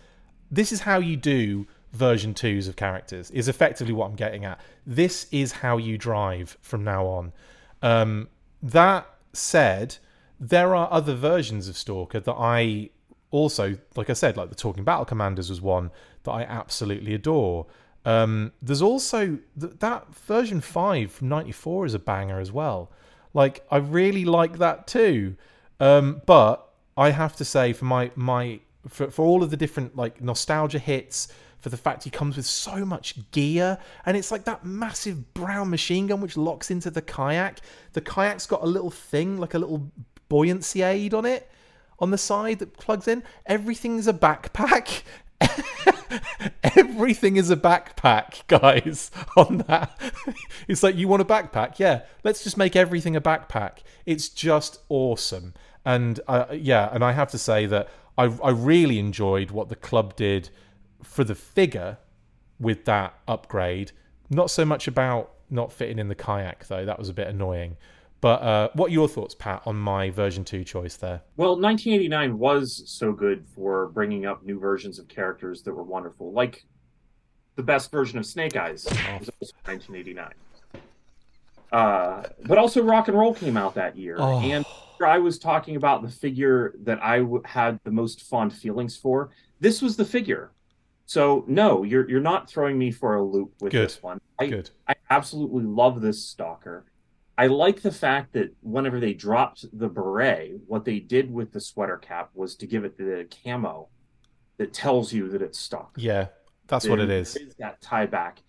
this 0.51 0.73
is 0.73 0.81
how 0.81 0.99
you 0.99 1.17
do." 1.17 1.67
version 1.93 2.35
twos 2.35 2.67
of 2.67 2.75
characters 2.75 3.31
is 3.31 3.47
effectively 3.47 3.95
what 3.95 4.07
I'm 4.07 4.17
getting 4.17 4.45
at. 4.45 4.59
This 4.85 5.29
is 5.31 5.53
how 5.53 5.77
you 5.77 5.97
drive 5.97 6.59
from 6.61 6.83
now 6.83 7.07
on. 7.07 7.33
Um, 7.83 8.29
that 8.65 9.07
said, 9.33 9.99
there 10.41 10.75
are 10.75 10.89
other 10.91 11.15
versions 11.15 11.69
of 11.69 11.77
Stalker 11.77 12.19
that 12.19 12.35
I 12.35 12.91
also, 13.31 13.79
like 13.97 14.11
I 14.11 14.13
said, 14.13 14.37
like 14.37 14.49
the 14.49 14.55
Talking 14.55 14.85
Battle 14.85 15.05
Commanders 15.05 15.51
was 15.51 15.61
one 15.61 15.91
that 16.25 16.33
I 16.33 16.43
absolutely 16.43 17.15
adore. 17.15 17.67
Um, 18.05 18.53
there's 18.61 18.83
also 18.83 19.39
th- 19.59 19.75
that 19.79 20.15
version 20.15 20.61
five 20.61 21.13
from 21.13 21.29
'94 21.29 21.87
is 21.87 21.95
a 21.95 21.99
banger 21.99 22.39
as 22.39 22.53
well. 22.53 22.91
Like 23.33 23.65
I 23.71 23.79
really 23.79 24.25
like 24.25 24.59
that 24.59 24.87
too. 24.87 25.37
Um, 25.81 26.23
but 26.27 26.69
I 26.97 27.11
have 27.11 27.37
to 27.37 27.45
say, 27.45 27.73
for 27.73 27.85
my 27.87 28.11
my 28.15 28.61
for, 28.89 29.11
for 29.11 29.25
all 29.25 29.43
of 29.43 29.51
the 29.51 29.57
different 29.57 29.97
like 29.97 30.21
nostalgia 30.21 30.79
hits, 30.79 31.29
for 31.59 31.71
the 31.71 31.77
fact 31.77 32.05
he 32.05 32.11
comes 32.11 32.37
with 32.37 32.47
so 32.47 32.85
much 32.85 33.17
gear, 33.31 33.79
and 34.07 34.17
it's 34.17 34.31
like 34.31 34.45
that 34.45 34.65
massive 34.65 35.33
brown 35.35 35.71
machine 35.71 36.07
gun 36.07 36.21
which 36.21 36.37
locks 36.37 36.71
into 36.71 36.91
the 36.91 37.03
kayak. 37.03 37.61
The 37.95 38.01
kayak's 38.01 38.47
got 38.47 38.63
a 38.63 38.67
little 38.67 38.91
thing, 38.91 39.39
like 39.39 39.55
a 39.55 39.59
little 39.59 39.91
buoyancy 40.29 40.83
aid 40.83 41.15
on 41.15 41.25
it 41.25 41.51
on 41.99 42.11
the 42.11 42.19
side 42.19 42.59
that 42.59 42.77
plugs 42.77 43.09
in. 43.09 43.23
Everything's 43.47 44.07
a 44.07 44.13
backpack. 44.13 45.03
Everything 46.77 47.37
is 47.37 47.51
a 47.51 47.57
backpack, 47.57 48.47
guys. 48.47 49.11
On 49.37 49.59
that, 49.69 49.99
it's 50.69 50.83
like 50.83 50.97
you 50.97 51.09
want 51.09 51.23
a 51.23 51.25
backpack, 51.25 51.79
yeah. 51.79 52.03
Let's 52.23 52.43
just 52.43 52.57
make 52.57 52.77
everything 52.77 53.17
a 53.17 53.21
backpack. 53.21 53.79
It's 54.07 54.29
just 54.29 54.81
awesome, 54.89 55.55
and 55.85 56.21
uh, 56.29 56.47
yeah, 56.53 56.89
and 56.93 57.05
I 57.05 57.13
have 57.13 57.31
to 57.33 57.39
say 57.39 57.67
that 57.67 57.89
I 58.17 58.25
I 58.25 58.51
really 58.51 58.99
enjoyed 58.99 59.51
what 59.51 59.69
the 59.69 59.77
club 59.77 60.17
did 60.17 60.51
for 61.03 61.25
the 61.25 61.35
figure 61.35 61.99
with 62.59 62.85
that 62.87 63.15
upgrade. 63.29 63.93
Not 64.31 64.51
so 64.51 64.65
much 64.65 64.89
about 64.89 65.33
not 65.51 65.73
fitting 65.73 65.99
in 65.99 66.09
the 66.09 66.15
kayak 66.15 66.67
though. 66.67 66.85
That 66.85 66.99
was 66.99 67.09
a 67.09 67.15
bit 67.15 67.29
annoying. 67.29 67.77
But 68.25 68.41
uh, 68.41 68.69
what 68.73 68.89
are 68.89 68.93
your 68.95 69.07
thoughts, 69.07 69.35
Pat, 69.35 69.61
on 69.67 69.77
my 69.77 70.09
version 70.09 70.45
two 70.45 70.65
choice 70.65 70.97
there? 70.97 71.21
Well, 71.37 71.61
1989 71.61 72.39
was 72.39 72.83
so 72.87 73.13
good 73.13 73.45
for 73.55 73.89
bringing 73.89 74.25
up 74.25 74.43
new 74.43 74.59
versions 74.59 74.99
of 74.99 75.07
characters 75.09 75.63
that 75.65 75.75
were 75.75 75.83
wonderful. 75.83 76.33
Like 76.33 76.65
the 77.57 77.63
best 77.63 77.91
version 77.91 78.19
of 78.19 78.25
Snake 78.25 78.57
Eyes 78.57 78.87
oh. 78.89 79.19
was 79.19 79.29
also 79.29 79.53
1989. 79.67 80.33
Uh, 81.71 82.23
but 82.47 82.57
also 82.57 82.83
Rock 82.83 83.09
and 83.09 83.19
Roll 83.19 83.35
came 83.35 83.59
out 83.59 83.75
that 83.75 83.95
year, 83.95 84.17
oh. 84.19 84.41
and 84.41 84.65
I 85.05 85.19
was 85.19 85.39
talking 85.39 85.77
about 85.77 86.01
the 86.01 86.09
figure 86.09 86.77
that 86.85 87.03
I 87.03 87.19
w- 87.19 87.43
had 87.45 87.79
the 87.85 87.91
most 87.91 88.23
fond 88.23 88.55
feelings 88.55 88.97
for. 88.97 89.33
This 89.61 89.83
was 89.83 89.99
the 89.99 90.05
figure. 90.07 90.51
So 91.05 91.45
no, 91.47 91.83
you're 91.83 92.09
you're 92.09 92.23
not 92.23 92.49
throwing 92.49 92.79
me 92.79 92.91
for 92.91 93.17
a 93.17 93.23
loop 93.23 93.53
with 93.61 93.73
Good. 93.73 93.85
this 93.85 94.03
one. 94.03 94.19
I, 94.39 94.47
Good. 94.47 94.71
I 94.89 94.95
absolutely 95.11 95.65
love 95.65 96.01
this 96.01 96.25
stalker. 96.25 96.87
I 97.37 97.49
like 97.49 97.83
the 97.83 97.91
fact 97.91 98.33
that 98.35 98.55
whenever 98.63 99.01
they 99.01 99.13
dropped 99.13 99.67
the 99.77 99.89
beret, 99.89 100.61
what 100.67 100.85
they 100.85 101.01
did 101.01 101.33
with 101.33 101.53
the 101.53 101.61
sweater 101.61 101.97
cap 101.97 102.31
was 102.35 102.55
to 102.57 102.67
give 102.67 102.85
it 102.85 102.97
the 102.97 103.27
camo 103.45 103.89
that 104.59 104.73
tells 104.73 105.13
you 105.13 105.29
that 105.31 105.43
it's 105.43 105.59
stock. 105.59 105.95
Yeah, 105.97 106.29
that's 106.69 106.87
what 106.87 107.01
it 107.01 107.11
is. 107.11 107.35
is. 107.37 107.55
That 107.57 107.81
tie 107.81 108.07
back. 108.07 108.41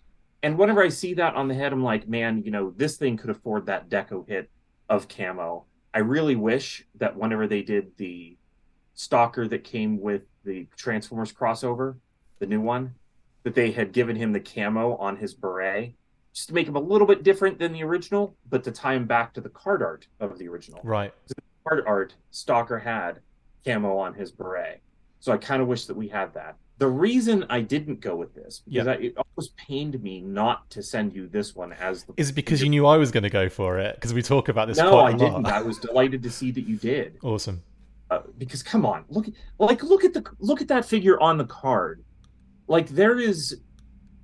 And 0.42 0.56
whenever 0.56 0.82
I 0.82 0.88
see 0.88 1.14
that 1.14 1.34
on 1.34 1.48
the 1.48 1.54
head, 1.54 1.72
I'm 1.72 1.82
like, 1.82 2.08
man, 2.08 2.42
you 2.44 2.52
know, 2.52 2.72
this 2.76 2.96
thing 2.96 3.16
could 3.16 3.30
afford 3.30 3.66
that 3.66 3.88
deco 3.88 4.28
hit 4.28 4.50
of 4.88 5.08
camo. 5.08 5.64
I 5.92 5.98
really 6.00 6.36
wish 6.36 6.84
that 6.96 7.16
whenever 7.16 7.48
they 7.48 7.62
did 7.62 7.96
the 7.96 8.36
stalker 8.94 9.48
that 9.48 9.64
came 9.64 10.00
with 10.00 10.22
the 10.44 10.68
Transformers 10.76 11.32
crossover, 11.32 11.96
the 12.38 12.46
new 12.46 12.60
one, 12.60 12.94
that 13.42 13.54
they 13.54 13.72
had 13.72 13.92
given 13.92 14.14
him 14.14 14.32
the 14.32 14.40
camo 14.40 14.96
on 14.96 15.16
his 15.16 15.34
beret 15.34 15.94
just 16.36 16.48
to 16.48 16.54
make 16.54 16.68
him 16.68 16.76
a 16.76 16.80
little 16.80 17.06
bit 17.06 17.22
different 17.22 17.58
than 17.58 17.72
the 17.72 17.82
original, 17.82 18.36
but 18.50 18.62
to 18.62 18.70
tie 18.70 18.92
him 18.92 19.06
back 19.06 19.32
to 19.32 19.40
the 19.40 19.48
card 19.48 19.82
art 19.82 20.06
of 20.20 20.38
the 20.38 20.46
original. 20.46 20.80
Right. 20.84 21.10
The 21.28 21.34
card 21.66 21.84
art, 21.86 22.14
Stalker 22.30 22.78
had 22.78 23.20
camo 23.64 23.96
on 23.96 24.12
his 24.12 24.32
beret. 24.32 24.82
So 25.18 25.32
I 25.32 25.38
kind 25.38 25.62
of 25.62 25.68
wish 25.68 25.86
that 25.86 25.96
we 25.96 26.08
had 26.08 26.34
that. 26.34 26.56
The 26.76 26.88
reason 26.88 27.46
I 27.48 27.62
didn't 27.62 28.00
go 28.00 28.14
with 28.14 28.34
this, 28.34 28.60
because 28.66 28.86
I, 28.86 28.94
it 28.96 29.16
almost 29.16 29.56
pained 29.56 30.00
me 30.02 30.20
not 30.20 30.68
to 30.70 30.82
send 30.82 31.14
you 31.14 31.26
this 31.26 31.56
one 31.56 31.72
as 31.72 32.04
the. 32.04 32.12
Is 32.18 32.28
it 32.28 32.34
because 32.34 32.62
you 32.62 32.68
knew 32.68 32.84
I 32.84 32.98
was 32.98 33.10
going 33.10 33.22
to 33.22 33.30
go 33.30 33.48
for 33.48 33.78
it? 33.78 33.94
Because 33.94 34.12
we 34.12 34.20
talk 34.20 34.50
about 34.50 34.68
this. 34.68 34.76
No, 34.76 35.00
I 35.00 35.14
didn't. 35.14 35.46
I 35.46 35.62
was 35.62 35.78
delighted 35.78 36.22
to 36.22 36.30
see 36.30 36.50
that 36.50 36.68
you 36.68 36.76
did. 36.76 37.16
Awesome. 37.22 37.62
Uh, 38.10 38.20
because 38.36 38.62
come 38.62 38.84
on, 38.84 39.06
look, 39.08 39.26
like 39.58 39.82
look 39.82 40.04
at 40.04 40.12
the 40.12 40.22
look 40.38 40.60
at 40.60 40.68
that 40.68 40.84
figure 40.84 41.18
on 41.18 41.38
the 41.38 41.46
card. 41.46 42.04
Like 42.68 42.90
there 42.90 43.18
is 43.18 43.62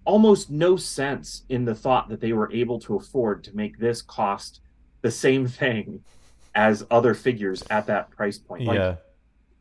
almost 0.05 0.51
no 0.51 0.77
sense 0.77 1.45
in 1.49 1.65
the 1.65 1.75
thought 1.75 2.09
that 2.09 2.21
they 2.21 2.33
were 2.33 2.53
able 2.53 2.79
to 2.81 2.97
afford 2.97 3.45
to 3.45 3.57
make 3.57 3.79
this 3.79 4.03
cost 4.03 4.61
the 5.03 5.11
same 5.11 5.47
thing 5.47 6.03
as 6.55 6.85
other 6.91 7.15
figures 7.15 7.63
at 7.71 7.87
that 7.87 8.11
price 8.11 8.39
point. 8.39 8.65
Like, 8.65 8.79
yeah. 8.79 8.97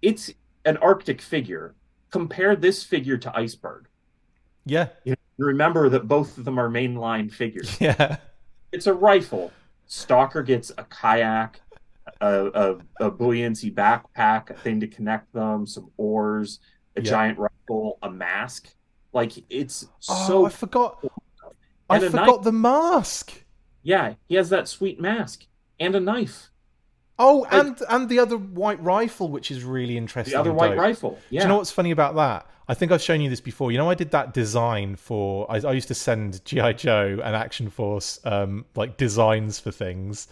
It's 0.02 0.32
an 0.66 0.78
Arctic 0.78 1.22
figure. 1.22 1.76
Compare 2.10 2.56
this 2.56 2.84
figure 2.84 3.18
to 3.18 3.36
Iceberg. 3.36 3.88
Yeah. 4.66 4.90
You 5.04 5.12
know, 5.12 5.46
remember 5.46 5.90
that 5.90 6.08
both 6.08 6.38
of 6.38 6.46
them 6.46 6.60
are 6.60 6.70
mainline 6.70 7.32
figures. 7.32 7.78
Yeah. 7.82 8.18
It's 8.72 8.88
a 8.88 8.94
rifle. 8.94 9.52
Stalker 9.86 10.44
gets 10.44 10.72
a 10.78 10.86
kayak, 10.86 11.60
a, 12.22 12.78
a, 13.02 13.06
a 13.08 13.12
buoyancy 13.12 13.70
backpack, 13.70 14.50
a 14.50 14.54
thing 14.54 14.80
to 14.80 14.88
connect 14.88 15.34
them, 15.34 15.68
some 15.68 15.92
oars, 15.98 16.60
a 16.96 17.02
yeah. 17.02 17.10
giant 17.10 17.38
rifle, 17.38 18.00
a 18.02 18.10
mask 18.10 18.74
like 19.14 19.34
it's 19.50 19.86
oh, 20.10 20.28
so. 20.28 20.46
I 20.46 20.50
forgot. 20.50 21.04
I 21.90 22.00
forgot 22.00 22.28
knife. 22.28 22.44
the 22.44 22.52
mask. 22.52 23.34
Yeah, 23.84 24.14
he 24.28 24.36
has 24.36 24.50
that 24.50 24.68
sweet 24.68 25.00
mask 25.00 25.46
and 25.80 25.96
a 25.96 26.00
knife. 26.00 26.50
Oh, 27.20 27.46
and 27.52 27.80
and 27.90 28.10
the 28.10 28.20
other 28.20 28.38
white 28.38 28.82
rifle, 28.82 29.30
which 29.30 29.52
is 29.52 29.64
really 29.64 29.98
interesting. 29.98 30.34
The 30.34 30.40
other 30.40 30.54
white 30.54 30.78
rifle. 30.78 31.20
Yeah. 31.30 31.42
Do 31.42 31.46
you 31.46 31.50
know 31.50 31.58
what's 31.58 31.72
funny 31.72 31.92
about 31.92 32.16
that? 32.16 32.48
I 32.68 32.74
think 32.74 32.92
I've 32.92 33.02
shown 33.02 33.22
you 33.22 33.30
this 33.30 33.42
before. 33.42 33.72
You 33.72 33.78
know, 33.78 33.90
I 33.90 33.96
did 33.96 34.12
that 34.12 34.34
design 34.34 34.96
for. 34.96 35.46
I, 35.52 35.58
I 35.58 35.74
used 35.74 35.90
to 35.90 35.94
send 35.94 36.44
GI 36.46 36.76
Joe 36.76 37.20
and 37.24 37.36
Action 37.36 37.70
Force 37.70 38.20
um, 38.24 38.66
like 38.76 38.98
designs 38.98 39.60
for 39.60 39.72
things, 39.72 40.28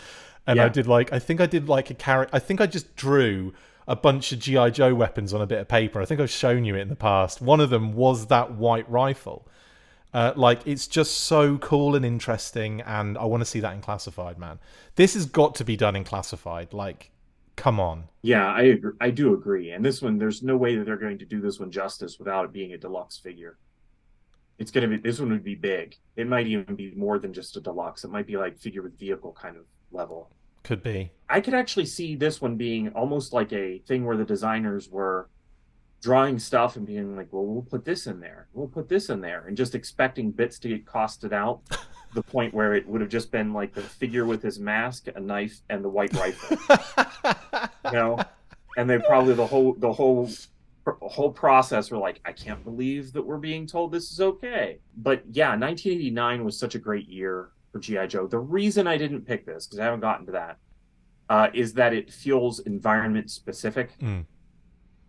and 0.47 0.57
yeah. 0.57 0.65
I 0.65 0.69
did 0.69 0.87
like 0.87 1.11
I 1.11 1.19
think 1.19 1.41
I 1.41 1.45
did 1.45 1.67
like 1.67 1.89
a 1.89 1.95
character. 1.95 2.35
I 2.35 2.39
think 2.39 2.61
I 2.61 2.65
just 2.65 2.95
drew 2.95 3.53
a 3.89 3.95
bunch 3.95 4.31
of 4.31 4.37
GI 4.37 4.69
Joe 4.69 4.93
weapons 4.93 5.33
on 5.33 5.41
a 5.41 5.47
bit 5.47 5.57
of 5.57 5.67
paper. 5.67 5.99
I 5.99 6.05
think 6.05 6.21
I've 6.21 6.29
shown 6.29 6.63
you 6.63 6.75
it 6.75 6.81
in 6.81 6.89
the 6.89 6.95
past. 6.95 7.41
One 7.41 7.59
of 7.59 7.71
them 7.71 7.93
was 7.93 8.27
that 8.27 8.53
white 8.53 8.89
rifle. 8.89 9.47
Uh, 10.13 10.31
like 10.35 10.65
it's 10.65 10.87
just 10.87 11.21
so 11.21 11.57
cool 11.57 11.95
and 11.95 12.05
interesting, 12.05 12.81
and 12.81 13.17
I 13.17 13.25
want 13.25 13.41
to 13.41 13.45
see 13.45 13.59
that 13.61 13.73
in 13.73 13.81
classified, 13.81 14.37
man. 14.37 14.59
This 14.95 15.15
has 15.15 15.25
got 15.25 15.55
to 15.55 15.65
be 15.65 15.75
done 15.75 15.95
in 15.95 16.03
classified. 16.03 16.71
Like, 16.71 17.11
come 17.55 17.79
on. 17.79 18.09
Yeah, 18.21 18.45
I 18.47 18.61
agree. 18.61 18.93
I 19.01 19.09
do 19.09 19.33
agree. 19.33 19.71
And 19.71 19.83
this 19.83 20.03
one, 20.03 20.19
there's 20.19 20.43
no 20.43 20.55
way 20.55 20.75
that 20.75 20.85
they're 20.85 20.95
going 20.95 21.17
to 21.17 21.25
do 21.25 21.41
this 21.41 21.59
one 21.59 21.71
justice 21.71 22.19
without 22.19 22.45
it 22.45 22.53
being 22.53 22.73
a 22.73 22.77
deluxe 22.77 23.17
figure. 23.17 23.57
It's 24.59 24.71
gonna 24.71 24.87
be 24.87 24.97
this 24.97 25.19
one 25.19 25.31
would 25.31 25.43
be 25.43 25.55
big. 25.55 25.95
It 26.15 26.27
might 26.27 26.45
even 26.45 26.75
be 26.75 26.93
more 26.95 27.17
than 27.17 27.33
just 27.33 27.57
a 27.57 27.61
deluxe. 27.61 28.03
It 28.03 28.11
might 28.11 28.27
be 28.27 28.37
like 28.37 28.59
figure 28.59 28.83
with 28.83 28.99
vehicle 28.99 29.33
kind 29.33 29.57
of 29.57 29.63
level. 29.91 30.29
Could 30.63 30.83
be. 30.83 31.11
I 31.29 31.41
could 31.41 31.53
actually 31.53 31.85
see 31.85 32.15
this 32.15 32.41
one 32.41 32.55
being 32.55 32.89
almost 32.89 33.33
like 33.33 33.53
a 33.53 33.79
thing 33.79 34.05
where 34.05 34.17
the 34.17 34.25
designers 34.25 34.89
were 34.89 35.29
drawing 36.01 36.39
stuff 36.39 36.75
and 36.75 36.85
being 36.85 37.15
like, 37.15 37.27
well, 37.31 37.45
we'll 37.45 37.61
put 37.61 37.85
this 37.85 38.07
in 38.07 38.19
there, 38.19 38.47
we'll 38.53 38.67
put 38.67 38.89
this 38.89 39.09
in 39.09 39.21
there, 39.21 39.45
and 39.47 39.57
just 39.57 39.75
expecting 39.75 40.31
bits 40.31 40.59
to 40.59 40.69
get 40.69 40.85
costed 40.85 41.33
out. 41.33 41.61
the 42.13 42.23
point 42.23 42.53
where 42.53 42.73
it 42.73 42.87
would 42.87 43.01
have 43.01 43.09
just 43.09 43.31
been 43.31 43.53
like 43.53 43.73
the 43.73 43.81
figure 43.81 44.25
with 44.25 44.41
his 44.41 44.59
mask, 44.59 45.07
a 45.15 45.19
knife, 45.19 45.61
and 45.69 45.83
the 45.83 45.89
white 45.89 46.13
rifle. 46.13 46.57
you 47.85 47.91
know, 47.91 48.19
and 48.77 48.89
they 48.89 48.97
probably 48.97 49.33
the 49.33 49.45
whole 49.45 49.73
the 49.75 49.91
whole 49.91 50.29
whole 51.01 51.31
process 51.31 51.91
were 51.91 51.97
like, 51.97 52.19
I 52.25 52.31
can't 52.31 52.63
believe 52.63 53.13
that 53.13 53.21
we're 53.21 53.37
being 53.37 53.67
told 53.67 53.91
this 53.91 54.11
is 54.11 54.19
okay. 54.19 54.79
But 54.97 55.23
yeah, 55.31 55.49
1989 55.49 56.43
was 56.43 56.57
such 56.57 56.75
a 56.75 56.79
great 56.79 57.07
year 57.07 57.49
for 57.71 57.79
GI 57.79 58.07
Joe. 58.07 58.27
The 58.27 58.39
reason 58.39 58.87
I 58.87 58.97
didn't 58.97 59.21
pick 59.21 59.45
this 59.45 59.67
because 59.67 59.79
I 59.79 59.85
haven't 59.85 60.01
gotten 60.01 60.25
to 60.27 60.31
that 60.33 60.57
uh, 61.29 61.47
is 61.53 61.73
that 61.73 61.93
it 61.93 62.11
feels 62.11 62.59
environment 62.61 63.29
specific. 63.29 63.97
Mm. 63.99 64.25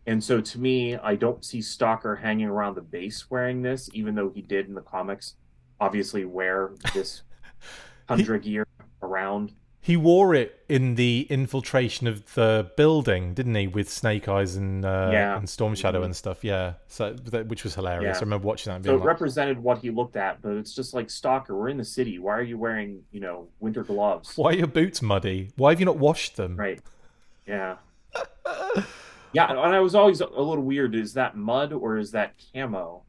And 0.07 0.23
so 0.23 0.41
to 0.41 0.59
me, 0.59 0.97
I 0.97 1.15
don't 1.15 1.45
see 1.45 1.62
Stalker 1.62 2.16
hanging 2.16 2.47
around 2.47 2.74
the 2.74 2.82
base 2.82 3.31
wearing 3.31 3.62
this, 3.62 3.89
even 3.93 4.15
though 4.15 4.31
he 4.31 4.43
did 4.43 4.66
in 4.66 4.74
the 4.74 4.81
comics 4.81 5.35
obviously 5.81 6.24
wear 6.24 6.73
this 6.95 7.23
tundra 8.09 8.39
gear 8.39 8.66
around. 9.03 9.53
He 9.82 9.97
wore 9.97 10.35
it 10.35 10.62
in 10.69 10.97
the 10.97 11.27
infiltration 11.31 12.07
of 12.07 12.35
the 12.35 12.70
building, 12.77 13.32
didn't 13.32 13.55
he, 13.55 13.66
with 13.66 13.89
Snake 13.89 14.28
Eyes 14.28 14.55
and 14.55 14.85
uh, 14.85 15.09
yeah. 15.11 15.39
and 15.39 15.48
Storm 15.48 15.74
Shadow 15.74 16.02
and 16.02 16.15
stuff? 16.15 16.44
Yeah, 16.44 16.74
so 16.86 17.15
which 17.15 17.65
was 17.65 17.74
hilarious. 17.74 18.16
Yeah. 18.16 18.19
I 18.19 18.20
remember 18.20 18.47
watching 18.47 18.74
that. 18.74 18.85
so 18.85 18.93
it 18.93 18.98
like... 18.98 19.07
represented 19.07 19.59
what 19.59 19.78
he 19.78 19.90
looked 19.90 20.16
at, 20.16 20.43
but 20.43 20.52
it's 20.52 20.74
just 20.74 20.93
like 20.93 21.09
Stalker. 21.09 21.57
We're 21.57 21.70
in 21.70 21.78
the 21.78 21.85
city. 21.85 22.19
Why 22.19 22.35
are 22.36 22.43
you 22.43 22.59
wearing, 22.59 23.02
you 23.11 23.20
know, 23.20 23.48
winter 23.59 23.82
gloves? 23.82 24.36
Why 24.36 24.51
are 24.51 24.57
your 24.57 24.66
boots 24.66 25.01
muddy? 25.01 25.51
Why 25.57 25.70
have 25.70 25.81
you 25.81 25.86
not 25.86 25.97
washed 25.97 26.36
them? 26.36 26.57
Right. 26.57 26.81
Yeah. 27.47 27.77
yeah, 29.32 29.51
and 29.51 29.59
I 29.59 29.81
was 29.81 29.94
always 29.94 30.20
a 30.20 30.27
little 30.27 30.62
weird. 30.62 30.94
Is 30.94 31.15
that 31.15 31.36
mud 31.36 31.73
or 31.73 31.97
is 31.97 32.11
that 32.11 32.35
camo 32.52 33.02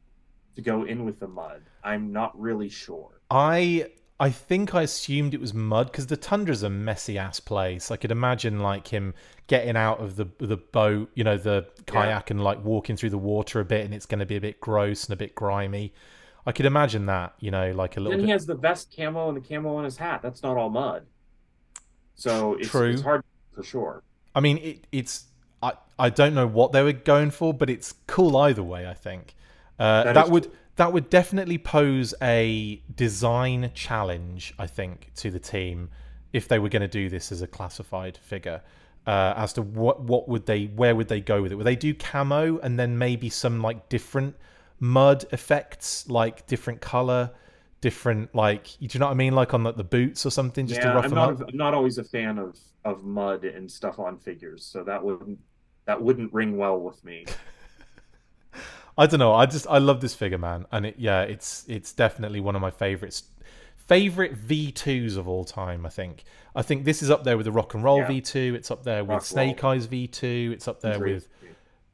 to 0.54 0.62
go 0.62 0.84
in 0.84 1.04
with 1.04 1.20
the 1.20 1.28
mud? 1.28 1.62
I'm 1.84 2.12
not 2.12 2.38
really 2.40 2.70
sure. 2.70 3.20
I 3.30 3.90
I 4.22 4.30
think 4.30 4.72
I 4.72 4.82
assumed 4.82 5.34
it 5.34 5.40
was 5.40 5.52
mud 5.52 5.90
because 5.90 6.06
the 6.06 6.16
tundra's 6.16 6.62
a 6.62 6.70
messy 6.70 7.18
ass 7.18 7.40
place. 7.40 7.90
I 7.90 7.96
could 7.96 8.12
imagine 8.12 8.60
like 8.60 8.86
him 8.86 9.14
getting 9.48 9.76
out 9.76 9.98
of 9.98 10.14
the 10.14 10.28
the 10.38 10.58
boat, 10.58 11.10
you 11.16 11.24
know, 11.24 11.36
the 11.36 11.66
kayak, 11.86 12.30
yeah. 12.30 12.34
and 12.34 12.44
like 12.44 12.64
walking 12.64 12.96
through 12.96 13.10
the 13.10 13.18
water 13.18 13.58
a 13.58 13.64
bit, 13.64 13.84
and 13.84 13.92
it's 13.92 14.06
going 14.06 14.20
to 14.20 14.24
be 14.24 14.36
a 14.36 14.40
bit 14.40 14.60
gross 14.60 15.06
and 15.06 15.12
a 15.12 15.16
bit 15.16 15.34
grimy. 15.34 15.92
I 16.46 16.52
could 16.52 16.66
imagine 16.66 17.06
that, 17.06 17.34
you 17.40 17.50
know, 17.50 17.72
like 17.72 17.96
a 17.96 18.00
little. 18.00 18.12
Then 18.12 18.20
bit... 18.20 18.26
he 18.26 18.30
has 18.30 18.46
the 18.46 18.54
vest 18.54 18.94
camo 18.96 19.26
and 19.26 19.36
the 19.36 19.40
camo 19.40 19.74
on 19.74 19.82
his 19.82 19.96
hat. 19.96 20.22
That's 20.22 20.44
not 20.44 20.56
all 20.56 20.70
mud. 20.70 21.04
So 22.14 22.54
it's, 22.54 22.68
True. 22.68 22.90
it's 22.90 23.02
hard 23.02 23.24
for 23.52 23.64
sure. 23.64 24.04
I 24.36 24.40
mean, 24.40 24.58
it, 24.58 24.86
it's 24.92 25.24
I 25.60 25.72
I 25.98 26.10
don't 26.10 26.34
know 26.34 26.46
what 26.46 26.70
they 26.70 26.84
were 26.84 26.92
going 26.92 27.32
for, 27.32 27.52
but 27.52 27.68
it's 27.68 27.92
cool 28.06 28.36
either 28.36 28.62
way. 28.62 28.86
I 28.86 28.94
think 28.94 29.34
uh, 29.80 30.04
That 30.04 30.14
that, 30.14 30.30
would 30.30 30.52
that 30.76 30.92
would 30.92 31.10
definitely 31.10 31.58
pose 31.58 32.14
a 32.22 32.82
design 32.94 33.70
challenge. 33.74 34.54
I 34.58 34.66
think 34.66 35.12
to 35.16 35.30
the 35.30 35.38
team 35.38 35.90
if 36.32 36.48
they 36.48 36.58
were 36.58 36.68
going 36.68 36.82
to 36.82 36.88
do 36.88 37.08
this 37.08 37.30
as 37.30 37.42
a 37.42 37.46
classified 37.46 38.16
figure. 38.16 38.62
Uh, 39.06 39.34
as 39.36 39.52
to 39.52 39.62
what 39.62 40.00
what 40.02 40.28
would 40.28 40.46
they 40.46 40.66
where 40.66 40.94
would 40.94 41.08
they 41.08 41.20
go 41.20 41.42
with 41.42 41.50
it? 41.50 41.56
Would 41.56 41.66
they 41.66 41.76
do 41.76 41.92
camo 41.92 42.58
and 42.58 42.78
then 42.78 42.98
maybe 42.98 43.28
some 43.28 43.60
like 43.60 43.88
different 43.88 44.36
mud 44.78 45.24
effects, 45.32 46.08
like 46.08 46.46
different 46.46 46.80
color, 46.80 47.32
different 47.80 48.32
like 48.32 48.64
do 48.78 48.86
you 48.88 49.00
know 49.00 49.06
what 49.06 49.12
I 49.12 49.16
mean? 49.16 49.34
Like 49.34 49.54
on 49.54 49.64
like 49.64 49.76
the 49.76 49.84
boots 49.84 50.24
or 50.24 50.30
something, 50.30 50.68
just 50.68 50.80
to 50.82 50.86
yeah, 50.86 50.94
rough 50.94 51.04
I'm 51.04 51.10
them 51.10 51.16
not 51.16 51.42
up. 51.42 51.48
I'm 51.48 51.56
not 51.56 51.74
always 51.74 51.98
a 51.98 52.04
fan 52.04 52.38
of 52.38 52.56
of 52.84 53.04
mud 53.04 53.44
and 53.44 53.70
stuff 53.70 53.98
on 53.98 54.18
figures, 54.18 54.64
so 54.64 54.84
that 54.84 55.02
wouldn't 55.02 55.40
that 55.86 56.00
wouldn't 56.00 56.32
ring 56.32 56.56
well 56.56 56.78
with 56.78 57.04
me. 57.04 57.26
I 58.98 59.06
don't 59.06 59.20
know. 59.20 59.32
I 59.34 59.46
just 59.46 59.66
I 59.68 59.78
love 59.78 60.00
this 60.00 60.14
figure, 60.14 60.38
man, 60.38 60.66
and 60.72 60.86
it 60.86 60.96
yeah, 60.98 61.22
it's 61.22 61.64
it's 61.68 61.92
definitely 61.92 62.40
one 62.40 62.54
of 62.56 62.62
my 62.62 62.70
favorites. 62.70 63.24
Favorite 63.76 64.34
V2s 64.36 65.16
of 65.16 65.26
all 65.28 65.44
time, 65.44 65.84
I 65.84 65.88
think. 65.88 66.24
I 66.54 66.62
think 66.62 66.84
this 66.84 67.02
is 67.02 67.10
up 67.10 67.24
there 67.24 67.36
with 67.36 67.44
the 67.46 67.52
Rock 67.52 67.74
and 67.74 67.82
Roll 67.82 67.98
Yeah. 67.98 68.08
V2. 68.08 68.54
It's 68.54 68.70
up 68.70 68.84
there 68.84 69.02
with 69.02 69.10
Rock 69.10 69.24
Snake 69.24 69.62
Roll. 69.62 69.72
Eyes 69.72 69.86
V2. 69.88 70.52
It's 70.52 70.68
up 70.68 70.80
there 70.80 70.98
V3. 70.98 71.00
with 71.14 71.28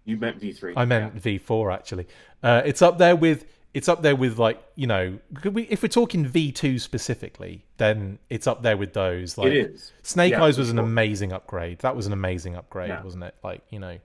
you 0.05 0.17
meant 0.17 0.41
V3. 0.41 0.75
I 0.77 0.85
meant 0.85 1.17
V4 1.17 1.73
actually. 1.73 2.07
Uh, 2.43 2.63
it's 2.65 2.83
up 2.83 2.99
there 2.99 3.17
with 3.17 3.47
it's 3.75 3.89
up 3.89 4.03
there 4.03 4.17
with 4.17 4.39
like 4.39 4.61
you 4.77 4.87
know 4.87 5.19
could 5.35 5.55
we, 5.55 5.63
if 5.65 5.83
we're 5.83 5.89
talking 5.89 6.25
V2 6.27 6.81
specifically, 6.81 7.65
then 7.79 8.19
it's 8.29 8.47
up 8.47 8.63
there 8.63 8.77
with 8.77 8.93
those. 8.93 9.39
Like 9.39 9.49
it 9.49 9.57
is. 9.73 9.93
Snake 10.03 10.33
Yeah, 10.33 10.43
Eyes 10.45 10.59
was 10.59 10.71
an 10.71 10.79
amazing 10.79 11.33
upgrade. 11.33 11.79
That 11.81 11.95
was 11.97 12.07
an 12.07 12.13
amazing 12.13 12.55
upgrade, 12.57 12.89
Yeah. 12.91 13.03
wasn't 13.03 13.25
it? 13.25 13.35
Like 13.43 13.63
you 13.71 13.79
know, 13.79 13.99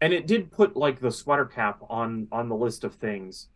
and 0.00 0.12
it 0.12 0.26
did 0.26 0.50
put 0.50 0.76
like 0.76 1.00
the 1.00 1.10
sweater 1.10 1.44
cap 1.44 1.80
on 1.88 2.28
on 2.32 2.48
the 2.48 2.56
list 2.56 2.84
of 2.84 2.94
things 2.94 3.48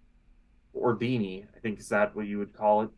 or 0.72 0.96
beanie 0.96 1.44
i 1.56 1.60
think 1.60 1.78
is 1.78 1.88
that 1.88 2.14
what 2.14 2.26
you 2.26 2.38
would 2.38 2.54
call 2.54 2.82
it 2.82 2.90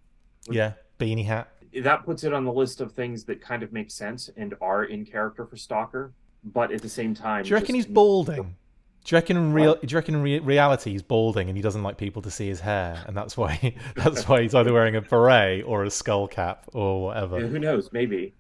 yeah, 0.51 0.73
beanie 0.99 1.25
hat. 1.25 1.49
that 1.83 2.05
puts 2.05 2.23
it 2.23 2.35
on 2.35 2.45
the 2.45 2.53
list 2.53 2.81
of 2.81 2.93
things 2.93 3.25
that 3.25 3.41
kind 3.41 3.62
of 3.62 3.73
make 3.73 3.91
sense 3.91 4.29
and 4.37 4.55
are 4.61 4.85
in 4.85 5.05
character 5.05 5.47
for 5.47 5.57
stalker 5.57 6.12
but 6.45 6.71
at 6.71 6.83
the 6.83 6.89
same 6.89 7.15
time 7.15 7.45
Do 7.45 7.51
you 7.51 7.57
reckon 7.57 7.75
he's 7.75 7.87
balding? 7.87 8.57
Do 9.05 9.15
you 9.15 9.19
reckon 9.19 9.37
in 9.37 9.53
real? 9.53 9.75
Do 9.75 9.87
you 9.87 9.97
reckon 9.97 10.15
in 10.15 10.23
re- 10.23 10.39
reality 10.39 10.91
he's 10.93 11.03
balding 11.03 11.49
and 11.49 11.59
he 11.59 11.62
doesn't 11.62 11.83
like 11.83 11.99
people 11.99 12.23
to 12.23 12.31
see 12.31 12.49
his 12.49 12.61
hair, 12.61 13.05
and 13.07 13.15
that's 13.15 13.37
why 13.37 13.75
that's 13.97 14.27
why 14.27 14.41
he's 14.41 14.55
either 14.55 14.73
wearing 14.73 14.97
a 14.97 15.03
beret 15.03 15.62
or 15.66 15.85
a 15.85 15.91
skull 15.91 16.27
cap 16.27 16.65
or 16.73 17.03
whatever. 17.05 17.39
Yeah, 17.39 17.49
who 17.49 17.59
knows 17.59 17.91
maybe 17.93 18.33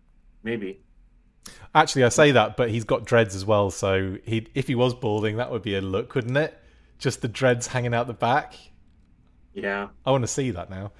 maybe 0.42 0.80
Actually, 1.74 2.04
I 2.04 2.08
say 2.08 2.30
that, 2.32 2.56
but 2.56 2.70
he's 2.70 2.84
got 2.84 3.04
dreads 3.04 3.34
as 3.34 3.44
well. 3.44 3.70
So 3.70 4.16
he, 4.24 4.46
if 4.54 4.66
he 4.68 4.74
was 4.74 4.94
balding, 4.94 5.36
that 5.38 5.50
would 5.50 5.62
be 5.62 5.74
a 5.76 5.80
look, 5.80 6.14
wouldn't 6.14 6.36
it? 6.36 6.56
Just 6.98 7.20
the 7.22 7.28
dreads 7.28 7.66
hanging 7.66 7.92
out 7.94 8.06
the 8.06 8.12
back. 8.14 8.54
yeah 9.52 9.88
I 10.06 10.10
want 10.10 10.22
to 10.22 10.28
see 10.28 10.50
that 10.52 10.70
now. 10.70 10.92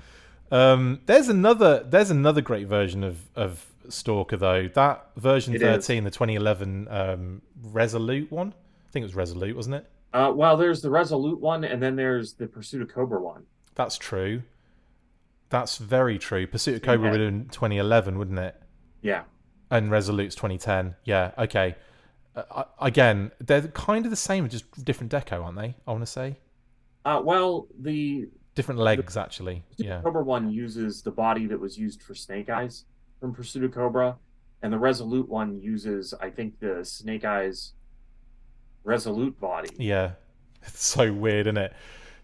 Um, 0.51 1.01
there's 1.07 1.29
another. 1.29 1.85
There's 1.89 2.11
another 2.11 2.41
great 2.41 2.67
version 2.67 3.03
of 3.05 3.19
of 3.35 3.65
Stalker 3.89 4.37
though. 4.37 4.69
That 4.75 5.07
version 5.17 5.55
It 5.55 5.63
is. 5.63 5.87
13, 5.87 6.05
the 6.05 6.11
2011 6.11 6.89
um, 6.91 7.43
Resolute 7.63 8.31
one. 8.31 8.53
I 8.87 8.91
think 8.91 9.03
it 9.03 9.07
was 9.07 9.15
Resolute, 9.15 9.57
wasn't 9.57 9.77
it? 9.77 9.87
uh 10.13 10.31
well 10.33 10.57
there's 10.57 10.81
the 10.81 10.89
resolute 10.91 11.41
one 11.41 11.65
and 11.65 11.83
then 11.83 11.97
there's 11.97 12.35
the 12.35 12.47
pursuit 12.47 12.81
of 12.81 12.89
cobra 12.89 13.21
one 13.21 13.43
That's 13.75 13.99
true. 13.99 14.43
That's 15.49 15.77
very 15.79 16.19
true. 16.19 16.47
Pursuit 16.47 16.77
of 16.77 16.83
Cobra 16.83 17.07
Yeah. 17.07 17.11
would 17.13 17.21
have 17.21 17.31
been 17.33 17.49
2011, 17.49 18.19
wouldn't 18.19 18.39
it? 18.39 18.55
yeah 19.03 19.23
And 19.75 19.91
Resolute's 19.91 20.35
2010. 20.37 20.95
Yeah. 21.05 21.33
Okay. 21.37 21.75
Uh, 22.37 22.65
again, 22.81 23.33
they're 23.41 23.63
kind 23.69 24.05
of 24.05 24.11
the 24.11 24.17
same, 24.17 24.49
just 24.49 24.85
different 24.85 25.13
deco, 25.13 25.43
aren't 25.45 25.57
they? 25.57 25.75
I 25.87 25.91
want 25.91 26.03
to 26.03 26.07
say 26.07 26.37
uh 27.05 27.21
well 27.23 27.67
the 27.81 28.29
different 28.55 28.81
legs, 28.81 29.17
actually. 29.17 29.65
Pursuit 29.71 29.87
Yeah. 29.87 30.01
Cobra 30.01 30.23
one 30.23 30.51
uses 30.51 31.03
the 31.03 31.11
body 31.11 31.47
that 31.47 31.59
was 31.59 31.77
used 31.77 32.03
for 32.03 32.15
Snake 32.15 32.49
Eyes 32.49 32.85
from 33.21 33.35
Pursuit 33.35 33.65
of 33.65 33.73
Cobra, 33.73 34.17
and 34.63 34.73
the 34.73 34.79
Resolute 34.79 35.29
one 35.29 35.61
uses, 35.61 36.15
I 36.21 36.31
think, 36.31 36.61
the 36.61 36.85
Snake 36.85 37.25
Eyes 37.25 37.73
Resolute 38.85 39.39
body. 39.41 39.71
Yeah. 39.79 40.13
It's 40.67 40.83
so 40.87 41.13
weird, 41.13 41.47
isn't 41.47 41.59
it? 41.59 41.75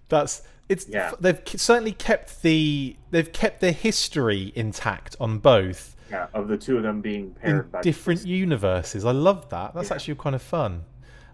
That's 0.08 0.42
it's. 0.70 0.88
Yeah. 0.88 1.12
They've 1.20 1.42
certainly 1.46 1.92
kept 1.92 2.40
the 2.40 2.96
they've 3.10 3.30
kept 3.30 3.60
the 3.60 3.70
history 3.72 4.50
intact 4.56 5.14
on 5.20 5.40
both 5.40 5.94
Yeah, 6.10 6.26
of 6.34 6.48
the 6.48 6.56
two 6.56 6.76
of 6.76 6.82
them 6.82 7.00
being 7.00 7.24
in 7.24 7.34
paired 7.34 7.72
by 7.72 7.82
different 7.82 8.26
universes. 8.26 9.04
I 9.04 9.12
love 9.12 9.48
that. 9.50 9.74
That's 9.74 9.90
Yeah. 9.90 9.94
actually 9.94 10.14
kind 10.16 10.34
of 10.34 10.42
fun. 10.42 10.84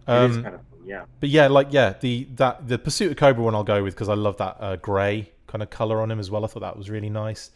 It 0.08 0.12
is 0.12 0.36
Um, 0.36 0.42
kind 0.42 0.54
of 0.54 0.60
fun, 0.60 0.80
yeah. 0.84 1.04
But 1.20 1.28
yeah, 1.30 1.46
like 1.48 1.68
yeah, 1.70 1.94
the 2.00 2.28
that 2.36 2.68
the 2.68 2.78
Pursuit 2.78 3.10
of 3.12 3.16
Cobra 3.16 3.42
one 3.42 3.54
I'll 3.54 3.64
go 3.64 3.82
with 3.82 3.94
because 3.94 4.08
I 4.08 4.14
love 4.14 4.36
that 4.36 4.56
uh, 4.60 4.76
grey 4.76 5.30
kind 5.46 5.62
of 5.62 5.70
color 5.70 6.00
on 6.00 6.10
him 6.10 6.18
as 6.20 6.30
well. 6.30 6.44
I 6.44 6.48
thought 6.48 6.60
that 6.60 6.76
was 6.76 6.90
really 6.90 7.10
nice. 7.10 7.50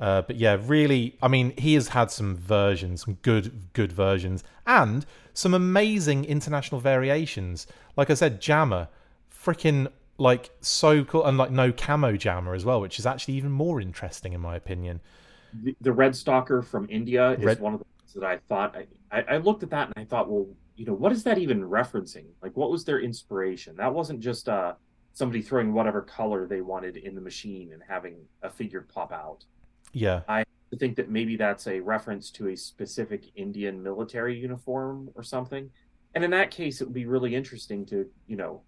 Uh, 0.00 0.22
but 0.22 0.36
yeah, 0.36 0.56
really, 0.66 1.16
I 1.22 1.28
mean, 1.28 1.52
he 1.56 1.74
has 1.74 1.88
had 1.88 2.10
some 2.10 2.36
versions, 2.36 3.04
some 3.04 3.18
good 3.22 3.52
good 3.72 3.92
versions, 3.92 4.42
and 4.66 5.04
some 5.34 5.54
amazing 5.54 6.24
international 6.24 6.80
variations. 6.80 7.66
Like 7.96 8.10
I 8.10 8.14
said, 8.14 8.40
Jammer, 8.40 8.88
freaking 9.32 9.88
like 10.18 10.50
so 10.60 11.04
cool, 11.04 11.24
and 11.24 11.36
like 11.38 11.50
no 11.50 11.72
camo 11.72 12.16
Jammer 12.16 12.54
as 12.54 12.64
well, 12.64 12.80
which 12.80 12.98
is 12.98 13.06
actually 13.06 13.34
even 13.34 13.50
more 13.50 13.80
interesting 13.80 14.32
in 14.32 14.40
my 14.40 14.56
opinion. 14.56 15.00
The, 15.62 15.76
the 15.80 15.92
Red 15.92 16.16
Stalker 16.16 16.62
from 16.62 16.86
India 16.90 17.32
is 17.32 17.44
Red- 17.44 17.60
one 17.60 17.74
of 17.74 17.80
the 17.80 17.86
ones 18.00 18.14
that 18.14 18.24
I 18.24 18.38
thought 18.48 18.76
I, 18.76 18.86
I, 19.10 19.34
I 19.34 19.36
looked 19.38 19.62
at 19.62 19.70
that 19.70 19.88
and 19.88 20.02
I 20.02 20.06
thought, 20.06 20.30
well, 20.30 20.48
you 20.76 20.86
know, 20.86 20.94
what 20.94 21.12
is 21.12 21.22
that 21.24 21.38
even 21.38 21.62
referencing? 21.62 22.26
Like, 22.42 22.56
what 22.56 22.70
was 22.70 22.84
their 22.84 23.00
inspiration? 23.00 23.76
That 23.76 23.92
wasn't 23.92 24.20
just 24.20 24.48
uh 24.48 24.74
somebody 25.14 25.42
throwing 25.42 25.74
whatever 25.74 26.00
color 26.00 26.46
they 26.46 26.62
wanted 26.62 26.96
in 26.96 27.14
the 27.14 27.20
machine 27.20 27.72
and 27.72 27.82
having 27.86 28.16
a 28.42 28.48
figure 28.48 28.86
pop 28.92 29.12
out. 29.12 29.44
Yeah, 29.92 30.22
I 30.28 30.44
think 30.78 30.96
that 30.96 31.10
maybe 31.10 31.36
that's 31.36 31.66
a 31.66 31.80
reference 31.80 32.30
to 32.32 32.48
a 32.48 32.56
specific 32.56 33.24
Indian 33.36 33.82
military 33.82 34.38
uniform 34.38 35.10
or 35.14 35.22
something. 35.22 35.68
And 36.14 36.24
in 36.24 36.30
that 36.30 36.50
case, 36.50 36.80
it 36.80 36.84
would 36.84 36.94
be 36.94 37.06
really 37.06 37.34
interesting 37.34 37.84
to, 37.86 38.06
you 38.26 38.36
know, 38.36 38.62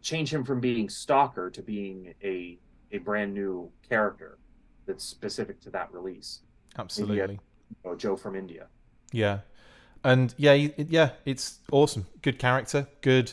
change 0.00 0.32
him 0.32 0.44
from 0.44 0.60
being 0.60 0.88
Stalker 0.88 1.50
to 1.50 1.62
being 1.62 2.14
a 2.22 2.58
a 2.92 2.98
brand 2.98 3.34
new 3.34 3.70
character 3.88 4.38
that's 4.86 5.04
specific 5.04 5.60
to 5.62 5.70
that 5.70 5.92
release. 5.92 6.40
absolutely. 6.78 7.34
You 7.84 7.90
know, 7.90 7.96
Joe 7.96 8.16
from 8.16 8.36
India. 8.36 8.66
Yeah, 9.12 9.40
and 10.02 10.34
yeah, 10.36 10.52
yeah, 10.52 11.10
it's 11.24 11.58
awesome. 11.72 12.06
Good 12.22 12.38
character, 12.38 12.86
good, 13.00 13.32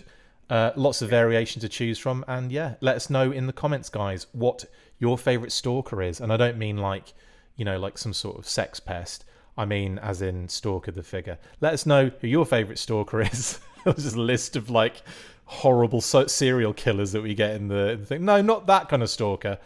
uh, 0.49 0.71
lots 0.75 1.01
of 1.01 1.09
variation 1.09 1.59
to 1.61 1.69
choose 1.69 1.97
from, 1.99 2.23
and 2.27 2.51
yeah, 2.51 2.75
let 2.81 2.95
us 2.95 3.09
know 3.09 3.31
in 3.31 3.47
the 3.47 3.53
comments, 3.53 3.89
guys, 3.89 4.27
what 4.31 4.65
your 4.99 5.17
favorite 5.17 5.51
stalker 5.51 6.01
is. 6.01 6.21
And 6.21 6.31
I 6.31 6.37
don't 6.37 6.57
mean 6.57 6.77
like, 6.77 7.13
you 7.55 7.65
know, 7.65 7.79
like 7.79 7.97
some 7.97 8.13
sort 8.13 8.37
of 8.37 8.47
sex 8.47 8.79
pest. 8.79 9.25
I 9.57 9.65
mean, 9.65 9.97
as 9.99 10.21
in 10.21 10.47
stalker 10.47 10.91
the 10.91 11.03
figure. 11.03 11.37
Let 11.59 11.73
us 11.73 11.85
know 11.85 12.11
who 12.21 12.27
your 12.27 12.45
favorite 12.45 12.79
stalker 12.79 13.21
is. 13.33 13.59
There's 13.83 14.03
just 14.03 14.15
a 14.15 14.21
list 14.21 14.55
of 14.55 14.69
like 14.69 15.01
horrible 15.45 15.99
so- 16.01 16.27
serial 16.27 16.73
killers 16.73 17.11
that 17.11 17.21
we 17.21 17.33
get 17.33 17.55
in 17.55 17.67
the, 17.67 17.97
the 17.99 18.05
thing. 18.05 18.23
No, 18.23 18.41
not 18.41 18.67
that 18.67 18.87
kind 18.87 19.03
of 19.03 19.09
stalker. 19.09 19.57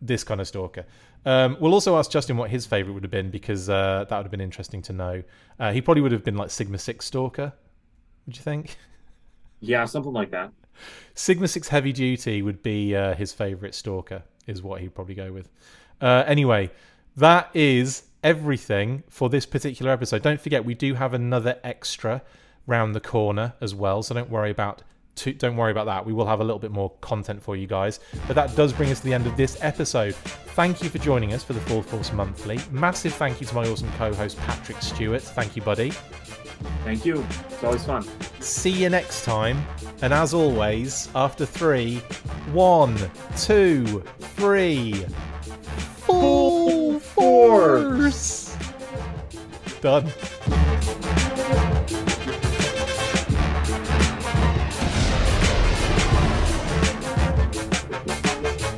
This 0.00 0.24
kind 0.24 0.40
of 0.40 0.46
stalker. 0.48 0.86
Um, 1.24 1.56
we'll 1.60 1.74
also 1.74 1.98
ask 1.98 2.10
Justin 2.10 2.36
what 2.36 2.50
his 2.50 2.66
favorite 2.66 2.92
would 2.92 3.02
have 3.02 3.10
been 3.10 3.30
because 3.30 3.68
uh, 3.68 4.06
that 4.08 4.16
would 4.16 4.24
have 4.24 4.30
been 4.30 4.40
interesting 4.40 4.82
to 4.82 4.92
know. 4.92 5.22
Uh, 5.58 5.72
he 5.72 5.80
probably 5.80 6.02
would 6.02 6.12
have 6.12 6.24
been 6.24 6.36
like 6.36 6.50
Sigma 6.50 6.78
Six 6.78 7.06
Stalker. 7.06 7.52
Would 8.26 8.36
you 8.36 8.42
think? 8.42 8.76
Yeah, 9.60 9.84
something 9.86 10.12
like 10.12 10.30
that. 10.30 10.52
Sigma 11.14 11.48
Six 11.48 11.68
Heavy 11.68 11.92
Duty 11.92 12.42
would 12.42 12.62
be 12.62 12.94
uh, 12.94 13.14
his 13.14 13.32
favorite 13.32 13.74
stalker. 13.74 14.22
Is 14.46 14.62
what 14.62 14.80
he'd 14.80 14.94
probably 14.94 15.14
go 15.14 15.32
with. 15.32 15.50
Uh, 16.00 16.24
anyway, 16.26 16.70
that 17.16 17.50
is 17.54 18.04
everything 18.22 19.02
for 19.08 19.28
this 19.28 19.44
particular 19.44 19.92
episode. 19.92 20.22
Don't 20.22 20.40
forget 20.40 20.64
we 20.64 20.74
do 20.74 20.94
have 20.94 21.12
another 21.14 21.58
extra 21.64 22.22
round 22.66 22.94
the 22.94 23.00
corner 23.00 23.54
as 23.60 23.74
well, 23.74 24.02
so 24.02 24.14
don't 24.14 24.30
worry 24.30 24.50
about. 24.50 24.82
To, 25.18 25.32
don't 25.32 25.56
worry 25.56 25.70
about 25.70 25.86
that. 25.86 26.04
We 26.04 26.12
will 26.12 26.26
have 26.26 26.40
a 26.40 26.44
little 26.44 26.58
bit 26.58 26.70
more 26.70 26.90
content 27.00 27.42
for 27.42 27.56
you 27.56 27.66
guys. 27.66 28.00
But 28.26 28.34
that 28.36 28.54
does 28.56 28.72
bring 28.72 28.90
us 28.90 28.98
to 28.98 29.04
the 29.04 29.14
end 29.14 29.26
of 29.26 29.36
this 29.36 29.58
episode. 29.60 30.14
Thank 30.14 30.82
you 30.82 30.88
for 30.88 30.98
joining 30.98 31.32
us 31.34 31.42
for 31.42 31.52
the 31.52 31.60
Full 31.60 31.82
Force 31.82 32.12
Monthly. 32.12 32.58
Massive 32.70 33.14
thank 33.14 33.40
you 33.40 33.46
to 33.46 33.54
my 33.54 33.68
awesome 33.68 33.90
co 33.98 34.12
host, 34.14 34.38
Patrick 34.38 34.80
Stewart. 34.80 35.22
Thank 35.22 35.56
you, 35.56 35.62
buddy. 35.62 35.92
Thank 36.84 37.04
you. 37.04 37.24
It's 37.48 37.64
always 37.64 37.84
fun. 37.84 38.04
See 38.40 38.70
you 38.70 38.88
next 38.88 39.24
time. 39.24 39.64
And 40.02 40.12
as 40.12 40.34
always, 40.34 41.08
after 41.14 41.46
three, 41.46 41.96
one, 42.52 42.96
two, 43.36 44.02
three, 44.18 44.94
full 46.06 46.98
force. 47.00 48.56
Done. 49.80 50.12